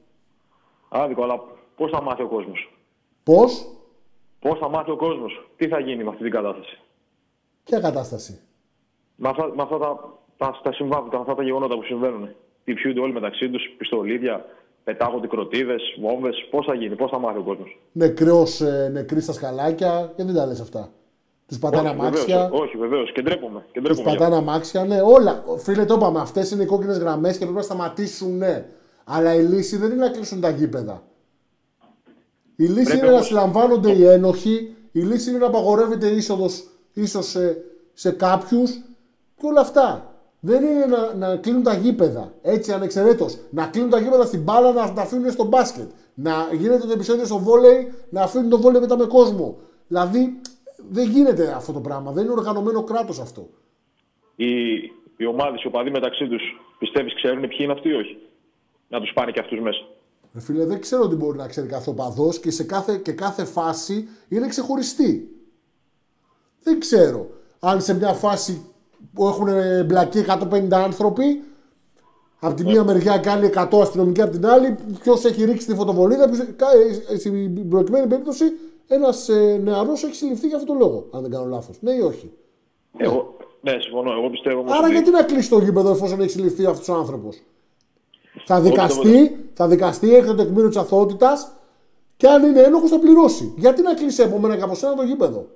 Άδικο, 0.89 1.23
αλλά 1.23 1.41
πώς 1.77 1.91
θα 1.91 2.03
μάθει 2.03 2.23
ο 2.23 2.29
κόσμος; 2.29 2.73
Πώς, 3.23 3.67
Πώς 4.41 4.59
θα 4.59 4.69
μάθει 4.69 4.91
ο 4.91 4.97
κόσμος, 4.97 5.49
τι 5.57 5.69
θα 5.69 5.81
γίνει 5.81 6.05
με 6.05 6.11
αυτή 6.11 6.23
την 6.23 6.33
κατάσταση; 6.33 6.79
ποια 7.65 7.81
κατάσταση; 7.81 8.41
Με 9.17 9.29
αυτά, 9.29 9.53
με 9.55 9.63
αυτά 9.63 9.79
τα, 9.79 10.19
τα, 10.37 10.61
τα 10.63 10.73
συμβάντα, 10.73 11.09
με 11.13 11.21
αυτά 11.21 11.35
τα 11.35 11.43
γεγονότα 11.43 11.75
που 11.75 11.83
συμβαίνουν. 11.83 12.29
Τυψιούνται 12.65 13.01
όλοι 13.01 13.13
μεταξύ 13.13 13.51
τους, 13.51 13.63
πιστολίδια, 13.77 14.45
πετάγονται 14.89 15.27
κροτίδε, 15.27 15.75
βόμβες. 16.01 16.47
Πώς 16.51 16.67
θα 16.67 16.75
γίνει, 16.75 16.95
πώς 16.95 17.11
θα 17.11 17.19
μάθει 17.19 17.39
ο 17.39 17.43
κόσμος. 17.43 17.81
Νεκρός, 17.93 18.61
ε, 18.61 18.89
νεκροί 18.93 19.21
στα 19.21 19.33
σκαλάκια 19.33 20.13
και 20.17 20.25
δεν 20.25 20.35
τα 20.35 20.47
λες 20.47 20.61
αυτά. 20.61 20.91
Τους 21.49 21.59
πατάνε 21.59 21.89
αμάξια. 21.89 22.51
όχι, 22.53 22.77
βεβαίως. 22.77 23.13
Και 23.13 23.23
ντρέπομαι. 23.23 23.65
Και 23.73 23.81
Τους 23.81 23.89
ντρέπομαι. 23.97 24.17
πατάνε 24.17 24.37
αμάξια, 24.37 24.85
ναι, 24.85 25.01
όλα. 25.01 25.45
Φίλε, 25.59 25.85
το 25.85 25.95
είπαμε. 25.95 26.21
Αυτές 26.21 26.51
είναι 26.51 26.63
οι 26.63 26.67
κόκκινες 26.67 26.99
γραμμές 26.99 27.33
και 27.33 27.39
πρέπει 27.39 27.55
να 27.57 27.63
σταματήσουν, 27.63 28.37
ναι. 28.37 28.67
Αλλά 29.05 29.35
η 29.35 29.43
λύση 29.43 29.77
δεν 29.77 29.91
είναι 29.91 30.05
να 30.05 30.11
κλείσουν 30.11 30.41
τα 30.41 30.49
γήπεδα. 30.51 31.03
Η 32.57 32.65
λύση 32.65 32.83
Πρέπει 32.85 32.97
είναι 32.99 33.07
να 33.07 33.13
όμως- 33.13 33.27
συλλαμβάνονται 33.27 33.91
οι 33.93 34.05
ένοχοι. 34.07 34.75
Η 34.93 35.01
λύση 35.01 35.31
είναι 35.31 35.39
να 35.39 35.47
απαγορεύεται 35.47 36.07
η 36.09 36.17
είσοδος 36.17 36.65
ίσως 36.93 37.27
σε, 37.27 37.57
σε 37.93 38.11
κάποιους 38.11 38.71
και 39.37 39.47
όλα 39.47 39.61
αυτά. 39.61 40.08
Δεν 40.41 40.65
είναι 40.65 40.87
να, 40.87 41.15
να 41.15 41.37
κλείνουν 41.37 41.63
τα 41.63 41.75
γήπεδα 41.75 42.33
έτσι 42.43 42.73
ανεξαιρέτως. 42.73 43.39
Να 43.51 43.67
κλείνουν 43.67 43.91
τα 43.91 44.01
γήπεδα 44.01 44.25
στην 44.25 44.43
μπάλα 44.43 44.73
να 44.73 44.93
τα 44.93 45.03
αφήνουν 45.03 45.31
στο 45.31 45.45
μπάσκετ. 45.45 45.91
Να 46.15 46.49
γίνεται 46.53 46.87
το 46.87 46.93
επεισόδιο 46.93 47.25
στο 47.25 47.39
βόλεϊ 47.39 47.93
να 48.11 48.23
αφήνουν 48.23 48.49
το 48.49 48.61
βόλεϊ 48.61 48.81
μετά 48.81 48.97
με 48.97 49.07
κόσμο. 49.07 49.59
Δηλαδή 49.89 50.41
δεν 50.91 51.11
γίνεται 51.11 51.53
αυτό 51.53 51.73
το 51.73 51.81
πράγμα. 51.81 52.13
Δεν 52.13 52.25
είναι 52.25 52.33
οργανωμένο 52.33 52.85
κράτος 52.85 53.21
αυτό. 53.21 53.49
Οι, 54.37 54.75
οι 55.17 55.27
ομάδε, 55.27 55.57
οι 55.65 55.67
οπαδοί 55.67 55.91
μεταξύ 55.91 56.29
τους, 56.29 56.43
πιστεύεις 56.79 57.15
ξέρουν 57.15 57.41
ποιοι 57.41 57.59
είναι 57.61 57.73
αυτοί 57.73 57.89
ή 57.89 57.95
όχι; 57.95 58.19
Να 58.89 59.01
τους 59.01 59.13
πάνε 59.13 59.31
και 59.31 59.41
αυτούς 59.41 59.61
μέσα. 59.61 59.87
Ρε 60.35 60.41
φίλε, 60.41 60.65
δεν 60.65 60.81
ξέρω 60.81 61.09
τι 61.09 61.15
μπορεί 61.15 61.37
να 61.39 61.47
ξέρει 61.47 61.67
κάθε 61.67 61.91
οπαδός 61.91 62.41
και 62.41 62.51
σε 62.51 62.65
κάθε, 62.65 62.97
και 62.97 63.13
κάθε 63.13 63.45
φάση 63.45 64.09
είναι 64.29 64.49
ξεχωριστή. 64.49 65.29
Δεν 66.63 66.81
ξέρω. 66.81 67.27
Αν 67.61 67.81
σε 67.81 67.95
μια 67.95 68.13
φάση 68.13 68.67
που 69.15 69.27
έχουν 69.27 69.49
μπλακεί 69.87 70.25
150 70.51 70.69
άνθρωποι, 70.73 71.43
από 72.41 72.55
τη 72.55 72.65
μία 72.65 72.85
μεριά 72.85 73.19
κάνει 73.19 73.51
100 73.55 73.81
αστυνομικοί, 73.81 74.23
από 74.23 74.31
την 74.33 74.47
άλλη, 74.47 74.77
ποιος 75.01 75.25
έχει 75.25 75.45
ρίξει 75.45 75.67
τη 75.67 75.75
φωτοβολίδα. 75.75 76.29
ποιος- 76.29 76.47
κα- 76.57 76.67
ε, 77.11 77.15
ε, 77.15 77.19
Στην 77.19 77.69
προκειμένη 77.69 78.07
περίπτωση, 78.07 78.45
ένας 78.87 79.29
νεαρός 79.63 80.05
έχει 80.05 80.15
συλληφθεί 80.15 80.47
για 80.47 80.57
αυτόν 80.57 80.79
τον 80.79 80.87
λόγο. 80.89 81.07
Αν 81.11 81.23
δεν 81.23 81.31
κάνω 81.31 81.45
λάθος. 81.47 81.77
Ναι 81.81 81.93
ή 81.93 82.01
όχι; 82.01 82.33
Εγώ, 82.97 83.37
ναι, 83.61 83.77
συμφωνώ. 83.81 84.13
Εγώ 84.13 84.31
πιστεύω 84.31 84.61
όμως 84.61 84.73
Άρα 84.73 84.83
ότι- 84.85 84.93
γιατί 84.93 85.11
να 85.11 85.23
κλείσει 85.23 85.49
το 85.49 85.59
γήπεδο 85.59 85.91
εφόσον 85.91 86.21
έχει 86.21 86.31
συλληφθεί 86.31 86.67
αυτός 86.67 86.89
ο 86.89 86.95
άνθρωπος; 86.95 87.43
Θα 88.47 88.57
το 88.57 88.63
δικαστεί, 88.63 89.45
θα 89.55 89.69
δικαστεί, 89.69 90.15
έχει 90.15 90.27
το 90.27 90.35
τεκμήριο 90.35 90.69
της 90.69 90.77
αθωότητας 90.79 91.53
Και 92.17 92.29
αν 92.29 92.45
είναι 92.45 92.61
ένοχος, 92.61 92.91
θα 92.91 92.99
πληρώσει. 92.99 93.53
Γιατί 93.57 93.83
να 93.83 93.95
κλείσει 93.95 94.23
από 94.23 94.39
μένα 94.39 94.57
και 94.57 94.63
από 94.63 94.75
σένα 94.75 94.95
το 94.95 95.03
γήπεδο; 95.03 95.47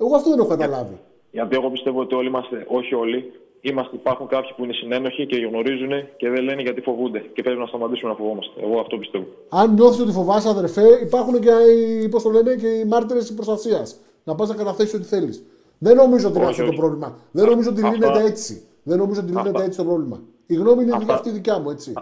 Εγώ 0.00 0.16
αυτό 0.16 0.30
δεν 0.30 0.38
έχω 0.38 0.48
καταλάβει. 0.48 1.00
Γιατί 1.36 1.56
εγώ 1.56 1.68
πιστεύω 1.70 2.00
ότι 2.00 2.14
όλοι 2.14 2.28
είμαστε, 2.28 2.56
όχι 2.78 2.94
όλοι, 2.94 3.18
είμαστε, 3.60 3.96
υπάρχουν 3.96 4.26
κάποιοι 4.34 4.50
που 4.56 4.64
είναι 4.64 4.72
συνένοχοι 4.72 5.26
και 5.26 5.36
γνωρίζουν 5.50 5.92
και 6.16 6.26
δεν 6.30 6.42
λένε 6.48 6.62
γιατί 6.62 6.80
φοβούνται. 6.80 7.18
Και 7.34 7.42
πρέπει 7.42 7.58
να 7.58 7.66
σταματήσουμε 7.66 8.10
να 8.10 8.16
φοβόμαστε. 8.16 8.52
Εγώ 8.66 8.80
αυτό 8.80 8.94
πιστεύω. 8.98 9.26
Αν 9.48 9.74
νιώθεις 9.74 10.00
ότι 10.00 10.12
φοβάσαι, 10.12 10.48
αδερφέ, 10.48 10.86
υπάρχουν 11.08 11.40
και 11.40 11.50
οι, 11.50 12.08
πώς 12.08 12.22
το 12.22 12.30
λένε, 12.30 12.54
και 12.54 12.66
οι 12.68 12.84
μάρτυρες 12.84 13.22
της 13.26 13.34
προστασίας. 13.34 13.88
Να 14.24 14.34
πας 14.34 14.48
να 14.48 14.54
καταθέσεις 14.54 14.94
ό,τι 14.94 15.04
θέλεις. 15.04 15.36
Δεν 15.78 15.96
νομίζω 15.96 16.28
ότι 16.28 16.36
είναι 16.36 16.46
Όχι, 16.46 16.52
αυτό 16.54 16.62
το 16.64 16.68
όχι. 16.70 16.80
πρόβλημα. 16.80 17.18
Δεν 17.30 17.44
νομίζω 17.50 17.70
ότι 17.70 17.80
Αυτά- 17.82 17.92
λύνεται 17.96 18.22
έτσι. 18.30 18.62
Δεν 18.82 18.98
νομίζω 18.98 19.20
ότι 19.20 19.28
λύνεται 19.30 19.48
Αυτά- 19.48 19.64
έτσι 19.64 19.78
το 19.78 19.84
πρόβλημα. 19.84 20.20
Η 20.46 20.54
γνώμη 20.54 20.82
είναι 20.82 20.92
Αυτά- 20.96 21.14
αυτή 21.14 21.30
δικιά 21.30 21.58
μου, 21.58 21.70
έτσι. 21.70 21.92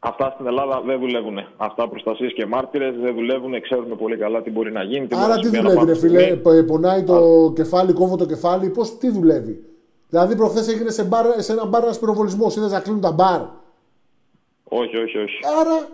Αυτά 0.00 0.30
στην 0.34 0.46
Ελλάδα 0.46 0.82
δεν 0.86 0.98
δουλεύουν. 1.00 1.38
Αυτά 1.56 1.88
προστασίες 1.88 2.32
και 2.32 2.46
μάρτυρες 2.46 2.94
δεν 2.96 3.14
δουλεύουν. 3.14 3.60
Ξέρουμε 3.60 3.94
πολύ 3.94 4.16
καλά 4.16 4.42
τι 4.42 4.50
μπορεί 4.50 4.72
να 4.72 4.82
γίνει. 4.82 5.06
Τι 5.06 5.14
μπορεί 5.14 5.24
Άρα 5.26 5.34
να 5.34 5.40
τι 5.40 5.46
συμβεί 5.46 5.58
δουλεύει, 5.58 5.76
ανά 5.78 5.86
ρε 5.86 5.92
πάσα 5.92 6.06
φίλε, 6.06 6.20
στιγμή. 6.20 6.40
πο- 6.40 6.64
πονάει 6.66 7.02
το 7.04 7.52
κεφάλι, 7.54 7.92
κόβω 7.92 8.16
το 8.16 8.26
κεφάλι, 8.26 8.68
πώς 8.68 8.98
τι 8.98 9.10
δουλεύει; 9.10 9.64
Δηλαδή 10.08 10.36
προχθές 10.36 10.68
έγινε 10.68 10.90
σε, 10.90 11.04
μπαρ, 11.04 11.26
σε 11.42 11.52
ένα 11.52 11.66
μπαρ 11.66 11.82
ένα 11.84 11.94
πυροβολισμό, 12.00 12.46
είδες 12.56 12.70
να 12.72 12.80
κλείνουν 12.80 13.00
τα 13.00 13.12
μπαρ. 13.12 13.40
Όχι, 14.64 14.96
όχι, 14.96 15.18
όχι. 15.18 15.38
Άρα 15.60 15.88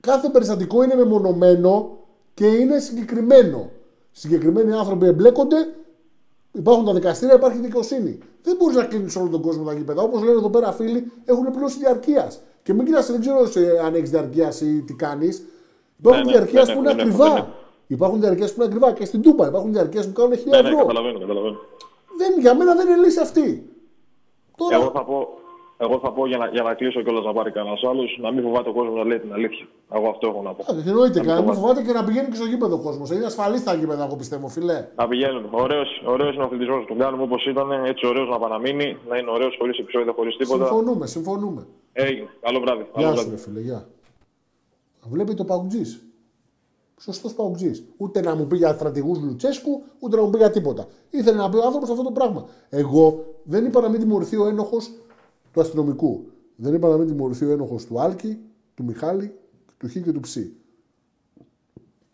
κάθε 0.00 0.28
περιστατικό 0.28 0.82
είναι 0.82 0.94
μεμονωμένο 0.94 1.98
και 2.34 2.46
είναι 2.46 2.78
συγκεκριμένο. 2.78 3.70
Συγκεκριμένοι 4.10 4.72
άνθρωποι 4.72 5.06
εμπλέκονται, 5.06 5.56
υπάρχουν 6.52 6.84
τα 6.84 6.92
δικαστήρια, 6.94 7.34
υπάρχει 7.34 7.58
δικαιοσύνη. 7.58 8.18
Δεν 8.42 8.56
μπορείς 8.56 8.76
να 8.76 8.84
κλείνεις 8.84 9.16
όλο 9.16 9.28
τον 9.28 9.40
κόσμο 9.42 9.64
τα 9.64 9.72
γήπεδα. 9.72 10.02
Όπως 10.02 10.20
λένε 10.20 10.38
εδώ 10.38 10.50
πέρα 10.50 10.72
φίλοι, 10.72 11.12
έχουν 11.24 11.50
πλήρωση 11.50 11.78
διαρκείας. 11.78 12.40
Και 12.62 12.72
μην 12.74 12.84
κοιτάς, 12.86 13.10
δεν 13.10 13.20
ξέρω 13.20 13.46
σε- 13.46 13.78
αν 13.84 13.94
έχεις 13.94 14.10
διαρκείας 14.10 14.60
ή 14.60 14.82
τι 14.82 14.94
κάνεις. 14.94 15.44
Υπάρχουν 15.98 16.24
Ναι, 16.24 16.30
ναι, 16.32 16.36
διαρκείας 16.38 16.66
δεν 16.66 16.74
που 16.74 16.80
είναι 16.80 16.90
έχω, 16.90 16.98
δεν 16.98 17.08
έχω, 17.08 17.22
ακριβά. 17.22 17.34
δεν 17.34 17.42
έχω. 17.44 17.58
Υπάρχουν 17.86 18.20
διαρκείας 18.20 18.52
που 18.54 18.62
είναι 18.62 18.64
ακριβά. 18.74 18.92
Και 18.92 19.04
στην 19.04 19.22
Τούπα 19.22 19.46
υπάρχουν 19.46 19.72
διαρκεία 19.72 20.02
που 20.02 20.12
κάνουν 20.12 20.32
1000 20.32 20.44
Ναι, 20.50 20.60
ναι, 20.60 20.68
ευρώ. 20.68 20.78
καταλαβαίνω, 20.80 21.18
καταλαβαίνω. 21.18 21.58
δεν, 22.18 22.40
για 22.40 22.54
μένα 22.56 22.74
δεν 22.74 22.88
είναι 22.88 22.96
λύση 22.96 23.20
αυτή. 23.20 23.70
Τώρα, 24.56 24.76
Εγώ 24.76 24.90
θα 24.90 25.04
πω, 25.04 25.28
εγώ 25.84 25.98
θα 26.02 26.12
πω 26.12 26.26
για, 26.26 26.38
να, 26.38 26.46
για 26.46 26.62
να 26.62 26.74
κλείσω 26.74 27.02
κιόλας 27.02 27.24
να 27.24 27.32
πάρει 27.32 27.50
κανένας 27.50 27.82
άλλος, 27.90 28.18
να 28.22 28.32
μην 28.32 28.42
φοβάται 28.42 28.68
ο 28.68 28.72
κόσμος 28.72 28.94
να 29.00 29.04
λέει 29.04 29.18
την 29.18 29.32
αλήθεια. 29.32 29.66
Εγώ 29.94 30.08
αυτό 30.08 30.26
έχω 30.28 30.42
να 30.42 30.52
πω. 30.54 30.62
Α, 30.62 30.66
εννοείται, 30.86 30.92
Να 31.18 31.20
μην 31.20 31.28
κανένα 31.28 31.34
μην 31.46 31.54
φοβάται. 31.54 31.60
φοβάται 31.60 31.82
και 31.86 31.92
να 31.92 32.04
πηγαίνει 32.04 32.28
και 32.28 32.34
στο 32.40 32.44
γήπεδο 32.44 32.74
ο 32.74 32.78
κόσμος. 32.86 33.10
Είναι 33.10 33.24
ασφαλής 33.24 33.60
στα 33.60 33.74
γήπεδα, 33.74 34.04
εγώ 34.04 34.16
πιστεύω, 34.16 34.48
φιλέ. 34.48 34.78
Να 34.96 35.08
πηγαίνουν. 35.08 35.44
Ωραίος, 35.50 35.88
ωραίος 36.06 36.34
είναι 36.34 36.42
ο 36.42 36.46
αθλητισμός 36.46 36.80
που 36.80 36.86
τον 36.88 36.98
κάνουμε 36.98 37.22
όπως 37.22 37.46
ήταν, 37.46 37.70
έτσι 37.84 38.06
ωραίος 38.06 38.28
να 38.28 38.38
παραμείνει, 38.38 38.96
να 39.08 39.16
είναι 39.18 39.30
ωραίος 39.30 39.56
χωρίς 39.58 39.78
επεισόδια, 39.78 40.12
χωρίς 40.16 40.36
τίποτα. 40.36 40.64
Συμφωνούμε, 40.66 41.06
συμφωνούμε. 41.06 41.66
Έγινε. 41.92 42.28
Καλό 42.40 42.60
βράδυ. 42.60 42.82
Καλό 42.94 43.06
Γεια 43.06 43.08
σου, 43.08 43.14
βράδυ. 43.14 43.30
ρε 43.30 43.36
φίλε, 43.36 43.60
γεια. 43.60 43.88
Βλέπει 45.10 45.34
το 45.34 45.44
παουτζής. 45.44 46.04
Σωστός 47.00 47.32
παουτζής. 47.34 47.84
Ούτε 47.96 48.20
να 48.20 48.34
μου 48.36 48.46
πει 48.46 48.56
για 48.56 48.72
στρατηγούς 48.72 49.18
Λουτσέσκου, 49.18 49.82
ούτε 49.98 50.16
να 50.16 50.22
μου 50.22 50.30
πει 50.30 50.38
για 50.38 50.50
τίποτα. 50.50 50.86
Ήθελε 51.10 51.36
να 51.36 51.48
πει 51.48 51.56
ο 51.56 51.64
άνθρωπος 51.64 51.90
αυτό 51.90 52.02
το 52.02 52.10
πράγμα. 52.10 52.44
Εγώ 52.68 53.24
δεν 53.42 53.64
είπα 53.64 53.80
να 53.80 53.88
μην 53.88 54.00
τιμωρηθεί 54.00 54.36
ο 54.36 54.46
ένοχος 54.46 54.90
του 55.52 55.60
αστυνομικού. 55.60 56.24
Δεν 56.56 56.74
είπα 56.74 56.88
να 56.88 56.96
μην 56.96 57.06
τιμωρηθεί 57.06 57.44
ο 57.44 57.50
ένοχος 57.50 57.84
του 57.86 58.00
Άλκη, 58.00 58.38
του 58.74 58.84
Μιχάλη, 58.84 59.34
του 59.78 59.88
Χ 59.88 59.92
και 59.92 60.12
του 60.12 60.20
Ψ. 60.20 60.36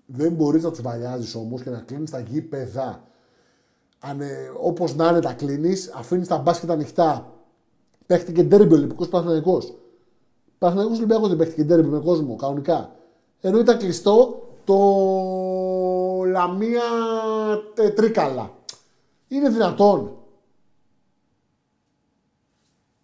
Δεν 0.06 0.32
μπορείς 0.32 0.62
να 0.62 0.70
τους 0.70 0.80
βαλιάζει 0.80 1.38
όμως 1.38 1.62
και 1.62 1.70
να 1.70 1.78
κλείνεις 1.78 2.10
τα 2.10 2.20
γήπεδα. 2.20 3.04
Όπως 4.60 4.94
να 4.94 5.08
είναι 5.08 5.20
τα 5.20 5.32
κλείνεις, 5.32 5.92
αφήνεις 5.94 6.28
τα 6.28 6.38
μπάσκετ 6.38 6.70
ανοιχτά. 6.70 7.32
Παίχτηκε 8.06 8.42
ντέρμπι 8.42 8.72
ο 8.72 8.76
Ολυμπικό 8.76 9.06
Παναθυναϊκό. 9.06 9.62
Παναθυναϊκό 10.58 10.94
Ολυμπιακός 10.94 11.28
δεν 11.28 11.36
παίχτηκε 11.36 11.64
ντέρμπι 11.64 11.88
με 11.88 11.98
κόσμο 11.98 12.36
κανονικά. 12.36 12.96
Ενώ 13.40 13.58
ήταν 13.58 13.78
κλειστό 13.78 14.48
το 14.64 14.76
Λαμία 16.30 16.82
τε- 17.74 17.94
Τρίκαλα. 17.94 18.50
Είναι 19.28 19.48
δυνατόν. 19.48 20.16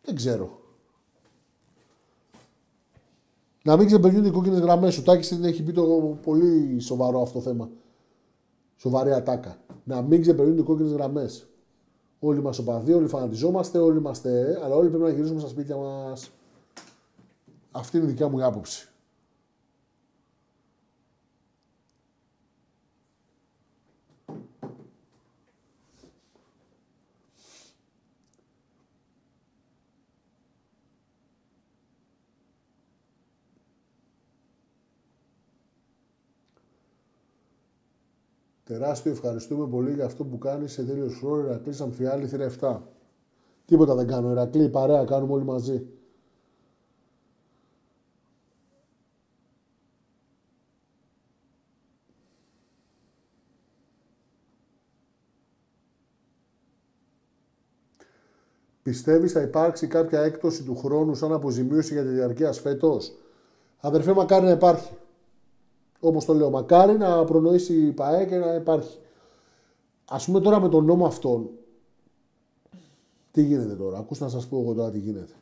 Δεν 0.02 0.14
ξέρω. 0.14 0.60
Να 3.64 3.76
μην 3.76 3.86
ξεπερνούν 3.86 4.24
οι 4.24 4.30
κόκκινες 4.30 4.58
γραμμές. 4.58 4.98
Ο 4.98 5.02
Τάκης 5.02 5.28
την 5.28 5.44
έχει 5.44 5.62
πει 5.62 5.72
το 5.72 6.18
πολύ 6.22 6.80
σοβαρό 6.80 7.22
αυτό 7.22 7.40
θέμα. 7.40 7.70
Σοβαρή 8.76 9.12
ατάκα. 9.12 9.56
Να 9.84 10.02
μην 10.02 10.20
ξεπερνούν 10.20 10.58
οι 10.58 10.62
κόκκινες 10.62 10.92
γραμμές. 10.92 11.46
Όλοι 12.18 12.38
είμαστε 12.38 12.62
οπαδοί, 12.62 12.92
όλοι 12.92 13.08
φανατιζόμαστε, 13.08 13.78
όλοι 13.78 13.98
είμαστε. 13.98 14.60
Αλλά 14.62 14.74
όλοι 14.74 14.88
πρέπει 14.88 15.04
να 15.04 15.10
γυρίσουμε 15.10 15.40
στα 15.40 15.48
σπίτια 15.48 15.76
μας. 15.76 16.30
Αυτή 17.70 17.96
είναι 17.96 18.06
η 18.06 18.08
δικιά 18.08 18.28
μου 18.28 18.38
η 18.38 18.42
άποψη. 18.42 18.91
Τεράστιο 38.64 39.12
ευχαριστούμε 39.12 39.66
πολύ 39.66 39.92
για 39.92 40.04
αυτό 40.04 40.24
που 40.24 40.38
κάνεις 40.38 40.72
σε 40.72 40.84
τέλειο 40.84 41.08
χρόνο. 41.08 41.42
Ηρακλή 41.42 41.76
Αμφιάλη 41.80 42.26
θύρα 42.26 42.50
7. 42.60 42.80
Τίποτα 43.64 43.94
δεν 43.94 44.06
κάνω. 44.06 44.30
Ηρακλή, 44.30 44.68
παρέα 44.68 45.04
κάνουμε 45.04 45.32
όλοι 45.32 45.44
μαζί. 45.44 45.86
Πιστεύεις 58.82 59.32
θα 59.32 59.40
υπάρξει 59.40 59.86
κάποια 59.86 60.20
έκπτωση 60.20 60.64
του 60.64 60.76
χρόνου 60.76 61.14
σαν 61.14 61.32
αποζημίωση 61.32 61.92
για 61.92 62.02
τη 62.02 62.08
διαρκεία 62.08 62.52
φέτο. 62.52 63.00
Αδερφέ, 63.80 64.12
μακάρι 64.12 64.44
να 64.44 64.50
υπάρχει. 64.50 64.96
Όπως 66.04 66.24
το 66.24 66.34
λέω, 66.34 66.50
μακάρι 66.50 66.98
να 66.98 67.24
προνοήσει 67.24 67.86
η 67.86 67.92
ΠαΕ 67.92 68.24
και 68.24 68.36
να 68.36 68.54
υπάρχει. 68.54 68.98
Α 70.04 70.16
πούμε 70.24 70.40
τώρα 70.40 70.60
με 70.60 70.68
τον 70.68 70.84
νόμο 70.84 71.06
αυτόν, 71.06 71.50
τι 73.30 73.42
γίνεται 73.42 73.74
τώρα, 73.74 73.98
ακούστε 73.98 74.24
να 74.24 74.30
σας 74.30 74.46
πω 74.46 74.60
εγώ 74.60 74.74
τώρα 74.74 74.90
τι 74.90 74.98
γίνεται. 74.98 75.32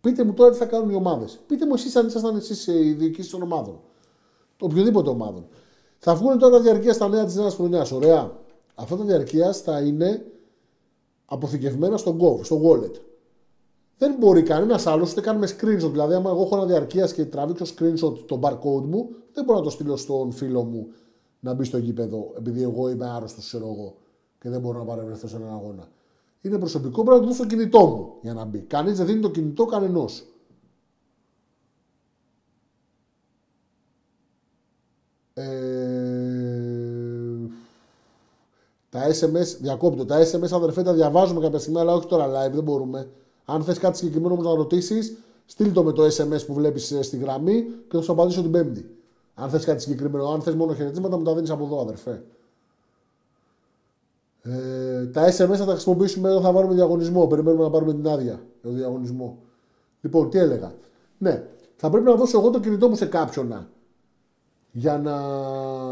Πείτε 0.00 0.24
μου 0.24 0.32
τώρα 0.32 0.50
τι 0.50 0.56
θα 0.56 0.66
κάνουν 0.66 0.90
οι 0.90 0.94
ομάδες. 0.94 1.40
Πείτε 1.46 1.66
μου 1.66 1.74
εσείς 1.74 1.96
αν 1.96 2.06
ήσασταν 2.06 2.36
εσείς 2.36 2.66
οι 2.66 2.92
διοικήσεις 2.92 3.30
των 3.30 3.42
ομάδων. 3.42 3.80
Οποιοδήποτε 4.60 5.10
ομάδων. 5.10 5.46
Θα 5.98 6.14
βγουν 6.14 6.38
τώρα 6.38 6.60
διαρκεία 6.60 6.92
στα 6.92 7.08
νέα 7.08 7.24
της 7.24 7.34
νέας 7.34 7.54
χρονιάς. 7.54 7.92
Ωραία. 7.92 8.32
Αυτά 8.74 8.96
τα 8.96 9.04
διαρκεία 9.04 9.52
θα 9.52 9.80
είναι 9.80 10.26
αποθηκευμένα 11.24 11.96
στο 11.96 12.16
Gov, 12.20 12.44
στο 12.44 12.60
wallet. 12.64 13.00
Δεν 13.98 14.16
μπορεί 14.18 14.42
κανένας 14.42 14.86
άλλος 14.86 15.12
ούτε 15.12 15.20
καν 15.20 15.38
με 15.38 15.48
screenshot. 15.48 15.90
Δηλαδή, 15.90 16.14
άμα 16.14 16.30
εγώ 16.30 16.42
έχω 16.42 16.56
ένα 16.56 16.66
διαρκεία 16.66 17.06
και 17.06 17.24
τραβήξω 17.24 17.64
screenshot 17.64 18.26
το 18.26 18.38
barcode 18.42 18.84
μου, 18.84 19.08
δεν 19.32 19.44
μπορώ 19.44 19.58
να 19.58 19.64
το 19.64 19.70
στείλω 19.70 19.96
στον 19.96 20.32
φίλο 20.32 20.62
μου 20.64 20.88
να 21.40 21.54
μπει 21.54 21.64
στο 21.64 21.78
γήπεδο, 21.78 22.32
επειδή 22.36 22.62
εγώ 22.62 22.88
είμαι 22.88 23.08
άρρωστος, 23.08 23.46
ξέρω 23.46 23.64
εγώ, 23.64 23.96
και 24.40 24.48
δεν 24.48 24.60
μπορώ 24.60 24.78
να 24.78 24.84
παρευρεθώ 24.84 25.28
σε 25.28 25.36
έναν 25.36 25.50
αγώνα. 25.50 25.88
Είναι 26.40 26.58
προσωπικό, 26.58 27.02
πρέπει 27.02 27.10
να 27.10 27.18
το 27.18 27.24
δώσω 27.24 27.36
στο 27.36 27.46
κινητό 27.46 27.86
μου 27.86 28.14
για 28.22 28.34
να 28.34 28.44
μπει. 28.44 28.58
Κανείς 28.58 28.96
δεν 28.96 29.06
δίνει 29.06 29.20
το 29.20 29.30
κινητό 29.30 29.64
κανενός. 29.64 30.26
Ε, 35.34 35.46
τα 38.88 39.08
SMS, 39.08 39.56
διακόπτω. 39.60 40.04
Τα 40.04 40.20
SMS 40.20 40.52
αδερφέ 40.52 40.82
τα 40.82 40.92
διαβάζουμε 40.92 41.40
κάποια 41.40 41.58
στιγμή, 41.58 41.80
αλλά 41.80 41.92
όχι 41.92 42.06
τώρα 42.06 42.26
live, 42.26 42.52
δεν 42.52 42.62
μπορούμε. 42.62 43.10
Αν 43.46 43.62
θες 43.62 43.78
κάτι 43.78 43.96
συγκεκριμένο 43.96 44.32
όμως 44.34 44.46
να 44.46 44.54
ρωτήσεις, 44.54 45.16
στείλ 45.46 45.72
το 45.72 45.82
με 45.82 45.92
το 45.92 46.04
SMS 46.04 46.46
που 46.46 46.54
βλέπεις 46.54 46.96
στη 47.00 47.16
γραμμή 47.16 47.62
και 47.62 47.96
θα 47.96 48.02
σου 48.02 48.12
απαντήσω 48.12 48.42
την 48.42 48.50
Πέμπτη. 48.50 48.90
Αν 49.34 49.50
θες 49.50 49.64
κάτι 49.64 49.82
συγκεκριμένο, 49.82 50.28
αν 50.28 50.42
θες 50.42 50.54
μόνο 50.54 50.74
χαιρετίσματα, 50.74 51.16
μου 51.16 51.24
τα 51.24 51.34
δίνεις 51.34 51.50
από 51.50 51.64
εδώ, 51.64 51.80
αδερφέ. 51.80 52.22
Ε, 54.42 55.06
τα 55.06 55.26
SMS 55.28 55.56
θα 55.56 55.64
τα 55.64 55.72
χρησιμοποιήσουμε 55.72 56.30
όταν 56.30 56.42
θα 56.42 56.52
βάλουμε 56.52 56.74
διαγωνισμό. 56.74 57.26
Περιμένουμε 57.26 57.62
να 57.62 57.70
πάρουμε 57.70 57.94
την 57.94 58.08
άδεια 58.08 58.24
για 58.24 58.40
το 58.62 58.70
διαγωνισμό. 58.70 59.38
Λοιπόν, 60.00 60.30
τι 60.30 60.38
έλεγα. 60.38 60.74
Ναι, 61.18 61.46
θα 61.76 61.90
πρέπει 61.90 62.04
να 62.04 62.14
δώσω 62.14 62.38
εγώ 62.38 62.50
το 62.50 62.60
κινητό 62.60 62.88
μου 62.88 62.94
σε 62.94 63.06
κάποιον 63.06 63.66
για 64.72 64.98
να 64.98 65.18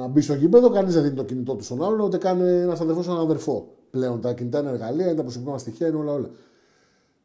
μπει 0.06 0.20
στο 0.20 0.34
γήπεδο. 0.34 0.70
Κανείς 0.70 0.94
δεν 0.94 1.02
δίνει 1.02 1.14
το 1.14 1.24
κινητό 1.24 1.54
του 1.54 1.64
στον 1.64 1.84
άλλον, 1.84 2.00
ούτε 2.00 2.18
κάνει 2.18 2.48
ένας 2.50 2.80
αδερφός 2.80 3.06
έναν 3.06 3.20
αδερφό. 3.20 3.68
Πλέον 3.90 4.20
τα 4.20 4.32
κινητά 4.32 4.58
είναι 4.58 4.70
εργαλεία, 4.70 5.06
είναι 5.06 5.14
τα 5.14 5.22
προσωπικά 5.22 5.50
μας 5.50 5.60
στοιχεία, 5.60 5.86
είναι 5.86 5.96
όλα 5.96 6.12
όλα. 6.12 6.30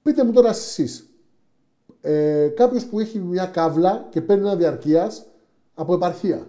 Πείτε 0.02 0.24
μου 0.24 0.32
τώρα 0.32 0.50
εσείς. 0.50 1.10
Ε, 2.02 2.48
Κάποιος 2.48 2.86
που 2.86 3.00
έχει 3.00 3.20
μια 3.20 3.46
κάβλα 3.46 4.08
και 4.10 4.22
παίρνει 4.22 4.44
ένα 4.44 4.56
διαρκείας 4.56 5.26
από 5.74 5.94
επαρχία 5.94 6.48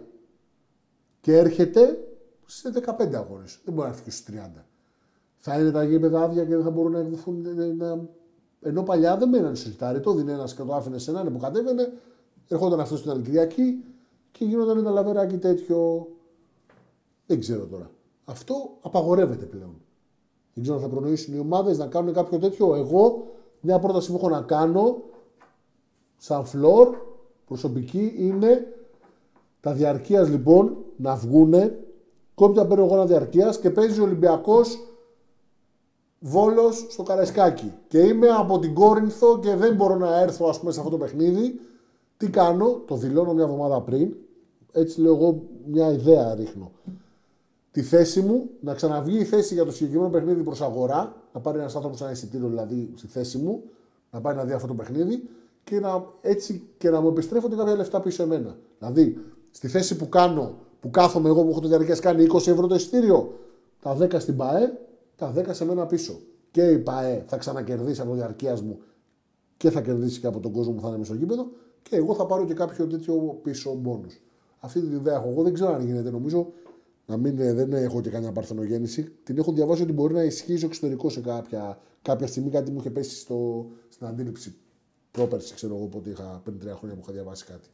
και 1.21 1.37
έρχεται 1.37 1.99
σε 2.47 2.71
15 2.99 3.15
αγώνες. 3.15 3.61
Δεν 3.65 3.75
μπορεί 3.75 3.87
να 3.87 3.93
έρθει 3.93 4.03
και 4.03 4.11
στους 4.11 4.35
30. 4.35 4.65
Θα 5.39 5.61
είναι 5.61 5.71
τα 5.71 5.85
γήπεδα 5.85 6.23
άδεια 6.23 6.45
και 6.45 6.55
δεν 6.55 6.65
θα 6.65 6.71
μπορούν 6.71 6.93
να 6.93 6.99
εκδοθούν. 6.99 7.47
Να... 7.77 8.09
Ενώ 8.61 8.83
παλιά 8.83 9.17
δεν 9.17 9.29
μέναν 9.29 9.57
στο 9.57 9.69
σιτάρι, 9.69 10.01
το 10.01 10.13
δίνει 10.13 10.33
ένας 10.33 10.55
και 10.55 10.63
το 10.63 10.75
άφηνε 10.75 10.99
σε 10.99 11.11
έναν 11.11 11.33
που 11.33 11.39
κατέβαινε, 11.39 11.93
ερχόταν 12.49 12.81
αυτός 12.81 12.99
στην 12.99 13.11
άλλη 13.11 13.23
Κυριακή 13.23 13.85
και 14.31 14.41
και 14.41 14.45
γίνονταν 14.45 14.79
ένα 14.79 14.91
λαβεράκι 14.91 15.37
τέτοιο. 15.37 16.09
Δεν 17.27 17.41
ξέρω 17.41 17.67
τώρα. 17.67 17.91
Αυτό 18.25 18.77
απαγορεύεται 18.81 19.45
πλέον. 19.45 19.81
Δεν 20.55 20.63
ξέρω 20.63 20.77
αν 20.77 20.83
θα 20.83 20.89
προνοήσουν 20.89 21.35
οι 21.35 21.39
ομάδες 21.39 21.79
να 21.79 21.87
κάνουν 21.87 22.13
κάποιο 22.13 22.39
τέτοιο. 22.39 22.75
Εγώ 22.75 23.27
μια 23.61 23.79
πρόταση 23.79 24.11
που 24.11 24.17
έχω 24.17 24.29
να 24.29 24.43
κάνω 24.43 25.03
σαν 26.17 26.45
φλόρ 26.45 26.97
προσωπική 27.47 28.15
είναι 28.17 28.67
τα 29.61 29.73
διαρκείας 29.73 30.29
λοιπόν 30.29 30.77
να 30.97 31.15
βγούνε 31.15 31.85
κόμπια 32.35 32.67
παίρνω 32.67 32.85
εγώ 32.85 32.95
ένα 32.95 33.07
διαρκείας 33.07 33.59
και 33.59 33.71
παίζει 33.71 34.01
ο 34.01 34.03
Ολυμπιακός 34.03 34.79
Βόλος 36.19 36.87
στο 36.89 37.03
Καραϊσκάκι. 37.03 37.73
Και 37.89 37.99
είμαι 37.99 38.29
από 38.29 38.59
την 38.59 38.75
Κόρινθο 38.75 39.39
και 39.39 39.55
δεν 39.55 39.75
μπορώ 39.75 39.97
να 39.97 40.21
έρθω 40.21 40.49
ας 40.49 40.61
πούμε 40.61 40.73
σε 40.73 40.79
αυτό 40.79 40.91
το 40.91 40.99
παιχνίδι. 40.99 41.61
Τι 42.17 42.31
κάνω, 42.31 42.83
το 42.87 42.97
δηλώνω 42.97 43.33
μια 43.33 43.45
εβδομάδα 43.45 43.81
πριν. 43.81 44.15
Έτσι 44.73 45.01
λέω 45.01 45.15
εγώ 45.15 45.43
μια 45.67 45.93
ιδέα 45.93 46.35
ρίχνω 46.35 46.71
τη 47.71 47.83
θέση 47.83 48.21
μου, 48.21 48.51
να 48.61 48.75
ξαναβγεί 48.75 49.19
η 49.19 49.25
θέση 49.25 49.55
για 49.55 49.65
το 49.65 49.73
συγκεκριμένο 49.73 50.11
παιχνίδι 50.11 50.43
προς 50.43 50.61
αγορά, 50.61 51.17
να 51.33 51.41
πάρει 51.41 51.59
ένας 51.59 51.77
άνθρωπος 51.77 52.01
ένα 52.01 52.11
εισιτήριο 52.11 52.49
δηλαδή 52.49 52.93
στη 52.95 53.07
θέση 53.07 53.39
μου, 53.39 53.63
να 54.11 54.21
πάει 54.21 54.35
να 54.35 54.45
δει 54.45 54.53
αυτό 54.53 54.67
το 54.67 54.75
παιχνίδι 54.75 55.29
και 55.65 55.81
να, 55.81 56.05
έτσι 56.21 56.69
και 56.79 56.91
να 56.91 57.01
μου 57.01 57.09
επιστρέφονται 57.09 57.57
κάποια 57.57 57.77
λεφτά 57.77 58.01
πίσω 58.01 58.23
εμένα. 58.23 58.57
Δηλαδή, 58.79 59.19
στη 59.51 59.69
θέση 59.69 59.97
που 59.97 60.09
κάνω, 60.09 60.55
που 60.81 60.91
κάθομαι 60.91 61.29
εγώ 61.29 61.43
που 61.43 61.51
έχω 61.51 61.61
το 61.61 61.69
διαρκές 61.69 62.01
κάνει 62.01 62.27
20 62.33 62.47
ευρώ 62.47 62.67
το 62.67 62.75
εισιτήριο, 62.75 63.39
τα 63.81 63.97
10 64.01 64.15
στην 64.19 64.37
ΠαΕ, 64.37 64.79
τα 65.17 65.33
10 65.37 65.45
σε 65.51 65.65
μένα 65.65 65.87
πίσω. 65.87 66.21
Και 66.51 66.63
η 66.63 66.79
ΠαΕ 66.79 67.25
θα 67.27 67.37
ξανακερδίσει 67.37 68.01
από 68.01 68.11
το 68.11 68.17
διαρκείας 68.17 68.63
μου 68.63 68.79
και 69.57 69.71
θα 69.71 69.81
κερδίσει 69.81 70.21
και 70.21 70.27
από 70.27 70.41
τον 70.41 70.53
κόσμο 70.53 70.73
που 70.73 70.81
θα 70.81 70.89
είναι 70.89 71.05
στο 71.05 71.15
γήπεδο 71.15 71.51
και 71.83 71.97
εγώ 71.97 72.15
θα 72.15 72.27
πάρω 72.27 72.45
και 72.45 72.55
κάποιο 72.55 72.87
τέτοιο 72.87 73.39
πίσω 73.43 73.71
μόνο. 73.71 74.07
Αυτή 74.61 74.81
την 74.81 74.93
ιδέα 74.93 75.15
έχω. 75.15 75.29
Εγώ 75.29 75.43
δεν 75.43 75.53
ξέρω 75.55 75.75
αν 75.75 75.87
γίνεται. 75.87 76.11
Νομίζω 76.11 76.53
να 77.11 77.17
μην, 77.17 77.39
ε, 77.39 77.53
δεν 77.53 77.73
έχω 77.73 78.01
και 78.01 78.11
καμιά 78.11 78.33
παρθενογέννηση. 78.33 79.13
Την 79.23 79.39
έχω 79.39 79.53
διαβάσει 79.53 79.83
ότι 79.83 79.93
μπορεί 79.93 80.15
να 80.15 80.23
ισχύει 80.23 80.57
στο 80.57 80.67
εξωτερικό 80.67 81.09
σε 81.09 81.21
κάποια, 81.21 81.79
κάποια 82.03 82.27
στιγμή. 82.27 82.51
Κάτι 82.51 82.71
μου 82.71 82.79
είχε 82.79 82.91
πέσει 82.91 83.17
στο, 83.17 83.67
στην 83.89 84.07
αντίληψη 84.07 84.55
πρόπερση, 85.11 85.55
ξέρω 85.55 85.77
εγώ 85.77 85.87
πότε 85.87 86.11
είχα 86.11 86.41
πριν 86.45 86.59
τρία 86.59 86.75
χρόνια 86.75 86.97
που 86.97 87.03
είχα 87.03 87.13
διαβάσει 87.13 87.45
κάτι. 87.45 87.69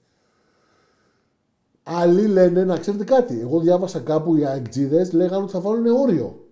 Άλλοι 1.82 2.26
λένε 2.26 2.64
να 2.64 2.78
ξέρετε 2.78 3.04
κάτι. 3.04 3.40
Εγώ 3.40 3.60
διάβασα 3.60 4.00
κάπου 4.00 4.36
οι 4.36 4.46
αεκτζίδε 4.46 5.10
λέγανε 5.12 5.42
ότι 5.42 5.52
θα 5.52 5.60
βάλουν 5.60 5.86
όριο. 5.86 6.46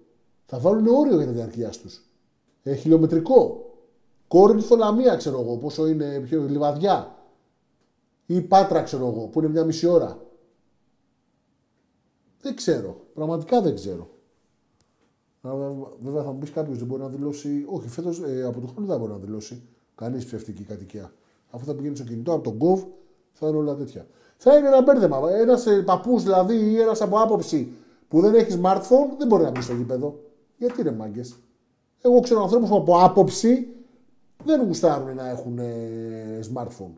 Θα 0.47 0.59
βάλουν 0.59 0.86
όριο 0.86 1.16
για 1.16 1.27
τη 1.27 1.32
διαρκεία 1.32 1.69
τους. 1.82 2.02
Ε, 2.62 2.74
χιλιομετρικό. 2.74 3.59
Κόρινθο 4.28 4.77
Λαμία, 4.77 5.16
ξέρω 5.16 5.40
εγώ, 5.40 5.56
πόσο 5.56 5.86
είναι, 5.86 6.20
πιο 6.20 6.43
λιβαδιά. 6.48 7.19
Ή 8.27 8.40
Πάτρα, 8.40 8.82
ξέρω 8.82 9.06
εγώ, 9.06 9.27
που 9.27 9.39
είναι 9.40 9.48
μια 9.48 9.65
μισή 9.65 9.86
ώρα. 9.86 10.19
Δεν 12.45 12.57
ξέρω. 12.57 13.07
Πραγματικά 13.15 13.61
δεν 13.61 13.75
ξέρω. 13.75 14.09
Βέβαια 16.01 16.23
θα 16.23 16.33
μου 16.33 16.39
πεις 16.39 16.51
κάποιος 16.51 16.79
δεν 16.79 16.87
μπορεί 16.87 17.03
να 17.03 17.09
δηλώσει. 17.09 17.65
Όχι, 17.69 17.89
φέτος 17.89 18.21
ε, 18.21 18.43
από 18.43 18.61
το 18.61 18.66
χρόνο 18.66 18.87
δεν 18.87 18.99
μπορεί 18.99 19.12
να 19.12 19.19
δηλώσει 19.19 19.62
κανείς 19.95 20.25
ψευτική 20.25 20.62
κατοικία. 20.62 21.12
Αφού 21.51 21.65
θα 21.65 21.75
πηγαίνει 21.75 21.97
στο 21.97 22.05
κινητό 22.05 22.33
από 22.33 22.43
τον 22.43 22.59
Gov 22.61 22.87
θα 23.33 23.49
είναι 23.49 23.57
όλα 23.57 23.75
τέτοια. 23.75 24.07
Θα 24.37 24.57
είναι 24.57 24.66
ένα 24.66 24.83
μπέρδεμα. 24.83 25.31
Ένας 25.31 25.66
ε, 25.66 25.83
παππούς 25.83 26.23
δηλαδή 26.23 26.55
ή 26.55 26.81
ένας 26.81 27.01
από 27.01 27.21
άποψη 27.21 27.73
που 28.09 28.21
δεν 28.21 28.35
έχει 28.35 28.61
smartphone 28.62 29.16
δεν 29.19 29.27
μπορεί 29.27 29.43
να 29.43 29.51
μπει 29.51 29.61
στο 29.61 29.75
γήπεδο. 29.75 30.21
Γιατί 30.57 30.81
είναι 30.81 30.93
μάγκες. 30.93 31.37
Εγώ 32.01 32.21
ξέρω 32.21 32.43
ανθρώπους 32.43 32.69
που 32.69 32.77
από 32.77 32.99
άποψη 32.99 33.69
δεν 34.45 34.66
γουστάρουν 34.66 35.15
να 35.15 35.29
έχουν 35.29 35.59
ε, 35.59 36.41
smartphone. 36.55 36.95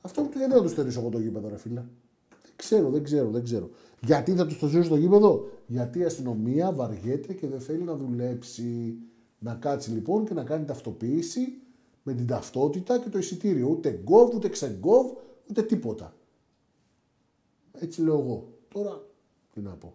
Αυτό 0.00 0.20
γιατί 0.20 0.38
δεν 0.38 0.50
θα 0.50 0.62
τους 0.62 0.70
στερήσω 0.70 1.00
εγώ 1.00 1.08
το 1.08 1.18
γήπεδο, 1.18 1.48
ρε 1.48 1.56
φίλε; 1.56 1.82
Δεν 2.28 2.52
ξέρω, 2.56 2.90
δεν 2.90 3.04
ξέρω, 3.04 3.30
δεν 3.30 3.44
ξέρω. 3.44 3.70
Γιατί 4.00 4.34
θα 4.34 4.46
τους 4.46 4.58
το 4.58 4.66
ζήσει 4.66 4.84
στο 4.84 4.96
γήπεδο, 4.96 5.48
Γιατί 5.66 5.98
η 5.98 6.04
αστυνομία 6.04 6.72
βαριέται 6.72 7.32
και 7.32 7.46
δεν 7.46 7.60
θέλει 7.60 7.82
να 7.82 7.96
δουλέψει. 7.96 8.98
Να 9.38 9.54
κάτσει 9.54 9.90
λοιπόν 9.90 10.24
και 10.24 10.34
να 10.34 10.44
κάνει 10.44 10.64
ταυτοποίηση 10.64 11.40
με 12.02 12.14
την 12.14 12.26
ταυτότητα 12.26 12.98
και 12.98 13.08
το 13.08 13.18
εισιτήριο. 13.18 13.68
Ούτε 13.68 14.00
γκοβ, 14.02 14.34
ούτε 14.34 14.48
ξεγκοβ, 14.48 15.12
ούτε 15.50 15.62
τίποτα. 15.62 16.14
Έτσι 17.72 18.02
λέω 18.02 18.18
εγώ. 18.18 18.48
Τώρα 18.68 19.02
τι 19.54 19.60
να 19.60 19.70
πω. 19.70 19.94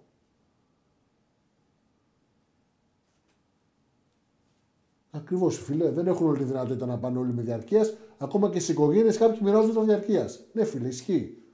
Ακριβώς, 5.12 5.58
φίλε. 5.58 5.90
Δεν 5.90 6.08
έχουν 6.08 6.28
όλη 6.28 6.38
τη 6.38 6.44
δυνατότητα 6.44 6.86
να 6.86 6.98
πάνε 6.98 7.18
όλοι 7.18 7.34
με 7.34 7.42
διαρκείας. 7.42 7.94
Ακόμα 8.18 8.50
και 8.50 8.60
στις 8.60 8.74
οικογένειες 8.74 9.18
κάποιοι 9.18 9.40
μοιράζονται 9.44 9.74
τα 9.74 9.84
διαρκείας. 9.84 10.46
Ναι, 10.54 10.64
φίλε, 10.64 10.88
ισχύει. 10.88 11.45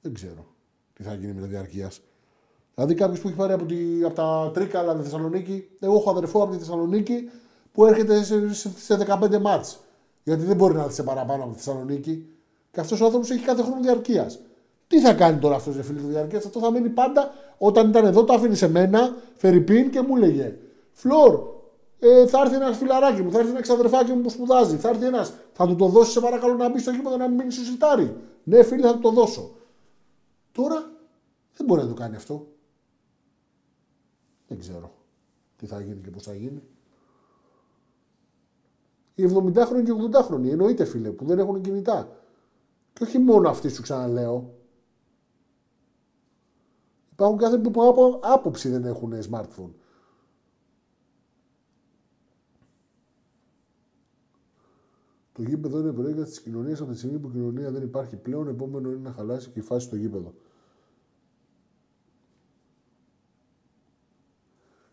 Δεν 0.00 0.14
ξέρω 0.14 0.46
τι 0.92 1.02
θα 1.02 1.14
γίνει 1.14 1.32
με 1.32 1.40
τα 1.40 1.46
διαρκείας. 1.46 2.00
Δηλαδή 2.74 2.94
κάποιος 2.94 3.20
που 3.20 3.28
έχει 3.28 3.36
πάρει 3.36 3.52
από, 3.52 3.64
τη, 3.64 4.04
από 4.04 4.14
τα 4.14 4.50
Τρίκαλα 4.54 4.96
τη 4.96 5.02
Θεσσαλονίκη, 5.02 5.68
εγώ 5.80 5.94
έχω 5.94 6.10
αδερφό 6.10 6.42
από 6.42 6.52
τη 6.52 6.58
Θεσσαλονίκη 6.58 7.30
που 7.72 7.86
έρχεται 7.86 8.22
σε, 8.22 8.54
σε, 8.54 8.70
σε 8.76 9.06
15 9.22 9.38
μάτς. 9.38 9.80
Γιατί 10.22 10.44
δεν 10.44 10.56
μπορεί 10.56 10.74
να 10.74 10.82
έρθει 10.82 10.94
σε 10.94 11.02
παραπάνω 11.02 11.42
από 11.42 11.52
τη 11.52 11.58
Θεσσαλονίκη. 11.58 12.26
Και 12.70 12.80
αυτός 12.80 13.00
ο 13.00 13.04
άνθρωπος 13.04 13.30
έχει 13.30 13.44
κάθε 13.44 13.62
χρόνο 13.62 13.80
διαρκείας. 13.80 14.38
Τι 14.86 15.00
θα 15.00 15.14
κάνει 15.14 15.38
τώρα 15.38 15.54
αυτός 15.54 15.76
ο 15.76 15.82
φίλο 15.82 16.00
διαρκείας, 16.02 16.44
αυτό 16.44 16.60
θα 16.60 16.70
μείνει 16.70 16.88
πάντα. 16.88 17.32
Όταν 17.58 17.88
ήταν 17.88 18.04
εδώ, 18.04 18.24
το 18.24 18.32
άφηνε 18.32 18.54
σε 18.54 18.68
μένα, 18.68 19.16
Φερρυπίν 19.34 19.90
και 19.90 20.00
μου 20.00 20.16
έλεγε 20.16 20.56
Φλόρ, 20.92 21.40
ε, 21.98 22.26
θα 22.26 22.40
έρθει 22.40 22.54
ένας 22.54 22.76
φιλαράκι 22.76 23.22
μου, 23.22 23.30
θα 23.30 23.38
έρθει 23.38 23.50
ένα 23.50 23.60
ξαδερφάκι 23.60 24.12
μου 24.12 24.20
που 24.20 24.30
σπουδάζει, 24.30 24.76
θα 24.76 24.88
έρθει 24.88 25.06
ένας. 25.06 25.32
Θα 25.52 25.66
του 25.66 25.76
το 25.76 25.86
δώσεις, 25.86 26.12
σε 26.12 26.20
παρακαλώ 26.20 26.54
να 26.54 26.68
μπει 26.68 26.78
στο 26.78 26.90
γήπεδο 26.90 27.16
να 27.16 27.28
μην 27.28 27.36
μείνει 27.36 27.52
στο 27.52 27.64
σιτάρι. 27.64 28.16
Ναι, 28.42 28.62
φίλε, 28.62 28.86
θα 28.86 28.92
του 28.92 29.00
το 29.00 29.10
δώσω. 29.10 29.50
Τώρα 30.52 30.92
δεν 31.56 31.66
μπορεί 31.66 31.82
να 31.82 31.88
το 31.88 31.94
κάνει 31.94 32.16
αυτό. 32.16 32.52
Δεν 34.46 34.58
ξέρω 34.58 34.94
τι 35.56 35.66
θα 35.66 35.80
γίνει 35.80 36.00
και 36.00 36.10
πώς 36.10 36.22
θα 36.22 36.34
γίνει. 36.34 36.62
Οι 39.14 39.24
70χρονοι 39.24 39.82
και 39.84 39.92
80χρονοι, 40.12 40.48
εννοείται 40.48 40.84
φίλε, 40.84 41.10
που 41.10 41.24
δεν 41.24 41.38
έχουν 41.38 41.60
κινητά. 41.60 42.16
Και 42.92 43.02
όχι 43.02 43.18
μόνο 43.18 43.48
αυτοί 43.48 43.68
σου 43.68 43.82
ξαναλέω. 43.82 44.54
Υπάρχουν 47.12 47.38
κάθε 47.38 47.58
που 47.58 47.82
από 47.82 48.20
άποψη 48.22 48.68
δεν 48.68 48.84
έχουν 48.84 49.12
smartphone. 49.30 49.70
Το 55.32 55.42
γήπεδο 55.42 55.78
είναι 55.78 55.92
προέκταση 55.92 56.30
της 56.30 56.40
κοινωνίας 56.40 56.80
από 56.80 56.90
τη 56.90 56.98
στιγμή 56.98 57.18
που 57.18 57.28
η 57.28 57.30
κοινωνία 57.30 57.70
δεν 57.70 57.82
υπάρχει 57.82 58.16
πλέον. 58.16 58.48
Επόμενο 58.48 58.88
είναι 58.88 59.00
να 59.02 59.12
χαλάσει 59.12 59.50
και 59.50 59.58
η 59.58 59.62
φάση 59.62 59.86
στο 59.86 59.96
γήπεδο. 59.96 60.34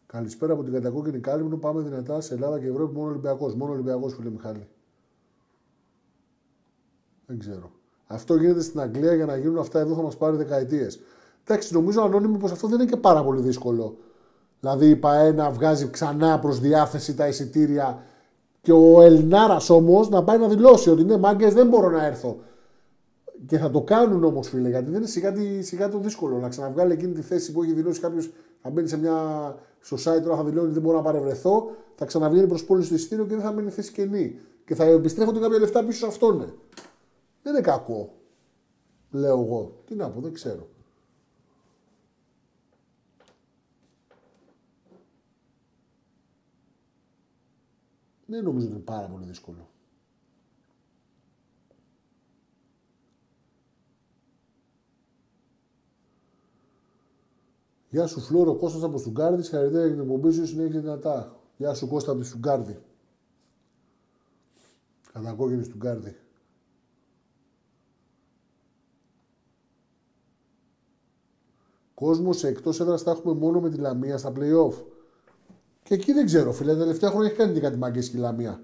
Καλησπέρα 0.05 0.53
από 0.53 0.63
την 0.63 0.73
κατακόκκινη 0.73 1.19
κάλυμνο. 1.19 1.57
Πάμε 1.57 1.81
δυνατά 1.81 2.21
σε 2.21 2.33
Ελλάδα 2.33 2.59
και 2.59 2.67
Ευρώπη. 2.67 2.95
Μόνο 2.95 3.09
Ολυμπιακός. 3.09 3.55
Μόνο 3.55 3.71
Ολυμπιακός, 3.71 4.13
φίλε 4.13 4.29
Μιχάλη. 4.29 4.67
Δεν 7.25 7.39
ξέρω. 7.39 7.71
Αυτό 8.07 8.35
γίνεται 8.35 8.61
στην 8.61 8.79
Αγγλία 8.79 9.13
για 9.13 9.25
να 9.25 9.37
γίνουν 9.37 9.57
αυτά 9.57 9.79
εδώ 9.79 9.95
θα 9.95 10.01
μας 10.01 10.17
πάρει 10.17 10.37
δεκαετίες. 10.37 10.99
Εντάξει, 11.43 11.73
νομίζω 11.73 12.01
ανώνυμο 12.01 12.37
πως 12.37 12.51
αυτό 12.51 12.67
δεν 12.67 12.79
είναι 12.79 12.89
και 12.89 12.97
πάρα 12.97 13.23
πολύ 13.23 13.41
δύσκολο. 13.41 13.97
Δηλαδή 14.59 14.89
η 14.89 14.95
ΠαΕ 14.95 15.31
να 15.31 15.51
βγάζει 15.51 15.89
ξανά 15.89 16.39
προς 16.39 16.59
διάθεση 16.59 17.15
τα 17.15 17.27
εισιτήρια 17.27 18.03
και 18.67 18.73
ο 18.73 19.01
Ελληνάρα 19.01 19.61
όμως 19.69 20.09
να 20.09 20.23
πάει 20.23 20.37
να 20.37 20.47
δηλώσει 20.47 20.89
ότι 20.89 21.03
ναι, 21.03 21.17
μάγκες 21.17 21.53
δεν 21.53 21.67
μπορώ 21.67 21.89
να 21.89 22.05
έρθω. 22.05 22.37
Και 23.45 23.57
θα 23.57 23.69
το 23.69 23.81
κάνουν 23.81 24.23
όμως, 24.23 24.49
φίλε, 24.49 24.69
γιατί 24.69 24.89
δεν 24.89 24.99
είναι 24.99 25.07
σιγά, 25.07 25.33
σιγά 25.59 25.89
το 25.89 25.97
δύσκολο 25.97 26.37
να 26.37 26.49
ξαναβγάλει 26.49 26.93
εκείνη 26.93 27.13
τη 27.13 27.21
θέση 27.21 27.51
που 27.51 27.63
έχει 27.63 27.73
δηλώσει 27.73 27.99
κάποιος. 27.99 28.31
Θα 28.61 28.69
μπαίνει 28.69 28.87
σε 28.87 28.97
μια 28.97 29.15
στο 29.79 29.95
site 29.95 30.21
τώρα 30.23 30.35
θα 30.35 30.43
δηλώνει 30.43 30.65
ότι 30.65 30.73
δεν 30.73 30.81
μπορώ 30.81 30.97
να 30.97 31.03
παρευρεθώ, 31.03 31.71
θα 31.95 32.05
ξαναβγαίνει 32.05 32.47
προς 32.47 32.65
πόλη 32.65 32.83
στο 32.83 32.95
εισιτήριο 32.95 33.25
και 33.25 33.33
δεν 33.33 33.43
θα 33.43 33.51
μείνει 33.51 33.69
θέση 33.69 33.91
κενή. 33.91 34.39
Και 34.65 34.75
θα 34.75 34.83
επιστρέφονται 34.83 35.39
κάποια 35.39 35.59
λεφτά 35.59 35.83
πίσω 35.83 35.99
σε 35.99 36.05
αυτόν. 36.05 36.37
Ναι. 36.37 36.45
Δεν 37.43 37.53
είναι 37.53 37.61
κακό. 37.61 38.13
Λέω 39.11 39.39
εγώ. 39.41 39.81
Τι 39.85 39.95
να 39.95 40.09
πω, 40.09 40.21
δεν 40.21 40.33
ξέρω. 40.33 40.67
Δεν 48.29 48.43
νομίζω 48.43 48.65
ότι 48.65 48.75
είναι 48.75 48.83
πάρα 48.83 49.07
πολύ 49.07 49.25
δύσκολο. 49.25 49.69
Γεια 57.89 58.07
σου 58.07 58.19
Φλόρο, 58.19 58.55
Κώστας 58.55 58.83
από 58.83 58.97
Σουγκάρδη, 58.97 59.43
συγχαρητήρια 59.43 59.85
για 59.85 59.95
την 59.95 60.01
εκπομπή 60.01 60.31
σου, 60.31 60.47
συνέχισε 60.47 60.79
δυνατά. 60.79 61.39
Γεια 61.57 61.73
σου 61.73 61.87
Κώστα 61.87 62.11
από 62.11 62.19
τη 62.19 62.25
Σουγκάρδη. 62.25 62.81
Κατακόκκινη 65.13 65.63
Σουγκάρδη. 65.63 66.15
Κόσμος 71.93 72.37
σε 72.37 72.47
εκτός 72.47 72.79
έδρας 72.79 73.01
θα 73.01 73.11
έχουμε 73.11 73.33
μόνο 73.33 73.59
με 73.59 73.69
τη 73.69 73.77
Λαμία 73.77 74.17
στα 74.17 74.31
playoff. 74.35 74.73
Και 75.87 75.93
εκεί 75.93 76.13
δεν 76.13 76.25
ξέρω, 76.25 76.51
φίλε. 76.51 76.73
Τα 76.73 76.79
τελευταία 76.79 77.09
χρόνια 77.09 77.29
έχει 77.29 77.37
κάνει 77.37 77.59
κάτι 77.59 77.77
μαγκέ 77.77 77.99
και 77.99 78.17
η 78.17 78.19
Λαμία. 78.19 78.61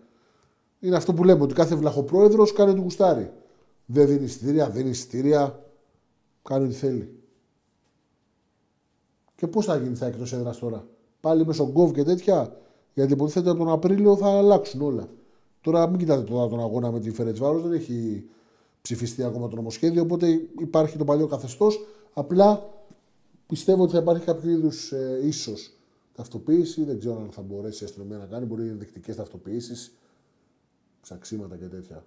Είναι 0.80 0.96
αυτό 0.96 1.14
που 1.14 1.24
λέμε 1.24 1.42
ότι 1.42 1.54
κάθε 1.54 1.76
βλαχοπρόεδρος 1.76 2.54
κάνει 2.54 2.74
του 2.74 2.82
γουστάρι. 2.82 3.32
Δεν 3.86 4.08
δίνει 4.08 4.24
εισιτήρια, 4.24 4.70
δίνει 4.70 4.90
εισιτήρια. 4.90 5.60
Κάνει 6.42 6.66
ό,τι 6.66 6.74
θέλει. 6.74 7.20
Και 9.36 9.48
πώς 9.48 9.66
θα 9.66 9.78
γίνει 9.78 9.96
θα 9.96 10.06
εκτός 10.06 10.34
έδρας 10.34 10.58
τώρα; 10.58 10.88
Πάλι 11.20 11.46
με 11.46 11.56
γκοβ 11.72 11.92
και 11.92 12.04
τέτοια; 12.04 12.58
Γιατί 12.94 13.14
υποτίθεται 13.14 13.50
από 13.50 13.60
τον 13.60 13.70
Απρίλιο 13.70 14.18
θα 14.18 14.38
αλλάξουν 14.38 14.82
όλα. 14.82 15.10
Τώρα 15.62 15.88
μην 15.88 16.00
κοιτάτε 16.00 16.22
τώρα 16.22 16.48
τον 16.48 16.60
αγώνα 16.60 16.92
με 16.92 17.00
τη 17.00 17.12
Φερετσβάρο, 17.12 17.60
δεν 17.60 17.72
έχει 17.72 18.26
ψηφιστεί 18.82 19.24
ακόμα 19.24 19.48
το 19.48 19.56
νομοσχέδιο. 19.56 20.02
Οπότε 20.02 20.28
υπάρχει 20.60 20.98
το 20.98 21.06
παλιό 21.06 21.28
καθεστώς. 21.28 21.86
Απλά 22.14 22.70
πιστεύω 23.48 23.84
ότι 23.84 23.92
θα 23.92 23.98
υπάρχει 23.98 24.26
κάποιο 24.26 24.50
είδους 24.50 24.92
ε, 24.92 25.20
ίσως 25.24 25.78
ταυτοποίηση. 26.14 26.84
Δεν 26.84 27.00
ξέρω 27.00 27.22
αν 27.22 27.32
θα 27.32 27.42
μπορέσει 27.42 27.84
η 27.84 27.86
αστυνομία 27.86 28.18
να 28.18 28.26
κάνει. 28.26 28.46
Μπορεί 28.46 28.60
να 28.60 28.66
είναι 28.66 28.74
ενδεικτικέ 28.74 29.14
ταυτοποιήσει, 29.14 29.92
ψαξίματα 31.02 31.58
και 31.58 31.66
τέτοια. 31.66 32.06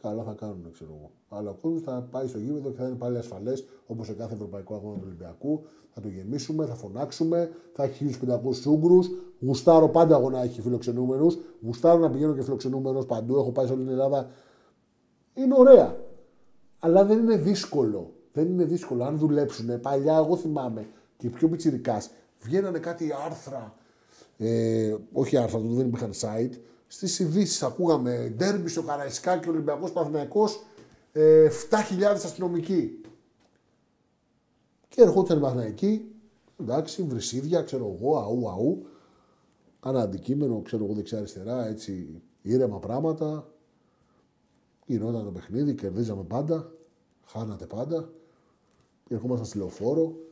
Καλά 0.00 0.22
θα 0.22 0.32
κάνουν, 0.32 0.70
ξέρω 0.72 0.90
εγώ. 0.98 1.10
Αλλά 1.28 1.50
ο 1.50 1.54
κόσμος 1.54 1.82
θα 1.82 2.08
πάει 2.10 2.26
στο 2.26 2.38
γήπεδο 2.38 2.70
και 2.70 2.76
θα 2.76 2.86
είναι 2.86 2.96
πάλι 2.96 3.18
ασφαλές 3.18 3.64
όπως 3.86 4.06
σε 4.06 4.12
κάθε 4.12 4.34
ευρωπαϊκό 4.34 4.74
αγώνα 4.74 4.94
του 4.94 5.04
Ολυμπιακού. 5.04 5.62
Θα 5.90 6.00
το 6.00 6.08
γεμίσουμε, 6.08 6.66
θα 6.66 6.74
φωνάξουμε, 6.74 7.50
θα 7.72 7.82
έχει 7.82 8.04
1500 8.04 8.66
Ούγγρους. 8.66 9.10
Γουστάρω 9.40 9.88
πάντα 9.88 10.16
εγώ 10.16 10.30
να 10.30 10.42
έχει 10.42 10.60
φιλοξενούμενους. 10.60 11.38
Γουστάρω 11.62 11.98
να 11.98 12.10
πηγαίνω 12.10 12.34
και 12.34 12.42
φιλοξενούμενος 12.42 13.06
παντού. 13.06 13.36
Έχω 13.36 13.52
πάει 13.52 13.66
σε 13.66 13.72
όλη 13.72 13.82
την 13.82 13.92
Ελλάδα. 13.92 14.30
Είναι 15.34 15.54
ωραία. 15.58 15.96
Αλλά 16.78 17.04
δεν 17.04 17.18
είναι 17.18 17.36
δύσκολο. 17.36 18.12
Δεν 18.32 18.46
είναι 18.46 18.64
δύσκολο. 18.64 19.04
Αν 19.04 19.18
δουλέψουν, 19.18 19.80
παλιά 19.80 20.16
εγώ 20.16 20.36
θυμάμαι 20.36 20.86
και 21.16 21.30
πιο 21.30 21.48
πιτσιρικάς, 21.48 22.10
βγαίνανε 22.40 22.78
κάτι 22.78 23.12
άρθρα. 23.26 23.74
Ε, 24.36 24.96
όχι 25.12 25.36
άρθρα, 25.36 25.58
δεν 25.58 25.86
υπήρχαν 25.86 26.12
site. 26.20 26.58
Στις 26.86 27.18
ειδήσεις 27.18 27.62
ακούγαμε 27.62 28.32
ντέρμπι 28.36 28.68
στο 28.68 28.82
Καραϊσκάκι, 28.82 29.48
Ολυμπιακός 29.48 29.92
Παθηναϊκό, 29.92 30.48
ε, 31.12 31.48
7.000 31.70 32.24
αστυνομικοί. 32.24 33.00
Και 34.88 35.02
ερχόταν 35.02 35.40
Παθηναϊκοί, 35.40 36.14
εντάξει, 36.60 37.02
βρυσίδια, 37.02 37.62
ξέρω 37.62 37.96
εγώ, 37.98 38.16
αού, 38.18 38.48
αού. 38.50 38.86
Κάνα 39.80 40.00
αντικείμενο, 40.00 40.62
ξέρω 40.62 40.84
εγώ, 40.84 40.94
δεξιά-αριστερά, 40.94 41.66
έτσι, 41.66 42.22
ήρεμα 42.42 42.78
πράγματα. 42.78 43.50
Γινόταν 44.86 45.24
το 45.24 45.30
παιχνίδι, 45.30 45.74
κερδίζαμε 45.74 46.22
πάντα, 46.22 46.72
χάνατε 47.24 47.66
πάντα. 47.66 48.10
Ερχόμασταν 49.08 49.46
στη 49.46 49.58
λεωφόρο. 49.58 50.25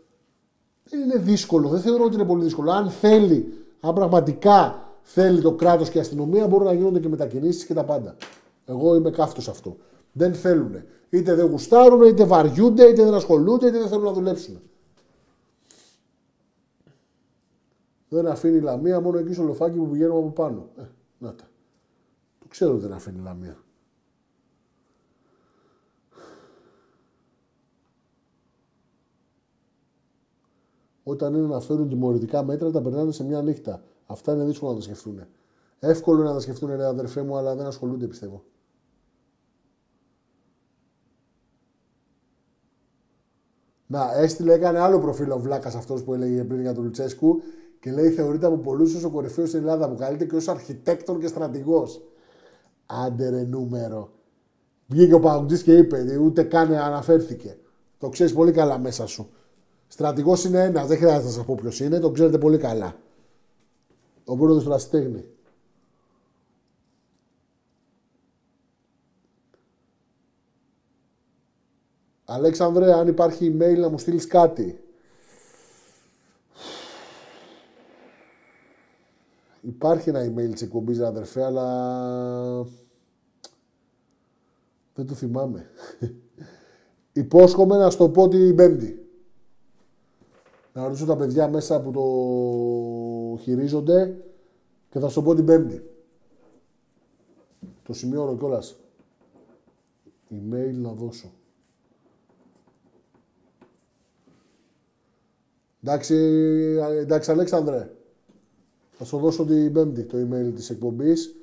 Δεν 0.85 1.01
είναι 1.01 1.19
δύσκολο, 1.19 1.69
δεν 1.69 1.81
θεωρώ 1.81 2.05
ότι 2.05 2.15
είναι 2.15 2.25
πολύ 2.25 2.43
δύσκολο. 2.43 2.71
Αν 2.71 2.91
θέλει, 2.91 3.55
αν 3.81 3.95
πραγματικά 3.95 4.89
θέλει 5.03 5.41
το 5.41 5.53
κράτος 5.53 5.91
και 5.91 5.99
η 5.99 6.01
αστυνομία, 6.01 6.47
μπορούν 6.47 6.67
να 6.67 6.73
γίνονται 6.73 7.01
και 7.01 7.09
μετακινήσεις 7.09 7.65
και 7.65 7.75
τα 7.75 7.85
πάντα. 7.85 8.17
Εγώ 8.67 8.95
είμαι 8.95 9.11
κάφτο 9.11 9.51
αυτό. 9.51 9.77
Δεν 10.13 10.35
θέλουν. 10.35 10.83
Είτε 11.11 11.35
δεν 11.35 11.47
γουστάρουν, 11.47 12.03
είτε 12.03 12.25
βαριούνται, 12.25 12.85
είτε 12.85 13.05
δεν 13.05 13.15
ασχολούνται, 13.15 13.67
είτε 13.67 13.79
δεν 13.79 13.89
θέλουν 13.89 14.05
να 14.05 14.13
δουλέψουν. 14.13 14.61
Δεν 18.09 18.27
αφήνει 18.27 18.61
λαμία 18.61 19.01
μόνο 19.01 19.19
εκεί 19.19 19.33
στο 19.33 19.43
λοφάκι 19.43 19.77
που 19.77 19.89
πηγαίνουμε 19.89 20.19
από 20.19 20.31
πάνω. 20.31 20.69
Ε, 20.77 20.83
να 21.19 21.35
τα. 21.35 21.45
Το 22.39 22.47
ξέρω 22.49 22.73
ότι 22.73 22.83
δεν 22.83 22.93
αφήνει 22.93 23.21
λαμία. 23.23 23.64
Όταν 31.05 31.35
είναι 31.35 31.47
να 31.47 31.61
φέρουν 31.61 31.89
τιμωρητικά 31.89 32.43
μέτρα, 32.43 32.71
τα 32.71 32.83
περνάνε 32.83 33.13
σε 33.13 33.25
μια 33.25 33.43
νύχτα. 33.43 33.83
Αυτά 34.07 34.33
είναι 34.33 34.45
δύσκολο 34.45 34.71
να 34.71 34.77
τα 34.77 34.83
σκεφτούν. 34.83 35.27
Εύκολο 35.79 36.19
είναι 36.19 36.29
να 36.29 36.35
τα 36.35 36.41
σκεφτούν, 36.41 36.77
ρε 36.77 36.87
αδερφέ 36.87 37.23
μου, 37.23 37.37
αλλά 37.37 37.55
δεν 37.55 37.67
ασχολούνται, 37.67 38.07
πιστεύω. 38.07 38.45
Να, 43.87 44.15
έστειλε, 44.15 44.53
έκανε 44.53 44.79
άλλο 44.79 45.01
προφίλ 45.01 45.31
ο 45.31 45.39
Βλάκας 45.39 45.75
αυτός 45.75 46.03
που 46.03 46.15
έλεγε 46.15 46.45
πριν 46.45 46.61
για 46.61 46.75
τον 46.75 46.85
Λουτσέσκου 46.85 47.43
και 47.81 47.93
λέει: 47.93 48.11
Θεωρείται 48.11 48.47
από 48.47 48.57
πολλούς 48.57 48.95
ως 48.95 49.05
ο 49.05 49.11
κορυφαίος 49.11 49.49
στην 49.49 49.61
Ελλάδα 49.61 49.89
που 49.89 49.97
καλείται 49.97 50.25
και 50.25 50.37
ως 50.37 50.49
αρχιτέκτον 50.49 51.21
και 51.21 51.27
στρατηγός. 51.27 52.03
Άντε 52.87 53.29
ρε 53.29 53.43
νούμερο. 53.43 54.13
Βγήκε 54.87 55.15
ο 55.15 55.21
Παγκοτζή 55.21 55.63
και 55.63 55.77
είπε: 55.77 56.19
Ούτε 56.19 56.43
καν 56.43 56.73
αναφέρθηκε. 56.73 57.59
Το 57.99 58.09
ξέρεις 58.09 58.33
πολύ 58.33 58.53
καλά 58.53 58.79
μέσα 58.79 59.07
σου. 59.07 59.31
Στρατηγός 59.95 60.45
είναι 60.45 60.63
ένας, 60.63 60.87
δεν 60.87 60.97
χρειάζεται 60.97 61.25
να 61.25 61.31
σας 61.31 61.45
πω 61.45 61.55
ποιος 61.55 61.81
είναι, 61.81 61.99
το 61.99 62.11
ξέρετε 62.11 62.39
πολύ 62.39 62.59
καλά. 62.59 62.97
Ο 64.25 64.37
πρόεδρο 64.37 64.63
του 64.63 64.69
Ραστέχνη. 64.69 65.25
Αλέξανδρε, 72.25 72.93
αν 72.93 73.09
υπάρχει 73.09 73.57
email 73.57 73.79
να 73.79 73.89
μου 73.89 73.99
στείλεις 73.99 74.27
κάτι. 74.27 74.85
Υπάρχει 79.61 80.09
ένα 80.09 80.25
email 80.25 80.51
της 80.53 80.63
εκπομπής, 80.63 81.01
αδερφέ, 81.01 81.45
αλλά 81.45 82.67
δεν 84.95 85.07
το 85.07 85.15
θυμάμαι. 85.15 85.67
Υπόσχομαι 87.13 87.77
να 87.77 87.91
σου 87.91 87.99
το 87.99 88.09
πω 88.09 88.29
την 88.29 88.57
Πέμπτη 88.57 89.04
να 90.75 90.87
ρωτήσω 90.87 91.05
τα 91.05 91.17
παιδιά 91.17 91.49
μέσα 91.49 91.81
που 91.81 91.91
το 91.91 93.43
χειρίζονται 93.43 94.17
και 94.91 94.99
θα 94.99 95.09
σου 95.09 95.23
πω 95.23 95.35
την 95.35 95.45
Πέμπτη. 95.45 95.83
Το 97.83 97.93
σημειώνω 97.93 98.37
κιόλας. 98.37 98.77
Email 100.31 100.73
να 100.75 100.93
δώσω. 100.93 101.33
Εντάξει, 105.83 106.15
εντάξει 107.01 107.31
Αλέξανδρε. 107.31 107.91
Θα 108.91 109.05
σου 109.05 109.19
δώσω 109.19 109.45
την 109.45 109.73
Πέμπτη 109.73 110.05
το 110.05 110.19
email 110.19 110.53
της 110.55 110.71
εκπομπής. 110.71 111.35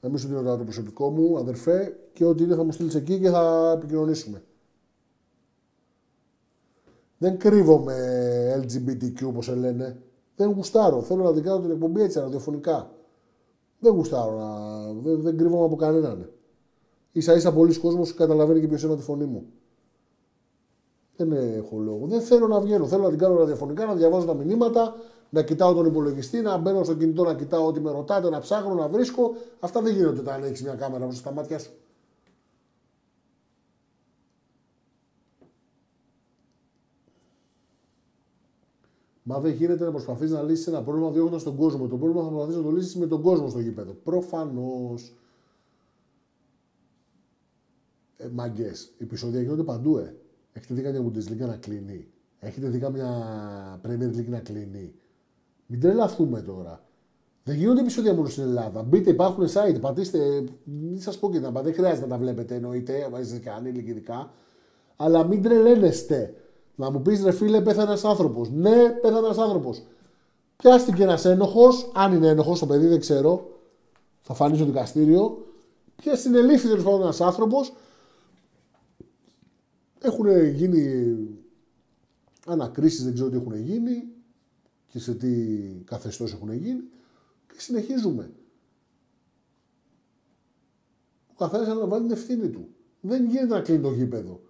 Να 0.00 0.08
μην 0.08 0.18
σου 0.18 0.28
δίνω 0.28 0.56
το 0.56 0.64
προσωπικό 0.64 1.10
μου, 1.10 1.38
αδερφέ, 1.38 1.96
και 2.12 2.24
ό,τι 2.24 2.42
είναι 2.42 2.54
θα 2.54 2.64
μου 2.64 2.72
στείλεις 2.72 2.94
εκεί 2.94 3.20
και 3.20 3.30
θα 3.30 3.72
επικοινωνήσουμε. 3.76 4.42
Δεν 7.18 7.38
κρύβομαι 7.38 7.96
LGBTQ 8.60 9.26
όπως 9.26 9.44
σε 9.44 9.54
λένε. 9.54 10.02
Δεν 10.36 10.50
γουστάρω. 10.50 11.02
Θέλω 11.02 11.22
να 11.22 11.32
την 11.32 11.42
κάνω 11.42 11.60
την 11.60 11.70
εκπομπή 11.70 12.02
έτσι 12.02 12.18
ραδιοφωνικά. 12.18 12.90
Δεν 13.78 13.92
γουστάρω 13.92 14.38
να... 14.38 14.92
Δεν, 14.92 15.20
δεν 15.20 15.36
κρύβομαι 15.36 15.64
από 15.64 15.76
κανέναν. 15.76 16.30
σα 17.18 17.32
ίσα 17.34 17.52
πολλοί 17.52 17.78
κόσμος 17.78 18.14
καταλαβαίνει 18.14 18.60
και 18.60 18.66
ποιος 18.68 18.82
είναι 18.82 18.96
τη 18.96 19.02
φωνή 19.02 19.24
μου. 19.24 19.44
Δεν 21.16 21.32
έχω 21.32 21.78
λόγο. 21.78 22.06
Δεν 22.06 22.20
θέλω 22.20 22.46
να 22.46 22.60
βγαίνω. 22.60 22.86
Θέλω 22.86 23.02
να 23.02 23.08
την 23.08 23.18
κάνω 23.18 23.36
ραδιοφωνικά, 23.36 23.86
να 23.86 23.94
διαβάζω 23.94 24.26
τα 24.26 24.34
μηνύματα, 24.34 24.94
να 25.30 25.42
κοιτάω 25.42 25.74
τον 25.74 25.86
υπολογιστή, 25.86 26.40
να 26.40 26.56
μπαίνω 26.56 26.84
στο 26.84 26.94
κινητό 26.94 27.24
να 27.24 27.34
κοιτάω 27.34 27.66
ό,τι 27.66 27.80
με 27.80 27.90
ρωτάτε, 27.90 28.30
να 28.30 28.38
ψάχνω, 28.38 28.74
να 28.74 28.88
βρίσκω. 28.88 29.34
Αυτά 29.60 29.82
δεν 29.82 29.94
γίνονται 29.94 30.20
όταν 30.20 30.42
έχεις 30.42 30.62
μια 30.62 30.74
κάμερα 30.74 31.06
μέσα 31.06 31.18
στα 31.18 31.32
μάτια 31.32 31.58
σου. 31.58 31.70
Μα 39.22 39.40
δεν 39.40 39.52
γίνεται 39.52 39.84
να 39.84 39.90
προσπαθείς 39.90 40.30
να 40.30 40.42
λύσεις 40.42 40.66
ένα 40.66 40.82
πρόβλημα 40.82 41.10
διώχνοντας 41.10 41.42
τον 41.42 41.56
κόσμο. 41.56 41.88
Το 41.88 41.96
πρόβλημα 41.96 42.22
θα 42.22 42.28
προσπαθείς 42.28 42.56
να 42.56 42.62
το 42.62 42.70
λύσεις 42.70 42.96
με 42.96 43.06
τον 43.06 43.22
κόσμο 43.22 43.48
στο 43.48 43.60
γήπεδο. 43.60 43.92
Προφανώς. 43.92 45.16
Ε, 48.16 48.28
Μαγκές. 48.32 48.92
Επισόδια 48.98 49.40
γίνονται 49.40 49.62
παντού, 49.62 49.96
ε. 49.96 50.16
Έχετε 50.52 50.74
δει 50.74 50.82
καμιά 50.82 51.02
Bundesliga 51.04 51.46
να 51.46 51.56
κλείνει; 51.56 52.08
Έχετε 52.38 52.68
δει 52.68 52.78
καμιά 52.78 53.10
Premier 53.84 54.16
League 54.16 54.28
να 54.28 54.38
κλείνει; 54.38 54.94
Μην 55.66 55.80
τρελαθούμε 55.80 56.42
τώρα. 56.42 56.86
Δεν 57.44 57.56
γίνονται 57.56 57.80
επεισόδια 57.80 58.14
μόνο 58.14 58.28
στην 58.28 58.42
Ελλάδα. 58.42 58.82
Μπείτε, 58.82 59.10
υπάρχουν 59.10 59.44
site, 59.46 59.80
πατήστε. 59.80 60.44
Μην 60.64 61.00
σας 61.00 61.18
πω 61.18 61.30
και 61.30 61.38
να 61.40 61.50
Δεν 61.62 61.74
χρειάζεται 61.74 62.00
να 62.00 62.12
τα 62.12 62.18
βλέπετε, 62.18 62.54
εννοείται, 62.54 63.10
είστε 63.20 63.38
και 63.38 63.50
ανήλικοι 63.50 63.90
ειδικά. 63.90 64.30
Αλλά 64.96 65.26
μην 65.26 65.42
τρελαίνεστε. 65.42 66.34
Να 66.74 66.90
μου 66.90 67.02
πεις 67.02 67.22
ρε 67.22 67.32
φίλε, 67.32 67.60
πέθανε 67.60 67.88
ένας 67.88 68.04
άνθρωπος. 68.04 68.50
Ναι, 68.50 68.88
πέθανε 68.88 69.26
ένας 69.26 69.38
άνθρωπος. 69.38 69.82
Πιάστηκε 70.56 71.02
ένας 71.02 71.24
ένοχος, 71.24 71.90
αν 71.94 72.12
είναι 72.14 72.28
ένοχος 72.28 72.58
το 72.58 72.66
παιδί, 72.66 72.86
δεν 72.86 73.00
ξέρω. 73.00 73.60
Θα 74.20 74.34
φανεί 74.34 74.56
στο 74.56 74.64
δικαστήριο. 74.64 75.46
Ποια 75.96 76.16
συνελήφθη 76.16 76.68
τέλος 76.68 76.84
πάντων 76.84 77.00
ένας 77.00 77.20
άνθρωπος. 77.20 77.72
Έχουν 80.00 80.48
γίνει 80.48 81.16
ανακρίσεις, 82.46 83.04
δεν 83.04 83.14
ξέρω 83.14 83.28
τι 83.28 83.36
έχουν 83.36 83.56
γίνει 83.56 84.04
και 84.86 84.98
σε 84.98 85.14
τι 85.14 85.56
καθεστώς 85.84 86.32
έχουν 86.32 86.52
γίνει. 86.52 86.80
Και 87.46 87.60
συνεχίζουμε. 87.60 88.30
Ο 91.32 91.34
καθένας 91.38 91.66
αναλαμβάνει 91.66 92.02
την 92.02 92.12
ευθύνη 92.12 92.48
του. 92.48 92.68
Δεν 93.00 93.24
γίνεται 93.24 93.54
να 93.54 93.60
κλείνει 93.60 93.82
το 93.82 93.90
γήπεδο. 93.90 94.40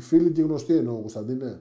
Οι 0.00 0.02
φίλοι 0.02 0.32
και 0.32 0.42
γνωστοί 0.42 0.74
εννοώ, 0.74 0.98
Κωνσταντίνε. 0.98 1.60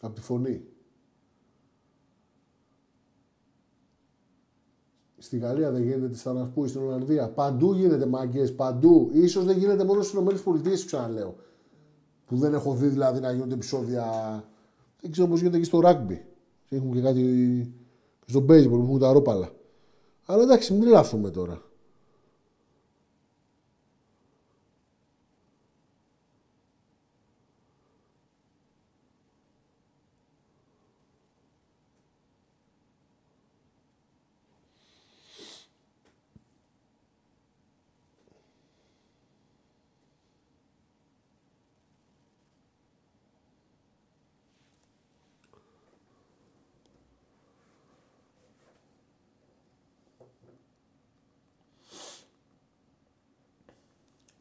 Από 0.00 0.14
τη 0.14 0.20
φωνή. 0.20 0.64
Στη 5.18 5.38
Γαλλία 5.38 5.70
δεν 5.70 5.82
γίνεται, 5.82 6.16
στα 6.16 6.32
Νασπού, 6.32 6.66
στην 6.66 6.80
Ολλανδία. 6.80 7.28
Παντού 7.28 7.72
γίνεται 7.72 8.06
μάγκες, 8.06 8.54
παντού. 8.54 9.10
σω 9.28 9.42
δεν 9.42 9.58
γίνεται 9.58 9.84
μόνο 9.84 10.02
στις 10.02 10.20
ΗΠΑ, 10.20 10.84
ξαναλέω. 10.86 11.36
Που 12.26 12.36
δεν 12.36 12.54
έχω 12.54 12.74
δει 12.74 12.86
δηλαδή 12.86 13.20
να 13.20 13.32
γίνονται 13.32 13.54
επεισόδια. 13.54 14.04
Δεν 15.00 15.10
ξέρω 15.10 15.28
πώς 15.28 15.38
γίνεται 15.38 15.58
και 15.58 15.64
στο 15.64 15.80
ράγκμπι. 15.80 16.26
Έχουν 16.68 16.92
και 16.92 17.00
κάτι 17.00 17.74
στο 18.26 18.40
baseball 18.40 18.68
που 18.68 18.82
έχουν 18.82 18.98
τα 18.98 19.12
ρόπαλα. 19.12 19.52
Αλλά 20.24 20.42
εντάξει, 20.42 20.72
μην 20.72 20.88
λάθουμε 20.88 21.30
τώρα. 21.30 21.62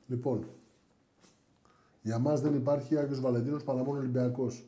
Λοιπόν, 0.07 0.47
για 2.01 2.19
μας 2.19 2.41
δεν 2.41 2.55
υπάρχει 2.55 2.97
Άγιος 2.97 3.19
Βαλεντίνος 3.19 3.63
παρά 3.63 3.84
μόνο 3.84 3.99
Ολυμπιακός. 3.99 4.67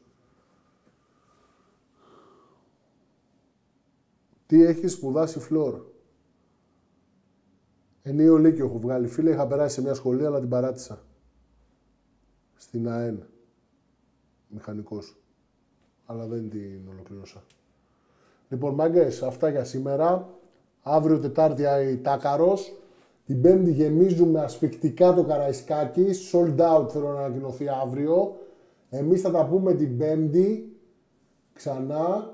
Τι 4.45 4.63
έχει 4.63 4.87
σπουδάσει 4.87 5.39
φλόρ; 5.39 5.81
Ενίο 8.01 8.37
Λύκειο 8.37 8.65
έχω 8.65 8.79
βγάλει. 8.79 9.07
Φίλε, 9.07 9.29
είχα 9.29 9.47
περάσει 9.47 9.75
σε 9.75 9.81
μια 9.81 9.93
σχολή, 9.93 10.25
αλλά 10.25 10.39
την 10.39 10.49
παράτησα. 10.49 11.03
Στην 12.55 12.89
ΑΕΝ. 12.89 13.27
Μηχανικός. 14.47 15.17
Αλλά 16.05 16.27
δεν 16.27 16.49
την 16.49 16.87
ολοκλήρωσα. 16.89 17.43
Λοιπόν, 18.49 18.73
μάγκες, 18.73 19.23
αυτά 19.23 19.49
για 19.49 19.63
σήμερα. 19.63 20.29
Αύριο 20.81 21.19
Τετάρτη 21.19 21.63
η 21.91 21.97
Τάκαρος. 21.97 22.73
Την 23.25 23.41
Πέμπτη 23.41 23.71
γεμίζουμε 23.71 24.39
ασφικτικά 24.39 25.13
το 25.13 25.23
Καραϊσκάκι. 25.23 26.05
Sold 26.31 26.57
out 26.59 26.89
θέλω 26.89 27.09
να 27.09 27.19
ανακοινωθεί 27.19 27.65
αύριο. 27.83 28.35
Εμείς 28.89 29.21
θα 29.21 29.31
τα 29.31 29.45
πούμε 29.45 29.73
την 29.73 29.97
Πέμπτη 29.97 30.77
ξανά. 31.53 32.33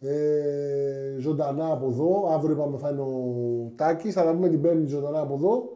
Ε, 0.00 1.16
ζωντανά 1.18 1.72
από 1.72 1.86
εδώ. 1.86 2.28
Αύριο 2.30 2.54
είπαμε 2.54 2.78
θα 2.78 2.90
είναι 2.90 3.00
ο 3.00 3.72
Τάκης. 3.76 4.14
Θα 4.14 4.24
τα 4.24 4.34
πούμε 4.34 4.48
την 4.48 4.60
Πέμπτη 4.60 4.86
ζωντανά 4.86 5.20
από 5.20 5.34
εδώ. 5.34 5.68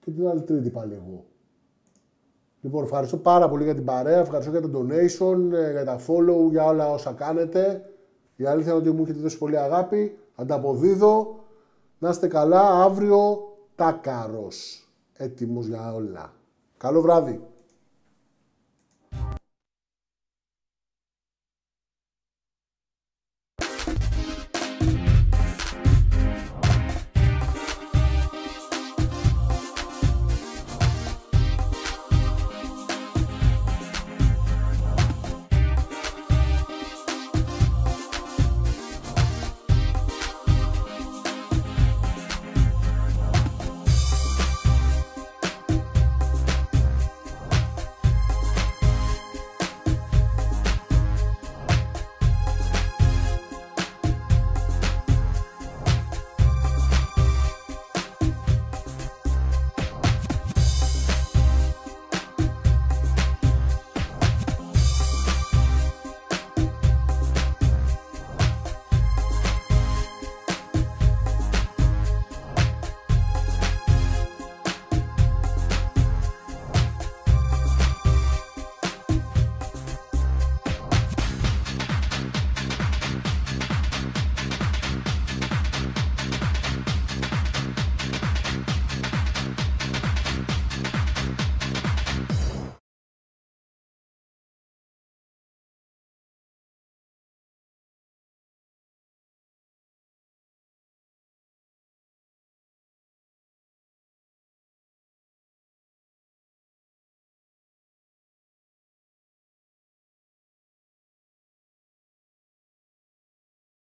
Και 0.00 0.10
την 0.10 0.28
άλλη 0.28 0.42
Τρίτη 0.42 0.70
πάλι 0.70 0.94
εγώ. 0.94 1.24
Λοιπόν, 2.60 2.82
ευχαριστώ 2.82 3.16
πάρα 3.16 3.48
πολύ 3.48 3.64
για 3.64 3.74
την 3.74 3.84
παρέα. 3.84 4.18
Ευχαριστώ 4.18 4.50
για 4.50 4.60
το 4.60 4.78
donation, 4.78 5.52
ε, 5.52 5.70
για 5.70 5.84
τα 5.84 5.98
follow, 6.06 6.50
για 6.50 6.64
όλα 6.64 6.92
όσα 6.92 7.12
κάνετε. 7.12 7.90
Η 8.36 8.44
αλήθεια 8.44 8.72
είναι 8.72 8.80
ότι 8.80 8.90
μου 8.90 9.02
έχετε 9.02 9.18
δώσει 9.18 9.38
πολύ 9.38 9.58
αγάπη. 9.58 10.18
Ανταποδίδω. 10.34 11.43
Να 12.04 12.10
είστε 12.10 12.28
καλά, 12.28 12.82
αύριο 12.82 13.38
τάκαρος. 13.74 14.88
Έτοιμος 15.12 15.66
για 15.66 15.94
όλα. 15.94 16.32
Καλό 16.76 17.00
βράδυ. 17.00 17.40